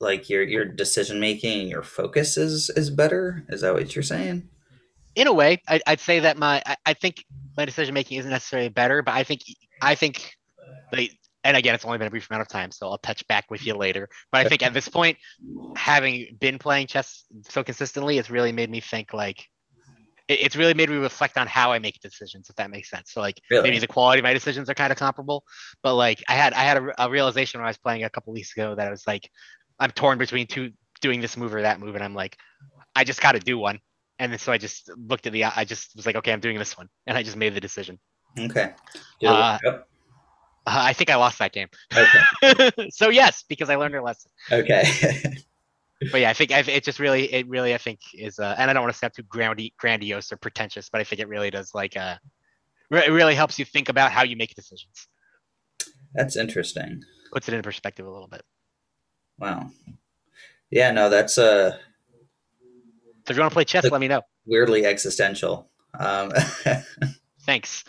like 0.00 0.28
your 0.28 0.42
your 0.42 0.64
decision 0.64 1.20
making 1.20 1.68
your 1.68 1.84
focus 1.84 2.36
is 2.36 2.70
is 2.70 2.90
better. 2.90 3.44
Is 3.48 3.60
that 3.60 3.72
what 3.72 3.94
you're 3.94 4.02
saying? 4.02 4.48
In 5.14 5.28
a 5.28 5.32
way, 5.32 5.62
I, 5.68 5.80
I'd 5.86 6.00
say 6.00 6.18
that 6.20 6.36
my 6.36 6.60
I, 6.66 6.76
I 6.86 6.94
think 6.94 7.24
my 7.56 7.64
decision 7.64 7.94
making 7.94 8.18
isn't 8.18 8.30
necessarily 8.30 8.68
better, 8.68 9.00
but 9.02 9.14
I 9.14 9.22
think 9.22 9.42
I 9.80 9.94
think 9.94 10.34
like 10.92 11.12
and 11.44 11.56
again 11.56 11.76
it's 11.76 11.84
only 11.84 11.98
been 11.98 12.08
a 12.08 12.10
brief 12.10 12.28
amount 12.28 12.42
of 12.42 12.48
time, 12.48 12.72
so 12.72 12.88
I'll 12.88 12.98
touch 12.98 13.24
back 13.28 13.48
with 13.48 13.64
you 13.64 13.74
later. 13.76 14.08
But 14.32 14.44
I 14.44 14.48
think 14.48 14.64
at 14.64 14.74
this 14.74 14.88
point, 14.88 15.18
having 15.76 16.36
been 16.40 16.58
playing 16.58 16.88
chess 16.88 17.24
so 17.48 17.62
consistently, 17.62 18.18
it's 18.18 18.28
really 18.28 18.50
made 18.50 18.70
me 18.70 18.80
think 18.80 19.14
like 19.14 19.46
it- 20.28 20.40
it's 20.40 20.56
really 20.56 20.74
made 20.74 20.90
me 20.90 20.96
reflect 20.96 21.36
on 21.38 21.46
how 21.46 21.72
I 21.72 21.78
make 21.78 22.00
decisions, 22.00 22.48
if 22.48 22.56
that 22.56 22.70
makes 22.70 22.90
sense. 22.90 23.12
So 23.12 23.20
like 23.20 23.40
Really? 23.50 23.64
maybe 23.64 23.78
the 23.78 23.86
quality 23.86 24.20
of 24.20 24.24
my 24.24 24.32
decisions 24.32 24.68
are 24.70 24.74
kind 24.74 24.92
of 24.92 24.98
comparable, 24.98 25.44
but 25.82 25.94
like 25.94 26.22
I 26.28 26.34
had 26.34 26.52
I 26.54 26.62
had 26.62 26.76
a, 26.78 27.04
a 27.06 27.10
realization 27.10 27.60
when 27.60 27.66
I 27.66 27.70
was 27.70 27.78
playing 27.78 28.04
a 28.04 28.10
couple 28.10 28.32
weeks 28.32 28.52
ago 28.56 28.74
that 28.74 28.86
I 28.86 28.90
was 28.90 29.06
like, 29.06 29.28
I'm 29.78 29.90
torn 29.90 30.18
between 30.18 30.46
two 30.46 30.72
doing 31.00 31.20
this 31.20 31.36
move 31.36 31.54
or 31.54 31.62
that 31.62 31.80
move, 31.80 31.94
and 31.94 32.04
I'm 32.04 32.14
like, 32.14 32.36
I 32.94 33.04
just 33.04 33.20
got 33.20 33.32
to 33.32 33.40
do 33.40 33.58
one. 33.58 33.80
And 34.18 34.30
then 34.32 34.38
so 34.38 34.52
I 34.52 34.58
just 34.58 34.90
looked 34.96 35.26
at 35.26 35.32
the 35.32 35.44
I 35.44 35.64
just 35.64 35.96
was 35.96 36.06
like, 36.06 36.16
okay, 36.16 36.32
I'm 36.32 36.40
doing 36.40 36.58
this 36.58 36.78
one, 36.78 36.88
and 37.06 37.18
I 37.18 37.22
just 37.22 37.36
made 37.36 37.54
the 37.54 37.60
decision. 37.60 37.98
Okay. 38.38 38.72
Uh, 39.24 39.28
out? 39.28 39.64
Uh, 39.64 39.80
I 40.66 40.92
think 40.94 41.10
I 41.10 41.16
lost 41.16 41.38
that 41.40 41.52
game. 41.52 41.68
Okay. 41.94 42.88
so 42.90 43.10
yes, 43.10 43.44
because 43.48 43.68
I 43.68 43.76
learned 43.76 43.94
a 43.96 44.02
lesson. 44.02 44.30
Okay. 44.50 45.36
But 46.10 46.20
yeah, 46.20 46.30
I 46.30 46.32
think 46.34 46.52
I've, 46.52 46.68
it 46.68 46.84
just 46.84 46.98
really, 46.98 47.32
it 47.32 47.46
really, 47.48 47.74
I 47.74 47.78
think 47.78 48.00
is, 48.14 48.38
uh, 48.38 48.54
and 48.58 48.70
I 48.70 48.74
don't 48.74 48.82
want 48.82 48.92
to 48.92 48.98
sound 48.98 49.12
too 49.14 49.22
grandi- 49.24 49.74
grandiose 49.78 50.32
or 50.32 50.36
pretentious, 50.36 50.88
but 50.90 51.00
I 51.00 51.04
think 51.04 51.20
it 51.20 51.28
really 51.28 51.50
does 51.50 51.74
like, 51.74 51.96
uh, 51.96 52.16
re- 52.90 53.04
it 53.06 53.10
really 53.10 53.34
helps 53.34 53.58
you 53.58 53.64
think 53.64 53.88
about 53.88 54.12
how 54.12 54.22
you 54.24 54.36
make 54.36 54.54
decisions. 54.54 55.08
That's 56.14 56.36
interesting. 56.36 57.02
Puts 57.32 57.48
it 57.48 57.54
in 57.54 57.62
perspective 57.62 58.06
a 58.06 58.10
little 58.10 58.28
bit. 58.28 58.42
Wow. 59.38 59.70
Yeah, 60.70 60.90
no, 60.92 61.08
that's 61.10 61.38
uh 61.38 61.72
So 61.72 61.78
if 63.30 63.36
you 63.36 63.40
want 63.40 63.50
to 63.52 63.54
play 63.54 63.64
chess, 63.64 63.90
let 63.90 64.00
me 64.00 64.08
know. 64.08 64.22
weirdly 64.46 64.84
existential. 64.86 65.70
Um 65.98 66.30
Thanks. 67.46 67.84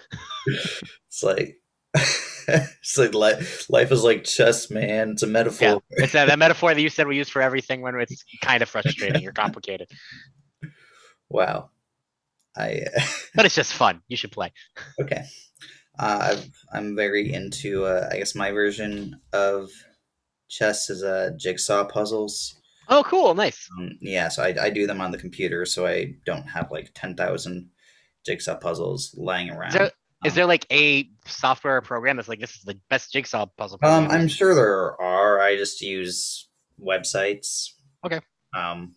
it's 0.48 1.24
like 1.24 1.62
it's 2.48 2.98
like 2.98 3.14
life, 3.14 3.70
life 3.70 3.92
is 3.92 4.04
like 4.04 4.24
chess, 4.24 4.70
man. 4.70 5.12
It's 5.12 5.24
a 5.24 5.28
metaphor. 5.28 5.68
Yeah, 5.68 6.04
it's 6.04 6.16
uh, 6.16 6.26
that 6.26 6.40
metaphor 6.40 6.74
that 6.74 6.82
you 6.82 6.90
said 6.90 7.08
we 7.08 7.18
use 7.18 7.30
for 7.30 7.42
everything 7.42 7.82
when 7.82 7.96
it's 8.00 8.24
kind 8.42 8.62
of 8.64 8.70
frustrating 8.70 9.28
or 9.28 9.32
complicated, 9.32 9.90
Wow. 11.30 11.70
I 12.58 12.86
but 13.36 13.46
it's 13.46 13.56
just 13.56 13.74
fun. 13.74 14.02
You 14.08 14.16
should 14.18 14.32
play. 14.32 14.54
okay. 15.02 15.26
Uh, 15.98 16.20
I've, 16.32 16.50
I'm 16.74 16.96
very 16.96 17.34
into. 17.34 17.86
Uh, 17.86 18.10
I 18.12 18.18
guess 18.18 18.36
my 18.36 18.52
version 18.52 19.20
of 19.34 19.70
chess 20.50 20.90
is 20.90 21.04
uh, 21.04 21.32
jigsaw 21.38 21.86
puzzles. 21.86 22.56
Oh, 22.88 23.04
cool, 23.06 23.34
nice. 23.34 23.68
Um, 23.80 23.92
yeah, 24.02 24.28
so 24.30 24.44
I, 24.44 24.56
I 24.66 24.70
do 24.70 24.86
them 24.88 25.02
on 25.02 25.12
the 25.12 25.18
computer, 25.18 25.66
so 25.66 25.88
I 25.88 26.14
don't 26.26 26.48
have 26.48 26.70
like 26.72 26.92
ten 26.94 27.16
thousand 27.16 27.70
jigsaw 28.26 28.56
puzzles 28.58 29.14
lying 29.18 29.50
around. 29.50 29.72
there- 29.74 29.92
Is 30.26 30.34
there 30.36 30.46
like 30.46 30.66
a 30.72 31.10
software 31.26 31.82
program 31.82 32.16
that's 32.18 32.28
like 32.28 32.40
this 32.40 32.56
is 32.56 32.64
the 32.64 32.78
best 32.90 33.14
jigsaw 33.14 33.46
puzzle? 33.58 33.80
Um. 33.84 34.08
I'm 34.10 34.28
sure 34.28 34.56
there 34.56 35.00
are. 35.02 35.42
I 35.42 35.56
just 35.56 35.82
use 35.82 36.48
websites. 36.82 37.72
Okay. 38.06 38.20
Um, 38.56 38.96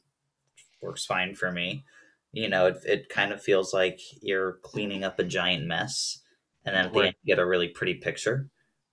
works 0.82 1.04
fine 1.04 1.34
for 1.34 1.50
me. 1.50 1.84
You 2.32 2.48
know, 2.48 2.66
it, 2.66 2.78
it 2.84 3.08
kind 3.08 3.32
of 3.32 3.42
feels 3.42 3.72
like 3.72 4.00
you're 4.20 4.58
cleaning 4.62 5.02
up 5.04 5.18
a 5.18 5.24
giant 5.24 5.66
mess, 5.66 6.20
and 6.64 6.76
then 6.76 6.86
at 6.86 6.92
the 6.92 7.00
end 7.00 7.14
you 7.22 7.34
get 7.34 7.42
a 7.42 7.46
really 7.46 7.68
pretty 7.68 7.94
picture, 7.94 8.48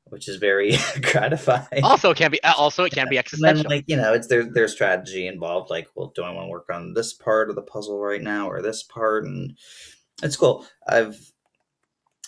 which 0.05 0.29
is 0.29 0.37
very 0.37 0.77
gratifying. 1.01 1.83
Also, 1.83 2.11
it 2.11 2.17
can 2.17 2.31
be 2.31 2.41
uh, 2.43 2.53
also 2.57 2.85
it 2.85 2.93
can 2.93 3.09
be 3.09 3.17
And 3.17 3.25
then, 3.25 3.49
existential. 3.57 3.69
like 3.69 3.83
you 3.87 3.97
know, 3.97 4.13
it's 4.13 4.27
their 4.27 4.43
their 4.43 4.67
strategy 4.69 5.27
involved. 5.27 5.69
Like, 5.69 5.87
well, 5.95 6.13
do 6.15 6.23
I 6.23 6.31
want 6.31 6.45
to 6.45 6.49
work 6.49 6.67
on 6.71 6.93
this 6.93 7.13
part 7.13 7.49
of 7.49 7.55
the 7.55 7.61
puzzle 7.61 7.99
right 7.99 8.21
now, 8.21 8.49
or 8.49 8.61
this 8.61 8.83
part? 8.83 9.25
And 9.25 9.57
it's 10.23 10.37
cool. 10.37 10.65
I've 10.87 11.17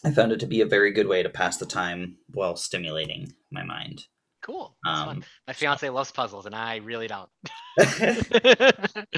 I 0.06 0.12
found 0.12 0.32
it 0.32 0.40
to 0.42 0.48
be 0.48 0.62
a 0.62 0.66
very 0.66 0.92
good 0.92 1.08
way 1.08 1.24
to 1.24 1.30
pass 1.30 1.58
the 1.58 1.66
time 1.66 2.18
while 2.34 2.56
stimulating 2.56 3.34
my 3.52 3.64
mind. 3.64 4.04
Cool. 4.42 4.78
Um, 4.86 5.24
My 5.48 5.54
fiance 5.54 5.90
loves 5.90 6.12
puzzles, 6.12 6.46
and 6.46 6.56
I 6.56 6.78
really 6.78 7.08
don't. 7.08 7.30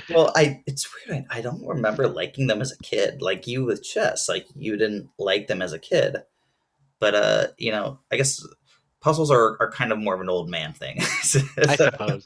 well, 0.09 0.31
I 0.35 0.61
it's 0.65 0.87
weird. 1.07 1.25
I, 1.29 1.37
I 1.39 1.41
don't 1.41 1.65
remember 1.65 2.07
liking 2.07 2.47
them 2.47 2.61
as 2.61 2.71
a 2.71 2.77
kid. 2.83 3.21
Like 3.21 3.45
you 3.45 3.65
with 3.65 3.83
chess, 3.83 4.27
like 4.29 4.47
you 4.55 4.77
didn't 4.77 5.09
like 5.19 5.47
them 5.47 5.61
as 5.61 5.73
a 5.73 5.79
kid. 5.79 6.17
But 6.99 7.15
uh, 7.15 7.47
you 7.57 7.71
know, 7.71 7.99
I 8.11 8.17
guess 8.17 8.41
puzzles 9.01 9.29
are, 9.31 9.57
are 9.61 9.71
kind 9.71 9.91
of 9.91 9.99
more 9.99 10.15
of 10.15 10.21
an 10.21 10.29
old 10.29 10.49
man 10.49 10.73
thing. 10.73 10.97
I 11.57 11.75
suppose. 11.75 12.25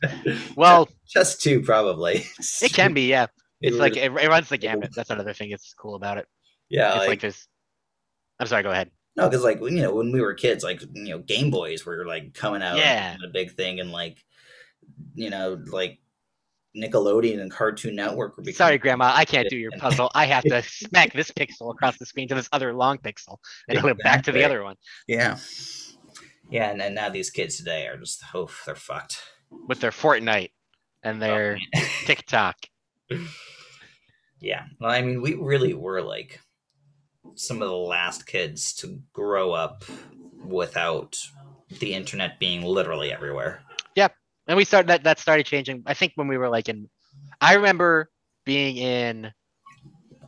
Well, 0.56 0.88
chess 1.08 1.38
too, 1.38 1.62
probably. 1.62 2.26
it 2.62 2.74
can 2.74 2.94
be. 2.94 3.08
Yeah, 3.10 3.28
it's 3.62 3.76
It 3.76 3.80
like 3.80 3.98
it, 3.98 4.12
it 4.12 4.30
runs 4.30 4.50
the 4.50 4.58
gamut. 4.58 4.92
That's 4.96 5.10
another 5.10 5.34
thing 5.34 5.50
that's 5.50 5.74
cool 5.74 5.96
about 5.96 6.18
it. 6.20 6.28
yeah, 6.70 6.90
It's 6.92 6.98
like, 7.00 7.10
like 7.10 7.22
this. 7.22 7.48
I'm 8.40 8.48
sorry. 8.48 8.64
Go 8.64 8.72
ahead. 8.72 8.90
no, 9.16 9.30
because 9.30 9.44
like 9.44 9.60
you 9.62 9.70
know 9.82 9.94
when 9.94 10.12
we 10.12 10.22
were 10.22 10.34
kids, 10.34 10.64
like 10.64 10.82
you 10.94 11.10
know 11.10 11.20
Game 11.20 11.50
Boys 11.52 11.86
were 11.86 12.06
like 12.06 12.34
coming 12.34 12.62
out, 12.62 12.78
Yeah. 12.78 13.16
a 13.24 13.28
big 13.32 13.52
thing, 13.52 13.80
and 13.80 13.92
like 13.92 14.24
you 15.16 15.30
know 15.30 15.62
like 15.72 16.00
Nickelodeon 16.76 17.40
and 17.40 17.52
Cartoon 17.52 17.96
Network 17.96 18.36
were 18.38 18.44
Sorry, 18.52 18.78
Grandma. 18.80 19.12
I 19.14 19.26
can't 19.26 19.48
do 19.50 19.58
your 19.58 19.72
puzzle. 19.78 20.10
I 20.16 20.26
have 20.26 20.44
to 20.46 20.64
smack 20.64 21.14
this 21.14 21.30
pixel 21.32 21.72
across 21.72 21.98
the 22.00 22.06
screen 22.06 22.28
to 22.30 22.36
this 22.36 22.50
other 22.52 22.74
long 22.74 22.98
pixel, 22.98 23.38
and 23.68 23.80
go 23.82 23.94
back 23.94 24.24
to 24.24 24.32
the 24.32 24.44
other 24.44 24.64
one 24.64 24.76
Yeah. 25.08 25.38
Yeah, 26.50 26.70
and, 26.72 26.82
and 26.82 26.94
now 26.96 27.10
these 27.10 27.30
kids 27.30 27.58
today 27.58 27.88
are 27.88 27.98
just 27.98 28.24
oh 28.34 28.50
they're 28.66 28.76
fucked. 28.76 29.22
with 29.68 29.80
their 29.80 29.92
Fortnite 29.92 30.52
and 31.04 31.22
their 31.22 31.58
Oh. 31.76 31.82
TikTok. 32.06 32.56
yeah. 34.40 34.66
Well, 34.80 34.92
I 34.92 35.02
mean, 35.02 35.22
we 35.22 35.36
really 35.36 35.74
were 35.74 36.02
like 36.02 36.40
some 37.36 37.62
of 37.62 37.70
the 37.70 37.76
last 37.76 38.28
kids 38.28 38.74
to 38.74 39.00
grow 39.14 39.52
up 39.52 39.84
without 40.46 41.18
the 41.80 41.94
internet 41.94 42.40
being 42.40 42.64
literally 42.64 43.12
everywhere. 43.12 43.62
Yeah. 43.96 44.10
And 44.48 44.58
we 44.58 44.66
started 44.66 44.90
that 44.90 45.04
that 45.04 45.20
started 45.20 45.46
changing. 45.46 45.84
I 45.86 45.94
think 45.94 46.14
when 46.16 46.28
we 46.28 46.38
were 46.38 46.50
like 46.50 46.70
in, 46.70 46.90
I 47.40 47.56
remember 47.56 48.10
being 48.46 48.78
in 48.78 49.32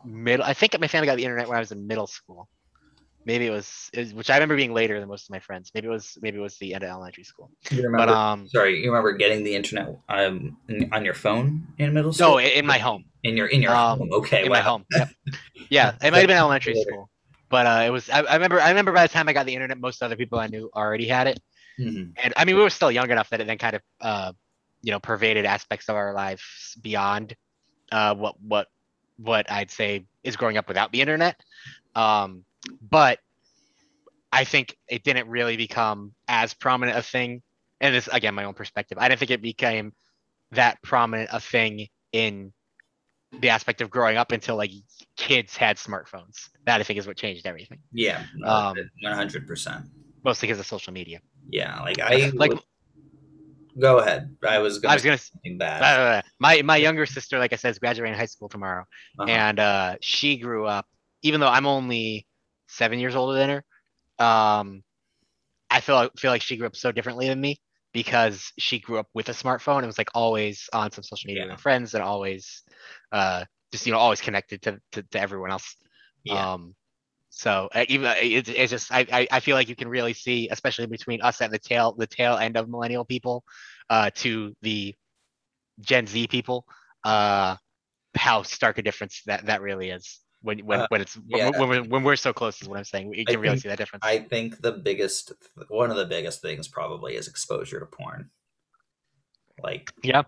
middle. 0.06 0.46
I 0.46 0.54
think 0.54 0.80
my 0.80 0.88
family 0.88 1.08
got 1.08 1.18
the 1.18 1.26
internet 1.26 1.48
when 1.48 1.58
I 1.58 1.60
was 1.60 1.72
in 1.72 1.86
middle 1.86 2.08
school, 2.08 2.50
maybe 3.26 3.48
it 3.48 3.52
was, 3.52 3.90
it 3.94 4.00
was- 4.00 4.14
which 4.14 4.30
I 4.30 4.36
remember 4.36 4.56
being 4.56 4.74
later 4.74 5.00
than 5.00 5.10
most 5.10 5.28
of 5.28 5.32
my 5.32 5.40
friends. 5.40 5.72
Maybe 5.74 5.88
it 5.88 5.92
was 5.92 6.18
maybe 6.22 6.38
it 6.38 6.42
was 6.42 6.58
the 6.58 6.74
end 6.74 6.84
of 6.84 6.90
elementary 6.90 7.24
school. 7.24 7.52
You 7.72 7.78
But 7.78 7.84
remember? 7.86 8.14
um, 8.14 8.48
sorry, 8.48 8.82
you 8.82 8.90
remember 8.92 9.14
getting 9.14 9.44
the 9.44 9.56
internet 9.56 9.98
um 10.10 10.58
in- 10.70 10.90
on 10.94 11.04
your 11.04 11.14
phone 11.16 11.68
in 11.78 11.94
middle 11.94 12.14
school? 12.14 12.32
no, 12.32 12.38
in, 12.40 12.66
my 12.66 12.78
home, 12.78 13.06
in 13.24 13.36
your 13.36 13.48
in 13.48 13.62
your 13.62 13.74
um, 13.76 14.00
home. 14.00 14.10
Okay, 14.14 14.46
in 14.46 14.50
wow. 14.52 14.58
my 14.58 14.62
home. 14.62 14.86
Yep. 14.92 15.10
Yeah, 15.70 15.96
it 16.02 16.12
might 16.12 16.20
have 16.20 16.28
been 16.28 16.38
elementary 16.38 16.76
Later. 16.76 16.90
school, 16.90 17.10
but 17.50 17.66
uh, 17.66 17.84
it 17.86 17.90
was. 17.90 18.10
I, 18.10 18.20
I 18.22 18.34
remember. 18.36 18.62
I 18.62 18.70
remember 18.70 18.92
by 18.92 19.08
the 19.08 19.12
time 19.14 19.28
I 19.28 19.34
got 19.34 19.46
the 19.48 19.54
internet, 19.56 19.80
most 19.80 20.04
other 20.04 20.16
people 20.16 20.38
I 20.40 20.48
knew 20.48 20.70
already 20.76 21.08
had 21.08 21.28
it. 21.28 21.40
Mhm. 21.80 22.14
and 22.24 22.34
I 22.38 22.46
mean, 22.46 22.56
we 22.56 22.62
were 22.62 22.70
still 22.70 22.90
young 22.92 23.10
enough 23.12 23.30
that 23.32 23.42
it 23.42 23.48
then 23.48 23.58
kind 23.58 23.76
of, 23.76 23.82
uh, 24.00 24.32
you 24.82 24.92
know, 24.92 25.00
pervaded 25.00 25.46
aspects 25.46 25.90
of 25.90 25.96
our 25.98 26.14
lives 26.14 26.78
beyond 26.82 27.36
uh, 27.92 28.14
what 28.16 28.36
what 28.40 28.68
what 29.18 29.52
I'd 29.52 29.72
say 29.72 30.06
is 30.24 30.36
growing 30.38 30.58
up 30.58 30.68
without 30.68 30.92
the 30.92 31.02
internet. 31.02 31.36
Um, 31.96 32.46
but 32.82 33.20
I 34.32 34.44
think 34.44 34.76
it 34.88 35.04
didn't 35.04 35.28
really 35.30 35.58
become 35.58 36.14
as 36.28 36.54
prominent 36.54 36.98
a 36.98 37.02
thing. 37.02 37.42
And 37.82 37.94
this 37.94 38.08
again, 38.12 38.34
my 38.36 38.44
own 38.46 38.54
perspective. 38.54 38.98
I 39.00 39.08
didn't 39.10 39.20
think 39.20 39.32
it 39.32 39.42
became 39.42 39.94
that 40.52 40.82
prominent 40.82 41.30
a 41.32 41.40
thing 41.40 41.88
in 42.12 42.54
the 43.40 43.50
aspect 43.50 43.82
of 43.82 43.90
growing 43.90 44.18
up 44.18 44.32
until 44.32 44.56
like 44.56 44.72
kids 45.18 45.56
had 45.58 45.78
smartphones. 45.78 46.50
That 46.66 46.80
I 46.80 46.84
think 46.84 47.00
is 47.00 47.08
what 47.08 47.18
changed 47.18 47.46
everything, 47.46 47.80
Yeah, 47.92 48.24
Um, 48.46 48.76
one 49.02 49.14
hundred 49.14 49.46
percent. 49.48 49.86
mostly 50.24 50.48
because 50.48 50.60
of 50.60 50.66
social 50.66 50.94
media. 50.94 51.20
Yeah, 51.50 51.82
like 51.82 52.00
I 52.00 52.32
Like 52.36 52.52
would- 52.52 52.62
Go 53.78 54.00
ahead. 54.00 54.34
I 54.48 54.60
was 54.60 54.80
gonna 54.80 54.94
I 54.94 54.96
was 54.96 55.02
say 55.04 55.10
gonna 55.10 55.18
something 55.18 55.58
bad. 55.58 55.82
Uh, 55.82 56.22
my 56.40 56.62
my 56.62 56.78
younger 56.78 57.06
sister, 57.06 57.40
like 57.40 57.52
I 57.52 57.58
said, 57.58 57.72
is 57.72 57.80
graduating 57.80 58.18
high 58.18 58.26
school 58.26 58.48
tomorrow, 58.48 58.86
Uh-huh. 59.20 59.30
and 59.30 59.60
uh, 59.60 59.96
she 60.00 60.38
grew 60.38 60.66
up. 60.66 60.86
Even 61.24 61.42
though 61.42 61.50
I'm 61.50 61.66
only 61.66 62.26
seven 62.68 63.00
years 63.00 63.16
older 63.16 63.38
than 63.38 63.50
her, 63.50 64.26
um, 64.26 64.84
I 65.70 65.82
feel 65.82 66.10
feel 66.18 66.32
like 66.32 66.42
she 66.42 66.58
grew 66.58 66.68
up 66.68 66.76
so 66.76 66.92
differently 66.92 67.28
than 67.28 67.40
me 67.42 67.60
because 67.94 68.52
she 68.60 68.80
grew 68.80 68.98
up 69.00 69.08
with 69.14 69.30
a 69.30 69.34
smartphone 69.34 69.80
and 69.80 69.88
was 69.88 69.98
like 69.98 70.10
always 70.16 70.70
on 70.74 70.92
some 70.92 71.04
social 71.04 71.28
media 71.30 71.48
Yeah. 71.48 71.52
with 71.52 71.60
friends 71.60 71.94
and 71.94 72.04
always, 72.04 72.64
uh, 73.12 73.46
just 73.72 73.86
you 73.86 73.92
know 73.94 74.00
always 74.00 74.22
connected 74.22 74.62
to 74.64 74.80
to, 74.94 75.04
to 75.04 75.20
everyone 75.20 75.52
else. 75.52 75.76
yeah. 76.24 76.48
Um, 76.54 76.76
so 77.30 77.70
uh, 77.74 77.86
even 77.90 78.08
uh, 78.08 78.16
it's, 78.18 78.50
it's 78.50 78.72
just 78.72 78.92
I, 78.92 79.06
I 79.12 79.28
I 79.32 79.40
feel 79.40 79.56
like 79.56 79.70
you 79.70 79.76
can 79.76 79.88
really 79.90 80.14
see, 80.14 80.50
especially 80.50 80.88
between 80.88 81.22
us 81.22 81.42
at 81.42 81.52
the 81.52 81.60
tail 81.60 81.94
the 81.98 82.08
tail 82.08 82.38
end 82.38 82.58
of 82.58 82.70
millennial 82.70 83.06
people, 83.06 83.44
uh, 83.90 84.10
to 84.16 84.56
the 84.62 84.96
Gen 85.82 86.08
Z 86.08 86.28
people, 86.28 86.66
uh, 87.04 87.56
how 88.16 88.44
stark 88.44 88.78
a 88.78 88.84
difference 88.84 89.24
that 89.26 89.48
that 89.48 89.62
really 89.62 89.90
is 89.92 90.22
when 90.46 90.60
when 90.60 90.80
Uh, 90.82 90.88
when 90.90 91.02
it's 91.02 91.18
yeah. 91.28 91.50
when, 91.58 91.68
we're, 91.70 91.84
when 91.84 92.04
we're 92.04 92.16
so 92.16 92.32
close 92.32 92.62
is 92.62 92.68
what 92.70 92.78
I'm 92.78 92.84
saying. 92.84 93.14
You 93.14 93.26
I 93.28 93.32
can 93.32 93.40
really 93.42 93.56
think- 93.56 93.64
see 93.64 93.70
that 93.70 93.78
difference. 93.78 94.06
I 94.06 94.20
think 94.20 94.62
the 94.62 94.72
biggest, 94.74 95.34
one 95.68 95.90
of 95.92 95.98
the 95.98 96.06
biggest 96.06 96.42
things 96.42 96.68
probably 96.68 97.16
is 97.16 97.28
exposure 97.28 97.80
to 97.80 97.86
porn. 97.86 98.30
Like, 99.64 99.92
Yeah. 100.04 100.24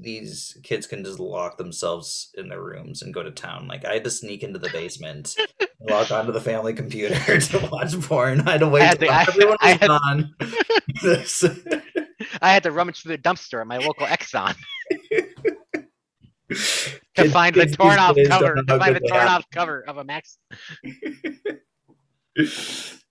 these 0.00 0.56
kids 0.62 0.86
can 0.86 1.04
just 1.04 1.18
lock 1.20 1.56
themselves 1.56 2.30
in 2.36 2.48
their 2.48 2.62
rooms 2.62 3.02
and 3.02 3.14
go 3.14 3.22
to 3.22 3.30
town. 3.30 3.68
Like, 3.68 3.84
I 3.84 3.94
had 3.94 4.04
to 4.04 4.10
sneak 4.10 4.42
into 4.42 4.58
the 4.58 4.70
basement, 4.70 5.36
log 5.80 6.10
onto 6.12 6.32
the 6.32 6.40
family 6.40 6.74
computer 6.74 7.40
to 7.50 7.68
watch 7.70 7.98
porn. 8.02 8.40
I 8.46 8.52
had 8.52 8.60
to 8.60 8.68
wait 8.68 8.82
had 8.82 9.00
to- 9.00 9.08
I- 9.08 9.22
everyone 9.28 9.56
I 9.60 9.72
was 9.72 9.80
had- 9.80 9.88
gone. 9.88 10.34
This- 11.02 11.44
I 12.42 12.52
had 12.52 12.62
to 12.64 12.72
rummage 12.72 13.02
through 13.02 13.16
the 13.16 13.22
dumpster 13.22 13.60
at 13.60 13.66
my 13.66 13.76
local 13.78 14.06
Exxon 14.06 14.54
to 16.48 17.30
find 17.30 17.54
the 17.54 17.66
torn 17.66 17.98
off 17.98 18.16
cover 18.28 18.54
to 18.54 18.78
find 18.78 18.96
the 18.96 19.00
torn 19.00 19.26
off 19.26 19.44
cover 19.50 19.84
of 19.88 19.96
a 19.98 20.04
Max. 20.04 20.38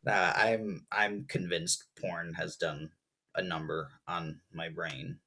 nah, 0.03 0.33
I'm 0.35 0.85
I'm 0.91 1.25
convinced 1.27 1.85
porn 1.99 2.33
has 2.33 2.55
done 2.55 2.89
a 3.35 3.41
number 3.41 3.89
on 4.07 4.39
my 4.53 4.69
brain 4.69 5.17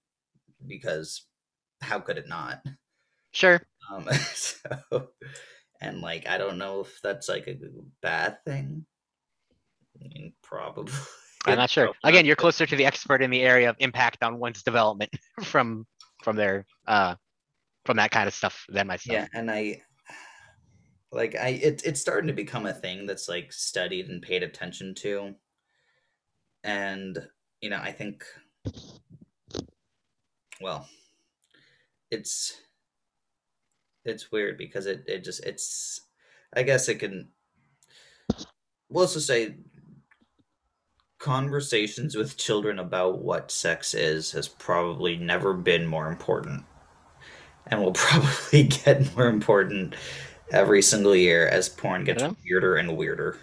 because 0.67 1.27
how 1.81 1.99
could 2.01 2.19
it 2.19 2.29
not? 2.29 2.63
Sure. 3.33 3.61
Um, 3.91 4.09
so, 4.35 5.09
and 5.81 6.01
like 6.01 6.27
I 6.29 6.39
don't 6.39 6.59
know 6.59 6.81
if 6.81 7.01
that's 7.03 7.29
like 7.29 7.47
a 7.47 7.57
bad 8.03 8.39
thing. 8.45 8.87
I 9.95 10.09
mean, 10.09 10.33
probably. 10.43 10.93
I'm 11.47 11.57
not 11.57 11.71
sure. 11.71 11.93
Again, 12.05 12.25
you're 12.25 12.37
closer 12.37 12.67
to 12.67 12.77
the 12.77 12.87
expert 12.87 13.23
in 13.23 13.31
the 13.31 13.43
area 13.43 13.71
of 13.71 13.77
impact 13.79 14.23
on 14.23 14.39
one's 14.39 14.63
development 14.63 15.11
from 15.43 15.87
from 16.23 16.37
their 16.37 16.67
uh 16.87 17.15
from 17.89 17.97
that 17.97 18.11
kind 18.11 18.29
of 18.29 18.35
stuff 18.35 18.67
than 18.69 18.87
myself. 18.87 19.15
Yeah, 19.15 19.27
and 19.33 19.51
I 19.51 19.81
like 21.11 21.35
I 21.37 21.49
it, 21.49 21.81
it's 21.87 22.03
starting 22.03 22.27
to 22.27 22.35
become 22.35 22.67
a 22.67 22.75
thing 22.75 23.07
that's 23.07 23.31
like 23.31 23.51
studied 23.51 24.11
and 24.11 24.21
paid 24.21 24.43
attention 24.43 24.95
to. 24.97 25.35
And 26.65 27.19
you 27.63 27.71
know, 27.71 27.79
I 27.79 27.93
think 27.93 28.27
well, 30.61 30.87
it's 32.11 32.61
it's 34.05 34.31
weird 34.31 34.59
because 34.59 34.85
it 34.85 35.05
it 35.07 35.25
just 35.25 35.43
it's 35.47 36.03
I 36.55 36.63
guess 36.63 36.91
it 36.91 36.97
can 36.97 37.31
well 38.91 39.05
let's 39.05 39.15
just 39.15 39.29
say 39.29 39.57
conversations 41.19 42.17
with 42.17 42.37
children 42.37 42.81
about 42.81 43.23
what 43.23 43.51
sex 43.51 43.95
is 43.95 44.31
has 44.33 44.47
probably 44.47 45.17
never 45.17 45.55
been 45.55 45.87
more 45.87 46.09
important 46.09 46.67
and 47.71 47.83
will 47.83 47.93
probably 47.95 48.65
get 48.65 49.15
more 49.17 49.29
important 49.29 49.95
every 50.51 50.83
single 50.83 51.15
year 51.15 51.47
as 51.49 51.69
porn 51.69 52.05
gets 52.05 52.25
weirder 52.45 52.77
and 52.77 52.97
weirder. 52.97 53.39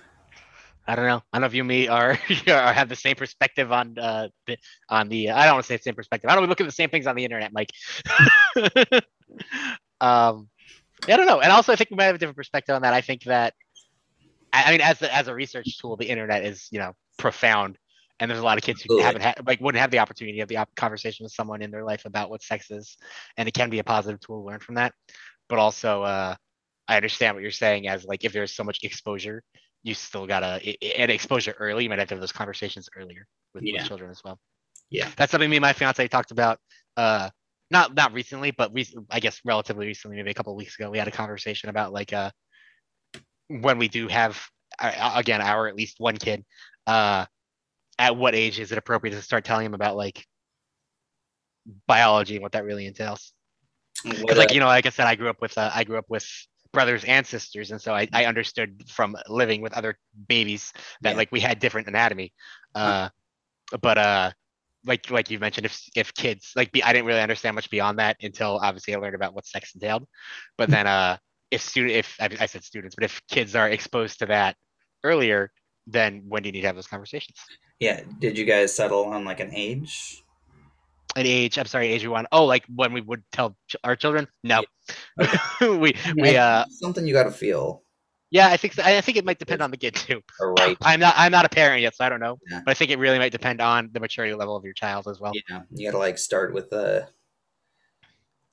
I 0.88 0.95
don't 0.95 1.07
know. 1.07 1.23
I 1.34 1.38
don't 1.38 1.41
know 1.41 1.47
if 1.47 1.53
you 1.53 1.61
and 1.61 1.68
me 1.68 1.88
are, 1.88 2.11
are 2.47 2.73
have 2.73 2.89
the 2.89 2.95
same 2.95 3.15
perspective 3.15 3.72
on 3.72 3.97
uh 3.97 4.30
the, 4.45 4.57
on 4.89 5.10
the. 5.10 5.31
I 5.31 5.45
don't 5.45 5.56
want 5.56 5.65
to 5.65 5.68
say 5.68 5.77
the 5.77 5.84
same 5.84 5.95
perspective. 5.95 6.30
I 6.30 6.35
don't 6.35 6.47
look 6.47 6.61
at 6.61 6.68
the 6.68 6.72
same 6.72 6.89
things 6.89 7.07
on 7.07 7.15
the 7.15 7.23
internet, 7.23 7.52
Mike. 7.53 7.72
um, 9.99 10.49
yeah, 11.07 11.15
I 11.15 11.18
don't 11.18 11.26
know. 11.26 11.41
And 11.41 11.52
also, 11.52 11.73
I 11.73 11.76
think 11.76 11.89
we 11.89 11.95
might 11.95 12.06
have 12.06 12.15
a 12.15 12.19
different 12.19 12.38
perspective 12.38 12.76
on 12.76 12.84
that. 12.84 12.93
I 12.93 13.02
think 13.02 13.23
that, 13.23 13.53
I 14.53 14.65
I 14.65 14.72
mean, 14.72 14.81
as 14.81 15.02
a, 15.02 15.14
as 15.14 15.27
a 15.27 15.34
research 15.34 15.80
tool, 15.80 15.95
the 15.95 16.07
internet 16.07 16.45
is 16.45 16.68
you 16.72 16.80
know 16.80 16.93
profound, 17.18 17.77
and 18.20 18.30
there's 18.30 18.40
a 18.40 18.44
lot 18.44 18.58
of 18.58 18.64
kids 18.64 18.82
who 18.82 19.00
haven't 19.02 19.22
had 19.22 19.46
like 19.46 19.60
wouldn't 19.60 19.82
have 19.82 19.92
the 19.92 20.00
opportunity 20.00 20.38
to 20.38 20.42
have 20.42 20.50
the 20.50 20.58
op- 20.58 20.76
conversation 20.76 21.24
with 21.24 21.34
someone 21.34 21.62
in 21.62 21.72
their 21.72 21.84
life 21.84 22.06
about 22.06 22.30
what 22.30 22.42
sex 22.42 22.72
is, 22.72 22.98
and 23.38 23.48
it 23.48 23.54
can 23.54 23.70
be 23.70 23.80
a 23.80 23.84
positive 23.84 24.20
tool 24.20 24.42
to 24.42 24.48
learn 24.48 24.60
from 24.60 24.76
that. 24.76 24.94
But 25.50 25.60
also, 25.60 26.04
uh, 26.04 26.36
I 26.88 26.96
understand 26.96 27.36
what 27.36 27.42
you're 27.42 27.52
saying 27.52 27.88
as 27.88 28.06
like 28.06 28.24
if 28.24 28.34
there's 28.34 28.54
so 28.56 28.64
much 28.64 28.80
exposure 28.84 29.44
you 29.86 29.94
still 29.94 30.26
gotta 30.26 30.60
and 30.98 31.12
exposure 31.12 31.56
early. 31.60 31.84
You 31.84 31.90
might 31.90 32.00
have 32.00 32.08
to 32.08 32.16
have 32.16 32.20
those 32.22 32.32
conversations 32.32 32.90
earlier 32.98 33.28
with, 33.54 33.64
with 33.64 33.72
Yeah. 33.72 33.84
children 33.84 34.10
as 34.10 34.20
well. 34.26 34.40
Yeah. 34.90 35.10
that's 35.16 35.32
something 35.32 35.50
me 35.50 35.58
and 35.58 35.62
my 35.62 35.74
fiance 35.74 36.08
talked 36.08 36.32
about. 36.32 36.60
Uh, 36.98 37.30
not 37.70 37.94
not 37.94 38.12
recently, 38.12 38.50
but 38.50 38.74
we 38.74 38.88
I 39.12 39.20
guess 39.20 39.42
relatively 39.46 39.86
recently, 39.86 40.18
maybe 40.18 40.32
a 40.32 40.34
couple 40.34 40.54
of 40.54 40.58
weeks 40.58 40.78
ago, 40.80 40.90
we 40.90 40.98
had 40.98 41.08
a 41.08 41.12
conversation 41.12 41.70
about 41.70 41.94
like 41.94 42.14
uh 42.14 42.32
when 43.48 43.78
we 43.78 43.88
do 43.88 44.08
have 44.08 44.44
uh, 44.80 45.14
again 45.16 45.42
our 45.42 45.68
at 45.68 45.76
least 45.76 46.00
one 46.00 46.18
kid, 46.18 46.44
uh, 46.88 47.26
at 47.98 48.16
what 48.18 48.36
age 48.36 48.60
is 48.60 48.72
it 48.72 48.78
appropriate 48.78 49.14
to 49.14 49.22
start 49.22 49.46
telling 49.46 49.66
him 49.66 49.74
about 49.74 49.96
like 49.96 50.26
biology 51.88 52.36
and 52.36 52.44
what 52.44 52.52
that 52.54 52.66
really 52.66 52.86
entails? 52.86 53.34
Because 54.04 54.38
like 54.38 54.54
you 54.54 54.60
know 54.60 54.68
like 54.68 54.86
i 54.86 54.90
said 54.90 55.08
i 55.08 55.16
grew 55.16 55.30
up 55.30 55.42
with 55.42 55.58
uh, 55.58 55.72
i 55.74 55.84
grew 55.84 55.98
up 55.98 56.06
with 56.10 56.26
brothers 56.72 57.04
and 57.06 57.26
sisters 57.26 57.72
and 57.72 57.82
so 57.82 57.94
I, 57.94 58.08
I 58.14 58.26
understood 58.26 58.84
from 58.90 59.16
living 59.30 59.62
with 59.62 59.74
other 59.74 59.98
babies 60.28 60.74
that 61.02 61.12
Yeah. 61.12 61.18
like 61.18 61.32
we 61.32 61.40
had 61.40 61.60
different 61.60 61.88
anatomy. 61.88 62.34
Uh 62.76 63.10
but 63.82 63.98
uh 63.98 64.32
like 64.86 65.10
like 65.10 65.32
you 65.32 65.40
mentioned 65.40 65.66
if 65.66 65.82
if 65.96 66.14
kids 66.14 66.52
like 66.56 66.72
be, 66.72 66.84
i 66.84 66.92
didn't 66.94 67.06
really 67.08 67.22
understand 67.22 67.56
much 67.56 67.70
beyond 67.70 67.98
that 68.00 68.18
until 68.22 68.60
obviously 68.62 68.94
i 68.94 68.98
learned 68.98 69.16
about 69.16 69.34
what 69.34 69.46
sex 69.48 69.74
entailed. 69.74 70.06
But 70.58 70.70
then 70.70 70.86
uh 70.86 71.18
if 71.50 71.62
student 71.62 71.94
if 71.96 72.16
I, 72.20 72.30
I 72.42 72.46
said 72.46 72.64
students 72.64 72.96
but 72.96 73.06
if 73.06 73.22
kids 73.28 73.56
are 73.56 73.70
exposed 73.70 74.20
to 74.20 74.26
that 74.28 74.56
earlier 75.04 75.52
then 75.88 76.24
when 76.28 76.44
do 76.44 76.50
you 76.50 76.54
need 76.54 76.62
to 76.62 76.68
have 76.68 76.76
those 76.76 76.88
conversations 76.88 77.38
yeah, 77.80 78.02
did 78.19 78.38
you 78.38 78.45
guys 78.45 78.76
settle 78.76 79.06
on 79.06 79.26
like 79.26 79.39
an 79.39 79.52
age? 79.53 80.22
an 81.15 81.26
age 81.26 81.57
i'm 81.57 81.65
sorry 81.65 81.88
age 81.88 82.03
we 82.03 82.10
want 82.10 82.27
oh 82.34 82.43
like 82.43 82.65
when 82.76 82.91
we 82.91 82.99
would 82.99 83.23
tell 83.31 83.56
ch- 83.69 83.77
our 83.85 83.95
children 83.95 84.27
no 84.43 84.61
we 85.61 85.95
I 86.03 86.14
mean, 86.14 86.22
we 86.22 86.35
uh 86.35 86.65
something 86.69 87.07
you 87.07 87.14
got 87.14 87.23
to 87.23 87.31
feel 87.31 87.84
Yeah, 88.31 88.49
I 88.49 88.57
think 88.57 88.77
I 88.80 88.99
think 88.99 89.18
it 89.18 89.23
might 89.23 89.39
depend 89.39 89.61
on 89.61 89.72
the 89.72 89.77
kid 89.77 89.95
too. 89.95 90.19
right. 90.41 90.76
I'm 90.81 90.99
not 90.99 91.14
I'm 91.15 91.31
not 91.31 91.45
a 91.45 91.49
parent 91.49 91.81
yet, 91.81 91.95
so 91.95 92.03
I 92.03 92.10
don't 92.10 92.19
know. 92.19 92.38
Yeah. 92.52 92.61
But 92.65 92.72
I 92.72 92.73
think 92.73 92.91
it 92.91 92.99
really 92.99 93.18
might 93.18 93.31
depend 93.31 93.61
on 93.61 93.89
the 93.93 93.99
maturity 94.02 94.34
level 94.34 94.57
of 94.57 94.65
your 94.65 94.73
child 94.73 95.07
as 95.07 95.22
well. 95.22 95.31
Yeah, 95.49 95.61
you 95.72 95.88
got 95.88 95.93
to 95.93 95.99
like 95.99 96.18
start 96.18 96.53
with 96.53 96.69
the 96.69 97.07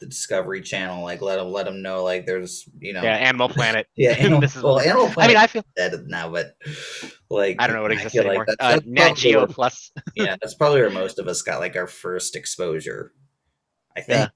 the 0.03 0.09
Discovery 0.09 0.61
Channel. 0.61 1.05
Like 1.05 1.23
let 1.23 1.37
them 1.37 1.53
let 1.53 1.65
them 1.65 1.81
know 1.81 2.03
like 2.03 2.27
there's 2.27 2.69
you 2.81 2.93
know 2.93 3.03
Yeah, 3.03 3.15
Animal 3.15 3.49
Planet. 3.49 3.87
yeah 3.97 4.11
Animal, 4.19 4.41
This 4.41 4.57
is 4.57 4.63
well 4.63 4.81
Animal 4.81 5.13
I 5.17 5.29
mean, 5.29 5.37
I 5.37 5.47
feel 5.47 5.65
dead 5.77 5.95
now, 6.09 6.29
but 6.29 6.57
like 7.31 7.57
I 7.61 7.69
don't 7.69 7.77
know 7.77 7.83
what 7.83 7.93
exists 7.93 8.13
feel 8.13 8.25
anymore. 8.27 8.47
that's- 8.47 8.75
uh, 8.75 8.77
that's 8.77 8.87
Nat 8.87 9.15
Geo 9.15 9.39
where- 9.39 9.47
Plus. 9.47 9.93
yeah, 10.17 10.37
that's 10.43 10.55
probably 10.55 10.81
where 10.81 10.91
most 10.91 11.21
of 11.21 11.29
us 11.29 11.41
got 11.43 11.61
like 11.61 11.77
our 11.77 11.87
first 11.87 12.35
exposure. 12.35 13.13
I 13.97 14.01
think. 14.01 14.19
Yeah. 14.19 14.29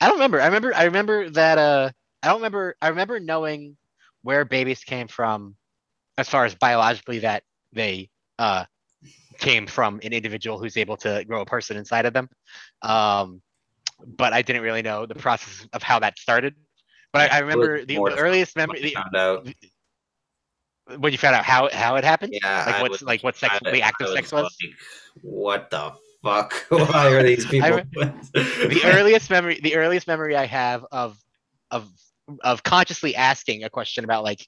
I 0.00 0.06
don't 0.08 0.16
remember. 0.16 0.40
I 0.40 0.46
remember. 0.46 0.74
I 0.74 0.84
remember 0.84 1.30
that. 1.30 1.58
Uh, 1.58 1.90
I 2.22 2.28
don't 2.28 2.38
remember. 2.38 2.74
I 2.82 2.88
remember 2.88 3.20
knowing 3.20 3.76
where 4.22 4.44
babies 4.44 4.82
came 4.82 5.06
from 5.06 5.54
as 6.18 6.28
far 6.28 6.44
as 6.44 6.54
biologically 6.56 7.20
that 7.20 7.44
they 7.72 8.10
uh, 8.38 8.64
came 9.38 9.66
from 9.66 10.00
an 10.02 10.12
individual 10.12 10.58
who's 10.58 10.76
able 10.76 10.96
to 10.96 11.24
grow 11.28 11.42
a 11.42 11.46
person 11.46 11.76
inside 11.76 12.06
of 12.06 12.12
them. 12.14 12.28
Um, 12.82 13.40
but 14.04 14.32
I 14.32 14.42
didn't 14.42 14.62
really 14.62 14.82
know 14.82 15.06
the 15.06 15.14
process 15.14 15.66
of 15.72 15.82
how 15.82 15.98
that 16.00 16.18
started. 16.18 16.54
But 17.12 17.30
I, 17.32 17.36
I 17.36 17.38
remember 17.40 17.84
the, 17.84 17.96
the 17.96 18.16
earliest 18.18 18.56
memory. 18.56 18.82
The, 18.82 18.90
found 18.90 19.16
out. 19.16 19.48
when 20.98 21.12
you 21.12 21.18
found 21.18 21.36
out 21.36 21.44
how 21.44 21.68
how 21.72 21.96
it 21.96 22.04
happened, 22.04 22.34
Yeah, 22.42 22.64
like 22.66 22.74
I 22.74 22.82
what's 22.82 23.02
like 23.02 23.22
what 23.22 23.36
sex 23.36 23.58
the 23.62 23.82
act 23.82 24.02
of 24.02 24.08
sex 24.08 24.32
was. 24.32 24.44
like, 24.62 24.74
what 25.22 25.70
the 25.70 25.92
fuck? 26.22 26.52
Why 26.70 27.12
are 27.12 27.22
these 27.22 27.46
people? 27.50 27.80
the 28.32 28.80
earliest 28.84 29.30
memory 29.30 29.60
the 29.62 29.76
earliest 29.76 30.06
memory 30.06 30.36
I 30.36 30.46
have 30.46 30.84
of 30.90 31.16
of 31.70 31.88
of 32.42 32.62
consciously 32.62 33.14
asking 33.14 33.64
a 33.64 33.70
question 33.70 34.04
about 34.04 34.24
like 34.24 34.46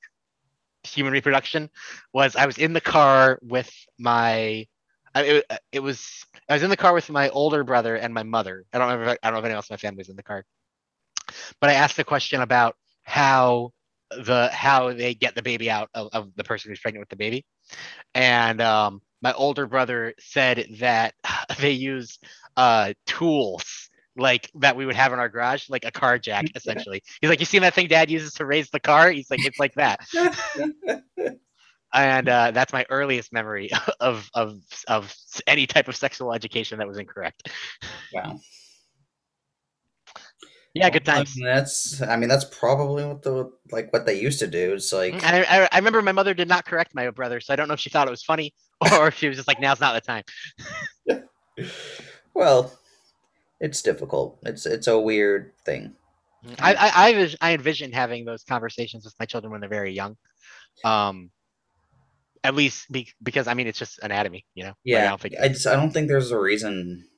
human 0.83 1.13
reproduction 1.13 1.71
was 2.13 2.37
I 2.37 2.47
was 2.47 2.59
in 2.59 2.73
the 2.73 2.81
car 2.81 3.39
with 3.43 3.71
my 3.99 4.67
I, 5.17 5.23
it, 5.23 5.45
it 5.73 5.81
was 5.81 6.27
I 6.47 6.53
was 6.53 6.63
in 6.63 6.69
the 6.69 6.77
car 6.77 6.93
with 6.93 7.09
my 7.09 7.31
older 7.31 7.65
brother 7.65 7.97
and 7.97 8.13
my 8.13 8.23
mother. 8.23 8.65
I 8.71 8.79
don't 8.79 8.89
remember 8.89 9.13
if, 9.13 9.19
I 9.23 9.29
don't 9.29 9.35
know 9.35 9.39
if 9.39 9.45
anyone 9.47 9.57
else 9.57 9.71
in 9.71 9.73
my 9.73 9.79
family 9.79 9.99
was 9.99 10.11
in 10.11 10.17
the 10.17 10.23
car. 10.23 10.45
But 11.59 11.71
I 11.71 11.73
asked 11.73 11.99
a 11.99 12.05
question 12.05 12.43
about 12.43 12.77
how 13.03 13.73
the 14.11 14.51
how 14.53 14.93
they 14.93 15.15
get 15.15 15.35
the 15.35 15.43
baby 15.43 15.71
out 15.71 15.89
of, 15.95 16.11
of 16.13 16.37
the 16.37 16.45
person 16.45 16.71
who's 16.71 16.81
pregnant 16.81 17.01
with 17.01 17.09
the 17.09 17.17
baby. 17.17 17.47
And 18.15 18.61
um 18.61 19.01
my 19.23 19.33
older 19.33 19.67
brother 19.67 20.13
said 20.21 20.67
that 20.81 21.15
they 21.61 21.73
use 21.73 22.19
uh 22.59 22.93
tools 23.07 23.89
like 24.19 24.51
that 24.57 24.77
we 24.77 24.85
would 24.85 24.97
have 24.97 25.15
in 25.15 25.19
our 25.19 25.31
garage, 25.31 25.71
like 25.71 25.87
a 25.87 25.91
car 25.91 26.19
jack, 26.19 26.45
essentially. 26.55 27.03
He's 27.23 27.31
like, 27.31 27.41
you 27.41 27.47
see 27.47 27.59
that 27.61 27.73
thing 27.73 27.89
dad 27.89 28.11
uses 28.11 28.35
to 28.35 28.45
raise 28.45 28.69
the 28.69 28.81
car? 28.81 29.11
He's 29.11 29.31
like, 29.31 29.41
it's 29.47 29.59
like 29.59 29.75
that. 29.77 30.01
And 31.97 32.29
uh, 32.29 32.51
that's 32.51 32.73
my 32.73 32.85
earliest 32.91 33.33
memory 33.33 33.71
of 34.01 34.29
of 34.35 34.61
of 34.89 35.15
any 35.47 35.67
type 35.67 35.89
of 35.89 35.97
sexual 35.97 36.33
education 36.33 36.79
that 36.79 36.89
was 36.89 36.99
incorrect. 36.99 37.51
wow. 38.13 38.39
Yeah, 40.75 40.91
good 40.91 41.09
I 41.09 41.15
times. 41.15 41.35
mean, 41.37 41.47
that's. 41.47 42.03
I 42.03 42.17
mean, 42.17 42.29
that's 42.29 42.45
probably 42.45 43.03
what 43.03 43.23
the 43.23 43.51
like 43.73 43.91
what 43.95 44.05
they 44.05 44.21
used 44.21 44.39
to 44.41 44.47
do. 44.47 44.75
It's 44.75 44.93
like 44.93 45.15
And 45.15 45.25
I, 45.25 45.63
I, 45.63 45.69
I 45.73 45.79
remember 45.79 46.03
my 46.03 46.13
mother 46.13 46.35
did 46.35 46.49
not 46.49 46.67
correct 46.67 46.95
my 46.95 47.09
brother, 47.09 47.41
so 47.41 47.55
I 47.55 47.57
don't 47.57 47.67
know 47.67 47.73
if 47.73 47.81
she 47.81 47.89
thought 47.89 48.09
it 48.09 48.11
was 48.11 48.23
funny 48.23 48.53
or 48.93 49.09
if 49.09 49.15
she 49.17 49.27
was 49.27 49.39
just 49.39 49.49
like, 49.49 49.59
now's 49.59 49.81
not 49.81 49.95
the 49.95 50.01
time. 50.01 50.25
Well, 52.35 52.71
it's 53.61 53.81
difficult. 53.81 54.39
It's 54.43 54.67
it's 54.67 54.89
a 54.89 55.01
weird 55.01 55.53
thing. 55.65 55.95
I 56.59 56.75
I, 56.75 56.91
I, 57.09 57.35
I 57.41 57.55
envision 57.55 57.93
having 57.93 58.27
those 58.27 58.45
conversations 58.45 59.07
with 59.07 59.15
my 59.19 59.25
children 59.25 59.51
when 59.51 59.63
they're 59.63 59.71
very 59.71 59.95
young. 59.95 60.19
Um, 60.85 61.31
at 62.47 62.55
least 62.55 62.91
be, 62.91 63.09
because 63.23 63.47
I 63.49 63.55
mean 63.55 63.67
it's 63.67 63.79
just 63.79 63.99
anatomy, 64.03 64.47
you 64.55 64.63
know. 64.65 64.69
Like, 64.71 64.77
I 64.77 65.03
Yeah, 65.03 65.09
don't 65.11 65.21
think 65.21 65.35
I 65.43 65.49
just 65.49 65.67
I 65.67 65.75
don't 65.77 65.91
think 65.91 66.09
there's 66.09 66.31
a 66.31 66.39
reason 66.39 67.09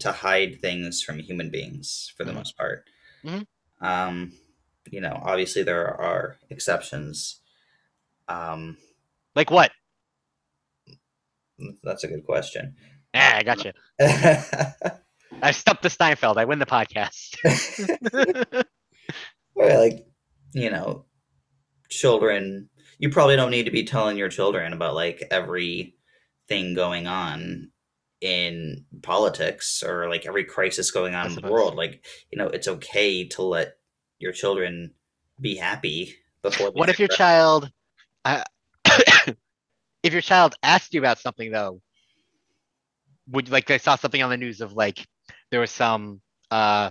to 0.00 0.12
hide 0.12 0.60
things 0.60 1.00
from 1.02 1.18
human 1.20 1.50
beings 1.50 2.12
for 2.16 2.24
the 2.24 2.32
Mhm. 2.32 2.34
most 2.34 2.56
part. 2.56 2.84
Mhm. 3.24 3.46
Um, 3.80 4.32
you 4.90 5.00
know, 5.00 5.20
obviously 5.22 5.62
there 5.62 5.86
are 5.86 6.36
exceptions. 6.50 7.40
Um, 8.28 8.76
like 9.34 9.50
what? 9.50 9.70
that's 11.82 12.02
a 12.04 12.08
good 12.08 12.24
question. 12.24 12.74
Ah, 13.14 13.36
I 13.36 13.42
got 13.44 13.64
you. 13.64 13.72
I 15.42 15.50
stumped 15.52 15.82
the 15.82 15.90
Steinfeld. 15.90 16.36
I 16.38 16.44
win 16.46 16.58
the 16.58 16.66
podcast. 16.66 17.38
Like 19.56 20.04
you 20.52 20.68
know 20.70 21.04
children 21.94 22.68
you 22.98 23.10
probably 23.10 23.36
don't 23.36 23.50
need 23.50 23.64
to 23.64 23.70
be 23.70 23.84
telling 23.84 24.16
your 24.16 24.28
children 24.28 24.72
about 24.72 24.94
like 24.94 25.22
every 25.30 25.96
thing 26.48 26.74
going 26.74 27.06
on 27.06 27.70
in 28.20 28.84
politics 29.02 29.82
or 29.82 30.08
like 30.08 30.26
every 30.26 30.44
crisis 30.44 30.90
going 30.90 31.14
on 31.14 31.26
in 31.26 31.34
the 31.34 31.50
world. 31.50 31.74
Like 31.74 32.04
you 32.30 32.38
know 32.38 32.46
it's 32.46 32.68
okay 32.68 33.26
to 33.28 33.42
let 33.42 33.76
your 34.18 34.32
children 34.32 34.94
be 35.40 35.56
happy 35.56 36.14
before 36.42 36.70
what 36.70 36.88
if 36.88 36.98
your 36.98 37.08
figure 37.08 37.16
child 37.16 37.70
uh, 38.24 38.44
if 40.02 40.12
your 40.12 40.22
child 40.22 40.54
asked 40.62 40.94
you 40.94 41.00
about 41.00 41.18
something 41.18 41.50
though 41.50 41.80
would 43.28 43.50
like 43.50 43.66
they 43.66 43.78
saw 43.78 43.96
something 43.96 44.22
on 44.22 44.30
the 44.30 44.36
news 44.36 44.60
of 44.60 44.72
like 44.74 45.04
there 45.50 45.58
was 45.58 45.72
some 45.72 46.20
uh 46.52 46.90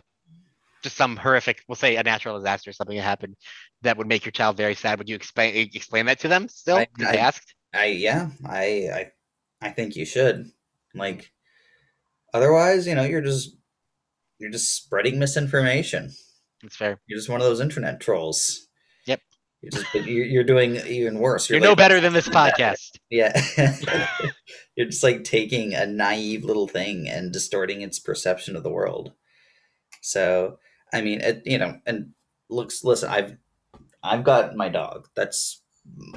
just 0.81 0.97
some 0.97 1.15
horrific 1.15 1.63
we'll 1.67 1.75
say 1.75 1.95
a 1.95 2.03
natural 2.03 2.38
disaster 2.38 2.69
or 2.69 2.73
something 2.73 2.97
that 2.97 3.03
happened 3.03 3.35
that 3.84 3.97
would 3.97 4.07
make 4.07 4.26
your 4.26 4.31
child 4.31 4.57
very 4.57 4.76
sad 4.76 4.97
would 4.97 5.07
you 5.10 5.15
explain 5.15 5.55
explain 5.73 6.05
that 6.07 6.19
to 6.19 6.27
them 6.27 6.47
still 6.47 6.77
I- 6.77 6.88
I- 6.99 7.15
asked 7.18 7.53
I 7.76 7.85
yeah, 7.85 8.30
I 8.45 8.64
I 8.93 9.11
I 9.61 9.69
think 9.72 9.95
you 9.95 10.05
should. 10.05 10.51
Like 10.93 11.31
otherwise, 12.34 12.85
you 12.85 12.93
know, 12.95 13.03
you're 13.03 13.22
just 13.22 13.55
you're 14.39 14.51
just 14.51 14.76
spreading 14.76 15.18
misinformation. 15.18 16.11
it's 16.64 16.76
fair 16.76 16.99
You're 17.07 17.18
just 17.18 17.30
one 17.30 17.41
of 17.41 17.47
those 17.47 17.60
internet 17.61 17.99
trolls. 17.99 18.68
Yep. 19.07 19.22
You're 19.61 19.72
just 19.72 19.93
you're, 19.95 20.26
you're 20.26 20.43
doing 20.43 20.76
even 20.85 21.18
worse. 21.18 21.49
you're 21.49 21.60
no 21.60 21.69
like- 21.69 21.77
better 21.80 21.99
than 21.99 22.14
this 22.14 22.30
podcast 22.30 22.91
Yeah. 23.10 23.34
you're 24.76 24.88
just 24.89 25.03
like 25.03 25.23
taking 25.23 25.73
a 25.73 25.85
naive 25.88 26.43
little 26.43 26.68
thing 26.68 27.07
and 27.10 27.31
distorting 27.34 27.81
its 27.81 27.97
perception 27.99 28.55
of 28.55 28.61
the 28.64 28.72
world. 28.72 29.14
So, 30.01 30.57
I 30.93 31.01
mean, 31.01 31.22
it, 31.22 31.41
you 31.45 31.57
know, 31.57 31.80
and 31.88 32.11
looks 32.49 32.84
listen, 32.84 33.10
I've 33.10 33.35
I've 34.03 34.23
got 34.23 34.55
my 34.55 34.69
dog. 34.69 35.07
That's 35.15 35.61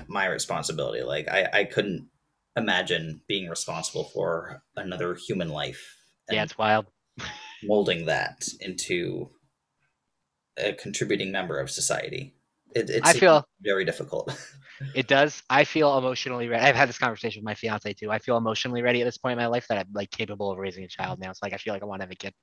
my 0.08 0.26
responsibility. 0.26 1.02
Like 1.02 1.28
I 1.28 1.48
I 1.52 1.64
couldn't 1.64 2.08
imagine 2.56 3.20
being 3.28 3.48
responsible 3.48 4.04
for 4.04 4.62
another 4.76 5.14
human 5.14 5.50
life 5.50 5.94
yeah 6.30 6.42
it's 6.42 6.56
wild 6.56 6.86
molding 7.62 8.06
that 8.06 8.48
into 8.60 9.28
a 10.56 10.72
contributing 10.72 11.30
member 11.30 11.58
of 11.58 11.70
society. 11.70 12.34
It, 12.74 12.90
it's 12.90 13.08
I 13.08 13.12
feel- 13.12 13.46
very 13.60 13.84
difficult. 13.84 14.36
It 14.94 15.06
does. 15.06 15.42
I 15.50 15.64
feel 15.64 15.96
emotionally 15.98 16.48
ready. 16.48 16.64
I've 16.64 16.76
had 16.76 16.88
this 16.88 16.98
conversation 16.98 17.40
with 17.40 17.46
my 17.46 17.54
fiance 17.54 17.92
too. 17.94 18.10
I 18.10 18.18
feel 18.18 18.36
emotionally 18.36 18.82
ready 18.82 19.00
at 19.02 19.04
this 19.04 19.18
point 19.18 19.32
in 19.32 19.38
my 19.38 19.46
life 19.46 19.66
that 19.68 19.78
I'm 19.78 19.88
like 19.92 20.10
capable 20.10 20.50
of 20.50 20.58
raising 20.58 20.84
a 20.84 20.88
child 20.88 21.18
now. 21.18 21.32
So 21.32 21.40
like 21.42 21.52
I 21.52 21.58
feel 21.58 21.72
like 21.72 21.82
I 21.82 21.86
want 21.86 22.00
to 22.00 22.04
have 22.04 22.12
a 22.12 22.16
kid. 22.16 22.34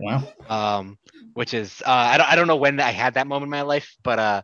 wow. 0.00 0.22
Um, 0.48 0.98
which 1.34 1.54
is 1.54 1.82
uh, 1.84 1.90
I 1.90 2.18
don't 2.18 2.28
I 2.30 2.36
don't 2.36 2.46
know 2.46 2.56
when 2.56 2.80
I 2.80 2.90
had 2.90 3.14
that 3.14 3.26
moment 3.26 3.48
in 3.48 3.50
my 3.50 3.62
life, 3.62 3.94
but 4.02 4.18
uh, 4.18 4.42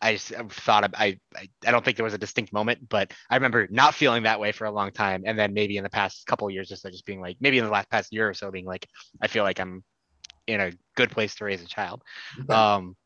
I 0.00 0.12
just 0.12 0.32
thought 0.50 0.84
I, 0.94 1.18
I 1.34 1.48
I 1.66 1.70
don't 1.70 1.84
think 1.84 1.96
there 1.96 2.04
was 2.04 2.14
a 2.14 2.18
distinct 2.18 2.52
moment, 2.52 2.88
but 2.88 3.12
I 3.30 3.36
remember 3.36 3.66
not 3.70 3.94
feeling 3.94 4.24
that 4.24 4.40
way 4.40 4.52
for 4.52 4.64
a 4.66 4.70
long 4.70 4.92
time, 4.92 5.24
and 5.26 5.38
then 5.38 5.54
maybe 5.54 5.76
in 5.76 5.84
the 5.84 5.90
past 5.90 6.26
couple 6.26 6.46
of 6.46 6.52
years, 6.52 6.68
just 6.68 6.84
just 6.84 7.06
being 7.06 7.20
like 7.20 7.36
maybe 7.40 7.58
in 7.58 7.64
the 7.64 7.70
last 7.70 7.90
past 7.90 8.12
year 8.12 8.28
or 8.28 8.34
so, 8.34 8.50
being 8.50 8.66
like 8.66 8.86
I 9.20 9.28
feel 9.28 9.44
like 9.44 9.60
I'm 9.60 9.82
in 10.46 10.60
a 10.60 10.72
good 10.96 11.10
place 11.10 11.34
to 11.36 11.44
raise 11.44 11.62
a 11.62 11.66
child 11.66 12.02
um 12.50 12.96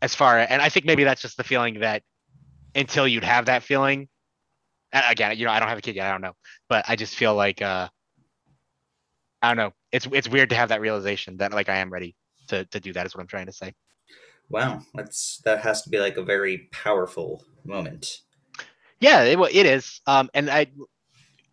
as 0.00 0.14
far 0.14 0.38
and 0.38 0.62
i 0.62 0.68
think 0.68 0.86
maybe 0.86 1.04
that's 1.04 1.20
just 1.20 1.36
the 1.36 1.44
feeling 1.44 1.80
that 1.80 2.02
until 2.74 3.06
you'd 3.08 3.24
have 3.24 3.46
that 3.46 3.62
feeling. 3.62 4.08
And 4.92 5.04
again 5.10 5.36
you 5.38 5.44
know 5.44 5.50
i 5.52 5.60
don't 5.60 5.68
have 5.68 5.78
a 5.78 5.82
kid 5.82 5.96
yet 5.96 6.06
i 6.06 6.12
don't 6.12 6.22
know. 6.22 6.34
But 6.68 6.84
i 6.88 6.96
just 6.96 7.14
feel 7.14 7.34
like 7.34 7.60
uh 7.60 7.88
i 9.42 9.48
don't 9.48 9.56
know. 9.56 9.72
It's 9.92 10.06
it's 10.12 10.28
weird 10.28 10.50
to 10.50 10.56
have 10.56 10.70
that 10.70 10.80
realization 10.80 11.36
that 11.38 11.52
like 11.52 11.68
i 11.68 11.76
am 11.76 11.90
ready 11.90 12.14
to 12.48 12.64
to 12.66 12.80
do 12.80 12.92
that 12.94 13.06
is 13.06 13.14
what 13.14 13.20
i'm 13.20 13.26
trying 13.28 13.46
to 13.46 13.52
say. 13.52 13.74
Wow, 14.48 14.80
that's 14.94 15.40
that 15.44 15.60
has 15.60 15.82
to 15.82 15.90
be 15.90 15.98
like 15.98 16.16
a 16.16 16.22
very 16.22 16.68
powerful 16.72 17.44
moment. 17.64 18.20
yeah 19.00 19.22
it, 19.24 19.38
it 19.54 19.66
is. 19.66 20.00
Um 20.06 20.30
and 20.34 20.48
i 20.50 20.66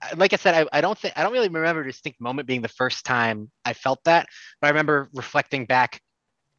I- 0.02 0.14
like 0.16 0.34
i 0.34 0.36
said 0.38 0.56
I, 0.56 0.78
I 0.78 0.82
don't 0.82 0.98
think 0.98 1.14
i 1.18 1.24
don't 1.24 1.34
really 1.34 1.50
remember 1.50 1.82
a 1.82 1.86
distinct 1.88 2.20
moment 2.22 2.48
being 2.48 2.62
the 2.62 2.68
first 2.68 3.06
time 3.06 3.52
i 3.66 3.74
felt 3.74 4.00
that 4.06 4.28
but 4.62 4.68
i 4.68 4.70
remember 4.70 5.10
reflecting 5.14 5.66
back 5.66 6.02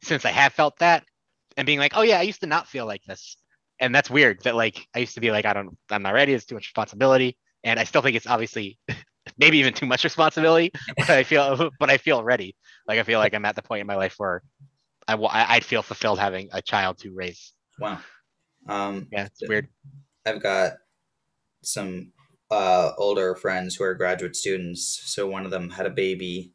since 0.03 0.25
i 0.25 0.31
have 0.31 0.53
felt 0.53 0.77
that 0.79 1.03
and 1.55 1.65
being 1.65 1.79
like 1.79 1.93
oh 1.95 2.01
yeah 2.01 2.19
i 2.19 2.23
used 2.23 2.41
to 2.41 2.47
not 2.47 2.67
feel 2.67 2.85
like 2.85 3.03
this 3.05 3.37
and 3.79 3.93
that's 3.93 4.09
weird 4.09 4.41
that 4.43 4.55
like 4.55 4.87
i 4.95 4.99
used 4.99 5.15
to 5.15 5.21
be 5.21 5.31
like 5.31 5.45
i 5.45 5.53
don't 5.53 5.77
i'm 5.89 6.01
not 6.01 6.13
ready 6.13 6.33
it's 6.33 6.45
too 6.45 6.55
much 6.55 6.67
responsibility 6.67 7.37
and 7.63 7.79
i 7.79 7.83
still 7.83 8.01
think 8.01 8.15
it's 8.15 8.27
obviously 8.27 8.77
maybe 9.37 9.57
even 9.57 9.73
too 9.73 9.85
much 9.85 10.03
responsibility 10.03 10.71
but 10.97 11.09
i 11.09 11.23
feel 11.23 11.69
but 11.79 11.89
i 11.89 11.97
feel 11.97 12.23
ready 12.23 12.55
like 12.87 12.99
i 12.99 13.03
feel 13.03 13.19
like 13.19 13.33
i'm 13.33 13.45
at 13.45 13.55
the 13.55 13.61
point 13.61 13.81
in 13.81 13.87
my 13.87 13.95
life 13.95 14.15
where 14.17 14.41
i 15.07 15.15
i'd 15.55 15.65
feel 15.65 15.81
fulfilled 15.81 16.19
having 16.19 16.49
a 16.51 16.61
child 16.61 16.97
to 16.97 17.13
raise 17.13 17.53
Wow. 17.79 17.99
Um, 18.67 19.07
yeah 19.11 19.25
it's 19.25 19.47
weird 19.47 19.67
I've 20.27 20.43
got 20.43 20.73
some 21.63 22.11
uh, 22.51 22.91
older 22.97 23.35
friends 23.35 23.75
who 23.75 23.83
are 23.83 23.95
graduate 23.95 24.35
students. 24.35 25.01
So 25.05 25.27
one 25.27 25.45
of 25.45 25.51
them 25.51 25.69
had 25.69 25.85
a 25.85 25.91
baby 25.91 26.53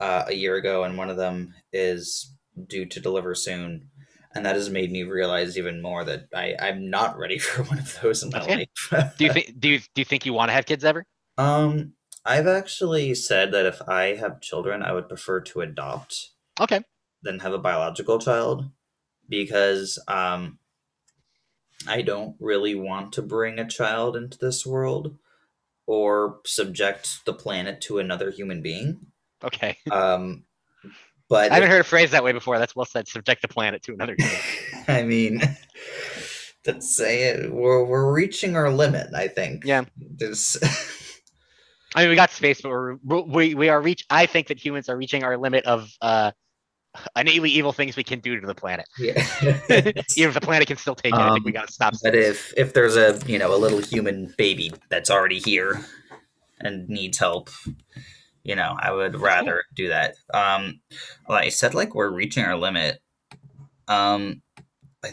uh, 0.00 0.24
a 0.28 0.34
year 0.34 0.56
ago, 0.56 0.84
and 0.84 0.98
one 0.98 1.08
of 1.10 1.16
them 1.16 1.54
is 1.72 2.34
due 2.68 2.86
to 2.86 3.00
deliver 3.00 3.34
soon. 3.34 3.90
And 4.38 4.46
that 4.46 4.54
has 4.54 4.70
made 4.70 4.92
me 4.92 5.02
realize 5.02 5.58
even 5.58 5.82
more 5.82 6.04
that 6.04 6.28
I, 6.32 6.54
I'm 6.60 6.88
not 6.90 7.18
ready 7.18 7.38
for 7.40 7.64
one 7.64 7.80
of 7.80 7.98
those 8.00 8.22
in 8.22 8.30
my 8.30 8.38
life. 8.38 9.14
do 9.18 9.24
you 9.24 9.32
think 9.36 9.58
do 9.58 9.68
you 9.68 9.78
do 9.80 10.00
you 10.00 10.04
think 10.04 10.24
you 10.24 10.32
want 10.32 10.48
to 10.48 10.52
have 10.52 10.64
kids 10.64 10.84
ever 10.84 11.04
um, 11.36 11.94
I've 12.24 12.46
actually 12.46 13.14
said 13.14 13.52
that 13.52 13.66
if 13.66 13.80
I 13.88 14.16
have 14.16 14.40
children, 14.40 14.82
I 14.82 14.92
would 14.92 15.08
prefer 15.08 15.40
to 15.40 15.60
adopt 15.60 16.30
okay 16.60 16.80
than 17.22 17.40
have 17.40 17.52
a 17.52 17.58
biological 17.58 18.20
child 18.20 18.70
because 19.28 19.98
um 20.06 20.60
I 21.88 22.02
don't 22.02 22.36
really 22.38 22.76
want 22.76 23.12
to 23.14 23.22
bring 23.22 23.58
a 23.58 23.68
child 23.68 24.16
into 24.16 24.38
this 24.38 24.64
world 24.64 25.16
or 25.86 26.38
subject 26.46 27.24
the 27.24 27.34
planet 27.34 27.80
to 27.82 27.98
another 27.98 28.30
human 28.30 28.62
being. 28.62 29.00
Okay. 29.42 29.78
Um, 29.90 30.44
but 31.28 31.50
I 31.50 31.54
haven't 31.54 31.70
heard 31.70 31.80
a 31.80 31.84
phrase 31.84 32.10
that 32.12 32.24
way 32.24 32.32
before. 32.32 32.58
That's 32.58 32.74
well 32.76 32.86
said. 32.86 33.08
Subject 33.08 33.42
the 33.42 33.48
planet 33.48 33.82
to 33.84 33.92
another. 33.92 34.16
I 34.88 35.02
mean, 35.02 35.40
let's 36.66 36.94
say 36.96 37.24
it, 37.24 37.52
we're 37.52 37.84
we're 37.84 38.12
reaching 38.12 38.56
our 38.56 38.70
limit. 38.70 39.08
I 39.14 39.28
think. 39.28 39.64
Yeah. 39.64 39.84
Just 40.16 40.58
I 41.94 42.02
mean, 42.02 42.10
we 42.10 42.16
got 42.16 42.30
space, 42.30 42.60
but 42.60 42.70
we're, 42.70 42.94
we 43.04 43.54
we 43.54 43.68
are 43.68 43.80
reach. 43.80 44.04
I 44.10 44.26
think 44.26 44.48
that 44.48 44.58
humans 44.62 44.88
are 44.88 44.96
reaching 44.96 45.24
our 45.24 45.36
limit 45.38 45.64
of 45.64 45.90
uh, 46.02 46.32
innately 47.16 47.50
evil 47.50 47.72
things 47.72 47.96
we 47.96 48.04
can 48.04 48.20
do 48.20 48.38
to 48.40 48.46
the 48.46 48.54
planet. 48.54 48.86
yeah. 48.98 49.12
Even 50.16 50.28
if 50.28 50.34
the 50.34 50.40
planet 50.42 50.68
can 50.68 50.76
still 50.76 50.94
take 50.94 51.14
it, 51.14 51.18
I 51.18 51.32
think 51.32 51.44
we 51.46 51.50
Um, 51.52 51.54
gotta 51.54 51.72
stop. 51.72 51.94
But 52.02 52.14
if 52.14 52.52
if 52.56 52.74
there's 52.74 52.96
a 52.96 53.18
you 53.26 53.38
know 53.38 53.54
a 53.54 53.56
little 53.56 53.80
human 53.80 54.34
baby 54.36 54.72
that's 54.90 55.10
already 55.10 55.38
here 55.38 55.84
and 56.60 56.88
needs 56.88 57.18
help, 57.18 57.48
you 58.48 58.56
know, 58.56 58.78
I 58.80 58.92
would 58.92 59.20
rather 59.20 59.62
do 59.74 59.88
that. 59.88 60.14
Um, 60.32 60.80
well, 61.28 61.36
I 61.38 61.50
said 61.50 61.74
like 61.74 61.94
we're 61.94 62.10
reaching 62.10 62.44
our 62.44 62.56
limit. 62.56 62.98
Um, 63.88 64.40
I, 65.04 65.12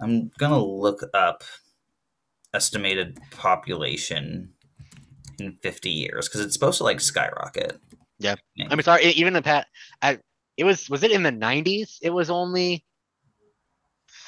I'm 0.00 0.30
gonna 0.38 0.64
look 0.64 1.02
up 1.12 1.42
estimated 2.54 3.18
population 3.32 4.52
in 5.40 5.58
50 5.60 5.90
years 5.90 6.28
because 6.28 6.40
it's 6.40 6.54
supposed 6.54 6.78
to 6.78 6.84
like 6.84 7.00
skyrocket. 7.00 7.80
Yeah. 8.20 8.36
I 8.70 8.76
mean, 8.76 8.84
sorry, 8.84 9.06
even 9.06 9.32
the 9.32 9.42
pat. 9.42 9.66
I, 10.00 10.20
it 10.56 10.62
was 10.62 10.88
was 10.88 11.02
it 11.02 11.10
in 11.10 11.24
the 11.24 11.32
'90s? 11.32 11.98
It 12.00 12.10
was 12.10 12.30
only, 12.30 12.84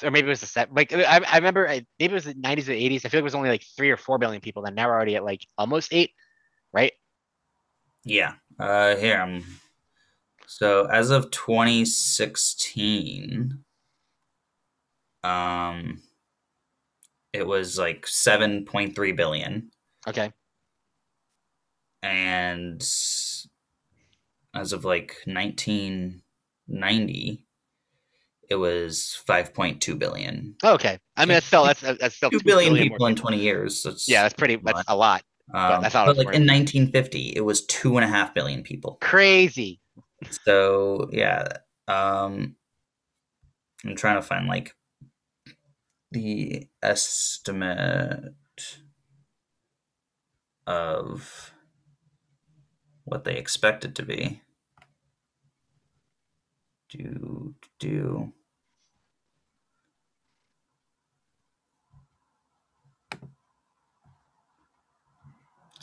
or 0.02 0.10
maybe 0.10 0.26
it 0.26 0.28
was 0.28 0.40
the 0.40 0.46
set. 0.46 0.74
Like 0.74 0.92
I, 0.92 1.20
I 1.24 1.36
remember, 1.36 1.68
I, 1.68 1.86
maybe 2.00 2.12
it 2.12 2.14
was 2.14 2.24
the 2.24 2.34
'90s 2.34 2.68
or 2.68 2.72
'80s. 2.72 3.06
I 3.06 3.08
feel 3.08 3.18
like 3.18 3.20
it 3.20 3.22
was 3.22 3.34
only 3.36 3.48
like 3.48 3.64
three 3.76 3.90
or 3.90 3.96
four 3.96 4.18
billion 4.18 4.42
people. 4.42 4.62
Then 4.62 4.74
now 4.74 4.88
we're 4.88 4.94
already 4.94 5.14
at 5.14 5.24
like 5.24 5.46
almost 5.56 5.92
eight, 5.92 6.10
right? 6.72 6.92
Yeah. 8.08 8.32
Uh, 8.58 8.96
here 8.96 9.20
I'm. 9.20 9.44
So 10.46 10.86
as 10.86 11.10
of 11.10 11.30
2016, 11.30 13.58
um, 15.22 16.02
it 17.32 17.46
was 17.46 17.78
like 17.78 18.06
7.3 18.06 19.14
billion, 19.14 19.70
Okay. 20.08 20.32
and 22.02 22.80
as 24.54 24.72
of 24.72 24.84
like 24.86 25.16
1990, 25.26 27.44
it 28.48 28.54
was 28.56 29.22
5.2 29.28 29.98
billion. 29.98 30.56
Okay. 30.64 30.98
I 31.16 31.26
mean, 31.26 31.34
that's 31.34 31.44
still 31.46 31.66
that's 31.66 31.82
that's 31.82 32.14
still 32.16 32.30
Two 32.30 32.40
billion 32.42 32.72
more 32.72 32.82
people 32.82 33.04
in 33.06 33.14
20 33.16 33.38
years. 33.38 33.82
That's, 33.82 34.08
Yeah, 34.08 34.22
that's 34.22 34.32
pretty. 34.34 34.56
That's 34.56 34.82
a 34.88 34.96
lot. 34.96 35.22
Um, 35.54 35.84
I 35.84 35.88
thought 35.88 36.06
but 36.06 36.16
was 36.16 36.26
like 36.26 36.34
in 36.34 36.46
1950, 36.46 37.32
it 37.34 37.40
was 37.40 37.64
two 37.66 37.96
and 37.96 38.04
a 38.04 38.08
half 38.08 38.34
billion 38.34 38.62
people. 38.62 38.98
Crazy. 39.00 39.80
So 40.44 41.08
yeah, 41.12 41.48
um, 41.86 42.56
I'm 43.84 43.96
trying 43.96 44.16
to 44.16 44.22
find 44.22 44.46
like 44.46 44.74
the 46.10 46.66
estimate 46.82 48.34
of 50.66 51.52
what 53.04 53.24
they 53.24 53.36
expect 53.36 53.84
it 53.84 53.94
to 53.96 54.02
be. 54.02 54.42
Do 56.90 57.54
do. 57.78 58.32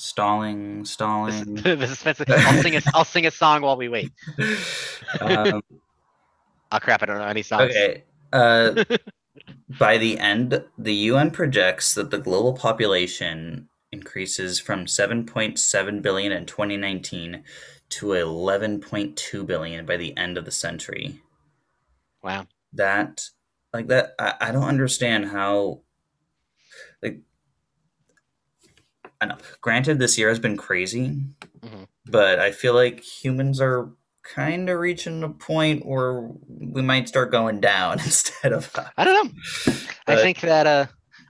Stalling, 0.05 0.85
stalling. 0.85 1.55
this 1.55 1.65
is 1.65 1.91
expensive. 1.93 2.27
I'll 2.29 2.61
sing 2.61 2.75
a 2.75 2.81
I'll 2.93 3.05
sing 3.05 3.25
a 3.25 3.31
song 3.31 3.61
while 3.63 3.77
we 3.77 3.89
wait. 3.89 4.11
um, 5.19 5.61
Oh 6.71 6.79
crap! 6.79 7.03
I 7.03 7.05
don't 7.05 7.19
know 7.19 7.25
any 7.25 7.41
songs. 7.41 7.71
Okay. 7.71 8.03
Uh, 8.33 8.83
by 9.79 9.97
the 9.97 10.17
end, 10.19 10.63
the 10.77 10.93
UN 10.93 11.31
projects 11.31 11.93
that 11.93 12.11
the 12.11 12.17
global 12.17 12.53
population 12.53 13.69
increases 13.91 14.59
from 14.59 14.85
7.7 14.85 16.01
billion 16.01 16.31
in 16.31 16.45
2019 16.45 17.43
to 17.87 18.05
11.2 18.07 19.47
billion 19.47 19.85
by 19.85 19.95
the 19.95 20.17
end 20.17 20.37
of 20.37 20.43
the 20.43 20.51
century. 20.51 21.21
Wow. 22.21 22.47
That, 22.73 23.29
like 23.71 23.87
that, 23.87 24.15
I, 24.19 24.33
I 24.41 24.51
don't 24.51 24.63
understand 24.63 25.29
how. 25.29 25.81
Like, 27.01 27.21
I 29.21 29.25
know. 29.27 29.37
Granted, 29.61 29.99
this 29.99 30.17
year 30.17 30.29
has 30.29 30.39
been 30.39 30.57
crazy, 30.57 31.17
Mhm. 31.61 31.87
but 32.05 32.39
I 32.39 32.51
feel 32.51 32.73
like 32.73 33.01
humans 33.01 33.61
are 33.61 33.91
kind 34.23 34.69
of 34.69 34.79
reaching 34.79 35.23
a 35.23 35.29
point 35.29 35.85
where 35.85 36.29
we 36.47 36.81
might 36.81 37.07
start 37.07 37.31
going 37.31 37.59
down 37.61 37.99
instead 37.99 38.51
of 38.53 38.75
up. 38.75 38.91
I 38.97 39.03
don't 39.03 39.27
know. 39.67 39.73
I 40.07 40.15
Uh, 40.15 40.21
think 40.21 40.41
that 40.41 40.65
uh 40.67 40.85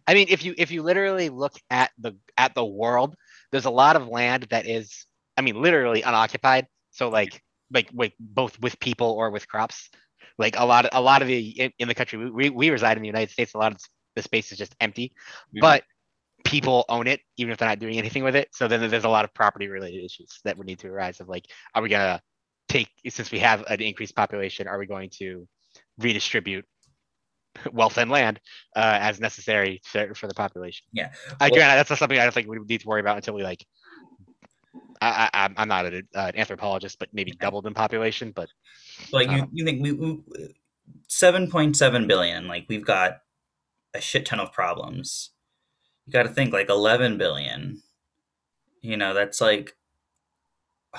I 0.08 0.14
mean 0.14 0.28
if 0.30 0.44
you 0.46 0.54
if 0.58 0.72
you 0.72 0.82
literally 0.84 1.30
look 1.30 1.54
at 1.70 1.92
the 2.00 2.14
at 2.38 2.56
the 2.56 2.66
world, 2.66 3.16
there's 3.52 3.66
a 3.66 3.70
lot 3.70 3.96
of 3.96 4.08
land 4.08 4.48
that 4.50 4.66
is 4.66 5.06
I 5.38 5.42
mean 5.42 5.62
literally 5.62 6.02
unoccupied. 6.04 6.68
So 6.92 7.10
like 7.10 7.42
like 7.74 7.90
like 7.94 8.14
both 8.20 8.60
with 8.62 8.80
people 8.80 9.12
or 9.12 9.30
with 9.30 9.48
crops. 9.48 9.90
Like 10.38 10.58
a 10.58 10.66
lot 10.66 10.86
of 10.86 10.92
a 10.94 11.02
lot 11.02 11.22
of 11.22 11.28
the 11.28 11.40
in, 11.60 11.72
in 11.80 11.88
the 11.88 11.96
country 11.96 12.18
we, 12.20 12.30
we 12.32 12.50
we 12.50 12.70
reside 12.70 12.98
in 12.98 13.02
the 13.04 13.08
United 13.08 13.32
States, 13.32 13.54
a 13.54 13.58
lot 13.58 13.72
of 13.74 13.80
the 14.16 14.22
space 14.22 14.52
is 14.52 14.58
just 14.58 14.76
empty. 14.80 15.14
Yeah. 15.52 15.62
But 15.62 15.84
people 16.46 16.86
own 16.90 17.08
it 17.08 17.20
even 17.38 17.52
if 17.52 17.58
they're 17.58 17.68
not 17.68 17.80
doing 17.80 17.98
anything 17.98 18.24
with 18.24 18.36
it. 18.36 18.50
So 18.54 18.68
then 18.68 18.90
there's 18.90 19.04
a 19.04 19.10
lot 19.10 19.26
of 19.26 19.34
property 19.34 19.68
related 19.68 20.04
issues 20.06 20.40
that 20.46 20.58
would 20.58 20.68
need 20.68 20.80
to 20.80 20.88
arise 20.88 21.20
of 21.20 21.28
like 21.28 21.46
are 21.74 21.82
we 21.82 21.90
gonna 21.90 22.22
take 22.70 22.90
since 23.10 23.32
we 23.32 23.40
have 23.40 23.64
an 23.68 23.82
increased 23.82 24.16
population, 24.16 24.68
are 24.68 24.80
we 24.80 24.86
going 24.86 25.10
to 25.18 25.48
redistribute 26.00 26.66
wealth 27.72 27.98
and 27.98 28.12
land 28.12 28.40
uh, 28.76 28.98
as 29.02 29.20
necessary 29.20 29.82
for, 29.86 30.14
for 30.14 30.28
the 30.28 30.34
population. 30.34 30.86
Yeah. 30.92 31.12
Again, 31.40 31.78
that's 31.78 31.90
not 31.90 32.00
something 32.00 32.20
I 32.20 32.24
don't 32.24 32.34
think 32.34 32.48
we 32.48 32.58
need 32.60 32.82
to 32.82 32.88
worry 32.88 33.00
about 33.00 33.18
until 33.18 33.34
we 33.34 33.44
like. 33.44 33.66
I, 35.02 35.30
I, 35.34 35.40
I'm- 35.44 35.56
I'm 35.58 35.68
not 35.68 35.86
an, 35.86 36.08
uh, 36.16 36.32
an 36.34 36.40
anthropologist, 36.40 37.00
but 37.00 37.10
maybe 37.14 37.32
doubled 37.32 37.68
in 37.68 37.74
population. 37.74 38.32
But 38.36 38.50
like 39.12 39.30
you, 39.30 39.44
Um, 39.44 39.50
you 39.54 39.66
think 39.66 39.82
we, 39.82 39.92
we 39.92 40.20
7.7 41.10 42.08
billion 42.08 42.48
like 42.48 42.66
we've 42.70 42.86
got 42.86 43.20
a 43.94 44.02
shit 44.02 44.26
ton 44.26 44.40
of 44.40 44.52
problems 44.52 45.32
you 46.06 46.14
got 46.14 46.24
to 46.24 46.30
think 46.30 46.54
like 46.54 46.70
11 46.70 47.18
billion 47.18 47.82
you 48.82 48.98
know 48.98 49.14
that's 49.14 49.42
like 49.42 49.76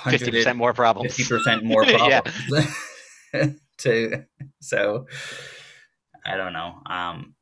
50 0.04 0.30
percent 0.30 0.58
more 0.58 0.74
problems. 0.74 1.16
50% 1.16 1.62
more 1.64 1.84
Yeah. 1.86 2.20
problems 2.20 3.60
to 3.78 4.24
so 4.60 5.06
i 6.24 6.36
don't 6.36 6.52
know 6.54 6.80
um 6.86 7.34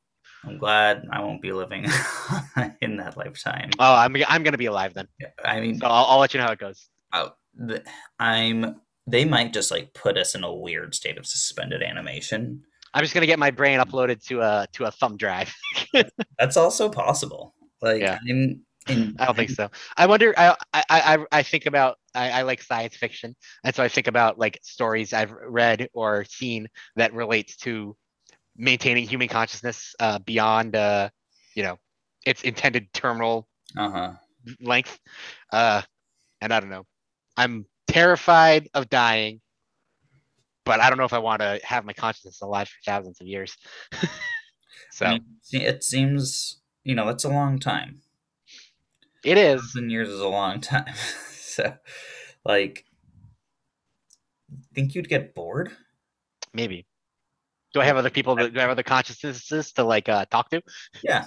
i'm 0.45 0.59
glad 0.59 1.05
i 1.13 1.21
won't 1.21 1.41
be 1.43 1.53
living 1.53 1.85
in 2.81 2.97
that 2.97 3.17
lifetime 3.17 3.71
Oh, 3.79 3.95
I'm 3.95 4.17
I'm 4.29 4.43
gonna 4.43 4.59
be 4.59 4.67
alive 4.67 4.95
then. 4.95 5.09
i 5.45 5.61
mean 5.61 5.79
So 5.79 5.87
I'll, 5.87 6.05
I'll 6.07 6.19
let 6.19 6.35
you 6.35 6.39
know 6.41 6.47
how 6.47 6.53
it 6.53 6.59
goes. 6.59 6.89
oh, 7.13 7.31
the, 7.55 7.83
i'm 8.19 8.81
they 9.07 9.25
might 9.25 9.53
just 9.53 9.71
like 9.71 9.95
put 9.95 10.17
us 10.19 10.35
in 10.35 10.43
a 10.45 10.53
weird 10.53 10.95
state 10.95 11.19
of 11.19 11.27
suspended 11.27 11.83
animation 11.83 12.63
I'm 12.95 13.03
just 13.03 13.15
gonna 13.15 13.27
get 13.27 13.39
my 13.39 13.51
brain 13.51 13.81
uploaded 13.81 14.25
to 14.29 14.41
a 14.41 14.67
to 14.75 14.85
a 14.85 14.91
thumb 14.91 15.17
drive. 15.17 15.55
That's 16.39 16.57
also 16.57 16.89
possible. 16.89 17.55
Like 17.83 18.01
Yeah. 18.01 18.19
I'm 18.23 18.29
in, 18.29 18.61
I 19.19 19.27
don't 19.27 19.37
think 19.37 19.51
so. 19.51 19.71
I 19.97 20.07
wonder. 20.07 20.35
I 20.37 20.55
I 20.75 20.85
I, 20.91 21.19
I 21.33 21.43
think 21.43 21.67
about. 21.67 21.99
I, 22.15 22.31
I 22.31 22.43
like 22.43 22.63
science 22.63 22.97
fiction, 22.97 23.35
and 23.65 23.75
so 23.75 23.83
I 23.83 23.89
think 23.89 24.07
about 24.07 24.39
like 24.39 24.59
stories 24.63 25.13
I've 25.13 25.33
read 25.33 25.89
or 25.95 26.25
seen 26.25 26.69
that 26.97 27.13
relates 27.15 27.57
to 27.59 27.97
maintaining 28.57 29.09
human 29.09 29.29
consciousness 29.29 29.95
uh, 30.01 30.19
beyond, 30.21 30.77
uh, 30.77 31.11
you 31.57 31.63
know, 31.65 31.79
its 32.27 32.43
intended 32.43 32.93
terminal 32.93 33.49
Uh 33.77 33.91
huh. 33.91 34.13
length. 34.61 34.99
Uh, 35.53 35.83
and 36.41 36.53
I 36.53 36.61
don't 36.61 36.71
know. 36.71 36.87
I'm 37.37 37.67
terrified 37.89 38.69
of 38.75 38.89
dying, 38.91 39.41
but 40.65 40.81
I 40.81 40.89
don't 40.89 40.99
know 40.99 41.05
if 41.05 41.13
I 41.13 41.19
want 41.19 41.41
to 41.41 41.61
have 41.63 41.85
my 41.85 41.93
consciousness 41.93 42.41
alive 42.41 42.69
for 42.69 42.79
thousands 42.85 43.21
of 43.21 43.27
years. 43.27 43.57
so 44.91 45.07
I 45.07 45.11
mean, 45.11 45.25
it 45.53 45.85
seems 45.85 46.61
you 46.85 46.95
know 46.95 47.09
it's 47.09 47.25
a 47.25 47.29
long 47.29 47.59
time. 47.59 48.01
it 49.25 49.39
is. 49.39 49.61
Thousand 49.61 49.91
years 49.91 50.09
is 50.09 50.21
a 50.21 50.29
long 50.29 50.61
time. 50.61 50.95
so, 51.31 51.75
like, 52.45 52.85
think 54.75 54.95
you'd 54.95 55.09
get 55.09 55.35
bored? 55.35 55.71
Maybe. 56.53 56.87
Do 57.73 57.81
I 57.81 57.85
have 57.85 57.97
other 57.97 58.11
people? 58.11 58.37
That, 58.37 58.53
do 58.53 58.59
I 58.59 58.63
have 58.63 58.71
other 58.71 58.83
consciousnesses 58.83 59.73
to 59.73 59.85
like 59.85 60.09
uh, 60.09 60.27
talk 60.27 60.51
to? 60.51 60.63
Yeah. 61.03 61.27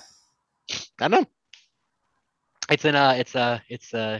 I 0.99 1.07
don't 1.07 1.11
know. 1.11 1.27
It's 2.69 2.83
an 2.83 2.95
uh 2.95 3.15
it's 3.17 3.35
uh 3.35 3.59
it's 3.69 3.93
uh 3.93 4.19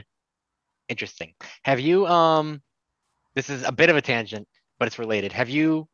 interesting. 0.88 1.34
Have 1.64 1.80
you 1.80 2.08
um 2.08 2.62
this 3.36 3.50
is 3.50 3.64
a 3.64 3.72
bit 3.72 3.90
of 3.90 3.96
a 3.96 4.02
tangent, 4.02 4.48
but 4.80 4.88
it's 4.88 5.00
related. 5.00 5.32
Have 5.32 5.50
you 5.50 5.88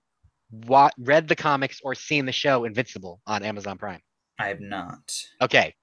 wa- 0.51 0.91
read 0.97 1.27
the 1.27 1.35
comics 1.35 1.79
or 1.83 1.95
seen 1.95 2.25
the 2.25 2.31
show 2.31 2.65
Invincible 2.65 3.19
on 3.25 3.43
Amazon 3.43 3.77
Prime? 3.77 4.01
I 4.39 4.47
have 4.47 4.59
not. 4.59 5.11
Okay, 5.41 5.73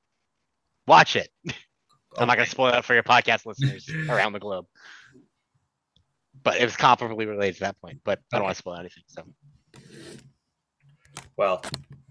watch 0.86 1.16
it. 1.16 1.28
I'm 2.18 2.26
not 2.26 2.36
going 2.36 2.46
to 2.46 2.50
spoil 2.50 2.74
it 2.74 2.84
for 2.84 2.94
your 2.94 3.02
podcast 3.02 3.46
listeners 3.46 3.88
around 4.08 4.32
the 4.32 4.40
globe. 4.40 4.66
But 6.42 6.60
it 6.60 6.64
was 6.64 6.74
comparably 6.74 7.28
related 7.28 7.54
to 7.56 7.60
that 7.60 7.80
point. 7.80 8.00
But 8.04 8.18
I 8.32 8.36
don't 8.36 8.44
want 8.44 8.56
to 8.56 8.58
spoil 8.58 8.76
anything. 8.76 9.02
So 9.06 9.22
Well, 11.36 11.62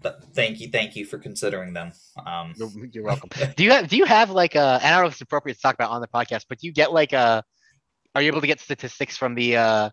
th- 0.02 0.14
thank 0.34 0.60
you, 0.60 0.68
thank 0.70 0.96
you 0.96 1.04
for 1.04 1.18
considering 1.18 1.72
them. 1.72 1.92
Um, 2.24 2.54
you're, 2.56 2.70
you're 2.92 3.04
welcome. 3.04 3.28
do 3.56 3.64
you 3.64 3.72
have 3.72 3.88
Do 3.88 3.96
you 3.96 4.04
have 4.04 4.30
like 4.30 4.54
a? 4.54 4.78
And 4.82 4.84
I 4.84 4.90
don't 4.92 5.02
know 5.02 5.06
if 5.08 5.14
it's 5.14 5.20
appropriate 5.20 5.56
to 5.56 5.60
talk 5.60 5.74
about 5.74 5.90
on 5.90 6.00
the 6.00 6.08
podcast, 6.08 6.46
but 6.48 6.58
do 6.58 6.66
you 6.66 6.72
get 6.72 6.92
like 6.92 7.12
a? 7.12 7.42
Are 8.14 8.22
you 8.22 8.28
able 8.28 8.40
to 8.40 8.46
get 8.46 8.60
statistics 8.60 9.16
from 9.16 9.34
the 9.34 9.56
uh, 9.56 9.90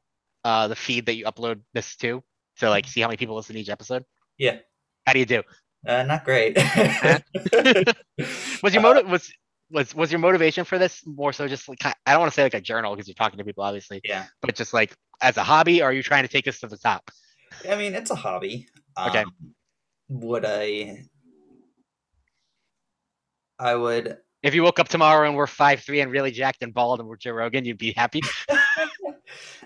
uh, 0.47 0.67
the 0.69 0.75
feed 0.75 1.05
that 1.07 1.15
you 1.15 1.25
upload 1.25 1.61
this 1.73 1.95
to? 1.97 2.23
So 2.55 2.69
like, 2.69 2.87
see 2.87 3.01
how 3.01 3.07
many 3.07 3.17
people 3.17 3.35
listen 3.35 3.55
to 3.55 3.61
each 3.61 3.69
episode. 3.69 4.03
Yeah. 4.37 4.57
How 5.05 5.13
do 5.13 5.19
you 5.19 5.25
do? 5.25 5.43
uh, 5.87 6.03
not 6.03 6.25
great. 6.25 6.57
Was 8.63 8.73
your 8.73 8.79
Uh, 8.79 8.81
motive 8.81 9.09
was 9.09 9.31
was 9.69 9.93
was 9.93 10.11
your 10.11 10.19
motivation 10.19 10.63
for 10.63 10.77
this 10.77 11.01
more 11.05 11.33
so 11.33 11.47
just 11.47 11.67
like 11.69 11.79
I 11.85 11.93
don't 12.11 12.19
want 12.21 12.31
to 12.31 12.35
say 12.35 12.43
like 12.43 12.53
a 12.53 12.61
journal 12.61 12.95
because 12.95 13.07
you're 13.07 13.15
talking 13.15 13.37
to 13.37 13.43
people 13.45 13.63
obviously, 13.63 14.01
yeah, 14.03 14.25
but 14.41 14.55
just 14.55 14.73
like 14.73 14.93
as 15.21 15.37
a 15.37 15.43
hobby, 15.43 15.81
or 15.81 15.85
are 15.89 15.93
you 15.93 16.01
trying 16.03 16.23
to 16.23 16.29
take 16.29 16.45
this 16.45 16.59
to 16.61 16.67
the 16.67 16.77
top? 16.77 17.09
I 17.69 17.75
mean 17.75 17.93
it's 17.93 18.11
a 18.11 18.15
hobby. 18.15 18.67
Okay. 19.07 19.21
Um, 19.23 19.31
would 20.09 20.45
I? 20.45 21.03
I 23.59 23.75
would. 23.75 24.17
If 24.43 24.53
you 24.55 24.63
woke 24.63 24.79
up 24.79 24.87
tomorrow 24.87 25.27
and 25.27 25.35
we're 25.35 25.47
five 25.47 25.81
three 25.81 25.99
and 26.01 26.11
really 26.11 26.31
jacked 26.31 26.63
and 26.63 26.73
bald 26.73 26.99
and 26.99 27.07
we're 27.09 27.17
Joe 27.17 27.31
Rogan, 27.31 27.65
you'd 27.65 27.77
be 27.77 27.93
happy. 27.95 28.21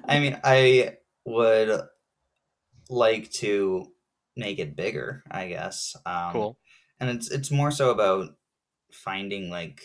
I 0.07 0.19
mean, 0.19 0.39
I 0.43 0.97
would 1.25 1.81
like 2.89 3.31
to 3.31 3.87
make 4.35 4.59
it 4.59 4.75
bigger. 4.75 5.23
I 5.29 5.47
guess. 5.47 5.95
Um, 6.05 6.31
Cool. 6.31 6.57
And 6.99 7.09
it's 7.09 7.31
it's 7.31 7.49
more 7.51 7.71
so 7.71 7.89
about 7.89 8.29
finding 8.91 9.49
like 9.49 9.81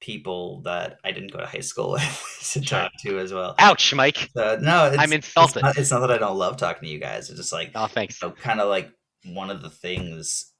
people 0.00 0.60
that 0.62 0.98
I 1.04 1.12
didn't 1.12 1.32
go 1.32 1.38
to 1.38 1.46
high 1.46 1.60
school 1.60 1.92
with 1.92 2.50
to 2.52 2.60
talk 2.60 2.90
to 3.04 3.18
as 3.18 3.32
well. 3.32 3.54
Ouch, 3.58 3.94
Mike. 3.94 4.28
So, 4.36 4.58
no, 4.60 4.86
it's, 4.86 4.98
I'm 4.98 5.12
insulted. 5.12 5.58
It's 5.58 5.62
not, 5.62 5.78
it's 5.78 5.90
not 5.92 6.00
that 6.00 6.10
I 6.10 6.18
don't 6.18 6.36
love 6.36 6.56
talking 6.56 6.82
to 6.82 6.92
you 6.92 6.98
guys. 6.98 7.30
It's 7.30 7.38
just 7.38 7.52
like 7.52 7.70
Oh, 7.74 7.86
thanks. 7.86 8.18
so 8.18 8.30
kind 8.32 8.60
of 8.60 8.68
like 8.68 8.90
one 9.26 9.50
of 9.50 9.62
the 9.62 9.70
things 9.70 10.52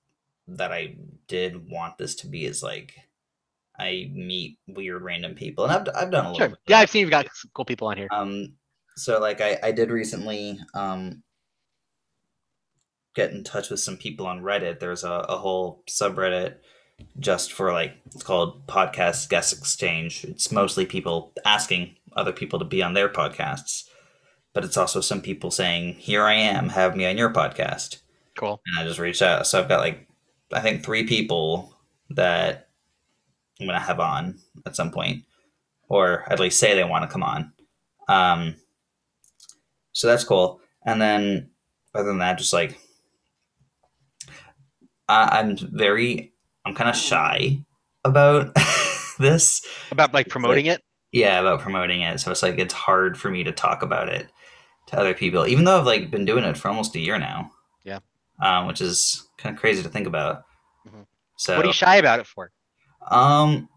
that 0.46 0.72
I 0.72 0.96
did 1.26 1.68
want 1.68 1.98
this 1.98 2.14
to 2.16 2.28
be 2.28 2.44
is 2.44 2.62
like 2.62 2.94
I 3.78 4.10
meet 4.14 4.58
weird 4.68 5.02
random 5.02 5.34
people, 5.34 5.64
and 5.64 5.72
I've, 5.72 5.94
I've 5.96 6.10
done 6.12 6.26
a 6.26 6.32
little. 6.32 6.38
Sure. 6.38 6.48
bit 6.50 6.58
Yeah. 6.68 6.78
I've 6.78 6.90
seen 6.90 7.00
you've 7.00 7.10
got 7.10 7.26
some 7.34 7.50
cool 7.54 7.64
people 7.64 7.88
on 7.88 7.96
here. 7.96 8.08
Um, 8.12 8.52
so 8.96 9.18
like 9.20 9.40
I 9.40 9.58
I 9.62 9.72
did 9.72 9.90
recently 9.90 10.58
um 10.74 11.22
get 13.14 13.32
in 13.32 13.44
touch 13.44 13.70
with 13.70 13.80
some 13.80 13.96
people 13.96 14.26
on 14.26 14.40
Reddit. 14.40 14.80
There's 14.80 15.04
a, 15.04 15.10
a 15.28 15.36
whole 15.36 15.82
subreddit 15.88 16.56
just 17.18 17.52
for 17.52 17.72
like 17.72 17.94
it's 18.06 18.22
called 18.22 18.66
podcast 18.66 19.28
guest 19.28 19.52
exchange. 19.56 20.24
It's 20.24 20.52
mostly 20.52 20.86
people 20.86 21.32
asking 21.44 21.96
other 22.14 22.32
people 22.32 22.58
to 22.58 22.64
be 22.64 22.82
on 22.82 22.94
their 22.94 23.08
podcasts, 23.08 23.88
but 24.52 24.64
it's 24.64 24.76
also 24.76 25.00
some 25.00 25.20
people 25.20 25.50
saying, 25.50 25.94
"Here 25.94 26.22
I 26.22 26.34
am, 26.34 26.70
have 26.70 26.96
me 26.96 27.06
on 27.06 27.18
your 27.18 27.32
podcast." 27.32 27.98
Cool. 28.34 28.62
and 28.64 28.78
I 28.78 28.88
just 28.88 28.98
reached 28.98 29.20
out. 29.20 29.46
So 29.46 29.58
I've 29.58 29.68
got 29.68 29.80
like 29.80 30.06
I 30.52 30.60
think 30.60 30.82
three 30.82 31.04
people 31.04 31.76
that 32.10 32.68
I'm 33.60 33.66
gonna 33.66 33.80
have 33.80 34.00
on 34.00 34.38
at 34.66 34.76
some 34.76 34.90
point, 34.90 35.24
or 35.88 36.24
at 36.32 36.40
least 36.40 36.58
say 36.58 36.74
they 36.74 36.84
want 36.84 37.02
to 37.04 37.12
come 37.12 37.22
on. 37.22 37.52
Um, 38.08 38.56
so 39.92 40.06
that's 40.08 40.24
cool. 40.24 40.60
And 40.84 41.00
then 41.00 41.50
other 41.94 42.08
than 42.08 42.18
that, 42.18 42.38
just 42.38 42.52
like 42.52 42.78
I, 45.08 45.38
I'm 45.40 45.56
very, 45.56 46.32
I'm 46.64 46.74
kind 46.74 46.90
of 46.90 46.96
shy 46.96 47.58
about 48.04 48.54
this. 49.18 49.64
About 49.90 50.14
like 50.14 50.28
promoting 50.28 50.66
it. 50.66 50.82
Yeah, 51.12 51.40
about 51.40 51.60
promoting 51.60 52.00
it. 52.02 52.20
So 52.20 52.30
it's 52.30 52.42
like 52.42 52.58
it's 52.58 52.74
hard 52.74 53.18
for 53.18 53.30
me 53.30 53.44
to 53.44 53.52
talk 53.52 53.82
about 53.82 54.08
it 54.08 54.28
to 54.88 54.98
other 54.98 55.14
people, 55.14 55.46
even 55.46 55.64
though 55.64 55.78
I've 55.78 55.86
like 55.86 56.10
been 56.10 56.24
doing 56.24 56.44
it 56.44 56.56
for 56.56 56.68
almost 56.68 56.94
a 56.96 57.00
year 57.00 57.18
now. 57.18 57.50
Yeah. 57.84 57.98
Um, 58.40 58.66
which 58.66 58.80
is 58.80 59.28
kind 59.38 59.54
of 59.54 59.60
crazy 59.60 59.82
to 59.82 59.88
think 59.88 60.06
about. 60.06 60.44
Mhm. 60.88 61.06
So 61.36 61.56
What 61.56 61.64
are 61.64 61.68
you 61.68 61.74
shy 61.74 61.96
about 61.96 62.20
it 62.20 62.26
for? 62.26 62.50
um, 63.10 63.68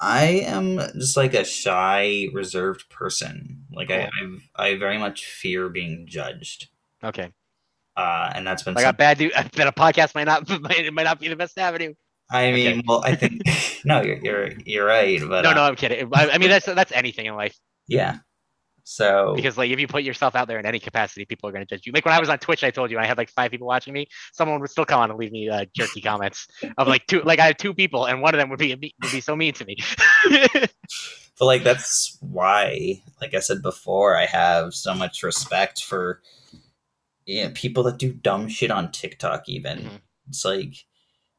I 0.00 0.24
am 0.46 0.78
just 0.98 1.16
like 1.16 1.34
a 1.34 1.44
shy, 1.44 2.28
reserved 2.32 2.88
person. 2.90 3.61
Like 3.74 3.90
I, 3.90 4.08
I, 4.56 4.66
I 4.68 4.76
very 4.76 4.98
much 4.98 5.26
fear 5.26 5.68
being 5.68 6.06
judged. 6.08 6.68
Okay. 7.02 7.30
Uh, 7.96 8.30
and 8.34 8.46
that's 8.46 8.62
been. 8.62 8.76
I 8.76 8.80
got 8.82 8.88
some- 8.88 8.96
bad 8.96 9.18
news. 9.18 9.32
That 9.54 9.66
a 9.66 9.72
podcast 9.72 10.14
might 10.14 10.24
not 10.24 10.48
might, 10.62 10.86
it 10.86 10.94
might 10.94 11.04
not 11.04 11.20
be 11.20 11.28
the 11.28 11.36
best 11.36 11.58
avenue. 11.58 11.94
I 12.30 12.50
mean, 12.52 12.78
okay. 12.78 12.82
well, 12.86 13.02
I 13.04 13.14
think 13.14 13.42
no, 13.84 14.00
you're 14.00 14.16
you're 14.18 14.48
you're 14.64 14.86
right, 14.86 15.20
but 15.20 15.42
No, 15.42 15.50
uh, 15.50 15.54
no, 15.54 15.62
I'm 15.64 15.76
kidding. 15.76 16.08
I, 16.14 16.30
I 16.30 16.38
mean 16.38 16.48
that's 16.48 16.64
that's 16.66 16.92
anything 16.92 17.26
in 17.26 17.34
life 17.34 17.58
yeah. 17.88 18.18
So 18.84 19.34
because 19.36 19.56
like 19.56 19.70
if 19.70 19.78
you 19.78 19.86
put 19.86 20.02
yourself 20.02 20.34
out 20.34 20.48
there 20.48 20.58
in 20.58 20.66
any 20.66 20.80
capacity, 20.80 21.24
people 21.24 21.48
are 21.48 21.52
going 21.52 21.64
to 21.64 21.74
judge 21.74 21.86
you. 21.86 21.92
Like 21.92 22.04
when 22.04 22.14
I 22.14 22.20
was 22.20 22.28
on 22.28 22.38
Twitch, 22.38 22.64
I 22.64 22.70
told 22.70 22.90
you 22.90 22.98
I 22.98 23.06
had 23.06 23.16
like 23.16 23.30
five 23.30 23.50
people 23.52 23.66
watching 23.66 23.92
me. 23.94 24.08
Someone 24.32 24.60
would 24.60 24.70
still 24.70 24.84
come 24.84 25.00
on 25.00 25.10
and 25.10 25.18
leave 25.18 25.30
me 25.32 25.48
uh, 25.48 25.66
jerky 25.74 26.00
comments 26.10 26.48
of 26.78 26.88
like 26.88 27.06
two. 27.06 27.20
Like 27.22 27.38
I 27.38 27.46
had 27.46 27.58
two 27.58 27.74
people, 27.74 28.06
and 28.06 28.20
one 28.20 28.34
of 28.34 28.38
them 28.40 28.50
would 28.50 28.58
be 28.58 28.74
would 28.74 29.12
be 29.12 29.20
so 29.20 29.36
mean 29.36 29.54
to 29.54 29.64
me. 29.64 29.76
but 31.38 31.46
like 31.46 31.62
that's 31.64 32.18
why 32.20 33.00
like 33.20 33.32
i 33.34 33.40
said 33.40 33.62
before 33.62 34.16
i 34.16 34.26
have 34.26 34.74
so 34.74 34.92
much 34.94 35.22
respect 35.22 35.82
for 35.82 36.20
you 37.24 37.44
know, 37.44 37.50
people 37.54 37.82
that 37.84 37.98
do 37.98 38.12
dumb 38.12 38.48
shit 38.48 38.70
on 38.70 38.92
tiktok 38.92 39.48
even 39.48 39.78
Mhm. 39.78 40.00
it's 40.28 40.44
like 40.44 40.74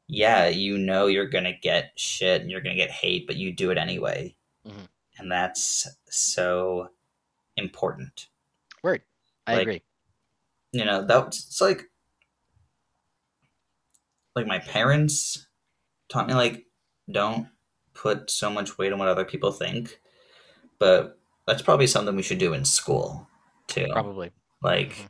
yeah 0.08 0.48
you 0.48 0.76
know 0.76 1.06
you're 1.06 1.28
gonna 1.28 1.52
get 1.62 1.92
shit 1.96 2.42
and 2.42 2.50
you're 2.50 2.60
gonna 2.60 2.74
get 2.74 2.90
hate 2.90 3.26
but 3.26 3.36
you 3.36 3.52
do 3.52 3.70
it 3.70 3.78
anyway 3.78 4.34
Mhm. 4.66 4.88
and 5.18 5.30
that's 5.30 5.86
so 6.10 6.88
important 7.56 8.28
Word. 8.82 9.02
I 9.46 9.54
Like- 9.54 9.62
agree. 9.62 9.82
you 10.72 10.84
know 10.84 11.04
that's 11.06 11.46
it's 11.46 11.60
like 11.60 11.84
like 14.34 14.46
my 14.46 14.58
parents 14.58 15.46
taught 16.08 16.26
me 16.26 16.34
like 16.34 16.66
don't 17.10 17.48
put 17.94 18.30
so 18.30 18.50
much 18.50 18.76
weight 18.78 18.92
on 18.92 18.98
what 18.98 19.08
other 19.08 19.24
people 19.24 19.52
think 19.52 20.00
but 20.78 21.18
that's 21.46 21.62
probably 21.62 21.86
something 21.86 22.16
we 22.16 22.22
should 22.22 22.38
do 22.38 22.52
in 22.54 22.64
school 22.64 23.28
too 23.68 23.86
Probably. 23.92 24.32
like 24.62 24.90
Mhm. 24.94 25.08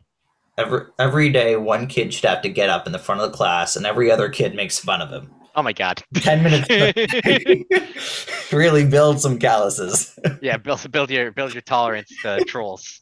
every 0.59 0.87
every 0.99 1.31
day 1.31 1.57
one 1.57 1.87
kid 1.87 2.13
should 2.13 2.29
have 2.29 2.43
to 2.43 2.49
get 2.51 2.69
up 2.71 2.87
in 2.87 2.93
the 2.93 2.99
front 2.99 3.21
of 3.23 3.31
the 3.31 3.37
class 3.37 3.77
and 3.77 3.87
every 3.87 4.11
other 4.11 4.29
kid 4.29 4.55
makes 4.55 4.79
fun 4.79 5.01
of 5.01 5.11
him 5.11 5.35
Oh 5.55 5.63
my 5.63 5.73
god. 5.73 6.03
10 6.17 6.43
minutes 6.43 6.69
really 8.53 8.85
build 8.85 9.21
some 9.21 9.39
calluses 9.39 10.19
yeah, 10.43 10.57
build 10.57 10.91
build 10.91 11.11
your 11.11 11.31
build 11.33 11.53
your 11.55 11.63
tolerance 11.63 12.11
to 12.23 12.45
trolls. 12.47 13.01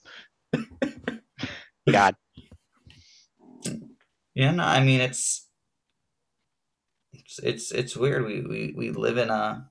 God. 1.91 2.15
Yeah, 4.35 4.53
no, 4.53 4.63
I 4.65 4.81
mean 4.83 5.01
it's 5.01 5.49
it's 7.13 7.39
it's, 7.39 7.73
it's 7.73 7.97
weird. 7.97 8.25
We, 8.25 8.41
we 8.43 8.75
we 8.77 8.91
live 8.91 9.19
in 9.19 9.31
a 9.31 9.69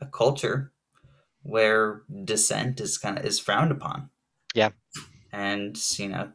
a 0.00 0.06
culture 0.06 0.72
where 1.42 2.02
dissent 2.24 2.80
is 2.80 2.98
kind 2.98 3.18
of 3.18 3.24
is 3.24 3.38
frowned 3.38 3.70
upon. 3.72 4.10
Yeah. 4.54 4.70
And 5.32 5.76
you 5.98 6.08
know, 6.08 6.32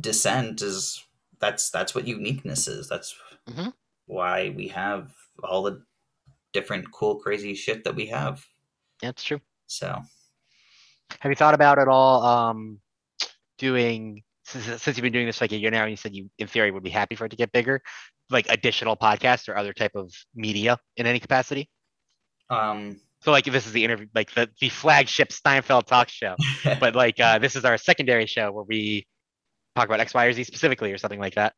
dissent 0.00 0.62
is 0.62 1.04
that's 1.40 1.70
that's 1.70 1.94
what 1.94 2.06
uniqueness 2.06 2.68
is. 2.68 2.88
That's 2.88 3.14
Mhm. 3.48 3.72
Why 4.12 4.52
we 4.56 4.68
have 4.68 5.12
all 5.42 5.62
the 5.62 5.82
different 6.52 6.90
cool 6.92 7.16
crazy 7.16 7.54
shit 7.54 7.84
that 7.84 7.94
we 7.94 8.06
have. 8.06 8.44
Yeah, 9.02 9.10
it's 9.10 9.24
true. 9.24 9.40
So, 9.66 10.00
Have 11.20 11.30
you 11.30 11.36
thought 11.36 11.54
about 11.54 11.78
at 11.78 11.88
all 11.88 12.22
um 12.22 12.78
doing 13.58 14.22
since, 14.44 14.82
since 14.82 14.96
you've 14.96 15.02
been 15.02 15.12
doing 15.12 15.26
this 15.26 15.40
like 15.40 15.52
a 15.52 15.56
year 15.56 15.70
now 15.70 15.82
and 15.82 15.90
you 15.90 15.96
said 15.96 16.14
you 16.14 16.28
in 16.38 16.46
theory 16.46 16.70
would 16.70 16.82
be 16.82 16.90
happy 16.90 17.14
for 17.14 17.24
it 17.24 17.30
to 17.30 17.36
get 17.36 17.52
bigger, 17.52 17.80
like 18.30 18.46
additional 18.48 18.96
podcasts 18.96 19.48
or 19.48 19.56
other 19.56 19.72
type 19.72 19.92
of 19.94 20.12
media 20.34 20.78
in 20.96 21.06
any 21.06 21.18
capacity? 21.18 21.68
um 22.50 23.00
So 23.22 23.30
like 23.30 23.44
this 23.44 23.66
is 23.66 23.72
the 23.72 23.84
interview 23.84 24.06
like 24.14 24.32
the, 24.34 24.48
the 24.60 24.68
flagship 24.68 25.32
Steinfeld 25.32 25.86
talk 25.86 26.08
show. 26.08 26.36
But 26.80 26.94
like 26.94 27.18
uh 27.18 27.38
this 27.38 27.56
is 27.56 27.64
our 27.64 27.78
secondary 27.78 28.26
show 28.26 28.52
where 28.52 28.64
we 28.64 29.06
talk 29.74 29.86
about 29.86 30.00
X, 30.00 30.12
Y, 30.12 30.26
or 30.26 30.32
Z 30.32 30.44
specifically 30.44 30.92
or 30.92 30.98
something 30.98 31.20
like 31.20 31.34
that. 31.36 31.54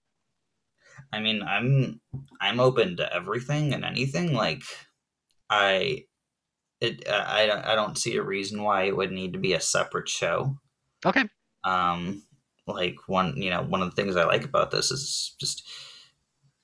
I 1.14 1.20
mean, 1.20 1.42
I'm 1.42 2.00
I'm 2.40 2.60
open 2.60 2.96
to 2.96 3.14
everything 3.14 3.72
and 3.72 3.84
anything. 3.84 4.32
Like, 4.34 4.62
I 5.48 6.04
it 6.80 7.08
I 7.08 7.46
don't 7.46 7.64
I 7.64 7.74
don't 7.74 7.96
see 7.98 8.16
a 8.16 8.22
reason 8.22 8.62
why 8.62 8.84
it 8.84 8.96
would 8.96 9.12
need 9.12 9.32
to 9.34 9.38
be 9.38 9.52
a 9.52 9.60
separate 9.60 10.08
show. 10.08 10.56
Okay. 11.06 11.24
Um, 11.64 12.22
like 12.66 12.96
one 13.06 13.36
you 13.36 13.50
know 13.50 13.62
one 13.62 13.82
of 13.82 13.90
the 13.90 13.96
things 13.96 14.16
I 14.16 14.24
like 14.24 14.44
about 14.44 14.70
this 14.70 14.90
is 14.90 15.34
just 15.38 15.68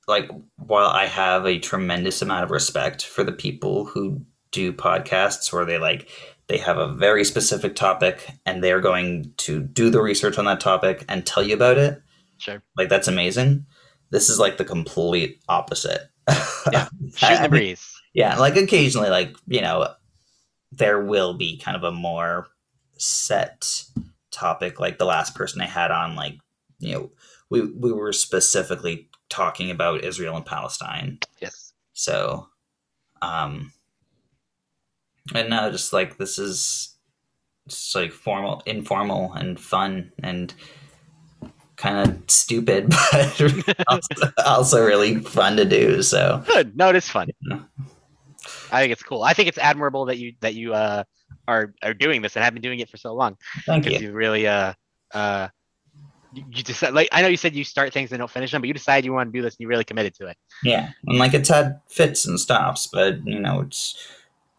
like 0.09 0.31
while 0.57 0.89
I 0.89 1.07
have 1.07 1.47
a 1.47 1.59
tremendous 1.59 2.23
amount 2.23 2.45
of 2.45 2.51
respect 2.51 3.05
for 3.05 3.23
the 3.23 3.33
people 3.33 3.85
who 3.87 4.23
do 4.51 4.73
podcasts 4.73 5.53
where 5.53 5.65
they 5.65 5.79
like 5.79 6.09
they 6.49 6.59
have 6.59 6.79
a 6.79 6.93
very 6.93 7.25
specific 7.25 7.77
topic 7.77 8.29
and 8.45 8.65
they're 8.65 8.81
going 8.81 9.33
to 9.37 9.61
do 9.61 9.91
the 9.91 10.03
research 10.03 10.37
on 10.39 10.47
that 10.47 10.59
topic 10.59 11.05
and 11.09 11.25
tell 11.25 11.43
you 11.43 11.55
about 11.55 11.79
it 11.79 12.03
Sure. 12.39 12.63
like 12.77 12.89
that's 12.89 13.07
amazing 13.09 13.67
this 14.11 14.29
is 14.29 14.39
like 14.39 14.57
the 14.57 14.65
complete 14.65 15.41
opposite 15.49 16.03
Yeah. 16.73 16.89
Shooting 17.17 17.43
the 17.43 17.49
breeze. 17.49 17.95
yeah 18.15 18.39
like 18.39 18.57
occasionally 18.57 19.09
like 19.11 19.37
you 19.47 19.61
know 19.61 19.89
there 20.73 21.01
will 21.01 21.35
be 21.35 21.59
kind 21.59 21.77
of 21.77 21.83
a 21.85 21.91
more 21.93 22.49
set 22.99 23.85
topic 24.31 24.79
like 24.79 24.99
the 24.99 25.05
last 25.05 25.35
person 25.35 25.61
i 25.61 25.67
had 25.67 25.91
on 25.91 26.15
like 26.15 26.39
you 26.79 26.93
know 26.95 27.11
we 27.49 27.63
we 27.73 27.93
were 27.93 28.13
specifically 28.13 29.09
talking 29.29 29.71
about 29.71 30.05
israel 30.05 30.37
and 30.37 30.47
palestine 30.47 31.19
Yes. 31.41 31.73
so 31.93 32.47
um 33.23 33.73
and 35.35 35.51
now 35.51 35.71
just 35.71 35.93
like 35.93 36.19
this 36.19 36.39
is 36.39 36.95
just 37.69 37.95
like 37.95 38.13
formal 38.13 38.63
informal 38.67 39.33
and 39.35 39.59
fun 39.61 40.13
and 40.23 40.55
kind 41.81 42.07
of 42.09 42.31
stupid 42.31 42.91
but 43.13 43.85
also, 43.89 44.33
also 44.45 44.85
really 44.85 45.17
fun 45.21 45.57
to 45.57 45.65
do 45.65 46.03
so 46.03 46.43
Good. 46.47 46.77
No, 46.77 46.91
it 46.91 46.97
is 46.97 47.09
fun. 47.09 47.29
Yeah. 47.41 47.61
I 48.71 48.81
think 48.83 48.93
it's 48.93 49.03
cool. 49.03 49.23
I 49.23 49.33
think 49.33 49.49
it's 49.49 49.59
admirable 49.59 50.05
that 50.07 50.19
you 50.19 50.35
that 50.41 50.55
you 50.55 50.75
uh 50.75 51.05
are 51.49 51.73
are 51.83 51.95
doing 51.95 52.21
this 52.23 52.37
and 52.37 52.45
have 52.45 52.53
been 52.55 52.63
doing 52.63 52.81
it 52.81 52.89
for 52.91 52.97
so 52.99 53.15
long. 53.15 53.37
thank 53.67 53.85
because 53.85 54.01
you 54.03 54.09
you 54.09 54.15
really 54.15 54.47
uh 54.47 54.75
uh 55.15 55.49
you, 56.33 56.45
just 56.63 56.83
like 56.83 57.09
I 57.13 57.23
know 57.23 57.29
you 57.29 57.37
said 57.37 57.57
you 57.57 57.65
start 57.65 57.93
things 57.93 58.13
and 58.13 58.19
don't 58.21 58.31
finish 58.31 58.53
them, 58.53 58.61
but 58.63 58.69
you 58.69 58.75
decide 58.75 59.05
you 59.05 59.13
want 59.13 59.33
to 59.33 59.37
do 59.39 59.43
this 59.43 59.55
and 59.55 59.61
you 59.61 59.69
really 59.69 59.85
committed 59.85 60.15
to 60.17 60.27
it. 60.27 60.37
Yeah, 60.63 60.91
and 61.07 61.19
like 61.19 61.35
it's 61.35 61.49
had 61.49 61.81
fits 61.89 62.25
and 62.27 62.39
stops, 62.39 62.87
but 62.87 63.27
you 63.27 63.41
know 63.41 63.63
it's, 63.63 63.97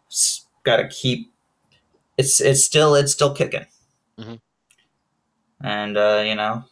it's 0.08 0.44
got 0.64 0.76
to 0.76 0.88
keep. 0.88 1.32
It's 2.18 2.40
it's 2.42 2.62
still 2.62 2.94
it's 2.94 3.12
still 3.12 3.32
kicking, 3.34 3.64
Mhm. 4.20 4.38
and 5.64 5.96
uh, 5.96 6.22
you 6.26 6.34
know, 6.34 6.64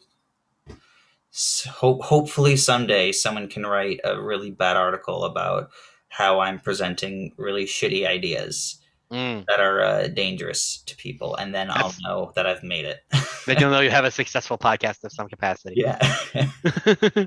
hope 1.71 2.03
hopefully 2.03 2.57
someday 2.57 3.13
someone 3.13 3.49
can 3.49 3.65
write 3.67 4.01
a 4.05 4.21
really 4.21 4.51
bad 4.51 4.77
article 4.77 5.25
about 5.25 5.71
how 6.09 6.41
I'm 6.41 6.59
presenting 6.59 7.33
really 7.37 7.65
shitty 7.65 8.07
ideas 8.07 8.77
Mm. 9.13 9.45
that 9.49 9.59
are 9.59 9.81
uh, 9.83 10.07
dangerous 10.07 10.85
to 10.87 10.95
people, 10.95 11.35
and 11.35 11.53
then 11.53 11.69
I'll 11.69 11.93
know 12.05 12.31
that 12.37 12.47
I've 12.47 12.63
made 12.63 12.85
it. 12.85 13.01
Then 13.47 13.59
you'll 13.59 13.73
know 13.73 13.81
you 13.81 13.91
have 13.91 14.05
a 14.05 14.11
successful 14.13 14.57
podcast 14.57 15.03
of 15.03 15.11
some 15.13 15.27
capacity. 15.29 15.75
yeah. 15.79 15.99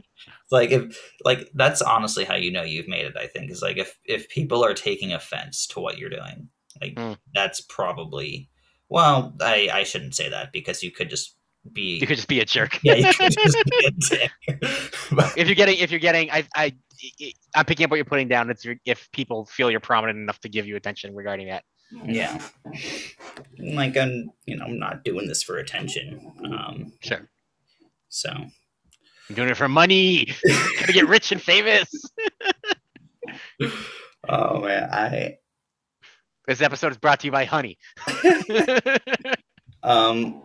like 0.52 0.72
if 0.72 0.98
like 1.26 1.50
that's 1.56 1.82
honestly 1.82 2.24
how 2.24 2.36
you 2.36 2.52
know 2.54 2.64
you've 2.64 2.88
made 2.88 3.06
it 3.06 3.18
i 3.18 3.28
think 3.28 3.52
is 3.52 3.62
like 3.62 3.78
if 3.78 3.98
if 4.06 4.30
people 4.30 4.64
are 4.64 4.74
taking 4.74 5.12
offense 5.12 5.68
to 5.68 5.80
what 5.82 5.98
you're 5.98 6.10
doing 6.10 6.48
like 6.82 6.96
Mm. 6.96 7.18
that's 7.34 7.60
probably 7.62 8.50
well 8.90 9.34
i 9.42 9.70
i 9.74 9.84
shouldn't 9.84 10.16
say 10.16 10.30
that 10.30 10.54
because 10.54 10.84
you 10.84 10.92
could 10.92 11.10
just 11.10 11.36
be 11.72 11.98
you 12.00 12.08
could 12.08 12.18
just 12.18 12.28
be 12.28 12.40
a 12.42 12.46
jerk. 12.46 12.78
yeah 12.84 12.96
you 12.96 13.14
could 13.14 13.32
just 13.32 13.58
be 13.66 13.86
a 13.86 13.92
dick. 13.92 14.32
If 15.38 15.48
you're 15.48 15.56
getting 15.56 15.78
if 15.78 15.92
you're 15.92 16.00
getting 16.00 16.30
I 16.32 16.46
I 16.56 16.74
I'm 17.56 17.66
picking 17.66 17.84
up 17.86 17.90
what 17.92 17.98
you're 17.98 18.06
putting 18.06 18.28
down. 18.28 18.50
It's 18.50 18.64
your, 18.66 18.76
if 18.86 19.10
people 19.12 19.46
feel 19.46 19.70
you're 19.72 19.80
prominent 19.80 20.18
enough 20.20 20.40
to 20.42 20.50
give 20.50 20.66
you 20.68 20.76
attention 20.76 21.16
regarding 21.16 21.48
that. 21.48 21.64
yeah 22.06 22.40
like 23.60 23.96
i'm 23.98 24.32
you 24.48 24.56
know 24.58 24.66
i'm 24.66 24.80
not 24.80 25.04
doing 25.04 25.28
this 25.28 25.44
for 25.44 25.58
attention 25.60 26.32
um 26.52 26.92
Sure. 27.02 27.30
so 28.10 28.30
I'm 28.32 29.36
doing 29.36 29.50
it 29.50 29.56
for 29.58 29.70
money. 29.70 30.34
Gonna 30.80 30.92
get 30.94 31.08
rich 31.08 31.32
and 31.32 31.42
famous. 31.42 31.90
oh 34.28 34.60
man 34.62 34.90
i 34.92 35.38
This 36.48 36.62
episode 36.62 36.92
is 36.92 36.98
brought 36.98 37.20
to 37.22 37.28
you 37.28 37.32
by 37.32 37.46
Honey. 37.46 37.78
Um, 39.82 40.42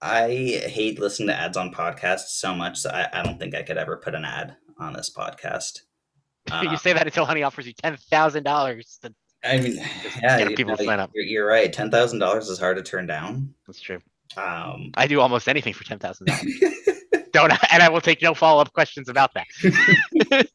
I 0.00 0.28
hate 0.28 1.00
listening 1.00 1.28
to 1.28 1.34
ads 1.34 1.56
on 1.56 1.72
podcasts 1.72 2.28
so 2.28 2.54
much 2.54 2.82
that 2.82 2.94
I, 2.94 3.20
I 3.20 3.22
don't 3.22 3.38
think 3.38 3.54
I 3.54 3.62
could 3.62 3.78
ever 3.78 3.96
put 3.96 4.14
an 4.14 4.24
ad 4.24 4.56
on 4.78 4.92
this 4.92 5.10
podcast. 5.14 5.80
you 6.62 6.70
Uh, 6.70 6.76
say 6.76 6.92
that 6.92 7.06
until 7.06 7.24
Honey 7.24 7.42
offers 7.42 7.66
you 7.66 7.72
ten 7.72 7.96
thousand 8.10 8.44
dollars. 8.44 8.98
I 9.44 9.58
mean, 9.58 9.76
yeah, 10.22 10.38
get 10.38 10.56
people 10.56 10.76
know, 10.76 10.84
sign 10.84 11.00
up. 11.00 11.10
You're, 11.14 11.24
you're 11.24 11.46
right. 11.46 11.72
Ten 11.72 11.90
thousand 11.90 12.18
dollars 12.18 12.48
is 12.48 12.58
hard 12.58 12.76
to 12.76 12.82
turn 12.82 13.06
down. 13.06 13.54
That's 13.66 13.80
true. 13.80 14.00
Um, 14.36 14.90
I 14.94 15.06
do 15.06 15.20
almost 15.20 15.48
anything 15.48 15.72
for 15.72 15.84
ten 15.84 15.98
thousand 15.98 16.26
dollars. 16.26 16.44
Don't 17.32 17.52
and 17.72 17.82
I 17.82 17.88
will 17.88 18.00
take 18.00 18.22
no 18.22 18.34
follow 18.34 18.62
up 18.62 18.72
questions 18.72 19.08
about 19.08 19.32
that. 19.34 19.46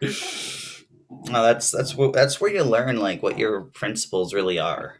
no, 0.00 1.42
that's 1.42 1.70
that's 1.70 1.94
that's 2.12 2.40
where 2.40 2.52
you 2.52 2.62
learn 2.62 2.98
like 2.98 3.22
what 3.22 3.38
your 3.38 3.62
principles 3.62 4.34
really 4.34 4.58
are, 4.58 4.96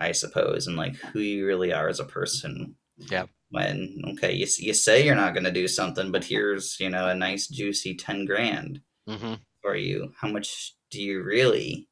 I 0.00 0.12
suppose, 0.12 0.66
and 0.66 0.76
like 0.76 0.96
who 0.96 1.20
you 1.20 1.46
really 1.46 1.72
are 1.72 1.88
as 1.88 2.00
a 2.00 2.04
person. 2.04 2.76
Yeah. 2.96 3.26
When 3.50 4.02
okay, 4.14 4.32
you 4.32 4.46
you 4.58 4.74
say 4.74 5.04
you're 5.04 5.14
not 5.14 5.32
going 5.34 5.44
to 5.44 5.52
do 5.52 5.68
something, 5.68 6.10
but 6.10 6.24
here's 6.24 6.78
you 6.80 6.90
know 6.90 7.08
a 7.08 7.14
nice 7.14 7.46
juicy 7.46 7.94
ten 7.94 8.24
grand 8.24 8.80
hmm 9.08 9.34
for 9.62 9.76
you. 9.76 10.12
How 10.20 10.28
much 10.28 10.74
do 10.90 11.00
you 11.02 11.22
really 11.22 11.88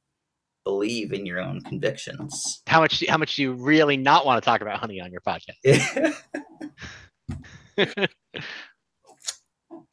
believe 0.64 1.12
in 1.12 1.26
your 1.26 1.40
own 1.40 1.60
convictions? 1.60 2.62
How 2.66 2.80
much? 2.80 2.98
do- 2.98 3.06
How 3.08 3.18
much 3.18 3.36
do 3.36 3.42
you 3.42 3.52
really 3.52 3.96
not 3.96 4.26
want 4.26 4.42
to 4.42 4.44
talk 4.44 4.62
about 4.62 4.78
Honey 4.78 5.00
on 5.00 5.12
your 5.12 5.20
podcast? 5.20 6.14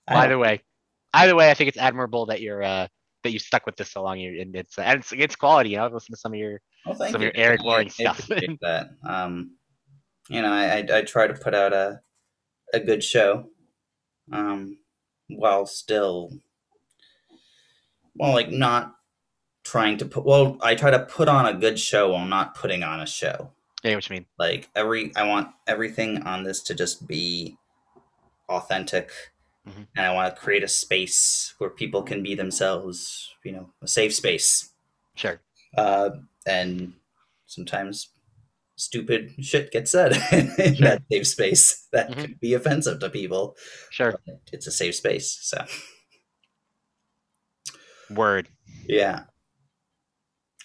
Either 0.08 0.38
way, 0.38 0.62
either 1.14 1.36
way, 1.36 1.50
I 1.50 1.54
think 1.54 1.70
it's 1.70 1.78
admirable 1.78 2.26
that 2.28 2.42
you're 2.42 2.62
uh, 2.64 2.88
that 3.24 3.32
you 3.32 3.40
stuck 3.40 3.66
with 3.66 3.76
this 3.76 3.92
so 3.92 4.04
long. 4.04 4.22
And 4.22 4.56
it's 4.56 4.78
and 4.78 5.00
it's, 5.00 5.14
it's 5.14 5.36
quality. 5.36 5.70
You 5.72 5.78
know, 5.78 5.86
I've 5.86 5.94
listened 5.94 6.16
to 6.16 6.20
some 6.20 6.34
of 6.34 6.40
your 6.40 6.60
Well, 6.86 6.96
thank 6.96 7.12
some 7.12 7.22
you. 7.22 7.30
of 7.30 7.36
your 7.36 7.46
Eric 7.46 7.62
Loring 7.62 7.90
stuff. 7.90 8.28
that. 8.62 8.90
Um, 9.08 9.56
you 10.30 10.42
know, 10.42 10.52
I, 10.52 10.78
I 10.78 10.98
I 11.00 11.02
try 11.04 11.28
to 11.28 11.34
put 11.34 11.54
out 11.54 11.74
a 11.74 12.02
a 12.74 12.80
good 12.80 13.04
show, 13.04 13.50
um, 14.32 14.78
while 15.28 15.66
still, 15.66 16.32
well, 18.16 18.32
like 18.34 18.50
not 18.52 18.96
trying 19.64 19.98
to 19.98 20.06
put. 20.06 20.26
Well, 20.26 20.58
I 20.62 20.76
try 20.76 20.92
to 20.92 21.00
put 21.00 21.28
on 21.28 21.46
a 21.46 21.54
good 21.54 21.80
show 21.80 22.12
while 22.14 22.26
not 22.26 22.56
putting 22.56 22.84
on 22.84 23.00
a 23.02 23.06
show. 23.06 23.52
Yeah, 23.84 23.96
what 23.96 24.10
you 24.10 24.14
mean? 24.16 24.26
Like 24.38 24.70
every, 24.76 25.12
I 25.16 25.28
want 25.28 25.50
everything 25.68 26.22
on 26.24 26.44
this 26.44 26.62
to 26.64 26.76
just 26.76 27.08
be 27.08 27.58
authentic, 28.48 29.12
Mhm. 29.68 29.88
and 29.96 30.06
I 30.06 30.14
want 30.14 30.34
to 30.34 30.40
create 30.42 30.64
a 30.64 30.68
space 30.68 31.54
where 31.58 31.70
people 31.70 32.04
can 32.04 32.22
be 32.24 32.36
themselves. 32.36 33.34
You 33.44 33.52
know, 33.54 33.74
a 33.82 33.88
safe 33.88 34.14
space 34.14 34.70
Sure. 35.16 35.42
uh, 35.78 36.12
and 36.48 36.94
sometimes 37.46 38.10
stupid 38.78 39.32
shit 39.42 39.72
gets 39.72 39.92
said 39.92 40.14
in 40.32 40.76
Sure. 40.76 40.88
that 40.88 41.04
safe 41.12 41.28
space 41.28 41.88
that 41.92 42.10
Mhm. 42.12 42.16
could 42.20 42.40
be 42.40 42.54
offensive 42.54 43.00
to 43.00 43.10
people. 43.10 43.56
Sure. 43.92 44.16
It's 44.52 44.68
a 44.68 44.72
safe 44.72 44.96
space, 44.96 45.38
so 45.42 45.66
Word. 48.10 48.48
yeah. 48.88 49.24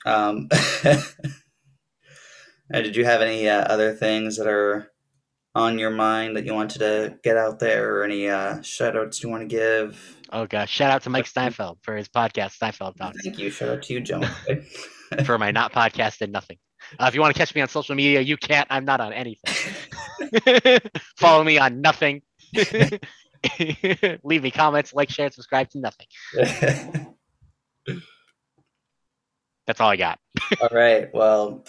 Um, 0.05 0.49
uh, 0.85 1.01
did 2.73 2.97
you 2.97 3.05
have 3.05 3.21
any 3.23 3.49
uh, 3.49 3.63
other 3.65 3.93
things 3.95 4.37
that 4.39 4.47
are 4.47 4.93
on 5.55 5.79
your 5.79 5.91
mind 5.91 6.37
that 6.37 6.45
you 6.45 6.55
wanted 6.55 6.79
to 6.81 7.19
get 7.25 7.37
out 7.37 7.59
there, 7.59 7.97
or 7.97 8.05
any 8.05 8.29
uh, 8.29 8.61
shout 8.63 8.97
outs 8.97 9.23
you 9.23 9.29
want 9.29 9.43
to 9.43 9.47
give? 9.57 10.17
Oh 10.33 10.47
gosh! 10.47 10.71
Shout 10.71 10.91
out 10.93 11.03
to 11.05 11.11
Mike 11.11 11.27
Steinfeld 11.27 11.79
for 11.83 11.97
his 11.97 12.09
podcast 12.09 12.53
Steinfeld 12.53 12.97
Talks. 12.97 13.23
Thank 13.25 13.39
you. 13.39 13.51
Shout 13.51 13.69
out 13.71 13.83
to 13.85 13.93
you, 13.95 14.01
Joe. 14.01 14.23
for 15.25 15.39
my 15.39 15.51
not 15.51 15.73
podcast 15.73 16.21
and 16.21 16.33
nothing. 16.33 16.59
Uh, 16.99 17.07
if 17.09 17.15
you 17.15 17.21
want 17.21 17.35
to 17.35 17.39
catch 17.39 17.55
me 17.55 17.61
on 17.61 17.69
social 17.69 17.95
media, 17.95 18.21
you 18.21 18.37
can't. 18.37 18.67
I'm 18.71 18.85
not 18.85 19.01
on 19.01 19.13
anything. 19.13 19.75
Follow 21.17 21.43
me 21.43 21.59
on 21.59 21.81
nothing. 21.81 22.23
Leave 24.23 24.43
me 24.43 24.51
comments, 24.51 24.93
like, 24.95 25.11
share, 25.11 25.27
and 25.27 25.35
subscribe 25.35 25.71
to 25.71 25.79
nothing. 25.81 26.07
That's 29.67 29.81
all 29.81 29.91
I 29.91 29.97
got. 29.97 30.19
All 30.61 30.69
right. 30.71 31.13
Well, 31.13 31.65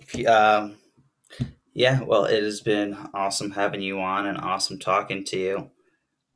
if 0.00 0.14
you- 0.14 0.28
um, 0.28 0.76
yeah. 1.72 2.00
Well, 2.02 2.24
it 2.26 2.42
has 2.42 2.60
been 2.60 2.96
awesome 3.14 3.50
having 3.52 3.80
you 3.80 4.00
on 4.00 4.26
and 4.26 4.36
awesome 4.38 4.78
talking 4.78 5.24
to 5.26 5.38
you. 5.38 5.70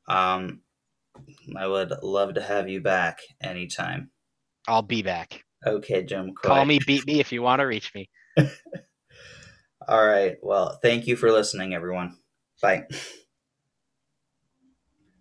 Um, 0.08 0.60
I 1.56 1.66
would 1.66 1.92
love 2.02 2.34
to 2.34 2.42
have 2.42 2.68
you 2.68 2.80
back 2.80 3.18
anytime. 3.42 4.10
I'll 4.66 4.82
be 4.82 5.02
back. 5.02 5.44
Okay, 5.66 6.03
Jim. 6.05 6.35
Call 6.35 6.65
me, 6.65 6.78
beat 6.86 7.07
me 7.07 7.20
if 7.20 7.32
you 7.32 7.43
want 7.43 7.61
to 7.61 7.65
reach 7.65 7.95
me. 7.95 8.09
All 9.89 10.07
right. 10.07 10.36
Well, 10.43 10.78
thank 10.82 11.07
you 11.07 11.16
for 11.16 11.31
listening, 11.31 11.74
everyone. 11.74 12.16
Bye. 12.61 12.86